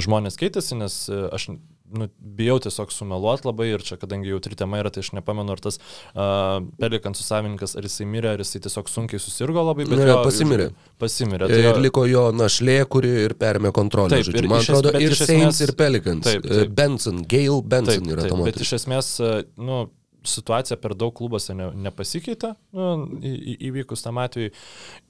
žmonės 0.00 0.38
keitėsi, 0.40 0.78
nes 0.80 0.94
aš 1.12 1.50
nu, 1.92 2.08
bijau 2.18 2.56
tiesiog 2.64 2.90
sumeluoti 2.94 3.46
labai 3.48 3.68
ir 3.74 3.84
čia, 3.86 3.96
kadangi 4.00 4.30
jau 4.32 4.40
tri 4.42 4.56
tema 4.58 4.80
yra, 4.80 4.90
tai 4.94 5.02
aš 5.04 5.10
nepamenu, 5.16 5.52
ar 5.54 5.60
tas 5.64 5.78
uh, 5.78 6.58
Pelikansų 6.80 7.26
savininkas, 7.26 7.76
ar 7.76 7.86
jisai 7.88 8.06
mirė, 8.08 8.32
ar 8.34 8.42
jisai 8.44 8.62
tiesiog 8.64 8.88
sunkiai 8.90 9.20
susirgo 9.22 9.62
labai, 9.66 9.84
bet 9.88 9.98
Ne, 10.00 10.06
jo- 10.08 10.20
pasimirė. 10.24 10.68
Pasimirė. 11.02 11.48
tai 11.52 11.58
Ir 11.62 11.68
jo- 11.70 11.78
liko 11.84 12.04
jo 12.08 12.24
našlė, 12.32 12.78
kuri 12.88 13.12
ir 13.26 13.34
perėmė 13.40 13.72
kontrolę. 13.76 14.10
Taip, 14.16 14.24
žodžiu. 14.30 14.42
ir 14.44 14.48
Man 14.48 14.60
atrodo, 14.64 14.94
ir 15.00 15.10
iš 15.16 15.22
Saints, 15.26 15.60
esmės- 15.60 15.64
ir 15.68 15.74
Pelicans. 15.76 16.24
Taip, 16.24 16.44
E, 16.44 16.48
taip. 16.62 16.74
Benson, 16.74 17.22
Gail 17.28 17.60
Benson 17.62 18.00
Taip, 18.02 18.12
yra 18.16 18.22
taip, 18.28 18.36
ta 18.36 18.44
bet 18.50 18.60
iš 18.64 18.72
esmės, 18.80 19.12
e, 19.20 19.44
nu, 19.60 19.84
situacija 20.24 20.76
per 20.78 20.92
daug 20.94 21.10
klubuose 21.18 21.50
ne, 21.58 21.70
nepasikeitė 21.74 22.52
nu, 22.78 22.90
į, 23.18 23.32
į, 23.52 23.56
įvykus 23.72 24.04
tam 24.04 24.20
atveju. 24.22 24.52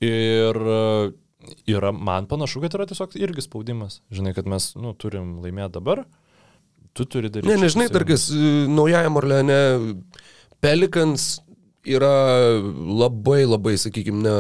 Ir 0.01 0.57
e, 0.57 1.13
yra, 1.69 1.91
man 1.93 2.27
panašu, 2.31 2.63
kad 2.65 2.73
yra 2.79 2.87
tiesiog 2.89 3.17
irgi 3.21 3.45
spaudimas. 3.45 4.01
Žinai, 4.15 4.33
kad 4.37 4.47
mes 4.49 4.71
nu, 4.79 4.95
turim 4.95 5.35
laimėti 5.45 5.75
dabar, 5.77 6.05
tu 6.93 7.07
turi 7.09 7.31
daryti. 7.33 7.49
Ne, 7.49 7.61
nežinai, 7.61 7.89
dar 7.93 8.05
kas, 8.09 8.29
e, 8.31 8.53
naujajam 8.69 9.17
Orleane 9.17 9.61
Pelicans 10.63 11.41
yra 11.83 12.61
labai 12.63 13.43
labai, 13.43 13.75
sakykime, 13.81 14.21
ne, 14.23 14.35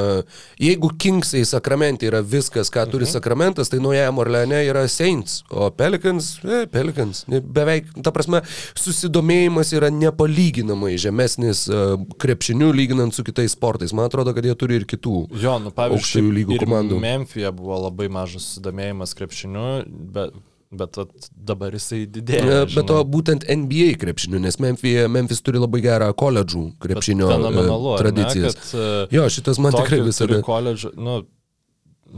jeigu 0.62 0.92
Kingsai 0.98 1.42
Sakramente 1.46 2.06
yra 2.06 2.20
viskas, 2.22 2.70
ką 2.70 2.84
turi 2.90 3.02
Mhm. 3.02 3.12
Sakramentas, 3.12 3.68
tai 3.68 3.80
naujajam 3.80 4.18
Orleane 4.18 4.60
yra 4.68 4.86
Saints, 4.88 5.42
o 5.50 5.70
Pelicans, 5.70 6.38
e, 6.44 6.66
Pelicans, 6.66 7.24
ne, 7.26 7.40
beveik, 7.40 7.90
ta 8.02 8.12
prasme, 8.12 8.42
susidomėjimas 8.78 9.72
yra 9.74 9.90
nepalyginamai 9.90 10.94
žemesnis 10.96 11.66
e, 11.68 11.82
krepšiniu 12.18 12.70
lyginant 12.72 13.12
su 13.12 13.24
kitais 13.24 13.56
sportais. 13.56 13.92
Man 13.92 14.06
atrodo, 14.06 14.34
kad 14.34 14.44
jie 14.44 14.54
turi 14.54 14.78
ir 14.78 14.86
kitų. 14.86 15.26
Jo, 15.42 15.58
nu 15.58 15.74
pavyzdžiui, 15.74 16.30
lygų 16.38 16.62
komandų. 16.62 17.00
Memphija 17.02 17.50
buvo 17.50 17.88
labai 17.88 18.06
mažas 18.08 18.46
susidomėjimas 18.46 19.16
krepšiniu, 19.18 19.82
bet, 20.14 20.30
bet 20.72 20.96
dabar 21.36 21.74
jisai 21.76 22.06
didėja. 22.08 22.62
Bet 22.72 22.88
to 22.88 22.96
būtent 23.08 23.44
NBA 23.48 23.92
krepšiniu, 24.00 24.40
nes 24.42 24.56
Memphis, 24.62 25.04
Memphis 25.12 25.42
turi 25.44 25.60
labai 25.60 25.82
gerą 25.84 26.08
koledžų 26.16 26.64
krepšinio 26.82 27.28
e, 27.28 28.00
kad, 28.00 28.64
e, 28.72 28.88
Jo, 29.12 29.28
šitas 29.32 29.60
man 29.62 29.76
tikrai 29.76 30.00
visada. 30.06 30.32
turi 30.32 30.46
koledžą, 30.46 30.94
nu, 30.96 31.20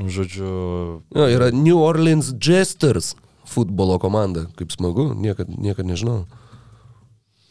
žodžiu, 0.07 0.55
Jo, 1.15 1.29
yra 1.35 1.51
New 1.55 1.83
Orleans 1.83 2.33
Jesters 2.39 3.15
futbolo 3.45 3.99
komanda. 4.03 4.47
Kaip 4.59 4.73
smagu, 4.73 5.11
niekad, 5.19 5.51
niekad 5.51 5.87
nežinau. 5.87 6.25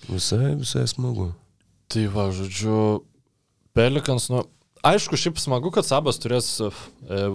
Visai, 0.10 0.56
visai 0.60 0.88
smagu. 0.90 1.32
Tai 1.92 2.08
va, 2.12 2.30
žodžiu, 2.34 3.04
Pelikans, 3.76 4.30
nu, 4.34 4.44
aišku, 4.86 5.20
šiaip 5.20 5.40
smagu, 5.42 5.72
kad 5.74 5.88
Sabas 5.88 6.20
turės, 6.24 6.56
e, 6.62 6.72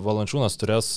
Valančiūnas 0.05 0.59
turės 0.61 0.91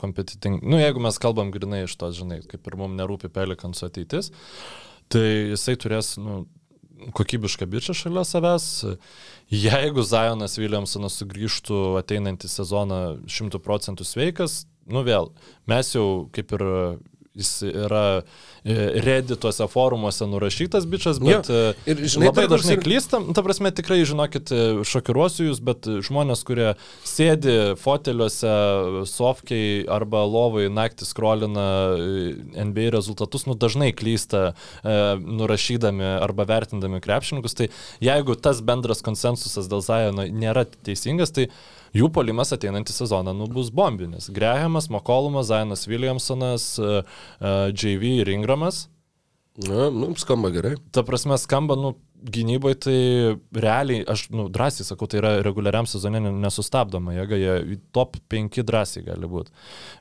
kompetiting, 0.00 0.62
nu, 0.62 0.80
jeigu 0.80 1.02
mes 1.02 1.20
kalbam 1.22 1.52
grinai 1.54 1.84
iš 1.86 1.96
to, 2.00 2.10
žinai, 2.16 2.42
kaip 2.48 2.66
ir 2.66 2.78
mums 2.80 2.98
nerūpi 2.98 3.32
Pelikansų 3.32 3.88
ateitis, 3.88 4.32
tai 5.12 5.24
jisai 5.52 5.76
turės, 5.80 6.16
nu, 6.20 6.44
kokybišką 7.10 7.66
bičią 7.66 7.94
šalia 7.96 8.24
savęs. 8.26 8.66
Jeigu 9.52 10.04
Zajonas 10.06 10.54
Williamsonas 10.60 11.16
sugrįžtų 11.20 11.80
ateinantį 12.00 12.50
sezoną 12.50 13.00
100 13.26 13.60
procentų 13.64 14.06
sveikas, 14.06 14.62
nu 14.86 15.02
vėl, 15.06 15.32
mes 15.70 15.92
jau 15.94 16.28
kaip 16.34 16.54
ir 16.56 16.64
jis 17.34 17.50
yra 17.72 18.22
e, 18.64 18.74
redituose 19.04 19.64
forumuose 19.72 20.26
nurašytas 20.28 20.84
bičias, 20.86 21.16
bet 21.22 21.48
Jo. 21.48 21.72
e, 21.72 21.90
Ir 21.92 22.02
žinai, 22.04 22.28
labai 22.28 22.44
dažnai 22.52 22.76
ir- 22.76 22.82
klystam, 22.84 23.30
ta 23.34 23.42
prasme 23.42 23.70
tikrai, 23.72 24.02
žinokit, 24.04 24.52
e, 24.52 24.84
šokiruosiu 24.84 25.48
jūs, 25.48 25.62
bet 25.64 25.88
žmonės, 26.04 26.44
kurie 26.44 26.74
sėdi 27.08 27.56
foteliuose, 27.80 28.52
sofkiai 29.08 29.86
arba 29.88 30.24
lovai 30.28 30.68
naktį 30.68 31.08
skrolina 31.08 31.66
NBA 32.68 32.90
rezultatus, 32.92 33.46
nu 33.48 33.54
dažnai 33.56 33.92
klysta 33.96 34.52
nurašydami 35.18 36.04
arba 36.22 36.44
vertindami 36.48 37.00
krepšininkus, 37.02 37.54
tai 37.56 37.68
jeigu 38.04 38.36
tas 38.36 38.60
bendras 38.60 39.02
konsensusas 39.04 39.68
dėl 39.70 39.82
Zajono 39.84 40.26
nėra 40.28 40.66
teisingas, 40.84 41.32
tai 41.34 41.48
jų 41.96 42.08
polimas 42.14 42.54
ateinantį 42.54 42.94
sezoną 42.96 43.34
nu, 43.36 43.48
bus 43.52 43.72
bombinis. 43.74 44.30
Grehamas, 44.32 44.88
Makolumas, 44.92 45.48
Zajonas 45.50 45.86
Williamsonas, 45.90 46.72
e, 46.78 47.02
e, 47.02 47.52
JV 47.72 48.18
ir 48.22 48.32
Ingramas. 48.32 48.86
Na, 49.60 49.90
nu, 49.92 50.14
skamba 50.16 50.48
gerai. 50.52 50.78
Ta 50.90 51.04
prasme, 51.04 51.36
skamba, 51.36 51.76
nu, 51.76 51.92
gynyboje 52.22 52.78
tai 52.86 52.98
realiai, 53.52 54.04
aš, 54.08 54.26
nu, 54.32 54.46
drąsiai 54.52 54.86
sakau, 54.86 55.08
tai 55.10 55.18
yra 55.20 55.32
reguliariam 55.44 55.88
sezone 55.90 56.20
ne- 56.22 56.32
nesustabdoma 56.44 57.16
jėga, 57.16 57.38
jie 57.40 57.78
top 57.94 58.16
5 58.32 58.62
drąsiai 58.68 59.04
gali 59.06 59.28
būti. 59.28 59.52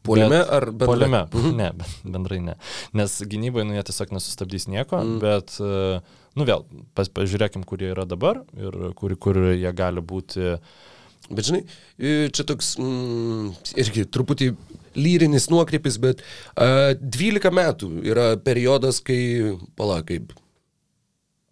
Puolime 0.08 0.40
ar 0.40 0.70
bendrai? 0.70 0.88
Polime, 0.88 1.22
ne, 1.60 1.72
ben- 1.82 2.14
bendrai 2.16 2.40
ne. 2.46 2.56
Nes 2.98 3.18
gynyboje, 3.34 3.68
nu, 3.68 3.76
jie 3.76 3.84
tiesiog 3.90 4.14
nesustabdys 4.16 4.70
nieko, 4.72 5.02
mm. 5.02 5.20
bet, 5.24 5.58
e, 5.60 6.00
nu, 6.38 6.48
vėl, 6.48 6.64
pas, 6.98 7.10
pažiūrėkim, 7.20 7.66
kur 7.68 7.82
jie 7.82 7.92
yra 7.96 8.06
dabar 8.10 8.44
ir 8.56 8.94
kur, 9.00 9.18
kur 9.20 9.42
jie 9.52 9.76
gali 9.76 10.06
būti. 10.14 10.56
Bet 11.32 11.48
žinai, 11.48 11.64
e, 11.98 12.30
čia 12.36 12.46
toks 12.48 12.76
mm, 12.82 13.52
irgi 13.80 14.06
truputį 14.12 14.52
lyrinis 15.00 15.48
nuokrypis, 15.48 15.96
bet 16.04 16.20
uh, 16.60 16.92
12 17.00 17.54
metų 17.56 17.92
yra 18.12 18.34
periodas, 18.44 19.00
kai, 19.00 19.22
pala, 19.80 20.02
kaip 20.04 20.34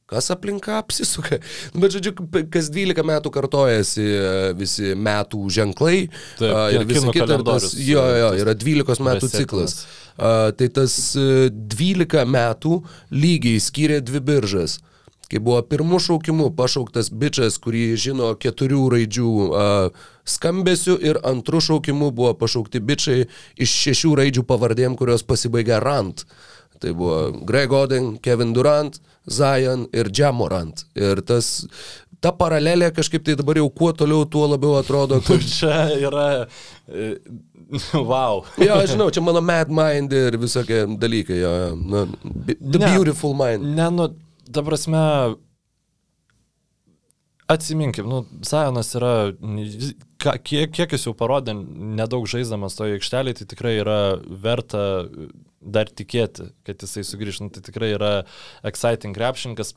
kas 0.09 0.31
aplinka 0.33 0.79
apsisuka. 0.79 1.37
Nu, 1.73 1.83
Bet 1.83 1.93
žodžiu, 1.93 2.15
kas 2.51 2.71
12 2.73 3.05
metų 3.05 3.31
kartojasi 3.33 4.05
e, 4.09 4.29
visi 4.57 4.93
metų 4.97 5.43
ženklai. 5.53 6.07
Taip, 6.39 6.49
a, 6.49 6.63
ir 6.73 6.85
Tas, 6.89 7.05
kalendorius, 7.13 7.75
jo, 7.85 8.03
jo, 8.23 8.31
yra 8.41 8.55
12 8.57 9.05
metų 9.05 9.29
ciklas. 9.35 9.83
A, 10.17 10.49
tai 10.57 10.71
tas 10.73 10.97
e, 11.13 11.49
12 11.53 12.25
metų 12.25 12.81
lygiai 13.13 13.61
skyrė 13.61 14.01
dvi 14.05 14.23
biržas. 14.31 14.79
Kai 15.29 15.37
buvo 15.45 15.59
pirmų 15.61 15.99
šaukimų 16.01 16.47
pašauktas 16.57 17.11
bičias, 17.13 17.59
kurį 17.61 17.83
žino 18.01 18.31
keturių 18.41 18.79
raidžių 18.95 19.31
a, 19.53 19.65
skambesių 20.25 20.95
ir 21.05 21.19
antrų 21.29 21.59
šaukimų 21.67 22.11
buvo 22.17 22.31
pašaukti 22.39 22.81
bičiai 22.81 23.27
iš 23.61 23.75
šešių 23.85 24.15
raidžių 24.23 24.43
pavardėm, 24.49 24.95
kurios 24.97 25.21
pasibaigia 25.23 25.77
rant. 25.83 26.25
Tai 26.79 26.93
buvo 26.95 27.19
Greg 27.45 27.73
Oden, 27.75 28.13
Kevin 28.23 28.53
Durant, 28.55 28.97
Zion 29.29 29.85
ir 29.93 30.09
Jamorant. 30.15 30.85
Ir 30.95 31.19
tas, 31.27 31.65
ta 32.23 32.31
paralelė 32.31 32.87
kažkaip 32.95 33.25
tai 33.27 33.35
dabar 33.37 33.59
jau 33.59 33.67
kuo 33.69 33.91
toliau, 33.93 34.23
tuo 34.25 34.47
labiau 34.49 34.77
atrodo, 34.79 35.19
kad... 35.27 35.43
Čia 35.59 35.89
yra... 35.99 36.25
e, 36.87 37.11
Wow. 37.93 38.47
Jo, 38.57 38.79
aš 38.81 38.95
žinau, 38.95 39.11
čia 39.13 39.21
mano 39.21 39.43
mad 39.45 39.69
mind 39.69 40.09
ir 40.17 40.39
visokie 40.41 40.87
dalykai, 40.97 41.35
jo, 41.37 41.51
jo. 41.53 41.67
Na, 41.77 41.99
bi- 42.25 42.55
the 42.57 42.79
Ne. 42.81 42.87
beautiful 42.95 43.35
mind. 43.37 43.61
Ne, 43.77 43.85
nu, 43.93 44.07
ta 44.53 44.63
prasme, 44.65 45.03
atsiminkim, 47.49 48.09
nu, 48.09 48.23
Zajonas 48.45 48.93
yra, 48.97 49.13
kiek, 50.21 50.71
kiek 50.75 50.95
jis 50.95 51.07
jau 51.07 51.15
parodė, 51.17 51.55
nedaug 51.99 52.27
žaiddamas 52.29 52.77
toje 52.77 52.99
aikštelėje, 52.99 53.41
tai 53.41 53.49
tikrai 53.53 53.75
yra 53.81 53.99
verta 54.43 54.83
dar 55.59 55.89
tikėti, 55.89 56.51
kad 56.67 56.85
jisai 56.85 57.05
sugrįž. 57.07 57.43
Nu, 57.43 57.53
tai 57.53 57.63
tikrai 57.65 57.93
yra 57.95 58.11
exciting 58.67 59.17
krepšininkas. 59.17 59.73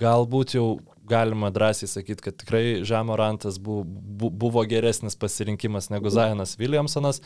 Galbūt 0.00 0.54
jau 0.54 0.66
galima 1.10 1.50
drąsiai 1.50 1.90
sakyti, 1.90 2.22
kad 2.28 2.36
tikrai 2.38 2.82
Žemorantas 2.86 3.58
bu, 3.62 3.82
bu, 3.84 4.30
buvo 4.30 4.62
geresnis 4.70 5.18
pasirinkimas 5.18 5.90
negu 5.90 6.12
Zajonas 6.14 6.54
Williamsonas, 6.60 7.18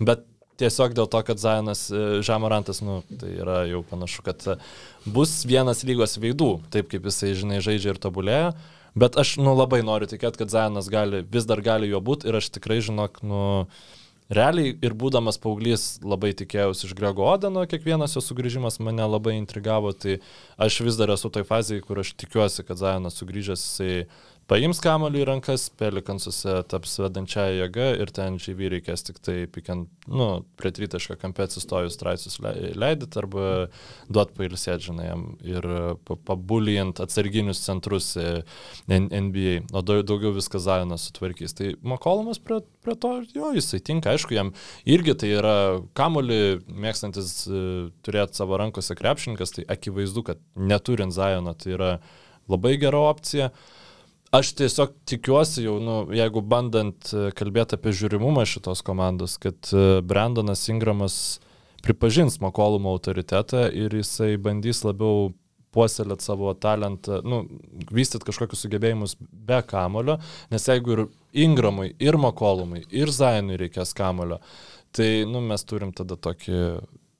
bet 0.00 0.24
tiesiog 0.60 0.94
dėl 0.96 1.08
to, 1.10 1.20
kad 1.26 1.40
Zajonas 1.40 1.86
e, 1.90 2.04
Žemorantas, 2.26 2.80
nu, 2.84 3.00
tai 3.20 3.34
yra 3.36 3.58
jau 3.68 3.82
panašu, 3.86 4.24
kad 4.26 4.46
e, 4.48 4.56
bus 5.04 5.38
vienas 5.48 5.84
lygos 5.86 6.16
veidų, 6.22 6.56
taip 6.72 6.90
kaip 6.92 7.06
jisai, 7.10 7.34
žinai, 7.38 7.60
žaidžia 7.64 7.94
ir 7.94 8.00
tobulėja. 8.02 8.54
Bet 8.96 9.18
aš, 9.20 9.34
nu, 9.44 9.52
labai 9.52 9.82
noriu 9.84 10.08
tikėti, 10.08 10.40
kad 10.40 10.52
Zajonas 10.52 10.88
gali, 10.92 11.20
vis 11.20 11.44
dar 11.48 11.60
gali 11.64 11.90
jo 11.90 12.00
būti 12.00 12.30
ir 12.30 12.38
aš 12.38 12.48
tikrai, 12.54 12.80
žinok, 12.84 13.20
nu, 13.28 13.42
realiai 14.32 14.72
ir 14.82 14.94
būdamas 14.98 15.38
paauglys 15.42 15.98
labai 16.02 16.32
tikėjausi 16.38 16.88
iš 16.88 16.94
Grego 16.98 17.26
Odeno, 17.28 17.66
kiekvienas 17.68 18.16
jo 18.16 18.22
sugrįžimas 18.24 18.80
mane 18.82 19.04
labai 19.06 19.36
intrigavo, 19.36 19.92
tai 19.92 20.18
aš 20.56 20.80
vis 20.86 20.96
dar 20.98 21.12
esu 21.14 21.30
toj 21.30 21.46
fazėje, 21.46 21.84
kur 21.86 22.00
aš 22.02 22.14
tikiuosi, 22.18 22.64
kad 22.66 22.80
Zajonas 22.80 23.20
sugrįžęs, 23.20 23.66
jisai 23.68 24.06
paims 24.50 24.78
kamuolį 24.82 25.22
į 25.22 25.26
rankas, 25.26 25.64
Pelikansuose 25.78 26.52
taps 26.70 26.92
vedančiaja 27.02 27.54
jėga 27.64 27.86
ir 27.98 28.10
ten 28.14 28.36
žyvy 28.42 28.68
reikės 28.76 29.02
tik 29.06 29.18
tai 29.24 29.34
pikiant, 29.50 29.88
nu, 30.06 30.28
prie 30.60 30.70
tritašką 30.76 31.16
kampė 31.18 31.46
atsistojus 31.48 31.96
straipsnius 31.98 32.38
leidit 32.78 33.16
arba 33.18 33.66
duot 34.06 34.34
pailsėti, 34.36 34.88
žinai, 34.90 35.08
jam 35.08 35.24
ir 35.42 35.66
pa- 36.06 36.18
pabulijant 36.30 37.00
atsarginius 37.02 37.64
centrus 37.64 38.12
e, 38.20 38.42
NBA, 38.86 39.56
o 39.74 39.82
daug- 39.82 40.04
daugiau 40.06 40.34
viską 40.36 40.60
Zajonas 40.62 41.08
sutvarkys. 41.10 41.56
Tai 41.58 41.72
Makolomas 41.82 42.38
prie, 42.42 42.60
prie 42.86 42.94
to, 43.02 43.12
jo, 43.34 43.50
jisai 43.56 43.80
tinka, 43.82 44.14
aišku, 44.14 44.36
jam 44.36 44.52
irgi 44.86 45.16
tai 45.18 45.32
yra 45.40 45.56
kamuolį 45.98 46.38
mėgstantis 46.70 47.32
e, 47.50 47.64
turėti 48.06 48.38
savo 48.38 48.62
rankose 48.62 48.94
krepšininkas, 48.98 49.56
tai 49.58 49.66
akivaizdu, 49.74 50.22
kad 50.30 50.44
neturint 50.54 51.14
Zajono 51.16 51.56
tai 51.58 51.74
yra 51.74 51.90
labai 52.46 52.76
gera 52.78 53.02
opcija. 53.10 53.50
Aš 54.34 54.52
tiesiog 54.58 54.94
tikiuosi 55.06 55.62
jau, 55.64 55.76
nu, 55.82 55.96
jeigu 56.14 56.42
bandant 56.42 57.12
e, 57.14 57.28
kalbėti 57.36 57.76
apie 57.76 57.92
žiūrimumą 57.94 58.42
šitos 58.48 58.82
komandos, 58.86 59.36
kad 59.38 59.70
e, 59.70 60.00
Brandonas 60.02 60.64
Ingramas 60.72 61.18
pripažins 61.86 62.40
Makolumo 62.42 62.90
autoritetą 62.96 63.68
ir 63.70 63.94
jisai 63.94 64.34
bandys 64.42 64.82
labiau 64.82 65.30
puoselėti 65.76 66.26
savo 66.26 66.50
talentą, 66.58 67.20
nu, 67.26 67.44
vystyti 67.92 68.26
kažkokius 68.26 68.64
sugebėjimus 68.64 69.16
be 69.20 69.60
kamulio, 69.68 70.18
nes 70.50 70.68
jeigu 70.70 70.94
ir 70.96 71.02
Ingramui, 71.46 71.90
ir 72.00 72.16
Makolumui, 72.18 72.86
ir 72.90 73.12
Zainui 73.12 73.58
reikės 73.60 73.92
kamulio, 73.96 74.40
tai, 74.96 75.10
nu, 75.28 75.44
mes 75.44 75.66
turim 75.68 75.92
tada 75.96 76.18
tokį... 76.18 76.62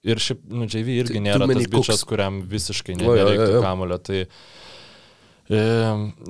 Ir 0.07 0.21
šiaip, 0.23 0.45
nu, 0.55 0.69
JV 0.71 1.01
irgi 1.03 1.19
nėra 1.19 1.49
tas 1.51 1.67
bičias, 1.67 2.05
kuriam 2.07 2.39
visiškai 2.47 2.95
jo. 2.95 3.15
kamulio. 3.65 3.97
Tai, 4.07 4.21
e, 5.51 5.63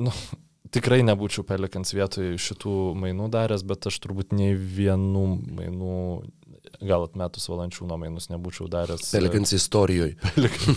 nu, 0.00 0.14
tikrai 0.76 1.00
nebūčiau 1.06 1.44
Pelikans 1.48 1.94
vietoj 1.96 2.36
šitų 2.40 2.74
mainų 3.02 3.30
daręs, 3.34 3.64
bet 3.66 3.88
aš 3.90 3.98
turbūt 4.04 4.34
nei 4.36 4.54
vienų 4.54 5.24
mainų, 5.58 5.96
gal 6.84 7.06
atmetus 7.08 7.48
valančiūno 7.50 7.98
mainus 8.00 8.28
nebūčiau 8.32 8.68
daręs. 8.72 9.08
Pelikans 9.16 9.54
istorijoje. 9.56 10.14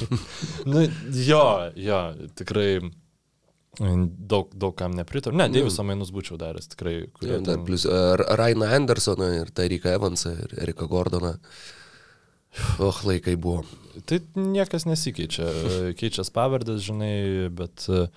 nu, 0.71 0.87
jo, 1.27 1.43
jo, 1.75 2.01
tikrai 2.39 2.69
daug, 3.79 4.51
daug 4.59 4.75
kam 4.79 4.95
nepritariu. 4.97 5.37
Ne, 5.39 5.47
Deiviso 5.53 5.85
mainus 5.87 6.11
būčiau 6.15 6.39
daręs, 6.41 6.71
tikrai. 6.73 6.95
Ja, 7.21 7.37
dar 7.39 7.55
ten- 7.55 7.65
plus 7.67 7.85
uh, 7.87 8.15
Raina 8.39 8.71
Andersoną 8.75 9.29
ir 9.41 9.51
Taryką 9.55 9.93
Evansą 9.99 10.33
ir 10.35 10.57
Eriką 10.65 10.87
Gordoną. 10.91 11.35
Och, 12.81 13.03
laikai 13.05 13.35
buvo. 13.37 13.61
Tai 14.09 14.17
niekas 14.33 14.87
nesikeičia. 14.89 15.45
e, 15.45 15.93
Keičias 15.93 16.31
pavardės, 16.33 16.81
žinai, 16.81 17.49
bet... 17.53 17.85
e, 17.93 18.07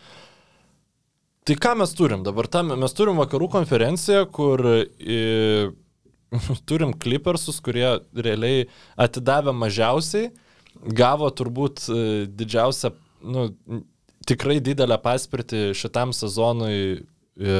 Tai 1.42 1.56
ką 1.58 1.74
mes 1.80 1.90
turim 1.98 2.22
dabar? 2.22 2.46
Tam, 2.46 2.70
mes 2.78 2.92
turim 2.94 3.18
vakarų 3.18 3.48
konferenciją, 3.50 4.26
kur 4.30 4.62
e, 4.62 5.72
turim 6.70 6.94
klipersus, 6.94 7.58
kurie 7.64 7.88
realiai 8.14 8.68
atidavė 9.00 9.54
mažiausiai, 9.56 10.30
gavo 10.98 11.30
turbūt 11.34 11.88
e, 11.90 12.02
didžiausią, 12.30 12.92
nu, 13.34 13.48
tikrai 14.28 14.60
didelę 14.62 14.98
paspirtį 15.02 15.72
šitam 15.78 16.14
sezonui. 16.14 17.02
E, 17.34 17.56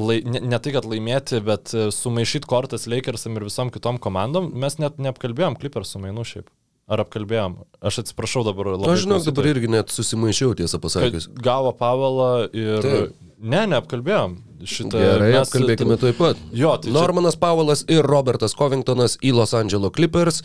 lai, 0.00 0.20
ne, 0.24 0.40
ne 0.40 0.62
tai, 0.62 0.72
kad 0.76 0.88
laimėti, 0.88 1.42
bet 1.44 1.74
e, 1.74 1.90
sumaišyti 1.94 2.48
kortas 2.48 2.88
Lakersam 2.88 3.36
ir 3.36 3.44
visom 3.50 3.72
kitom 3.74 4.00
komandom, 4.02 4.48
mes 4.56 4.80
net 4.80 4.96
neapkalbėjom 5.02 5.60
Clippersų 5.60 6.00
mainų 6.06 6.26
šiaip. 6.32 6.48
Ar 6.90 7.04
apkalbėjom? 7.04 7.52
Aš 7.86 8.00
atsiprašau 8.02 8.42
dabar 8.48 8.72
labai. 8.74 8.92
Aš 8.96 9.04
žinau, 9.04 9.20
dabar 9.22 9.46
irgi 9.52 9.68
net 9.70 9.92
susimaišiau, 9.94 10.56
tiesą 10.58 10.80
pasakius. 10.82 11.28
kad 11.30 11.42
Gavo 11.46 11.70
Pavelą 11.78 12.30
ir... 12.52 12.80
Taip. 12.82 13.12
Ne, 13.40 13.62
neapkalbėjom. 13.70 14.34
Šitą 14.68 14.98
Gerai, 15.00 15.30
mes- 15.32 15.46
apkalbėkime 15.48 15.96
tuoj 16.02 16.12
pat. 16.18 16.40
Jo, 16.52 16.74
tai 16.76 16.90
čia- 16.90 16.96
Normanas 16.98 17.38
Paulas 17.40 17.84
ir 17.88 18.02
Robertas 18.04 18.52
Covingtonas 18.58 19.14
į 19.24 19.30
Los 19.38 19.54
Angeles 19.56 19.94
Clippers 19.96 20.42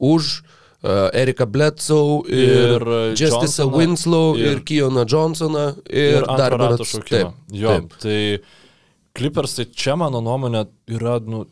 už 0.00 0.30
uh, 0.40 1.10
Erika 1.12 1.44
Bledsoe 1.44 2.22
ir, 2.30 2.78
Ir, 2.78 2.86
uh, 2.88 3.12
Justice 3.18 3.66
Winslow 3.68 4.38
ir, 4.38 4.54
ir- 4.54 4.62
Kijoną 4.64 5.04
Johnsoną 5.04 5.66
ir, 5.90 6.22
ir 6.22 6.26
dar 6.40 6.56
berods- 6.56 6.88
šaukimą. 6.94 7.34
taip, 7.34 7.52
Jo, 7.52 7.74
taip. 7.74 7.98
tai 8.00 8.18
Clippersai 9.18 9.66
čia, 9.74 9.96
mano 9.98 10.20
nuomonė, 10.24 10.64
yra, 10.94 11.18
nu, 11.26 11.42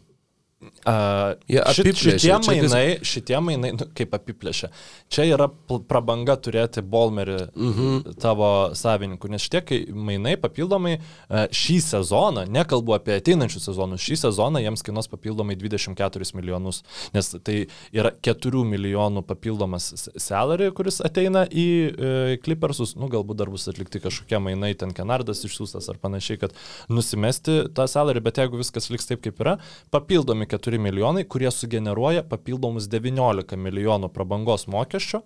Uh, 0.57 1.35
Jie 1.53 1.59
apiplėšė, 1.61 2.13
šitie 2.17 2.19
čia 2.25 2.37
vis- 2.41 2.73
mainai, 2.73 2.85
šitie 3.05 3.37
mainai, 3.45 3.71
nu, 3.77 3.85
kaip 3.93 4.15
apiplėšė. 4.17 4.71
Čia 5.13 5.27
yra 5.29 5.51
prabanga 5.85 6.33
turėti 6.41 6.81
Bolmerį 6.81 7.51
Mhm. 7.53 7.83
mm 8.07 8.15
tavo 8.25 8.71
savininkų, 8.73 9.29
nes 9.35 9.45
šitie 9.45 9.83
mainai 9.93 10.33
papildomai 10.41 10.95
uh, 10.97 11.45
šį 11.53 11.77
sezoną, 11.85 12.47
nekalbu 12.49 12.95
apie 12.97 13.19
ateinančius 13.21 13.67
sezonus, 13.69 14.01
šį 14.01 14.17
sezoną 14.25 14.63
jiems 14.65 14.81
kainuos 14.87 15.11
papildomai 15.13 15.59
24 15.61 16.33
milijonus, 16.35 16.81
nes 17.13 17.29
tai 17.45 17.67
yra 17.93 18.15
4 18.25 18.65
milijonų 18.65 19.27
papildomas 19.29 20.09
salary, 20.17 20.71
kuris 20.73 21.03
ateina 21.05 21.45
į 21.53 21.67
uh, 21.93 22.37
Clippersus, 22.41 22.97
nu 22.97 23.11
galbūt 23.13 23.37
dar 23.43 23.53
bus 23.53 23.69
atlikti 23.69 24.01
kažkokie 24.01 24.41
mainai, 24.41 24.73
ten 24.75 24.97
Kenardas 24.97 25.45
išsiųstas 25.45 25.91
ar 25.93 26.01
panašiai, 26.01 26.41
kad 26.41 26.57
nusimesti 26.89 27.69
tą 27.77 27.85
salary, 27.91 28.25
bet 28.25 28.41
jeigu 28.41 28.57
viskas 28.65 28.89
liks 28.89 29.05
taip, 29.13 29.21
kaip 29.21 29.45
yra, 29.45 29.59
papildomi 29.93 30.46
4 30.51 30.81
milijonai, 30.83 31.27
kurie 31.29 31.51
sugeneruoja 31.53 32.25
papildomus 32.29 32.89
19 32.93 33.59
milijonų 33.61 34.11
prabangos 34.15 34.67
mokesčio. 34.71 35.23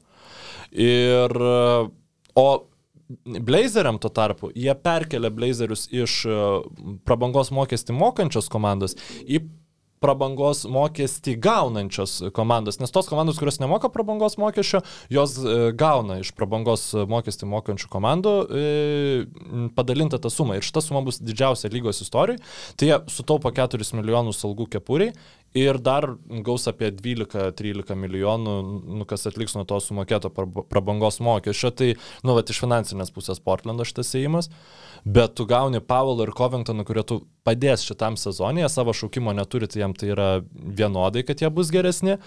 Ir, 0.70 1.34
o 2.38 2.46
Blazeriam 3.26 3.98
tuo 3.98 4.10
tarpu, 4.14 4.52
jie 4.54 4.70
perkelia 4.78 5.32
Blazerius 5.34 5.88
iš 5.90 6.20
e, 6.30 6.34
prabangos 7.02 7.50
mokestį 7.50 7.96
mokančios 7.98 8.46
komandos 8.52 8.94
į 9.26 9.40
prabangos 10.00 10.64
mokestį 10.64 11.34
gaunančios 11.44 12.16
komandos, 12.36 12.78
nes 12.80 12.92
tos 12.92 13.08
komandos, 13.10 13.38
kurios 13.40 13.60
nemoka 13.60 13.90
prabangos 13.92 14.38
mokesčio, 14.40 14.80
jos 15.12 15.36
e, 15.38 15.56
gauna 15.76 16.20
iš 16.22 16.32
prabangos 16.36 16.86
mokestį 17.10 17.48
mokančių 17.52 17.90
komandų 17.92 18.34
e, 18.48 18.62
padalintą 19.76 20.20
tą 20.22 20.32
sumą. 20.32 20.56
Ir 20.56 20.64
šita 20.64 20.82
suma 20.84 21.04
bus 21.04 21.20
didžiausia 21.20 21.68
lygos 21.72 22.00
istorijoje. 22.04 22.40
Tai 22.80 22.88
jie 22.88 22.98
sutaupo 23.12 23.52
4 23.52 23.90
milijonus 23.98 24.40
algų 24.48 24.70
kepuriai 24.76 25.12
ir 25.56 25.78
dar 25.82 26.06
gaus 26.46 26.68
apie 26.70 26.90
12-13 26.94 27.96
milijonų, 27.98 28.54
nu, 29.00 29.06
kas 29.08 29.26
atliks 29.30 29.56
nuo 29.56 29.64
to 29.68 29.80
sumokėto 29.82 30.30
prab- 30.34 30.62
prabangos 30.70 31.18
mokesčio. 31.24 31.72
Tai, 31.74 31.90
nu, 32.26 32.36
va, 32.36 32.44
iš 32.46 32.60
finansinės 32.62 33.10
pusės 33.14 33.42
Portlando 33.42 33.86
šitas 33.88 34.14
įėjimas. 34.14 34.50
Bet 35.04 35.34
tu 35.38 35.46
gauni 35.50 35.80
Pavelą 35.80 36.28
ir 36.28 36.34
Covingtoną, 36.36 36.84
kurie 36.86 37.04
tu 37.08 37.22
padės 37.46 37.86
šitam 37.88 38.18
sezonėje, 38.20 38.68
savo 38.70 38.94
šaukimo 38.94 39.34
neturi, 39.36 39.70
tai 39.70 39.84
jam 39.84 39.96
tai 39.96 40.12
yra 40.14 40.30
vienodai, 40.54 41.24
kad 41.26 41.42
jie 41.42 41.50
bus 41.54 41.72
geresni. 41.74 42.18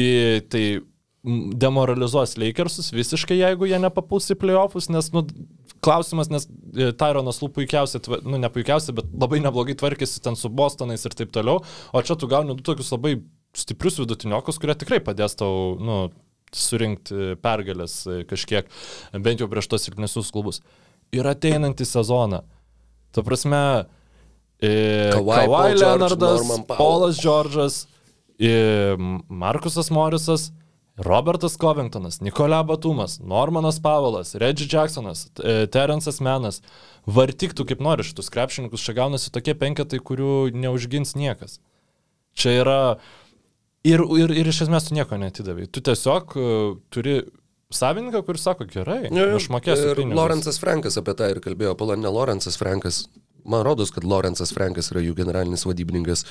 I, 0.00 0.42
tai 0.50 0.66
demoralizuos 1.58 2.36
Lakersus 2.38 2.92
visiškai, 2.94 3.40
jeigu 3.40 3.66
jie 3.66 3.78
nepapuls 3.82 4.30
į 4.30 4.38
playoffus, 4.38 4.86
nes, 4.92 5.10
nu, 5.14 5.24
klausimas, 5.82 6.30
nes 6.30 6.46
Tyronas 6.76 7.40
Lū 7.42 7.48
puikiausiai, 7.56 8.20
nu, 8.26 8.38
ne 8.40 8.50
puikiausiai, 8.52 8.94
bet 8.98 9.08
labai 9.16 9.40
neblogai 9.44 9.76
tvarkėsi 9.78 10.22
ten 10.24 10.38
su 10.38 10.50
Bostonais 10.52 11.04
ir 11.06 11.16
taip 11.16 11.32
toliau, 11.34 11.62
o 11.64 12.02
čia 12.04 12.18
tu 12.20 12.28
gauni 12.30 12.56
du 12.56 12.64
tokius 12.66 12.92
labai 12.94 13.16
stiprius 13.56 13.98
vidutiniokus, 14.02 14.60
kurie 14.60 14.76
tikrai 14.78 15.00
padės 15.04 15.36
tau, 15.40 15.76
nu, 15.80 15.98
surinkti 16.56 17.36
pergalės 17.42 17.98
e, 18.06 18.20
kažkiek, 18.28 18.68
bent 19.22 19.42
jau 19.42 19.48
prieš 19.50 19.70
tos 19.72 19.86
silpnesnius 19.86 20.32
klubus. 20.34 20.60
Ir 21.14 21.26
ateinantį 21.28 21.86
sezoną. 21.88 22.42
Ta 23.14 23.24
prasme, 23.26 23.62
e, 24.60 24.70
Kawhi, 25.14 25.40
Kawhi 25.40 25.74
George, 25.74 25.82
Leonardas, 25.82 26.44
Powell. 26.46 26.78
Paulas 26.78 27.20
Džordžas, 27.20 27.80
e, 28.38 28.52
Markusas 29.28 29.90
Morisas, 29.94 30.50
Robertas 30.96 31.56
Covingtonas, 31.60 32.20
Nikola 32.20 32.62
Batumas, 32.64 33.18
Normanas 33.20 33.78
Pavelas, 33.78 34.34
Reggie 34.34 34.66
Jacksonas, 34.66 35.26
e, 35.44 35.66
Terence'as 35.68 36.22
Menas. 36.24 36.62
Vartiktų 37.06 37.66
kaip 37.68 37.82
nori 37.84 38.06
šitus 38.06 38.32
krepšininkus, 38.32 38.82
čia 38.82 38.96
gaunasi 38.96 39.30
tokie 39.30 39.54
penketai, 39.54 40.00
kurių 40.00 40.48
neužgins 40.56 41.12
niekas. 41.14 41.60
Čia 42.36 42.54
yra 42.62 42.78
ir, 43.84 44.02
ir, 44.18 44.32
ir 44.32 44.48
iš 44.48 44.64
esmės 44.66 44.88
tu 44.88 44.96
nieko 44.96 45.20
netidavai. 45.20 45.68
Tu 45.68 45.84
tiesiog 45.84 46.34
uh, 46.40 46.72
turi 46.90 47.20
savininką, 47.76 48.24
kuris 48.26 48.48
sako, 48.48 48.66
gerai, 48.70 49.04
aš 49.36 49.50
mokėsiu. 49.52 49.92
Ir 49.92 50.00
pinigus." 50.00 50.18
Lorenzas 50.18 50.58
Frankas 50.62 50.98
apie 50.98 51.14
tą 51.18 51.28
ir 51.30 51.42
kalbėjo, 51.44 51.76
pala, 51.78 51.98
ne 52.00 52.10
Lorenzas 52.10 52.58
Frankas. 52.58 53.04
Man 53.48 53.64
rodos, 53.66 53.92
kad 53.94 54.04
Lorenzas 54.04 54.52
Frankas 54.54 54.90
yra 54.92 55.02
jų 55.04 55.14
generalinis 55.18 55.64
vadybininkas. 55.68 56.24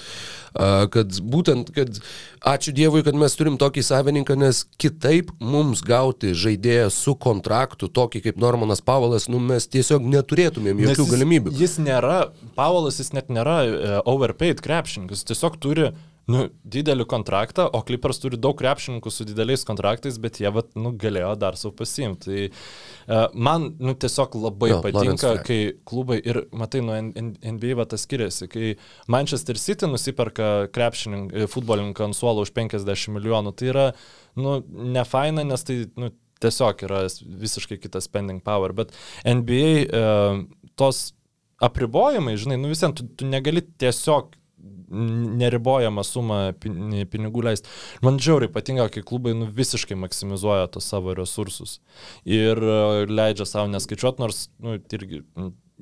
Kad 0.96 1.18
būtent, 1.24 1.72
kad 1.76 2.00
ačiū 2.48 2.74
Dievui, 2.76 3.04
kad 3.08 3.18
mes 3.20 3.36
turim 3.36 3.58
tokį 3.62 3.84
savininką, 3.88 4.38
nes 4.40 4.64
kitaip 4.82 5.32
mums 5.44 5.82
gauti 5.86 6.34
žaidėją 6.38 6.90
su 6.94 7.16
kontraktu, 7.20 7.90
tokį 7.92 8.24
kaip 8.28 8.40
Normanas 8.42 8.84
Pavalas, 8.86 9.28
nu 9.32 9.40
mes 9.44 9.68
tiesiog 9.68 10.06
neturėtumėm 10.16 10.80
Nes 10.80 10.92
jokių 10.94 11.06
jis- 11.08 11.14
galimybių. 11.16 11.56
Jis 11.60 11.78
nėra, 11.84 12.20
Paulas 12.56 13.00
jis 13.02 13.12
net 13.16 13.32
nėra 13.34 13.58
uh, 13.68 13.96
overpaid 14.06 14.62
krepšininkas, 14.64 15.26
tiesiog 15.28 15.60
turi 15.64 15.92
nu, 16.32 16.46
didelį 16.76 17.06
kontraktą, 17.10 17.68
o 17.70 17.82
Clippers 17.86 18.20
turi 18.22 18.40
daug 18.42 18.56
krepšininkų 18.58 19.12
su 19.14 19.28
dideliais 19.28 19.66
kontraktais, 19.68 20.18
bet 20.22 20.40
jie 20.42 20.50
vat, 20.54 20.72
nu, 20.80 20.92
galėjo 20.98 21.32
dar 21.42 21.58
savo 21.60 21.76
pasimti. 21.78 22.26
Tai 22.26 22.46
uh, 22.48 23.36
man 23.48 23.68
nu, 23.78 23.94
tiesiog 24.02 24.38
labai 24.42 24.72
Jo, 24.74 24.82
patinka, 24.86 25.36
kai 25.46 25.60
klubai 25.88 26.18
ir, 26.24 26.42
matai, 26.58 26.82
nuo 26.86 26.98
NBA 26.98 27.78
va, 27.78 27.86
tas 27.90 28.08
skiriasi, 28.08 28.50
kai 28.52 28.74
Manchester 29.12 29.60
City 29.62 29.90
nusiperka 29.90 30.72
krepšininką, 30.76 31.50
futbolininką 31.52 32.10
ant 32.10 32.18
suolo 32.18 32.46
už 32.46 32.54
50 32.56 33.14
milijonų, 33.16 33.54
tai 33.60 33.70
yra, 33.74 33.90
nu, 34.42 34.60
ne 34.66 35.06
faina, 35.06 35.46
nes 35.46 35.68
tai, 35.68 35.84
nu, 36.00 36.10
tiesiog 36.42 36.82
yra 36.88 37.04
visiškai 37.46 37.78
kitas 37.84 38.10
spending 38.10 38.42
power, 38.44 38.74
bet 38.76 38.96
NBA 39.24 39.70
uh, 39.86 40.42
tos 40.80 41.12
apribojimai, 41.64 42.36
žinai, 42.40 42.58
nu 42.60 42.72
visiems, 42.74 42.98
tu, 42.98 43.06
tu 43.16 43.30
negali 43.30 43.64
tiesiog 43.80 44.34
neribojamą 45.42 46.04
sumą 46.06 46.40
pin- 46.62 47.06
pinigų 47.12 47.44
leisti. 47.48 47.70
Man 48.06 48.20
žiauriai 48.22 48.52
patinka, 48.54 48.88
kai 48.94 49.04
klubai 49.06 49.34
nu, 49.38 49.48
visiškai 49.52 49.98
maksimizuoja 50.00 50.68
tos 50.74 50.88
savo 50.92 51.14
resursus 51.18 51.80
ir 52.26 52.58
e, 52.62 53.06
leidžia 53.10 53.48
savo 53.50 53.70
neskaičiuoti, 53.74 54.22
nors 54.24 54.46
nu, 54.64 54.78
irgi 54.94 55.24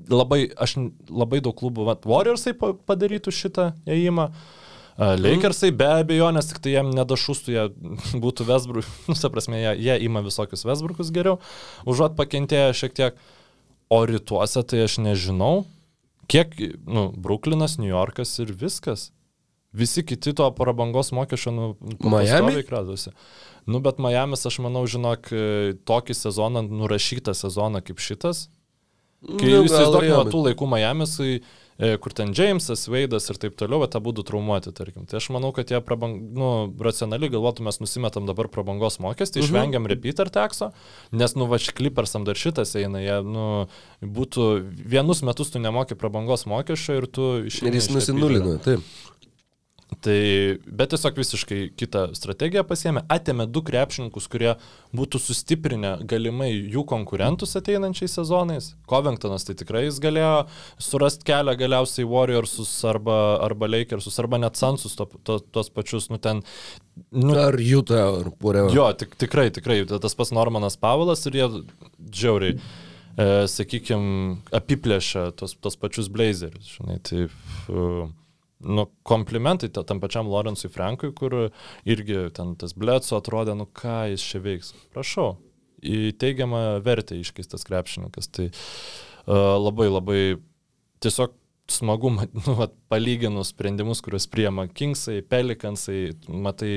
labai, 0.10 0.46
aš 0.58 0.78
labai 1.12 1.42
daug 1.46 1.56
klubų, 1.60 1.86
vat, 1.92 2.08
Warriorsai 2.10 2.56
pa- 2.58 2.74
padarytų 2.74 3.34
šitą 3.36 3.70
ėjimą. 3.86 4.30
E, 4.98 5.12
Lakersai 5.22 5.72
be 5.76 5.88
abejonės, 6.00 6.50
tik 6.52 6.64
tai 6.64 6.76
jiem 6.78 6.92
nedašustų, 6.96 7.54
jie 7.54 7.68
būtų 8.24 8.48
Vesbruk, 8.50 8.90
nu, 9.12 9.18
ta 9.20 9.30
prasme, 9.34 9.60
jie, 9.62 9.76
jie 9.90 10.00
ima 10.08 10.24
visokius 10.26 10.66
Vesbrukus 10.70 11.14
geriau, 11.14 11.40
užuot 11.90 12.18
pakentėję 12.20 12.74
šiek 12.82 12.98
tiek. 13.00 13.24
O 13.94 14.00
rytuose 14.10 14.64
tai 14.66 14.80
aš 14.88 14.96
nežinau, 15.04 15.68
kiek, 16.28 16.56
nu, 16.86 17.10
Bruklinas, 17.16 17.78
New 17.78 17.90
Yorkas 17.90 18.38
ir 18.44 18.54
viskas. 18.54 19.12
Visi 19.74 20.04
kiti 20.06 20.36
to 20.38 20.52
prabangos 20.54 21.10
mokesčio, 21.12 21.52
nu, 21.52 21.70
Miami? 22.06 22.62
kradosi. 22.68 23.10
Nu, 23.66 23.80
bet 23.80 23.98
Miamis, 23.98 24.46
aš 24.46 24.60
manau, 24.62 24.84
žinok, 24.90 25.32
e, 25.32 25.74
tokį 25.88 26.16
sezoną, 26.20 26.66
nurašytą 26.68 27.34
sezoną 27.38 27.82
kaip 27.86 28.02
šitas. 28.04 28.48
Kai 29.24 29.48
Nu, 29.48 29.54
jūs 29.56 29.72
įsivaizduokite 29.72 30.14
nuo 30.14 30.26
tų 30.28 30.42
laikų 30.50 30.68
Miamis, 30.76 31.16
kai, 31.18 31.38
e, 31.40 31.63
kur 31.80 32.14
ten 32.14 32.34
Jamesas, 32.34 32.88
Veidas 32.88 33.30
ir 33.30 33.40
taip 33.42 33.56
toliau, 33.58 33.82
bet 33.82 33.96
abu 33.96 34.14
traumuoti, 34.14 34.72
tarkim. 34.76 35.08
Tai 35.10 35.18
aš 35.18 35.30
manau, 35.34 35.52
kad 35.56 35.68
jie 35.72 35.80
prabang, 35.82 36.20
nu, 36.34 36.50
racionaliai 36.80 37.32
galvotų, 37.34 37.66
mes 37.66 37.80
nusimetam 37.82 38.28
dabar 38.30 38.48
prabangos 38.48 39.00
mokestį, 39.00 39.42
Mhm. 39.42 39.48
išvengiam 39.48 39.88
repeater 39.90 40.30
tekso, 40.30 40.72
nes, 41.12 41.36
nu, 41.36 41.48
va, 41.48 41.58
klipersam 41.58 42.24
dar 42.26 42.36
šitas 42.36 42.76
eina, 42.76 43.00
jie, 43.02 43.18
nu, 43.26 43.68
būtų 44.04 44.46
vienus 44.86 45.24
metus 45.24 45.50
tu 45.50 45.60
nemoki 45.60 45.96
prabangos 45.96 46.46
mokesčio 46.46 46.98
ir 47.02 47.08
tu 47.08 47.22
išeini. 47.50 47.68
Ir 47.68 47.74
jis 47.74 47.90
nusinulino, 47.90 48.60
taip. 48.64 48.82
Tai, 50.04 50.16
bet 50.68 50.92
tiesiog 50.92 51.16
visiškai 51.16 51.58
kitą 51.80 52.02
strategiją 52.18 52.66
pasėmė, 52.68 53.06
atėmė 53.14 53.46
du 53.48 53.62
krepšininkus, 53.64 54.26
kurie 54.28 54.50
būtų 54.92 55.20
sustiprinę 55.24 55.94
galimai 56.12 56.50
jų 56.52 56.82
konkurentus 56.90 57.56
ateinančiais 57.56 58.18
sezonais. 58.18 58.74
Covingtonas 58.92 59.46
tai 59.48 59.56
tikrai 59.62 59.86
jis 59.86 60.02
galėjo 60.04 60.34
surasti 60.84 61.24
kelią 61.30 61.54
galiausiai 61.62 62.08
Warriorsus 62.10 62.74
arba, 62.90 63.16
arba 63.46 63.70
Lakersus, 63.72 64.18
arba 64.20 64.42
net 64.44 64.60
Sansus, 64.60 64.98
to, 65.00 65.08
to, 65.24 65.38
tos 65.56 65.72
pačius, 65.72 66.10
nu 66.12 66.20
ten... 66.20 66.42
Nu, 67.16 67.38
Ar 67.40 67.56
Jūta, 67.64 68.02
ar 68.20 68.28
whatever. 68.44 68.74
Jo, 68.76 68.90
tik, 69.00 69.16
tikrai, 69.24 69.48
tikrai, 69.56 69.80
ta- 69.88 70.02
tas 70.04 70.18
pats 70.20 70.34
Normanas 70.36 70.76
Pavelas 70.84 71.24
ir 71.32 71.38
jie 71.40 71.48
džiauriai, 72.04 72.58
e, 73.16 73.30
sakykime, 73.50 74.36
apiplėšia 74.60 75.30
tos, 75.40 75.56
tos 75.64 75.80
pačius 75.80 76.12
blazerius, 76.12 76.76
žinai, 76.76 77.00
tai, 77.08 77.30
e, 77.72 77.88
nu, 78.64 78.88
komplimentai 79.08 79.70
ta- 79.74 79.84
tam 79.88 80.00
pačiam 80.04 80.30
Lorenzui 80.32 80.72
Frankui, 80.72 81.12
kur 81.16 81.52
irgi 81.86 82.30
ten 82.34 82.56
tas 82.60 82.74
Bledso 82.74 83.20
atrodė, 83.20 83.56
nu 83.58 83.68
ką 83.68 84.10
jis 84.14 84.26
čia 84.32 84.42
veiks. 84.44 84.74
Prašau, 84.96 85.36
į 85.84 86.14
teigiamą 86.20 86.82
vertę 86.86 87.18
iškeistas 87.20 87.68
krepšininkas, 87.68 88.30
tai 88.32 88.50
uh, 88.50 89.56
labai 89.60 89.90
labai 89.92 90.22
tiesiog 91.04 91.36
smagu, 91.72 92.10
nu, 92.46 92.54
vat, 92.58 92.74
palyginus 92.92 93.54
sprendimus, 93.54 94.02
kuriuos 94.04 94.26
priema 94.28 94.66
Kingsai, 94.68 95.22
Pelikansai, 95.26 96.12
matai, 96.28 96.72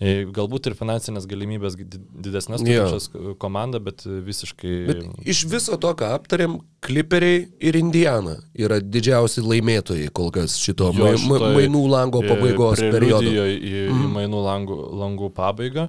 e, 0.00 0.14
galbūt 0.32 0.70
ir 0.70 0.76
finansinės 0.78 1.26
galimybės 1.30 1.76
di- 1.78 2.00
didesnės 2.26 2.64
Jo. 2.64 2.86
turinčias 2.88 3.10
komandą, 3.42 3.80
bet 3.84 4.04
visiškai... 4.06 4.72
Bet 4.88 5.02
iš 5.28 5.44
viso 5.52 5.76
to, 5.80 5.92
ką 5.98 6.14
aptarėm, 6.16 6.60
Clipperiai 6.82 7.44
ir 7.62 7.76
Indiana 7.78 8.38
yra 8.58 8.80
didžiausi 8.82 9.44
laimėtojai 9.44 10.08
kol 10.16 10.32
kas 10.34 10.56
šito 10.58 10.88
Jo, 10.96 11.12
ma, 11.12 11.18
šitoj, 11.20 11.52
mainų 11.60 11.82
lango 11.92 12.24
e, 12.24 12.32
pabaigos 12.32 12.82
periodo. 12.82 13.28
Į, 13.30 13.84
į 13.92 14.08
mainų 14.16 14.40
langų, 14.48 14.80
langų 15.04 15.30
pabaigą. 15.36 15.86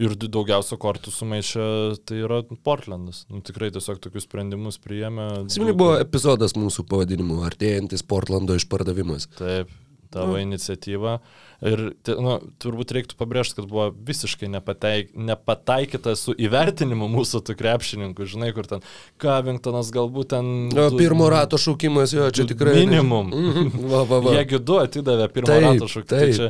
Ir 0.00 0.14
daugiausia 0.16 0.78
kortų 0.80 1.12
sumaišė, 1.12 1.64
tai 2.08 2.22
yra 2.24 2.40
Portlandas. 2.64 3.26
Nu, 3.28 3.42
tikrai 3.44 3.68
tiesiog 3.74 4.00
tokius 4.00 4.24
sprendimus 4.24 4.80
priėmė. 4.80 5.26
Atsimeni, 5.42 5.74
buvo 5.76 5.98
epizodas 6.00 6.56
mūsų 6.56 6.86
pavadinimu 6.88 7.42
Artėjantis 7.44 8.06
Portlando 8.08 8.56
išpardavimas. 8.56 9.28
Taip, 9.36 9.68
tavo 10.12 10.34
mm. 10.36 10.42
iniciatyva. 10.48 11.14
Ir 11.60 11.82
nu, 12.24 12.36
turbūt 12.62 12.94
reiktų 12.96 13.16
pabrėžti, 13.20 13.58
kad 13.58 13.66
buvo 13.68 13.90
visiškai 13.92 14.48
nepateik, 14.48 15.10
nepataikyta 15.12 16.14
su 16.16 16.32
įvertinimu 16.32 17.08
mūsų 17.12 17.42
tų 17.44 17.56
krepšininkų. 17.58 18.28
Žinai, 18.32 18.48
kur 18.56 18.68
ten 18.70 18.84
Covingtonas 19.20 19.92
galbūt 19.92 20.32
ten... 20.32 20.48
O, 20.72 20.86
du- 20.92 21.00
pirmo 21.00 21.28
rato 21.32 21.60
šaukimas, 21.60 22.14
jo, 22.16 22.30
čia 22.32 22.48
tikrai. 22.50 22.78
Minimum. 22.82 23.32
Mhm, 23.50 23.84
Va, 23.90 24.02
va, 24.06 24.20
va. 24.22 24.32
Jiegi 24.36 24.60
du 24.62 24.76
atidavė 24.78 25.26
pirmą 25.32 25.48
Taip, 25.48 25.64
ratą 25.64 25.86
šūkį. 25.90 26.08
Tai 26.10 26.26
čia 26.36 26.48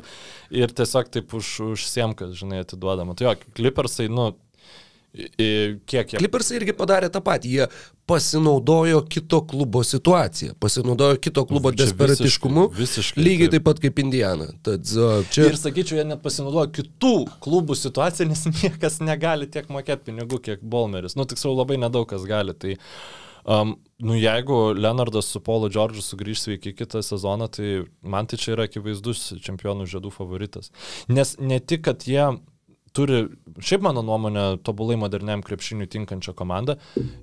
ir 0.50 0.72
tiesiog 0.74 1.10
taip 1.14 1.34
už, 1.38 1.50
už 1.72 1.84
siemkas, 1.88 2.34
žinai, 2.38 2.62
atiduodama. 2.64 3.14
Tai 3.16 3.28
jo, 3.28 3.34
Clippersai, 3.56 4.08
nu, 4.12 4.30
kiek 5.10 6.12
jie... 6.12 6.18
Clippersai 6.20 6.58
irgi 6.60 6.74
padarė 6.78 7.08
tą 7.10 7.18
patį, 7.26 7.50
jie 7.56 7.66
pasinaudojo 8.10 9.00
kito 9.10 9.40
klubo 9.50 9.82
situaciją, 9.86 10.54
pasinaudojo 10.62 11.16
kito 11.22 11.44
klubo 11.50 11.72
Čia 11.72 11.84
desperatiškumu, 11.84 12.66
visiškai- 12.70 12.80
visiškai 12.82 13.24
lygiai 13.24 13.50
taip. 13.54 13.64
pat 13.66 13.80
kaip 13.82 13.98
Indiana. 14.02 14.46
Tad 14.66 14.86
čia 15.34 15.48
Ir 15.50 15.58
sakyčiau, 15.58 15.98
jie 16.00 16.04
net 16.10 16.22
pasinaudojo 16.22 16.70
kitų 16.78 17.12
klubų 17.42 17.76
situaciją, 17.78 18.28
nes 18.30 18.44
niekas 18.62 19.00
negali 19.02 19.50
tiek 19.50 19.66
mokėti 19.70 20.10
pinigų, 20.10 20.40
kiek 20.46 20.62
Bolmeris. 20.62 21.16
Nu, 21.18 21.26
tiksliau, 21.26 21.56
labai 21.58 21.78
nedaug 21.82 22.06
kas 22.10 22.22
gali. 22.30 22.54
Tai, 22.54 22.76
um, 23.46 23.74
nu, 24.02 24.14
jeigu 24.18 24.60
Leonardas 24.78 25.30
su 25.34 25.42
Paulu 25.42 25.70
Džordžu 25.70 26.02
sugrįž 26.06 26.44
sveiki 26.46 26.74
kitą 26.78 27.02
sezoną, 27.06 27.50
tai 27.50 27.82
man 28.02 28.30
tai 28.30 28.38
čia 28.38 28.54
yra 28.54 28.66
akivaizdus 28.70 29.26
čempionų 29.42 29.90
žiedų 29.90 30.14
favoritas. 30.14 30.70
Nes 31.10 31.34
ne 31.42 31.58
tik, 31.62 31.82
kad 31.90 32.06
jie 32.06 32.30
turi, 32.96 33.24
šiaip 33.62 33.82
mano 33.86 34.02
nuomonė, 34.06 34.44
tobulai 34.66 34.96
moderniam 35.00 35.42
krepšiniui 35.46 35.88
tinkančią 35.92 36.34
komandą, 36.38 36.76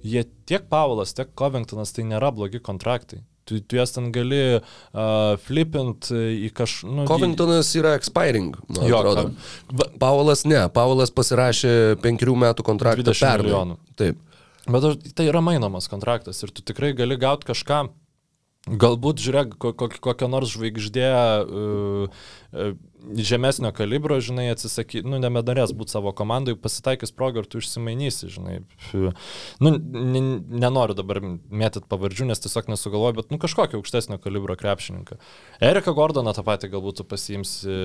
jie 0.03 0.23
tiek 0.47 0.67
Paulas, 0.71 1.13
tiek 1.17 1.33
Covingtonas 1.37 1.91
tai 1.95 2.05
nėra 2.07 2.29
blogi 2.35 2.61
kontraktai. 2.63 3.23
Tu, 3.47 3.61
tu 3.63 3.77
jas 3.79 3.93
ten 3.95 4.09
gali 4.11 4.57
uh, 4.59 5.37
flipint 5.39 6.09
į 6.11 6.49
kažką... 6.55 6.89
Nu, 6.91 7.05
į- 7.05 7.07
Covingtonas 7.07 7.69
yra 7.79 7.93
expiring, 7.95 8.57
man 8.67 8.89
Jo, 8.89 8.97
atrodo. 8.99 9.29
va- 9.71 9.87
Paulas 10.03 10.43
ne, 10.43 10.65
Paulas 10.75 11.13
pasirašė 11.15 11.95
penkerių 12.03 12.35
metų 12.43 12.65
kontraktą 12.67 13.05
20 13.07 13.23
pernai. 13.23 13.45
milijonų. 13.47 13.77
Taip. 13.95 14.19
Bet 14.67 15.13
tai 15.15 15.29
yra 15.29 15.39
mainomas 15.39 15.87
kontraktas 15.87 16.43
ir 16.43 16.51
tu 16.51 16.59
tikrai 16.67 16.91
gali 16.97 17.15
gauti 17.15 17.47
kažką. 17.47 17.85
Galbūt, 18.67 19.21
žiūrėk, 19.23 19.53
ko- 19.63 19.71
ko- 19.79 19.87
kokia 20.09 20.27
nors 20.27 20.51
žvaigždė 20.51 21.07
uh, 21.07 22.09
uh, 22.51 22.73
žemesnio 23.15 23.71
kalibro, 23.71 24.17
žinai, 24.23 24.49
atsisakyti, 24.51 25.05
nu, 25.07 25.19
nebedarės 25.21 25.71
būti 25.77 25.95
savo 25.95 26.11
komandai, 26.17 26.57
pasitaikys 26.59 27.13
progą 27.15 27.43
ir 27.43 27.49
tu 27.51 27.61
išsimainysi, 27.61 28.29
žinai. 28.33 28.57
Nu, 29.63 29.71
nenoriu 29.77 30.97
dabar 30.97 31.21
mėtyti 31.23 31.87
pavardžių, 31.87 32.27
nes 32.31 32.43
tiesiog 32.43 32.71
nesugalvoju, 32.73 33.17
bet, 33.21 33.31
nu, 33.31 33.39
kažkokio 33.41 33.79
aukštesnio 33.79 34.19
kalibro 34.23 34.57
krepšininką. 34.59 35.19
Erika 35.63 35.93
Gordoną 35.97 36.33
tą 36.35 36.43
patį 36.47 36.71
galbūt 36.75 36.99
tu 37.01 37.07
pasiimsi 37.07 37.77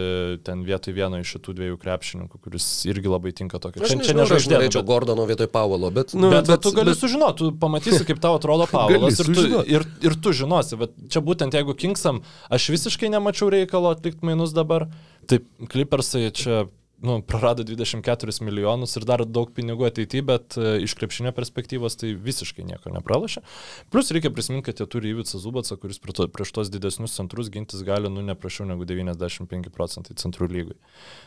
ten 0.47 0.65
vietoj 0.67 0.97
vieno 0.97 1.21
iš 1.23 1.37
šitų 1.37 1.57
dviejų 1.61 1.79
krepšininkų, 1.83 2.43
kuris 2.43 2.67
irgi 2.91 3.13
labai 3.13 3.35
tinka 3.37 3.61
tokio. 3.63 3.85
Aš 3.85 3.93
Čia, 3.93 4.01
čia 4.01 4.17
nežinau, 4.17 4.25
aš 4.25 4.31
nežaidžiu, 4.33 4.57
norėčiau 4.57 4.85
Gordono 4.89 5.29
vietoj 5.29 5.51
Paulo, 5.53 5.93
bet... 5.95 6.17
Nu, 6.17 6.23
Nu, 6.23 6.31
bet, 6.31 6.47
bet 6.47 6.63
tu 6.63 6.71
gali 6.73 6.87
bet- 6.93 6.95
bet... 6.95 7.01
sužinoti, 7.03 7.39
tu 7.39 7.53
pamatysi, 7.59 8.05
kaip 8.09 8.21
tau 8.23 8.37
atrodo 8.39 8.67
Paulas 8.73 9.19
ir, 9.21 9.31
tu, 9.35 9.43
ir, 9.67 9.85
ir 10.07 10.15
tu 10.23 10.33
žinosi, 10.37 10.79
bet 10.81 10.95
čia 11.13 11.21
būtent 11.25 11.55
jeigu 11.57 11.75
Kingsam, 11.75 12.23
aš 12.53 12.69
visiškai 12.73 13.11
nemačiau 13.13 13.51
reikalo 13.53 13.91
atlikti 13.93 14.25
mainus 14.29 14.55
dabar, 14.57 14.87
tai 15.33 15.41
Clippersai 15.73 16.29
čia 16.37 16.63
nu, 17.03 17.17
prarado 17.27 17.65
24 17.67 18.45
milijonus 18.47 18.93
ir 18.95 19.03
dar 19.09 19.25
daug 19.27 19.49
pinigų 19.57 19.89
ateityje, 19.89 20.23
bet 20.29 20.55
e, 20.55 20.77
iš 20.85 20.93
krepšinio 20.95 21.33
perspektyvos 21.35 21.97
tai 21.99 22.13
visiškai 22.15 22.63
nieko 22.69 22.93
nepralašė. 22.95 23.43
Plus 23.91 24.13
reikia 24.15 24.31
prisiminti, 24.31 24.69
kad 24.69 24.79
jie 24.79 24.87
turi 24.87 25.11
Įvicą 25.11 25.41
Zubacą, 25.43 25.75
kuris 25.83 25.99
prieš 25.99 26.53
tos 26.55 26.71
didesnius 26.71 27.17
centrus 27.19 27.51
gintis 27.51 27.83
gali 27.83 28.07
nu 28.13 28.23
neprašiau 28.29 28.69
negu 28.71 28.87
95 28.87 29.73
procentai 29.75 30.15
centrų 30.23 30.47
lygui. 30.55 30.79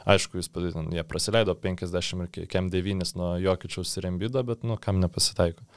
Aišku, 0.08 0.40
jis, 0.40 0.48
padidin- 0.48 0.94
jie 0.96 1.04
prasileido 1.04 1.58
50 1.60 2.40
ir 2.40 2.48
kem 2.56 2.72
9 2.72 3.12
nuo 3.20 3.34
Jokičiaus 3.44 3.98
ir 4.00 4.08
Embido, 4.14 4.46
bet 4.48 4.64
nu 4.64 4.80
kam 4.80 5.04
nepasitaiko. 5.04 5.68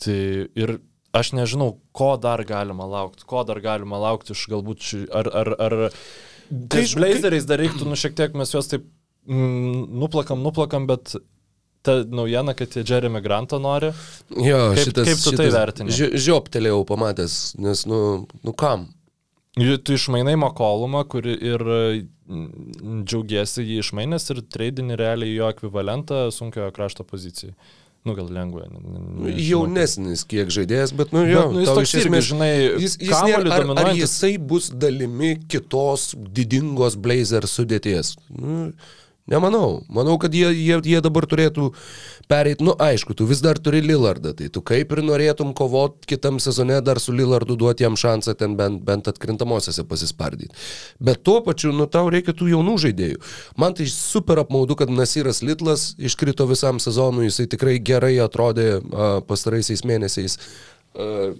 Tai 0.00 0.20
ir 0.56 0.78
aš 1.12 1.34
nežinau, 1.36 1.74
ko 1.92 2.14
dar 2.16 2.40
galima 2.48 2.88
laukti, 2.88 3.28
ko 3.28 3.44
dar 3.44 3.60
galima 3.60 4.00
laukti 4.00 4.32
iš 4.32 4.48
galbūt, 4.52 4.80
ši- 4.88 5.08
ar, 5.12 5.28
ar, 5.44 5.52
ar 5.60 5.76
Kaip- 6.50 6.94
blazeriais 6.98 7.46
dar 7.48 7.58
reiktų, 7.62 7.86
nu 7.88 7.96
šiek 7.98 8.14
tiek 8.18 8.34
mes 8.38 8.52
juos 8.54 8.68
taip 8.70 8.84
mm, 9.28 9.86
nuplakam, 10.02 10.42
nuplakam, 10.44 10.86
bet 10.86 11.16
ta 11.86 12.00
naujiena, 12.04 12.54
kad 12.58 12.70
jie 12.74 12.82
Jeremy 12.86 13.20
Grantą 13.22 13.60
nori, 13.62 13.92
Jo, 14.30 14.72
Kaip- 14.74 14.84
šitas, 14.84 15.06
kaip 15.08 15.22
tu 15.22 15.30
tai 15.36 15.46
šitas 15.46 15.54
vertini? 15.54 15.90
ži- 15.94 16.12
Žioptelėjau 16.26 16.84
pamatęs, 16.88 17.56
nes, 17.62 17.84
nu, 17.86 18.26
nu 18.44 18.52
kam? 18.52 18.88
Ju- 19.56 19.78
tu 19.78 19.94
išmainai 19.96 20.34
Makolumą, 20.36 21.04
kuri 21.08 21.32
ir 21.40 21.62
mm, 22.28 23.04
džiaugiesi 23.06 23.62
jį 23.64 23.78
išmainęs 23.84 24.30
ir 24.34 24.42
treidini 24.50 24.96
realiai 24.98 25.34
jo 25.38 25.48
ekvivalentą 25.54 26.26
sunkiojo 26.34 26.70
krašto 26.76 27.04
pozicijai. 27.06 27.54
Nu, 28.06 28.14
gal 28.14 28.28
lengva. 28.30 28.68
Nu. 28.70 29.26
Jaunesnis 29.34 30.22
kiek 30.30 30.50
žaidėjas, 30.54 30.92
bet, 30.94 31.10
nu, 31.14 31.24
jo, 31.26 31.40
Bet, 31.48 31.56
nu, 31.56 31.62
jis 31.64 31.72
toks 31.74 31.94
irgi, 31.98 32.20
žinai, 32.28 32.50
jis, 32.84 32.94
jis 33.02 33.22
nėra, 33.26 33.56
ar, 33.56 33.72
ar 33.82 33.90
jisai 33.98 34.36
bus 34.52 34.68
dalimi 34.70 35.32
kitos 35.50 36.12
didingos 36.14 36.94
Blazer 37.02 37.48
sudėties? 37.50 38.14
Nu, 38.30 38.68
nemanau. 39.30 39.82
Manau, 39.92 40.16
kad 40.22 40.34
jie, 40.34 40.48
jie, 40.54 40.76
jie 40.86 41.00
dabar 41.04 41.26
turėtų 41.28 41.70
pereiti, 42.30 42.64
nu 42.66 42.74
aišku, 42.82 43.14
tu 43.18 43.26
vis 43.28 43.42
dar 43.44 43.58
turi 43.62 43.82
Lillardą, 43.84 44.34
tai 44.38 44.48
tu 44.52 44.62
kaip 44.66 44.92
ir 44.94 45.02
norėtum 45.06 45.52
kovot 45.56 46.06
kitam 46.08 46.40
sezone 46.42 46.78
dar 46.84 47.00
su 47.02 47.14
Lillardu 47.14 47.56
duoti 47.58 47.86
jam 47.86 47.98
šansą 47.98 48.36
ten 48.38 48.56
bent, 48.58 48.82
bent 48.86 49.10
atkrintamosiose 49.10 49.86
pasispardyti. 49.88 50.54
Bet 51.02 51.22
tuo 51.26 51.40
pačiu, 51.46 51.74
nu 51.76 51.88
tau 51.90 52.10
reikia 52.12 52.36
tų 52.36 52.52
jaunų 52.54 52.78
žaidėjų. 52.86 53.20
Man 53.58 53.76
tai 53.78 53.88
super 53.90 54.42
apmaudu, 54.42 54.78
kad 54.78 54.92
Nasiras 54.92 55.42
Litlas 55.42 55.92
iškrito 55.98 56.46
visam 56.50 56.80
sezonui, 56.82 57.28
jisai 57.30 57.48
tikrai 57.50 57.76
gerai 57.82 58.16
atrodė 58.22 58.80
pastaraisiais 59.28 59.84
mėnesiais. 59.86 60.38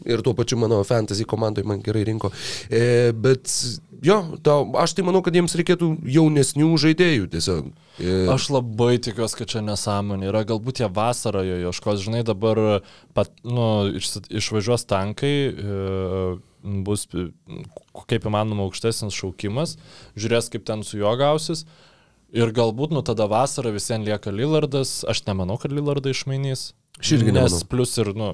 Ir 0.05 0.21
tuo 0.21 0.35
pačiu 0.37 0.59
mano 0.61 0.83
fantasy 0.85 1.25
komandai 1.25 1.65
man 1.65 1.81
gerai 1.81 2.03
rinko. 2.05 2.29
E, 2.69 3.13
bet 3.17 3.49
jo, 4.05 4.17
tau, 4.45 4.65
aš 4.81 4.95
tai 4.97 5.05
manau, 5.07 5.23
kad 5.25 5.35
jiems 5.37 5.55
reikėtų 5.57 5.89
jaunesnių 6.13 6.69
žaidėjų 6.83 7.29
tiesiog. 7.33 7.71
E, 8.03 8.17
Aš 8.33 8.49
labai 8.53 8.97
tikiuosi, 9.03 9.39
kad 9.39 9.53
čia 9.55 9.63
nesąmonė 9.65 10.29
yra. 10.31 10.43
Galbūt 10.49 10.83
jie 10.83 10.89
vasarą 10.93 11.45
jo 11.47 11.57
ieškos. 11.71 12.03
Žinai, 12.05 12.25
dabar 12.29 12.61
pat, 13.17 13.33
nu, 13.47 13.89
iš, 13.97 14.11
išvažiuos 14.29 14.85
tankai, 14.91 15.35
e, 15.53 16.37
bus 16.87 17.07
kaip 18.11 18.27
įmanoma 18.27 18.67
aukštesnis 18.67 19.15
šaukimas, 19.15 19.77
žiūrės, 20.19 20.51
kaip 20.53 20.67
ten 20.67 20.83
su 20.87 20.99
juo 21.01 21.13
gausis. 21.21 21.65
Ir 22.37 22.51
galbūt, 22.53 22.91
nu, 22.93 23.05
tada 23.07 23.29
vasarą 23.31 23.71
visiems 23.77 24.05
lieka 24.09 24.33
Lillardas. 24.35 24.99
Aš 25.09 25.23
nemanau, 25.29 25.57
kad 25.63 25.73
Lillardą 25.73 26.11
išmainys. 26.13 26.73
Aš 26.99 27.13
irgi 27.19 27.31
Nes 27.31 27.53
nemanau. 27.53 27.67
plus 27.71 27.93
ir, 28.01 28.11
nu, 28.19 28.33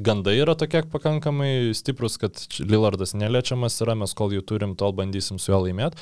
gandai 0.00 0.38
yra 0.40 0.54
tokie 0.56 0.80
pakankamai 0.88 1.74
stiprus, 1.76 2.16
kad 2.20 2.38
Lillardas 2.64 3.12
neliečiamas 3.18 3.76
yra, 3.84 3.96
mes 3.98 4.14
kol 4.16 4.32
jų 4.32 4.44
turim, 4.48 4.72
tol 4.78 4.94
bandysim 4.96 5.40
su 5.40 5.52
juo 5.52 5.60
laimėti. 5.66 6.00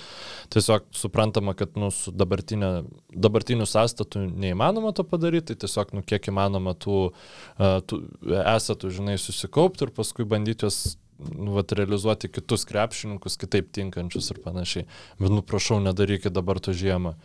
Tiesiog 0.55 0.87
suprantama, 0.95 1.57
kad, 1.59 1.75
nu, 1.81 1.91
su 1.95 2.13
dabartiniu 2.15 3.67
sąstatu 3.67 4.23
neįmanoma 4.29 4.95
to 4.95 5.03
padaryti, 5.09 5.53
tai 5.53 5.67
tiesiog, 5.67 5.97
nu, 5.99 6.05
kiek 6.07 6.31
įmanoma 6.31 6.77
tų, 6.79 7.01
tų 7.59 8.01
esatų, 8.45 8.93
žinai, 9.01 9.19
susikaupti 9.19 9.89
ir 9.89 9.95
paskui 9.97 10.29
bandyti 10.29 10.69
juos 10.69 10.97
nu, 11.19 11.51
vat, 11.57 11.75
realizuoti 11.75 12.31
kitus 12.31 12.63
krepšininkus, 12.69 13.41
kitaip 13.41 13.73
tinkančius 13.75 14.31
ir 14.31 14.39
panašiai. 14.45 14.87
Bet, 15.19 15.33
nu, 15.35 15.43
prašau, 15.43 15.81
nedarykit 15.83 16.35
dabar 16.35 16.63
to 16.63 16.77
žiemą. 16.77 17.17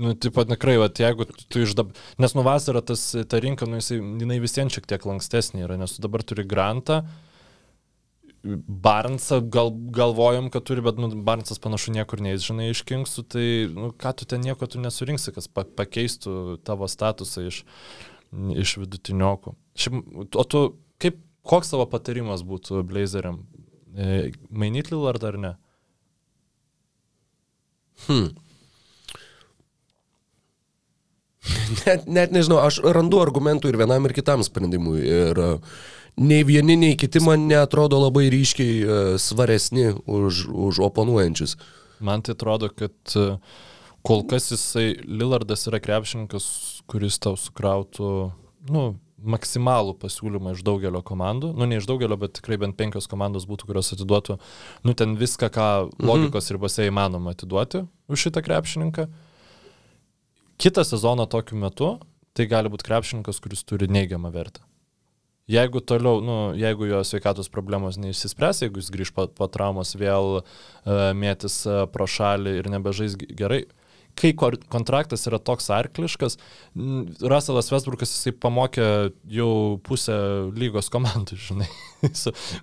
Nu, 0.00 0.12
taip 0.14 0.34
pat 0.36 0.50
tikrai, 0.50 0.76
va, 0.80 0.88
jeigu 0.92 1.26
tu, 1.28 1.62
iš 1.62 1.76
dabar, 1.78 1.96
nes 2.22 2.34
nu 2.36 2.44
vasarą 2.46 2.82
tas, 2.84 3.02
ta 3.30 3.40
rinka, 3.42 3.68
nu, 3.68 3.80
jisai, 3.80 4.00
jinai 4.20 4.36
vis 4.42 4.56
vien 4.58 4.72
šiek 4.72 4.88
tiek 4.88 5.06
lankstesnė 5.08 5.64
yra, 5.66 5.78
nes 5.80 5.96
tu 5.96 6.04
dabar 6.04 6.24
turi 6.26 6.44
grantą, 6.48 7.02
Barnsą 8.46 9.40
gal, 9.50 9.72
galvojom, 9.90 10.50
kad 10.54 10.62
turi, 10.68 10.82
bet 10.84 11.00
nu, 11.02 11.08
Barnsas 11.26 11.58
panašu 11.62 11.90
niekur 11.96 12.20
neįs, 12.22 12.44
žinai, 12.46 12.68
iš 12.70 12.84
Kingsų, 12.86 13.24
tai 13.32 13.46
nu, 13.72 13.90
ką 13.90 14.12
tu 14.20 14.28
ten 14.28 14.44
nieko 14.44 14.68
tu 14.70 14.78
nesurinksi, 14.82 15.34
kas 15.34 15.48
pa, 15.50 15.64
pakeistų 15.66 16.60
tavo 16.66 16.86
statusą 16.90 17.46
iš, 17.50 17.62
iš 18.54 18.76
vidutiniokų. 18.84 19.56
Šiaip, 19.82 19.98
o 20.38 20.46
tu, 20.46 20.62
kaip, 21.02 21.18
koks 21.46 21.74
tavo 21.74 21.88
patarimas 21.90 22.46
būtų 22.46 22.84
Blazeriam? 22.86 23.42
E, 23.96 24.30
Mainyti 24.50 24.94
Lillard 24.94 25.26
ar 25.26 25.40
ne? 25.42 25.52
Hmm. 28.06 28.30
Net, 31.86 32.06
net 32.06 32.34
nežinau, 32.34 32.60
aš 32.64 32.80
randu 32.82 33.20
argumentų 33.22 33.70
ir 33.70 33.78
vienam, 33.80 34.06
ir 34.06 34.14
kitam 34.16 34.42
sprendimui. 34.46 35.00
Ir 35.02 35.40
e, 35.42 35.48
nei 36.22 36.44
vieni, 36.46 36.76
nei 36.80 36.98
kiti 36.98 37.22
man 37.24 37.46
netrodo 37.50 38.00
labai 38.02 38.26
ryškiai 38.32 38.76
e, 38.76 38.98
svaresni 39.22 39.88
už, 39.94 40.46
už 40.50 40.82
oponuojančius. 40.90 41.56
Man 42.04 42.22
tai 42.26 42.36
atrodo, 42.36 42.70
kad 42.74 43.16
e, 43.16 43.38
kol 44.06 44.22
kas 44.30 44.50
jisai, 44.52 44.92
Lillardas 45.06 45.66
yra 45.70 45.80
krepšininkas, 45.82 46.46
kuris 46.90 47.18
tau 47.22 47.38
sukrautų, 47.40 48.12
nu, 48.70 48.86
maksimalų 49.26 49.96
pasiūlymą 50.00 50.54
iš 50.54 50.62
daugelio 50.66 51.00
komandų. 51.06 51.52
Nu, 51.56 51.66
ne 51.68 51.80
iš 51.80 51.88
daugelio, 51.88 52.18
bet 52.20 52.36
tikrai 52.38 52.58
bent 52.62 52.76
penkios 52.78 53.08
komandos 53.10 53.46
būtų, 53.48 53.70
kurios 53.70 53.92
atiduotų, 53.96 54.38
nu, 54.86 54.94
ten 54.98 55.16
viską, 55.18 55.50
ką 55.52 55.68
logikos 55.98 56.52
ribose 56.54 56.86
įmanoma 56.86 57.34
atiduoti 57.34 57.86
už 58.12 58.28
šitą 58.28 58.44
krepšininką. 58.46 59.08
Kitą 60.56 60.84
sezoną 60.84 61.26
tokiu 61.26 61.56
metu 61.60 61.96
tai 62.36 62.46
gali 62.48 62.70
būti 62.72 62.84
krepšininkas, 62.88 63.40
kuris 63.40 63.64
turi 63.64 63.88
neigiamą 63.88 64.30
vertę. 64.32 64.64
Jeigu 65.48 65.80
toliau, 65.80 66.18
nu, 66.26 66.36
jeigu 66.58 66.88
jo 66.90 67.00
sveikatos 67.06 67.48
problemos 67.52 67.96
neišsispręs, 68.02 68.64
jeigu 68.64 68.80
jis 68.82 68.90
grįž 68.90 69.12
po, 69.14 69.28
po 69.30 69.46
traumos 69.46 69.94
vėl 69.94 70.40
uh, 70.40 70.48
mėtis 71.14 71.60
uh, 71.68 71.84
pro 71.86 72.08
šalį 72.10 72.56
ir 72.58 72.70
nebežais 72.72 73.14
gerai, 73.16 73.62
kai 74.16 74.32
kontraktas 74.36 75.26
yra 75.28 75.38
toks 75.42 75.68
arkliškas, 75.74 76.38
Russellas 77.20 77.68
Westbrookas 77.72 78.14
jisai 78.14 78.32
pamokė 78.40 78.86
jau 79.36 79.50
pusę 79.86 80.16
lygos 80.56 80.88
komandų, 80.92 81.38
žinai, 81.48 81.68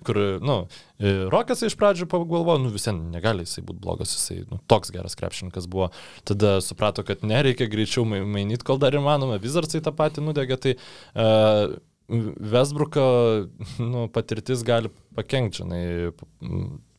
kur, 0.06 0.20
nu, 0.44 0.58
e, 0.98 1.14
Rokas 1.32 1.64
iš 1.66 1.78
pradžių 1.80 2.08
pagalvojo, 2.10 2.58
nu 2.64 2.74
visien 2.74 3.00
negali 3.14 3.46
jisai 3.46 3.64
būti 3.66 3.82
blogas, 3.86 4.14
jisai 4.16 4.42
nu, 4.50 4.60
toks 4.70 4.92
geras 4.94 5.18
krepšininkas 5.20 5.70
buvo. 5.70 5.90
Tada 6.26 6.56
suprato, 6.64 7.06
kad 7.06 7.24
nereikia 7.26 7.70
greičiau 7.70 8.06
mai- 8.08 8.24
mainyti, 8.26 8.66
kol 8.66 8.82
dar 8.82 8.96
įmanoma, 8.98 9.40
Vizardsai 9.42 9.82
tą 9.84 9.94
patį 9.94 10.26
nudegė, 10.26 10.58
tai 10.60 10.76
uh, 10.76 11.76
Westbrooko 12.54 13.04
nu, 13.80 14.08
patirtis 14.12 14.62
gali 14.66 14.90
pakengti, 15.16 15.62
žinai, 15.62 15.84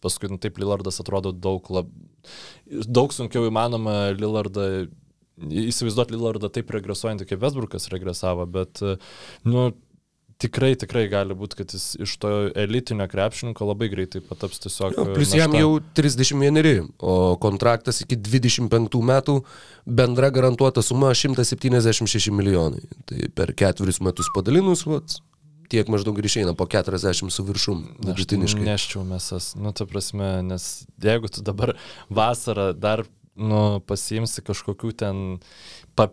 paskui 0.05 0.29
nu, 0.31 0.39
taip 0.41 0.59
Lillardas 0.61 1.01
atrodo 1.03 1.33
daug, 1.33 1.65
lab, 1.73 1.89
daug 2.85 3.15
sunkiau 3.15 3.49
įmanoma 3.49 4.13
Lillardą, 4.15 4.67
įsivaizduoti 5.65 6.15
Lillardą 6.15 6.51
taip 6.53 6.69
regresuojantį, 6.77 7.27
kaip 7.31 7.41
Westbrookas 7.43 7.89
regresavo, 7.93 8.45
bet, 8.49 8.83
nu, 9.47 9.71
tikrai, 10.41 10.73
tikrai 10.79 11.05
gali 11.11 11.35
būti, 11.37 11.59
kad 11.61 11.73
jis 11.75 11.85
iš 12.03 12.15
to 12.21 12.31
elitinio 12.59 13.07
krepšininko 13.11 13.67
labai 13.69 13.89
greitai 13.91 14.21
pataps 14.25 14.61
tiesiog. 14.65 14.97
Jo, 14.97 15.05
plus 15.15 15.33
jam 15.35 15.53
našta. 15.53 15.63
jau 15.63 15.77
31, 16.01 16.89
o 16.99 17.15
kontraktas 17.41 18.01
iki 18.03 18.17
25 18.19 19.01
metų 19.11 19.37
bendra 19.85 20.31
garantuota 20.35 20.83
suma 20.85 21.13
176 21.15 22.33
milijonai. 22.35 22.83
Tai 23.09 23.31
per 23.37 23.55
ketverius 23.57 24.01
metus 24.03 24.31
padalinus, 24.35 24.85
vat, 24.89 25.17
tiek 25.71 25.89
maždaug 25.91 26.19
ir 26.19 26.27
išeina 26.29 26.53
po 26.57 26.67
40 26.69 27.29
su 27.33 27.45
viršum 27.47 27.83
vidutiniškai. 28.05 28.65
Neščiau 28.67 29.03
mesas, 29.07 29.53
nu, 29.59 29.73
ta 29.75 29.87
prasme, 29.89 30.29
nes 30.45 30.85
jeigu 31.01 31.31
tu 31.31 31.43
dabar 31.45 31.75
vasarą 32.09 32.71
dar, 32.77 33.05
nu, 33.35 33.81
pasiimsi 33.87 34.43
kažkokių 34.45 34.93
ten 35.01 35.23
pa, 35.95 36.09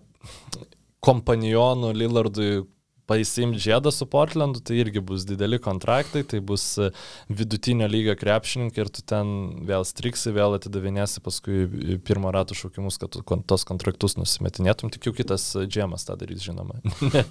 kompanionų 1.02 1.92
Lillardui 1.98 2.64
pasimti 3.10 3.60
žiedą 3.62 3.92
su 3.92 4.06
Portlandu, 4.10 4.62
tai 4.64 4.78
irgi 4.82 5.02
bus 5.04 5.26
dideli 5.28 5.58
kontraktai, 5.62 6.22
tai 6.28 6.40
bus 6.40 6.64
e, 6.80 6.90
vidutinio 7.28 7.88
lygio 7.90 8.16
krepšininkai 8.18 8.84
ir 8.84 8.90
tu 8.94 9.04
ten 9.06 9.32
vėl 9.68 9.86
striksi, 9.88 10.32
vėl 10.34 10.56
atidavinėsi 10.58 11.22
paskui 11.24 11.66
pirmo 12.06 12.32
rato 12.34 12.56
šaukimus, 12.58 13.00
kad 13.02 13.18
tos 13.50 13.66
kontraktus 13.68 14.16
nusimetinėtum, 14.20 14.92
tik 14.94 15.10
jau 15.10 15.14
kitas 15.16 15.50
džemas 15.66 16.06
tą 16.08 16.18
darys, 16.20 16.44
žinoma. 16.46 16.80
Ne- 17.12 17.26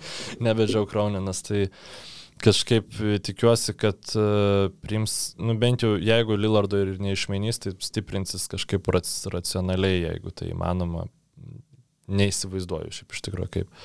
Nebežiau 0.52 0.86
Krauninas, 0.90 1.42
tai 1.48 1.70
kažkaip 2.42 2.94
e, 3.00 3.18
tikiuosi, 3.24 3.74
kad 3.78 4.14
uh, 4.18 4.68
priims, 4.84 5.34
nu 5.40 5.56
bent 5.62 5.86
jau 5.86 5.94
jeigu 6.02 6.38
Lillardo 6.40 6.80
ir 6.82 6.96
neišmainys, 7.02 7.62
tai 7.62 7.74
stiprinsis 7.86 8.48
kažkaip 8.52 8.88
rac, 8.94 9.10
racionaliai, 9.34 10.02
jeigu 10.08 10.34
tai 10.36 10.52
įmanoma. 10.52 11.08
Neįsivaizduoju 12.12 12.92
šiaip 12.92 13.14
iš 13.16 13.22
tikrųjų 13.28 13.52
kaip. 13.54 13.84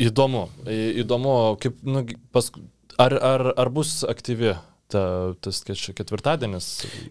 Įdomu, 0.00 0.46
įdomu, 1.04 1.36
kaip, 1.60 1.76
nu, 1.84 2.06
pas, 2.32 2.50
ar, 2.98 3.12
ar, 3.20 3.46
ar 3.60 3.68
bus 3.74 3.98
aktyvi 4.08 4.54
ta, 4.90 5.02
tas 5.44 5.60
ketvirtadienis? 5.94 6.64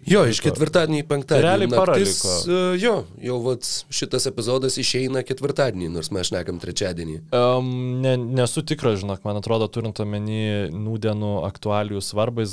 Jo, 0.10 0.26
iš 0.28 0.42
ketvirtadienį 0.44 0.98
į 1.00 1.06
penktadienį. 1.08 1.46
Realiai 1.46 1.70
para 1.72 1.94
Naktis, 1.96 2.18
liko. 2.26 2.34
e, 2.52 2.80
Jo, 2.82 2.96
jau 3.24 3.38
vat, 3.46 3.70
šitas 3.96 4.26
epizodas 4.28 4.76
išeina 4.82 5.22
ketvirtadienį, 5.24 5.88
nors 5.94 6.10
mes 6.12 6.28
šnekam 6.28 6.58
trečiadienį. 6.60 7.16
Um, 7.32 7.70
ne, 8.04 8.18
nesu 8.20 8.66
tikras, 8.68 8.98
žinok, 9.00 9.22
man 9.24 9.40
atrodo, 9.40 9.70
turint 9.72 10.02
omeny 10.04 10.68
nūdienų 10.76 11.32
aktualijų 11.48 12.02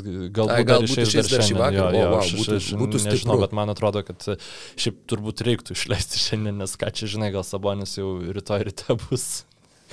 g- 0.06 0.28
galbūt, 0.36 0.54
Ai, 0.60 0.62
dar 0.62 0.76
galbūt 0.76 0.94
išeis 0.94 1.10
išeis 1.10 1.32
dar 1.34 1.44
šį 1.48 1.58
vakarą. 1.58 1.90
Jo, 1.90 2.04
jo, 2.04 2.12
vau, 2.14 2.20
aš- 2.22 2.36
būtų- 2.38 2.60
aš 2.60 2.70
būtų 2.84 3.02
Nežinau, 3.08 3.18
stipru. 3.24 3.40
bet 3.48 3.52
man 3.62 3.74
atrodo, 3.74 4.04
kad 4.06 4.28
e, 4.30 4.38
šiaip 4.78 5.02
turbūt 5.10 5.42
reiktų 5.48 5.74
išleisti 5.74 6.22
šiandien, 6.22 6.54
nes 6.62 6.76
ką 6.78 6.92
čia 6.94 7.10
žinai, 7.16 7.32
gal 7.34 7.42
Sabonis 7.42 7.98
jau 7.98 8.14
rytoj 8.22 8.68
ryte 8.70 8.94
bus. 9.08 9.42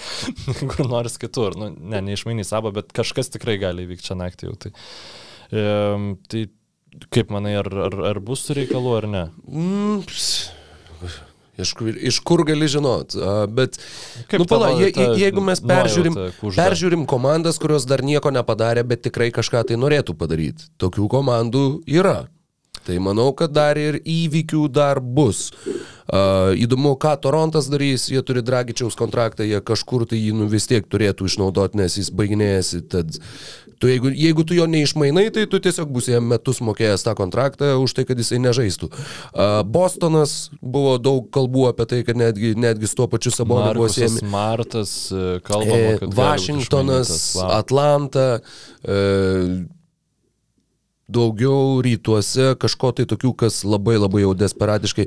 kur 0.71 0.89
nors 0.89 1.19
kitur. 1.21 1.57
Nu, 1.59 1.69
ne, 1.73 2.01
neišmainys 2.09 2.51
savo, 2.53 2.73
bet 2.75 2.91
kažkas 2.95 3.31
tikrai 3.33 3.59
gali 3.61 3.87
įvykti 3.87 4.09
čia 4.09 4.19
naktį 4.19 4.49
jau. 4.49 4.57
Tai, 4.65 4.73
um, 5.53 6.09
tai 6.29 6.47
kaip 7.13 7.31
manai, 7.33 7.55
ar, 7.61 7.69
ar, 7.89 7.99
ar 8.13 8.19
bus 8.23 8.45
reikalų 8.53 8.97
ar 8.97 9.07
ne? 9.09 9.23
Mm, 9.49 10.03
ps, 10.07 10.27
iš, 11.57 11.73
iš 12.11 12.19
kur 12.25 12.43
gali 12.47 12.67
žinot? 12.71 13.15
Bet, 13.53 13.79
Kaip 14.31 14.43
nu, 14.43 14.47
pala, 14.49 14.73
je, 14.79 14.91
je, 14.91 15.07
jeigu 15.23 15.43
mes 15.45 15.61
peržiūrim, 15.63 16.17
peržiūrim 16.43 17.07
komandas, 17.09 17.59
kurios 17.61 17.87
dar 17.89 18.05
nieko 18.05 18.33
nepadarė, 18.33 18.85
bet 18.87 19.05
tikrai 19.09 19.31
kažką 19.35 19.65
tai 19.69 19.79
norėtų 19.79 20.17
padaryti. 20.17 20.69
Tokių 20.81 21.09
komandų 21.11 21.65
yra. 21.89 22.23
Tai 22.83 22.99
manau, 22.99 23.31
kad 23.37 23.53
dar 23.55 23.79
ir 23.79 23.99
įvykių 24.03 24.67
dar 24.73 24.99
bus. 24.99 25.51
Uh, 26.03 26.51
įdomu, 26.59 26.97
ką 26.99 27.13
Torontas 27.23 27.69
darys, 27.71 28.09
jie 28.11 28.19
turi 28.27 28.43
Dragičiaus 28.43 28.97
kontraktą, 28.99 29.45
jie 29.47 29.61
kažkur 29.63 30.03
tai 30.09 30.19
jį 30.19 30.33
nu, 30.35 30.49
vis 30.51 30.67
tiek 30.67 30.83
turėtų 30.83 31.29
išnaudoti, 31.29 31.79
nes 31.79 31.95
jis 31.95 32.09
baiginėjasi. 32.11 32.81
Tad 32.91 33.15
tu, 33.79 33.87
jeigu, 33.87 34.11
jeigu 34.11 34.43
tu 34.43 34.57
jo 34.57 34.67
neišmainai, 34.67 35.29
tai 35.33 35.45
tu 35.47 35.61
tiesiog 35.63 35.87
būsi 35.95 36.11
jam 36.17 36.27
metus 36.27 36.59
mokėjęs 36.59 37.07
tą 37.07 37.15
kontraktą 37.15 37.71
už 37.79 37.95
tai, 37.95 38.05
kad 38.09 38.19
jisai 38.19 38.41
nežaistų. 38.43 38.91
Uh, 38.91 39.61
Bostonas 39.63 40.51
buvo 40.59 40.97
daug 40.99 41.31
kalbų 41.33 41.69
apie 41.71 41.87
tai, 41.87 42.03
kad 42.03 42.19
netgi, 42.19 42.51
netgi 42.59 42.91
su 42.91 42.99
tuo 42.99 43.07
pačiu 43.07 43.31
Saboniu 43.31 43.71
buvo 43.79 43.87
siejami. 43.91 44.27
Martas, 44.27 44.93
e, 45.15 45.39
kalbama, 45.47 45.93
E, 45.93 45.97
kad 45.97 46.13
Vašingtonas. 46.13 47.35
Atlanta, 47.35 48.39
e, 48.83 48.99
daugiau 51.13 51.81
rytuose 51.85 52.53
kažko 52.61 52.91
tai 52.97 53.05
tokių, 53.09 53.33
kas 53.43 53.61
labai 53.67 53.95
labai 53.99 54.23
jau 54.23 54.33
desperatiškai. 54.37 55.05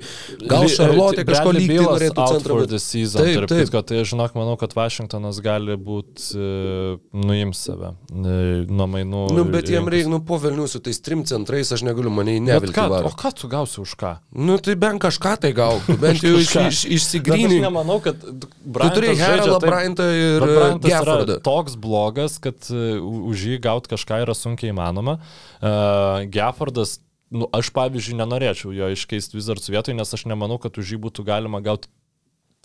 Gal 0.48 0.68
Šarlotė 0.70 1.24
e, 1.24 1.26
kažko 1.28 1.54
Bealas 1.56 2.02
norėtų 2.06 2.80
season, 2.82 3.22
Taip, 3.22 3.46
taip. 3.50 3.64
kitko, 3.66 3.82
tai 3.86 4.02
žinok, 4.06 4.36
manau, 4.38 4.56
kad 4.60 4.74
Vašingtonas 4.76 5.40
gali 5.44 5.76
būti 5.80 6.36
e, 6.36 6.96
nuims 7.16 7.64
save 7.66 7.92
e, 8.10 8.36
nuo 8.70 8.88
mainų. 8.90 9.24
Nu, 9.36 9.46
bet 9.50 9.70
jiem 9.72 9.88
reikia, 9.92 10.10
nu, 10.12 10.20
po 10.26 10.38
Vilnių 10.42 10.68
su 10.70 10.80
tais 10.84 11.00
trim 11.02 11.24
centrais 11.28 11.72
aš 11.74 11.84
negaliu 11.86 12.12
mane 12.14 12.36
į 12.38 12.42
Bet 12.44 12.52
neviltį 12.52 12.76
ką, 12.76 12.86
o 13.08 13.12
ką 13.16 13.32
tu 13.40 13.50
gausi 13.52 13.80
už 13.82 13.96
ką? 14.00 14.12
Nu, 14.36 14.58
tai 14.62 14.76
bent 14.80 15.02
kažką 15.02 15.36
tai 15.44 15.52
gautų, 15.56 15.98
bent 16.04 16.24
jau 16.24 16.36
iš, 16.36 16.46
iš, 16.46 16.54
Bet 16.56 16.70
aš 16.70 16.84
išsigrynink. 16.98 17.58
nemanau, 17.66 17.98
kad 18.04 18.20
Tu 18.20 18.88
turėjai 18.92 19.18
Harelą, 19.20 19.58
Bryantą 19.62 20.06
ir 20.12 20.44
yra 20.44 20.70
Geffordą. 20.82 21.38
toks 21.44 21.76
blogas, 21.80 22.38
kad 22.42 22.68
e, 22.70 22.96
už 23.00 23.46
jį 23.52 23.60
gauti 23.64 23.92
kažką 23.94 24.22
yra 24.26 24.34
sunkiai 24.36 24.74
įmanoma. 24.74 25.16
Uh, 25.56 25.95
Geffordas, 26.32 26.98
nu, 27.34 27.48
aš 27.54 27.72
pavyzdžiui 27.76 28.18
nenorėčiau 28.20 28.74
jo 28.74 28.92
iškeisti 28.94 29.38
Wizards 29.38 29.70
vietoj, 29.72 29.96
nes 29.98 30.14
aš 30.18 30.26
nemanau, 30.30 30.60
kad 30.62 30.78
už 30.78 30.94
jį 30.94 31.02
būtų 31.08 31.26
galima 31.26 31.62
gauti 31.64 31.90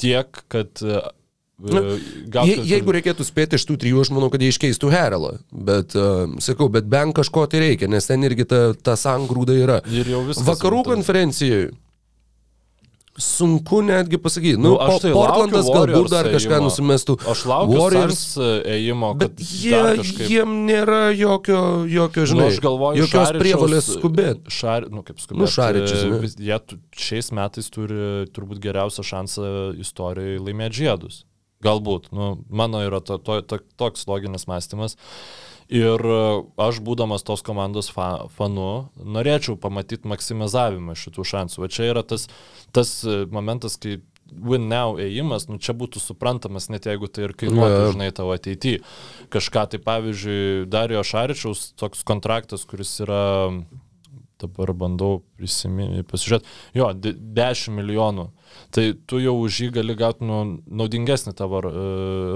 tiek, 0.01 0.43
kad 0.51 0.83
uh, 0.85 1.09
Nu, 1.61 1.81
Je, 2.41 2.55
jeigu 2.65 2.93
reikėtų 2.95 3.21
spėti 3.21 3.57
iš 3.59 3.67
tų 3.69 3.75
trijų, 3.83 3.99
aš 4.01 4.09
manau, 4.15 4.31
kad 4.33 4.41
jie 4.41 4.49
iškeistų 4.49 4.89
Harelą. 4.89 5.35
Bet, 5.53 5.93
uh, 5.93 6.23
sakau, 6.41 6.71
bet 6.73 6.87
bent 6.89 7.13
kažko 7.13 7.43
tai 7.51 7.61
reikia, 7.61 7.89
nes 7.91 8.09
ten 8.09 8.25
irgi 8.25 8.47
ta, 8.49 8.61
ta 8.73 8.95
sangrūda 8.97 9.57
yra. 9.59 9.77
Ir 9.93 10.09
jau 10.09 10.23
viskas 10.25 10.47
Vakarų 10.47 10.81
konferencijoje 10.89 11.69
sunku 13.17 13.81
netgi 13.83 14.17
pasakyti. 14.17 14.57
Nu, 14.57 14.69
Nu, 14.71 14.77
aš 14.79 15.01
tai 15.03 15.11
po- 15.11 15.19
Portlandas 15.25 15.65
galbūt 15.67 16.09
dar 16.09 16.25
kažką 16.31 16.55
ėjimo. 16.57 16.67
nusimestų. 16.69 17.15
Aš 17.27 17.41
laukiu 17.45 17.77
Warriors, 17.79 18.19
Suns 18.21 18.63
ėjimo, 18.71 19.09
kad 19.19 19.35
bet 19.35 19.39
jie, 19.43 19.81
kažkaip... 19.99 20.29
jiem 20.31 20.53
nėra 20.67 21.01
jokio, 21.15 21.59
jokio 21.91 22.21
Nu, 22.23 22.29
žinai, 22.31 22.47
aš 22.53 22.59
galvoju, 22.63 23.01
jokios 23.03 23.27
Šaričiaus- 23.27 23.41
prievalės 23.43 23.89
skubėti. 23.97 24.41
Šar, 24.47 24.87
nu, 24.89 25.03
kaip 25.03 25.19
skubėti. 25.19 25.41
Nu, 25.43 25.47
Šaričius, 25.47 26.21
vis- 26.21 26.37
Jie 26.39 26.59
šiais 26.95 27.31
metais 27.35 27.69
turi 27.69 28.25
turbūt 28.31 28.59
geriausią 28.63 29.03
šansą 29.03 29.51
istorijoje 29.79 30.39
laimėti 30.39 30.81
žiedus. 30.85 31.23
Galbūt. 31.61 32.07
Nu, 32.11 32.39
mano 32.49 32.79
yra 32.81 33.01
to, 33.05 33.19
to, 33.21 33.41
to, 33.45 33.59
toks 33.77 34.07
loginis 34.07 34.47
mąstymas. 34.49 34.95
Ir 35.71 36.03
e, 36.03 36.21
aš, 36.59 36.81
būdamas 36.83 37.23
tos 37.23 37.39
komandos 37.47 37.87
fa, 37.95 38.27
fanu, 38.35 38.89
norėčiau 38.99 39.55
pamatyti 39.55 40.09
maksimizavimą 40.11 40.97
šitų 40.99 41.23
šansų. 41.31 41.61
Va 41.63 41.69
čia 41.71 41.85
yra 41.93 42.03
tas, 42.03 42.27
tas 42.75 42.91
e, 43.07 43.21
momentas, 43.31 43.77
kai 43.79 44.01
win 44.31 44.67
now 44.71 44.97
ėjimas, 44.99 45.47
nu 45.51 45.59
čia 45.63 45.75
būtų 45.75 45.99
suprantamas, 46.03 46.69
net 46.71 46.87
jeigu 46.87 47.07
tai 47.11 47.25
ir 47.29 47.33
kainuotų, 47.39 47.77
Jo. 47.85 47.93
žinai, 47.95 48.09
tavo 48.15 48.35
ateityje. 48.35 48.81
Kažką 49.31 49.65
tai, 49.73 49.79
pavyzdžiui, 49.83 50.67
Dario 50.71 51.03
Šaričiaus 51.07 51.69
toks 51.79 52.03
kontraktas, 52.07 52.63
kuris 52.67 52.93
yra, 53.03 53.23
dabar 54.41 54.71
bandau 54.73 55.19
prisiminti, 55.37 56.03
pasižiūrėti, 56.07 56.47
jo, 56.79 56.87
de- 56.97 57.13
10 57.37 57.75
milijonų. 57.77 58.29
Tai 58.73 58.85
tu 59.07 59.19
jau 59.21 59.35
už 59.43 59.59
jį 59.65 59.69
gali 59.77 59.95
gauti 59.99 60.25
nu, 60.27 60.39
naudingesnį 60.67 61.35
tavo 61.37 61.61
uh, 61.61 61.75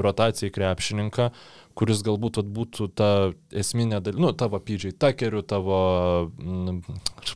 rotacijai 0.05 0.51
krepšininką, 0.53 1.31
kuris 1.75 2.01
galbūt 2.07 2.39
būtų 2.55 2.87
ta 2.95 3.09
esminė 3.51 3.99
dalis, 4.03 4.19
nu, 4.23 4.31
tavo 4.37 4.59
pydžiai, 4.63 4.95
takerių, 5.01 5.41
tavo 5.47 5.77
mm, 6.31 6.79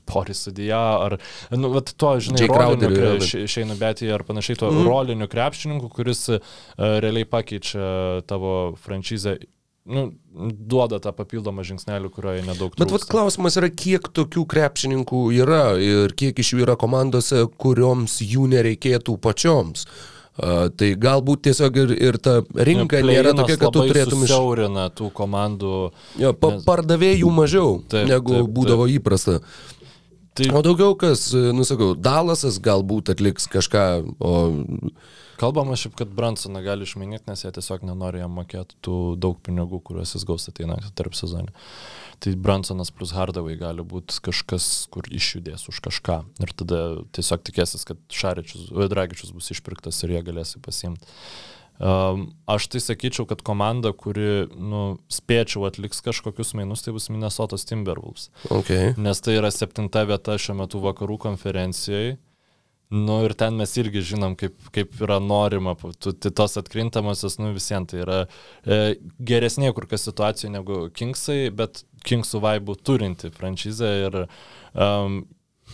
poris 0.09 0.45
sudėja, 0.47 0.79
ar, 1.05 1.17
nu, 1.51 1.71
vat 1.75 1.91
to, 1.99 2.13
žinai, 2.23 2.45
rolinių 2.47 2.55
Crowderiu, 2.55 2.95
jo, 2.95 3.03
kre- 3.03 3.13
bet- 3.19 3.29
še- 3.29 3.45
Šeinu 3.51 3.77
Betį 3.79 4.11
ar 4.15 4.23
panašiai, 4.27 4.59
to 4.61 4.71
mm. 4.71 4.81
rolinių 4.87 5.27
krepšininkų, 5.31 5.89
kuris 5.95 6.25
uh, 6.35 6.59
realiai 6.79 7.27
pakeičia 7.29 7.87
tavo 8.31 8.53
franšizę, 8.83 9.37
nu, 9.89 10.05
duoda 10.69 10.99
tą 11.03 11.11
papildomą 11.17 11.63
žingsnelį, 11.65 12.11
kurioje 12.13 12.45
nedaug 12.45 12.75
Bet 12.77 12.85
vat 12.93 13.01
trūksta. 13.01 13.11
klausimas 13.15 13.57
yra, 13.59 13.71
kiek 13.73 14.07
tokių 14.15 14.45
krepšininkų 14.53 15.23
yra 15.41 15.63
ir 15.81 16.15
kiek 16.19 16.39
iš 16.39 16.53
jų 16.55 16.63
yra 16.67 16.77
komandose, 16.79 17.43
kurioms 17.59 18.19
jų 18.23 18.47
nereikėtų 18.53 19.17
pačioms. 19.23 19.83
Uh, 19.89 20.15
tai 20.79 20.91
galbūt 20.99 21.41
tiesiog 21.49 21.79
ir, 21.83 21.91
ir 22.09 22.17
ta 22.23 22.37
rinka 22.55 23.01
nėra 23.03 23.33
tokia, 23.37 23.57
kad 23.59 23.73
tu 23.75 23.83
turėtum 23.89 24.23
iš... 24.23 24.31
Siaurina 24.31 24.85
tų 24.95 25.09
komandų. 25.15 25.73
Jo, 26.21 26.31
pa, 26.37 26.53
nes- 26.55 26.63
pardavėjų 26.67 27.31
mažiau, 27.33 27.73
Taip, 27.91 28.07
negu 28.09 28.35
taip, 28.37 28.45
taip. 28.45 28.53
būdavo 28.55 28.87
įprasta. 28.95 29.39
Tai 30.39 30.49
O 30.55 30.61
daugiau 30.63 30.93
kas, 30.95 31.29
nusakau, 31.33 31.91
Dalasas 31.99 32.61
galbūt 32.63 33.11
atliks 33.15 33.49
kažką, 33.51 33.85
o 34.23 34.33
kalbama 35.39 35.77
šiaip, 35.79 35.95
kad 35.99 36.11
Bransoną 36.15 36.61
gali 36.65 36.87
išmainyti, 36.87 37.27
nes 37.29 37.43
jie 37.45 37.51
tiesiog 37.55 37.85
nenori 37.87 38.21
jam 38.21 38.35
mokėti 38.37 38.77
tų 38.85 38.97
daug 39.21 39.39
pinigų, 39.45 39.81
kuriuos 39.87 40.15
jis 40.15 40.25
gaus 40.27 40.49
ateina 40.51 40.79
tarp 40.99 41.17
sezonį. 41.17 41.53
Tai 42.19 42.33
Bransonas 42.43 42.91
plus 42.91 43.13
Hardaway 43.15 43.55
gali 43.59 43.85
būti 43.85 44.19
kažkas, 44.25 44.89
kur 44.91 45.07
išjudės 45.07 45.69
už 45.71 45.79
kažką. 45.85 46.17
Ir 46.43 46.51
tada 46.59 46.81
tiesiog 47.15 47.45
tikėsis, 47.47 47.87
kad 47.87 48.01
Šaričius, 48.11 48.73
Dragičius 48.91 49.31
bus 49.35 49.47
išpirktas 49.55 50.03
ir 50.03 50.17
jie 50.17 50.25
galės 50.27 50.57
jį 50.57 50.65
pasiimti. 50.65 51.15
Um, 51.79 52.25
aš 52.43 52.65
tai 52.67 52.81
sakyčiau, 52.83 53.23
kad 53.23 53.39
komanda, 53.47 53.93
kuri, 53.95 54.49
nu, 54.51 54.97
spėčiau 55.07 55.63
atliks 55.69 56.03
kažkokius 56.03 56.51
mainus, 56.59 56.83
tai 56.83 56.91
bus 56.91 57.07
Minnesotos 57.07 57.63
Timberwolves. 57.69 58.27
okay. 58.51 58.91
Nes 58.99 59.23
tai 59.23 59.37
yra 59.39 59.47
septinta 59.55 60.03
vieta 60.09 60.35
šiuo 60.35 60.57
metu 60.59 60.83
vakarų 60.83 61.15
konferencijoje. 61.23 62.17
Nu 62.89 63.19
ir 63.21 63.35
ten 63.37 63.53
mes 63.53 63.75
irgi 63.77 64.01
žinom, 64.13 64.33
kaip, 64.39 64.55
kaip 64.73 64.95
yra 65.05 65.19
norima, 65.21 65.75
tu, 66.01 66.09
tai 66.09 66.31
tos 66.33 66.57
atkrintamosios, 66.57 67.35
nu 67.37 67.51
visiems 67.53 67.91
tai 67.91 67.99
yra 68.01 68.19
e, 68.65 68.79
geresnė 69.21 69.69
kur 69.77 69.85
kas 69.91 70.07
situacija 70.07 70.49
negu 70.49 70.87
Kingsai, 70.97 71.51
bet 71.53 71.83
Kingsų 72.07 72.41
vaibų 72.41 72.79
turinti 72.81 73.29
franšizė 73.35 73.91
ir 74.07 74.23
um, 74.73 75.21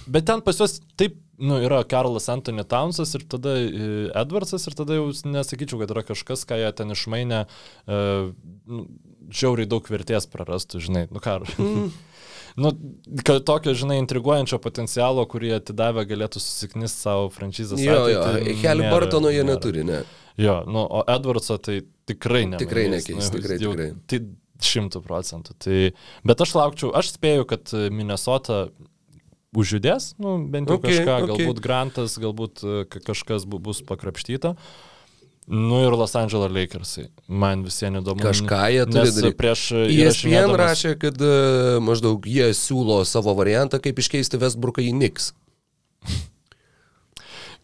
Bet 0.07 0.27
ten 0.27 0.41
pas 0.43 0.59
juos 0.59 0.79
taip, 0.99 1.15
nu, 1.39 1.57
yra 1.63 1.81
Karlas 1.87 2.27
Anthony 2.29 2.65
Townsas 2.67 3.15
ir 3.17 3.23
tada 3.31 3.55
e, 3.57 3.87
Edwardsas 4.11 4.67
ir 4.67 4.75
tada 4.77 4.97
jau 4.97 5.07
nesakyčiau, 5.31 5.79
kad 5.81 5.93
yra 5.95 6.03
kažkas, 6.07 6.45
ką 6.47 6.59
jie 6.59 6.71
ten 6.77 6.93
išmainė, 6.93 7.45
uh, 7.87 8.29
nu, 8.67 8.83
žiauriai 9.33 9.69
daug 9.69 9.87
vertės 9.89 10.27
prarastų, 10.31 10.83
žinai, 10.85 11.05
nu 11.15 11.23
ką. 11.23 11.39
Mm. 11.55 11.89
Nu, 12.55 12.71
kad 13.27 13.43
tokio, 13.47 13.73
žinai, 13.77 13.97
intriguojančio 14.03 14.59
potencialo, 14.63 15.25
kurį 15.31 15.55
atidavę 15.57 16.05
galėtų 16.07 16.41
susiknisti 16.43 17.05
savo 17.07 17.27
franšizės. 17.33 17.83
Jo, 17.83 18.05
jo, 18.11 18.23
Heli 18.61 18.87
Bartono 18.87 19.33
jie 19.33 19.43
neturi, 19.47 19.83
ne. 19.87 20.01
Jo, 20.39 20.61
nu, 20.67 20.83
o 20.83 21.03
Edwardso 21.11 21.57
tai 21.63 21.81
tikrai 22.07 22.45
ne. 22.51 22.59
Tikrai 22.59 22.89
nekeis, 22.91 23.19
nu, 23.19 23.29
tikrai, 23.37 23.59
tikrai. 23.61 23.91
Tai 24.07 24.21
šimtų 24.65 25.01
procentų. 25.03 25.55
Tai, 25.63 25.79
bet 26.27 26.43
aš 26.43 26.55
laukčiau, 26.57 26.91
aš 26.95 27.13
spėju, 27.15 27.47
kad 27.49 27.75
Minnesota 27.91 28.65
užjudės, 29.55 30.13
nu, 30.21 30.37
bent 30.51 30.69
jau 30.71 30.79
okay, 30.79 30.97
kažką, 30.97 31.15
okay. 31.15 31.29
galbūt 31.31 31.61
Grantas, 31.63 32.17
galbūt 32.21 32.63
e, 32.63 32.83
kažkas 32.95 33.47
bus 33.47 33.81
pakrapštyta. 33.87 34.55
Nu 35.47 35.83
ir 35.85 35.93
Los 35.93 36.15
Angeles 36.17 36.49
Lakersai. 36.49 37.07
Man 37.29 37.61
visiems 37.65 38.01
įdomu. 38.01 38.21
Kažką 38.23 38.61
jie 38.73 38.85
turi 38.89 39.11
daryti. 39.13 39.37
Prieš 39.37 39.65
ESPN 39.85 40.55
rašė, 40.57 40.95
kad 41.01 41.21
uh, 41.21 41.77
maždaug 41.85 42.25
jie 42.25 42.49
siūlo 42.57 43.03
savo 43.05 43.35
variantą, 43.37 43.77
kaip 43.81 44.01
iškeisti 44.01 44.41
Westbrooką 44.41 44.81
į 44.81 44.95
Knicks. 44.95 45.33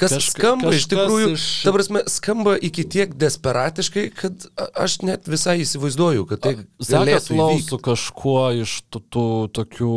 Kas 0.01 0.15
Kažka, 0.15 0.31
skamba 0.33 0.71
iš 0.73 0.87
tikrųjų, 0.89 1.25
iš... 1.35 1.43
ta 1.61 1.71
prasme, 1.75 2.01
skamba 2.09 2.55
iki 2.57 2.81
tiek 2.89 3.11
desperatiškai, 3.21 4.05
kad 4.17 4.47
aš 4.57 4.95
net 5.05 5.27
visai 5.29 5.59
įsivaizduoju, 5.61 6.23
kad 6.31 6.41
tai 6.41 6.53
galėtų 6.79 7.35
įvykti. 7.35 7.67
su 7.67 7.77
kažkuo 7.85 8.41
iš 8.63 8.73
tų, 8.89 9.01
tų 9.13 9.25
tokių 9.59 9.91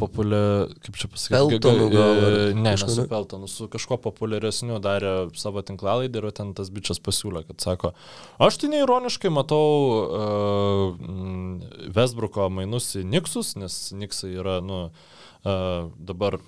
populiarių, 0.00 0.78
kaip 0.82 0.98
čia 0.98 1.10
pasakyti, 1.12 1.36
Peltonų 1.38 1.86
gal. 1.92 2.18
E, 2.18 2.40
ne, 2.58 2.72
ne 2.74 2.90
su 2.96 3.06
Peltonu, 3.12 3.50
su 3.50 3.68
kažkuo 3.70 4.00
populiaresniu 4.08 4.80
darė 4.82 5.14
savo 5.38 5.62
tinklalaidį 5.66 6.24
ir 6.24 6.30
ten 6.34 6.50
tas 6.58 6.72
bičias 6.74 6.98
pasiūlė, 6.98 7.44
kad 7.46 7.62
sako, 7.62 7.92
aš 8.42 8.58
tai 8.62 8.72
neironiškai 8.74 9.30
matau 9.30 9.68
uh, 10.02 11.06
Westbrooko 11.94 12.50
mainus 12.58 12.90
į 12.98 13.06
Niksus, 13.06 13.54
nes 13.60 13.78
Niksai 13.94 14.34
yra, 14.34 14.58
nu, 14.66 14.88
uh, 14.90 15.94
dabar 16.10 16.40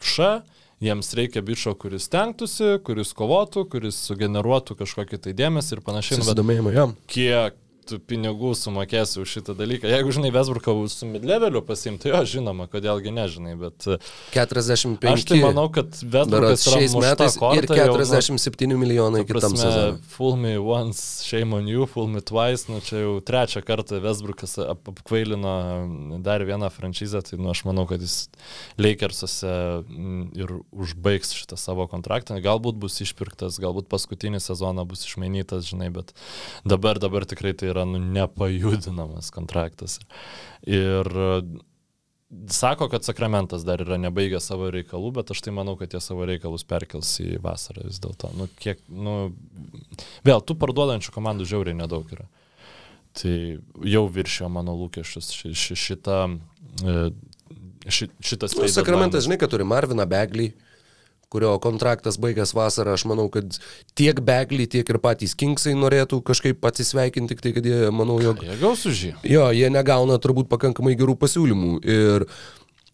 ša 0.00 0.38
jiems 0.84 1.12
reikia 1.18 1.42
bičio, 1.44 1.74
kuris 1.78 2.08
tenktųsi, 2.12 2.76
kuris 2.86 3.14
kovotų, 3.18 3.64
kuris 3.72 3.98
sugeneruotų 4.08 4.78
kažkokį 4.82 5.22
tai 5.26 5.34
dėmesį 5.38 5.78
ir 5.78 5.84
panašiai. 5.86 6.20
Nu, 6.20 6.26
Susidomėjimą 6.26 6.74
jam. 6.76 6.94
Kiek 7.10 7.58
pinigų 8.08 8.52
sumokėsi 8.58 9.22
už 9.22 9.34
šitą 9.38 9.54
dalyką. 9.58 9.88
Jeigu 9.90 10.12
žinai 10.14 10.30
Vesburką 10.34 10.74
su 10.92 11.08
midleveliu 11.08 11.62
pasimti, 11.66 12.10
jo, 12.12 12.20
žinoma, 12.28 12.68
kodėlgi 12.70 13.12
nežinai, 13.14 13.54
bet... 13.60 13.86
45. 14.34 15.08
Aš 15.12 15.26
tai 15.28 15.40
manau, 15.42 15.66
kad 15.72 15.96
Vesburkas 16.02 16.66
šiais 16.68 16.96
metais 16.98 17.38
korta, 17.40 17.62
ir 17.62 17.68
47 17.68 18.66
jau, 18.66 18.70
nu, 18.72 18.80
milijonai 18.82 19.24
kitam 19.28 19.56
sezonui. 19.58 20.00
Fool 20.12 20.36
me 20.40 20.54
once, 20.60 21.24
shame 21.26 21.56
on 21.56 21.68
you, 21.70 21.88
fool 21.90 22.10
me 22.12 22.22
twice, 22.24 22.68
nu 22.70 22.82
čia 22.84 23.02
jau 23.02 23.16
trečią 23.24 23.62
kartą 23.66 24.02
Vesburkas 24.04 24.58
apkvailino 24.62 25.54
dar 26.24 26.44
vieną 26.46 26.70
franšizę, 26.74 27.22
tai 27.26 27.40
nu, 27.40 27.50
aš 27.54 27.64
manau, 27.68 27.86
kad 27.90 28.02
jis 28.04 28.28
Lakersuose 28.78 29.54
ir 30.38 30.52
užbaigs 30.72 31.34
šitą 31.36 31.58
savo 31.60 31.86
kontraktą. 31.90 32.38
Galbūt 32.42 32.78
bus 32.80 32.98
išpirktas, 33.04 33.58
galbūt 33.62 33.88
paskutinį 33.90 34.40
sezoną 34.42 34.84
bus 34.88 35.04
išmainytas, 35.06 35.68
žinai, 35.70 35.90
bet 35.94 36.14
dabar, 36.68 37.00
dabar 37.02 37.26
tikrai 37.28 37.54
tai 37.58 37.70
yra 37.72 37.77
yra 37.78 37.86
nu, 37.88 38.00
nepajudinamas 38.02 39.30
kontraktas. 39.34 39.98
Ir 40.66 41.06
e, 41.06 41.30
sako, 42.52 42.88
kad 42.92 43.06
Sakramentas 43.06 43.64
dar 43.64 43.80
yra 43.84 43.98
nebaigęs 44.00 44.50
savo 44.50 44.68
reikalų, 44.74 45.12
bet 45.20 45.32
aš 45.32 45.42
tai 45.46 45.54
manau, 45.54 45.76
kad 45.80 45.94
jie 45.94 46.02
savo 46.04 46.26
reikalus 46.28 46.66
perkels 46.68 47.14
į 47.24 47.38
vasarą 47.44 47.86
vis 47.86 48.00
dėlto. 48.02 48.32
Nu, 48.36 48.48
kiek, 48.60 48.82
nu, 48.90 49.16
vėl, 50.26 50.42
tų 50.44 50.58
parduodančių 50.60 51.14
komandų 51.14 51.48
žiauriai 51.48 51.78
nedaug 51.78 52.10
yra. 52.16 52.28
Tai 53.18 53.34
jau 53.88 54.04
viršio 54.12 54.50
mano 54.52 54.76
lūkesčius 54.78 55.32
ši, 55.34 55.54
ši, 55.56 55.78
šitą, 55.86 56.18
e, 56.84 56.96
ši, 57.88 58.10
šitas... 58.20 58.58
Nu, 58.58 58.68
Sakramentas, 58.70 59.24
žinai, 59.26 59.40
kad 59.40 59.54
turi 59.54 59.66
Marviną 59.66 60.06
Beglį 60.08 60.52
kurio 61.32 61.54
kontraktas 61.62 62.16
baigęs 62.20 62.54
vasarą, 62.56 62.94
aš 62.96 63.04
manau, 63.10 63.28
kad 63.32 63.58
tiek 63.98 64.20
Beglį, 64.24 64.68
tiek 64.72 64.88
ir 64.88 65.00
patys 65.02 65.36
Kingsai 65.38 65.74
norėtų 65.76 66.22
kažkaip 66.26 66.64
atsisveikinti, 66.64 67.34
tik 67.34 67.44
tai, 67.44 67.52
kad 67.56 67.68
jie, 67.68 67.88
manau, 67.94 68.16
jog... 68.24 68.40
Jie 68.44 68.56
gaus 68.62 68.86
už 68.88 69.02
jį. 69.08 69.12
Jo, 69.28 69.50
jie 69.54 69.68
negauna 69.72 70.16
turbūt 70.22 70.48
pakankamai 70.52 70.96
gerų 70.98 71.18
pasiūlymų. 71.20 71.74
Ir 71.84 72.26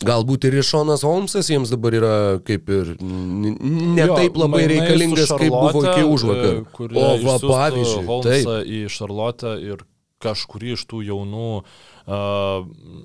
galbūt 0.04 0.48
ir 0.48 0.58
Išonas 0.58 1.04
Holmesas 1.06 1.48
jiems 1.52 1.70
dabar 1.70 1.94
yra 1.94 2.14
kaip 2.44 2.68
ir 2.74 2.94
ne 2.98 4.02
jo, 4.02 4.18
taip 4.18 4.38
labai 4.40 4.64
reikalingas, 4.72 5.30
kaip 5.30 5.54
buvo 5.54 5.84
iki 5.86 6.06
užvakar. 6.10 6.60
E, 6.64 6.90
o 6.90 7.08
va, 7.22 7.38
pavyzdžiui, 7.38 8.06
Holmesą 8.10 8.60
į 8.66 8.84
Šarlotę 8.90 9.56
ir 9.62 9.86
kažkurį 10.24 10.74
iš 10.74 10.86
tų 10.90 11.04
jaunų 11.10 11.50
uh, 11.60 13.04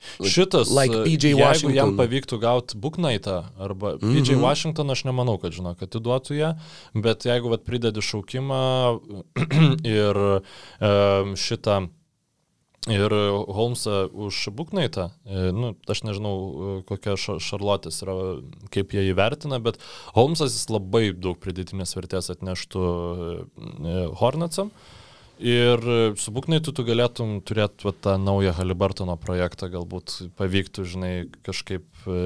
Šitas, 0.00 0.70
like 0.72 1.02
PJ 1.04 1.32
jeigu 1.32 1.42
Washington. 1.42 1.76
jam 1.76 1.94
pavyktų 1.98 2.38
gauti 2.40 2.78
Booknightą 2.80 3.36
arba 3.58 3.94
mm 3.94 3.98
-hmm. 4.00 4.16
PJ 4.16 4.40
Washington, 4.40 4.90
aš 4.90 5.04
nemanau, 5.04 5.38
kad 5.38 5.52
žino, 5.52 5.74
kad 5.74 5.88
atiduotų 5.88 6.34
ją, 6.34 6.54
bet 6.94 7.24
jeigu 7.24 7.48
vat, 7.48 7.64
pridedi 7.64 8.00
šaukimą 8.00 9.00
ir 10.00 10.16
um, 10.16 11.36
šitą 11.36 11.88
Ir 12.88 13.12
Holmesą 13.52 14.08
už 14.08 14.48
Buknaitą, 14.56 15.10
e, 15.26 15.52
nu, 15.52 15.74
aš 15.86 16.00
nežinau, 16.02 16.80
kokia 16.88 17.12
Šarlotės 17.20 18.00
yra, 18.00 18.14
kaip 18.72 18.94
jie 18.96 19.04
įvertina, 19.12 19.60
bet 19.60 19.76
Holmesas 20.16 20.56
jis 20.56 20.70
labai 20.72 21.12
daug 21.12 21.36
pridėtinės 21.36 21.92
vertės 21.92 22.30
atneštų 22.32 22.80
e, 22.80 24.08
Hornetsam. 24.16 24.72
Uh, 24.72 24.99
Ir 25.40 25.80
su 26.20 26.32
Buknaitu 26.36 26.72
tu 26.76 26.84
galėtum 26.84 27.38
turėti 27.48 27.88
tą 28.04 28.18
naują 28.20 28.52
Halibartono 28.58 29.16
projektą, 29.16 29.70
galbūt 29.72 30.16
pavyktų, 30.36 30.84
žinai, 30.84 31.14
kažkaip 31.46 31.86
e, 32.04 32.18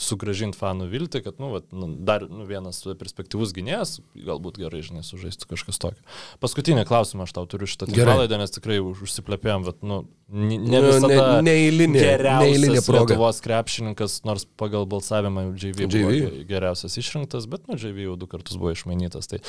sugražinti 0.00 0.58
fanų 0.58 0.86
viltį, 0.90 1.20
kad, 1.24 1.36
nu, 1.42 1.50
vat, 1.54 1.66
nu 1.76 1.90
dar 2.06 2.24
nu, 2.28 2.46
vienas 2.48 2.80
perspektyvus 2.98 3.52
gynėjas, 3.56 3.98
galbūt 4.16 4.60
gerai, 4.62 4.80
žinai, 4.86 5.02
sužaistų 5.06 5.50
kažkas 5.52 5.80
tokio. 5.82 6.00
Paskutinį 6.42 6.86
klausimą 6.88 7.26
aš 7.26 7.34
tau 7.36 7.44
turiu 7.50 7.68
šitą 7.70 7.90
tinklalaidę, 7.90 8.38
nes 8.40 8.54
tikrai 8.54 8.80
už, 8.82 9.04
užsiplepėjom, 9.06 9.66
bet, 9.68 9.84
nu, 9.86 10.00
ne, 10.32 10.58
ne 10.58 10.82
visada 10.86 11.10
nu, 11.12 11.44
ne, 11.44 11.44
neįlinė, 11.50 12.04
neįlinė 12.24 12.82
proga. 12.86 13.04
Lietuvos 13.12 13.42
krepšininkas, 13.44 14.20
nors 14.28 14.46
pagal 14.60 14.88
balsavimą 14.90 15.50
JV, 15.52 15.86
JV. 15.86 15.94
buvo 15.94 16.44
geriausias 16.50 16.96
išrinktas, 17.00 17.48
bet, 17.50 17.68
nu, 17.70 17.78
JV 17.80 18.08
jau 18.08 18.18
du 18.20 18.30
kartus 18.30 18.58
buvo 18.60 18.72
išmainytas. 18.74 19.30
Tai 19.30 19.42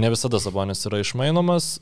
ne 0.00 0.12
visada 0.12 0.42
Sabonis 0.42 0.84
yra 0.90 1.02
išmainomas. 1.04 1.76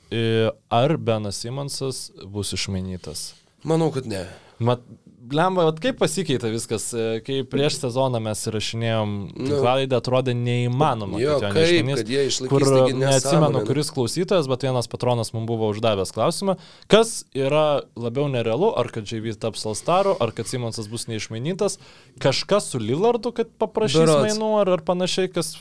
Ar 0.73 0.97
Benas 1.01 1.41
Simonsas 1.43 2.11
bus 2.29 2.53
išmainytas? 2.57 3.33
Manau, 3.65 3.93
kad 3.95 4.07
ne. 4.11 4.27
Mat, 4.63 4.83
Lemba, 5.23 5.69
kaip 5.79 6.01
pasikeitė 6.01 6.49
viskas, 6.51 6.89
e, 6.97 7.21
kai 7.23 7.43
prieš 7.47 7.77
sezoną 7.85 8.19
mes 8.25 8.41
įrašinėjom 8.49 9.11
nu. 9.29 9.47
tinklalaidę, 9.47 9.99
atrodė 10.01 10.35
neįmanoma. 10.35 11.21
Jo, 11.23 11.37
kad 11.43 11.55
kaip, 11.55 11.61
neišmanys, 11.63 12.01
kad 12.01 12.11
jie 12.11 12.25
išlaikys. 12.27 12.51
Kur 12.51 12.97
neatsimenu, 12.99 13.63
kuris 13.69 13.93
klausytojas, 13.95 14.49
bet 14.51 14.67
vienas 14.67 14.91
patronas 14.91 15.31
mums 15.37 15.47
buvo 15.51 15.69
uždavęs 15.71 16.11
klausimą, 16.17 16.57
kas 16.91 17.23
yra 17.39 17.85
labiau 17.95 18.27
nerealu, 18.33 18.73
ar 18.79 18.91
kad 18.95 19.07
JV 19.07 19.37
taps 19.39 19.63
Alstaru, 19.71 20.17
ar 20.23 20.35
kad 20.35 20.51
Simonsas 20.51 20.91
bus 20.91 21.07
neišmainytas, 21.11 21.79
kažkas 22.23 22.73
su 22.73 22.83
Lillardu, 22.83 23.35
kad 23.37 23.53
paprašys 23.63 24.03
Berots. 24.03 24.27
mainų, 24.27 24.51
ar, 24.65 24.73
ar 24.79 24.87
panašiai, 24.89 25.31
kas 25.31 25.55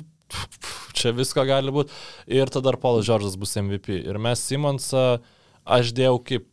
čia 0.97 1.13
visko 1.13 1.45
gali 1.45 1.73
būti. 1.75 1.93
Ir 2.31 2.49
tada 2.49 2.73
ar 2.73 2.81
Paulas 2.81 3.05
Džordžas 3.05 3.37
bus 3.37 3.53
MVP. 3.61 4.01
Ir 4.09 4.17
mes 4.21 4.41
Simonsą 4.41 5.21
aš 5.65 5.93
dėjau 5.93 6.17
kaip 6.25 6.47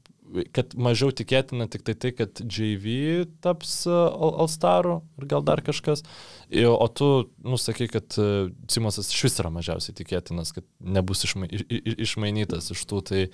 kad 0.55 0.75
mažiau 0.79 1.13
tikėtina 1.15 1.69
tik 1.71 1.85
tai 1.87 1.95
tai, 1.99 2.13
kad 2.17 2.43
JV 2.43 3.27
taps 3.45 3.81
e, 3.89 3.93
Alstaru 3.93 5.01
ir 5.21 5.29
gal 5.31 5.45
dar 5.47 5.63
kažkas. 5.65 6.05
O 6.49 6.89
tu, 6.89 7.09
nusakai, 7.45 7.89
kad 7.93 8.19
e, 8.21 8.49
Simosas 8.71 9.11
iš 9.13 9.25
vis 9.29 9.39
yra 9.43 9.53
mažiausiai 9.55 9.97
tikėtinas, 9.99 10.53
kad 10.57 10.67
nebus 10.81 11.25
išma, 11.29 11.49
išmainytas 11.49 12.71
iš 12.75 12.85
tų. 12.89 13.03
Tai 13.09 13.25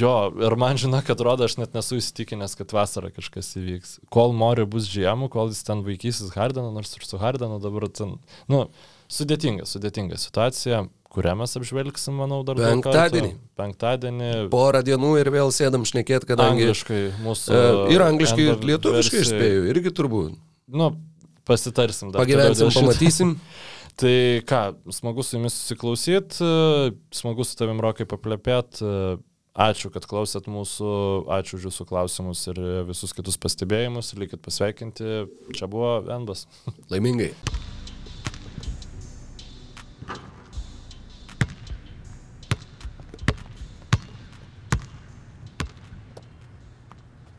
jo, 0.00 0.12
ir 0.44 0.58
man 0.60 0.80
žinok, 0.80 1.06
kad 1.08 1.24
rodo, 1.24 1.48
aš 1.48 1.58
net 1.60 1.78
nesu 1.78 1.98
įsitikinęs, 2.02 2.58
kad 2.58 2.74
vasarą 2.76 3.12
kažkas 3.14 3.54
įvyks. 3.60 3.96
Kol 4.14 4.36
Mori 4.36 4.66
bus 4.68 4.90
GM, 4.92 5.28
kol 5.32 5.52
jis 5.54 5.64
ten 5.66 5.82
vaikysis 5.86 6.34
Hardeną, 6.36 6.70
nors 6.74 6.94
ir 6.98 7.08
su 7.08 7.20
Hardenu 7.22 7.60
dabar 7.62 7.88
ten, 7.92 8.18
nu, 8.50 8.66
sudėtinga, 9.12 9.66
sudėtinga 9.68 10.20
situacija 10.20 10.86
kurią 11.14 11.34
mes 11.40 11.56
apžvelgsim, 11.60 12.16
manau, 12.20 12.42
dar 12.46 12.58
penktadienį. 12.60 13.32
Penktadienį. 13.58 14.32
Porą 14.52 14.82
dienų 14.86 15.14
ir 15.22 15.32
vėl 15.34 15.52
sėdam 15.54 15.86
šnekėt, 15.88 16.28
kadangi... 16.28 16.68
Angliškai 16.68 17.02
mūsų. 17.24 17.52
Uh, 17.54 17.84
ir 17.94 18.04
angliškai, 18.04 18.48
ir 18.52 18.66
lietuviškai, 18.72 19.22
aš 19.24 19.32
spėju, 19.32 19.68
irgi 19.72 19.94
turbūt. 19.96 20.36
Nu, 20.68 20.92
Pasitarsim 21.48 22.12
dar. 22.12 22.20
Pagyvensim, 22.20 22.68
pamatysim. 22.74 23.38
Tai 23.98 24.42
ką, 24.46 24.60
smagu 24.94 25.24
su 25.26 25.34
jumis 25.34 25.56
susiklausyti, 25.58 26.50
smagu 27.18 27.46
su 27.46 27.56
tavim 27.58 27.80
rokai 27.82 28.06
paplepėt. 28.06 28.78
Ačiū, 29.58 29.90
kad 29.90 30.04
klausėt 30.06 30.46
mūsų, 30.46 30.90
ačiū 31.34 31.56
už 31.58 31.64
jūsų 31.66 31.86
klausimus 31.88 32.44
ir 32.52 32.60
visus 32.86 33.16
kitus 33.16 33.40
pastebėjimus. 33.42 34.12
Likit 34.20 34.44
pasveikinti. 34.44 35.24
Čia 35.56 35.66
buvo 35.72 35.96
Enbas. 36.14 36.46
Laimingai. 36.92 37.32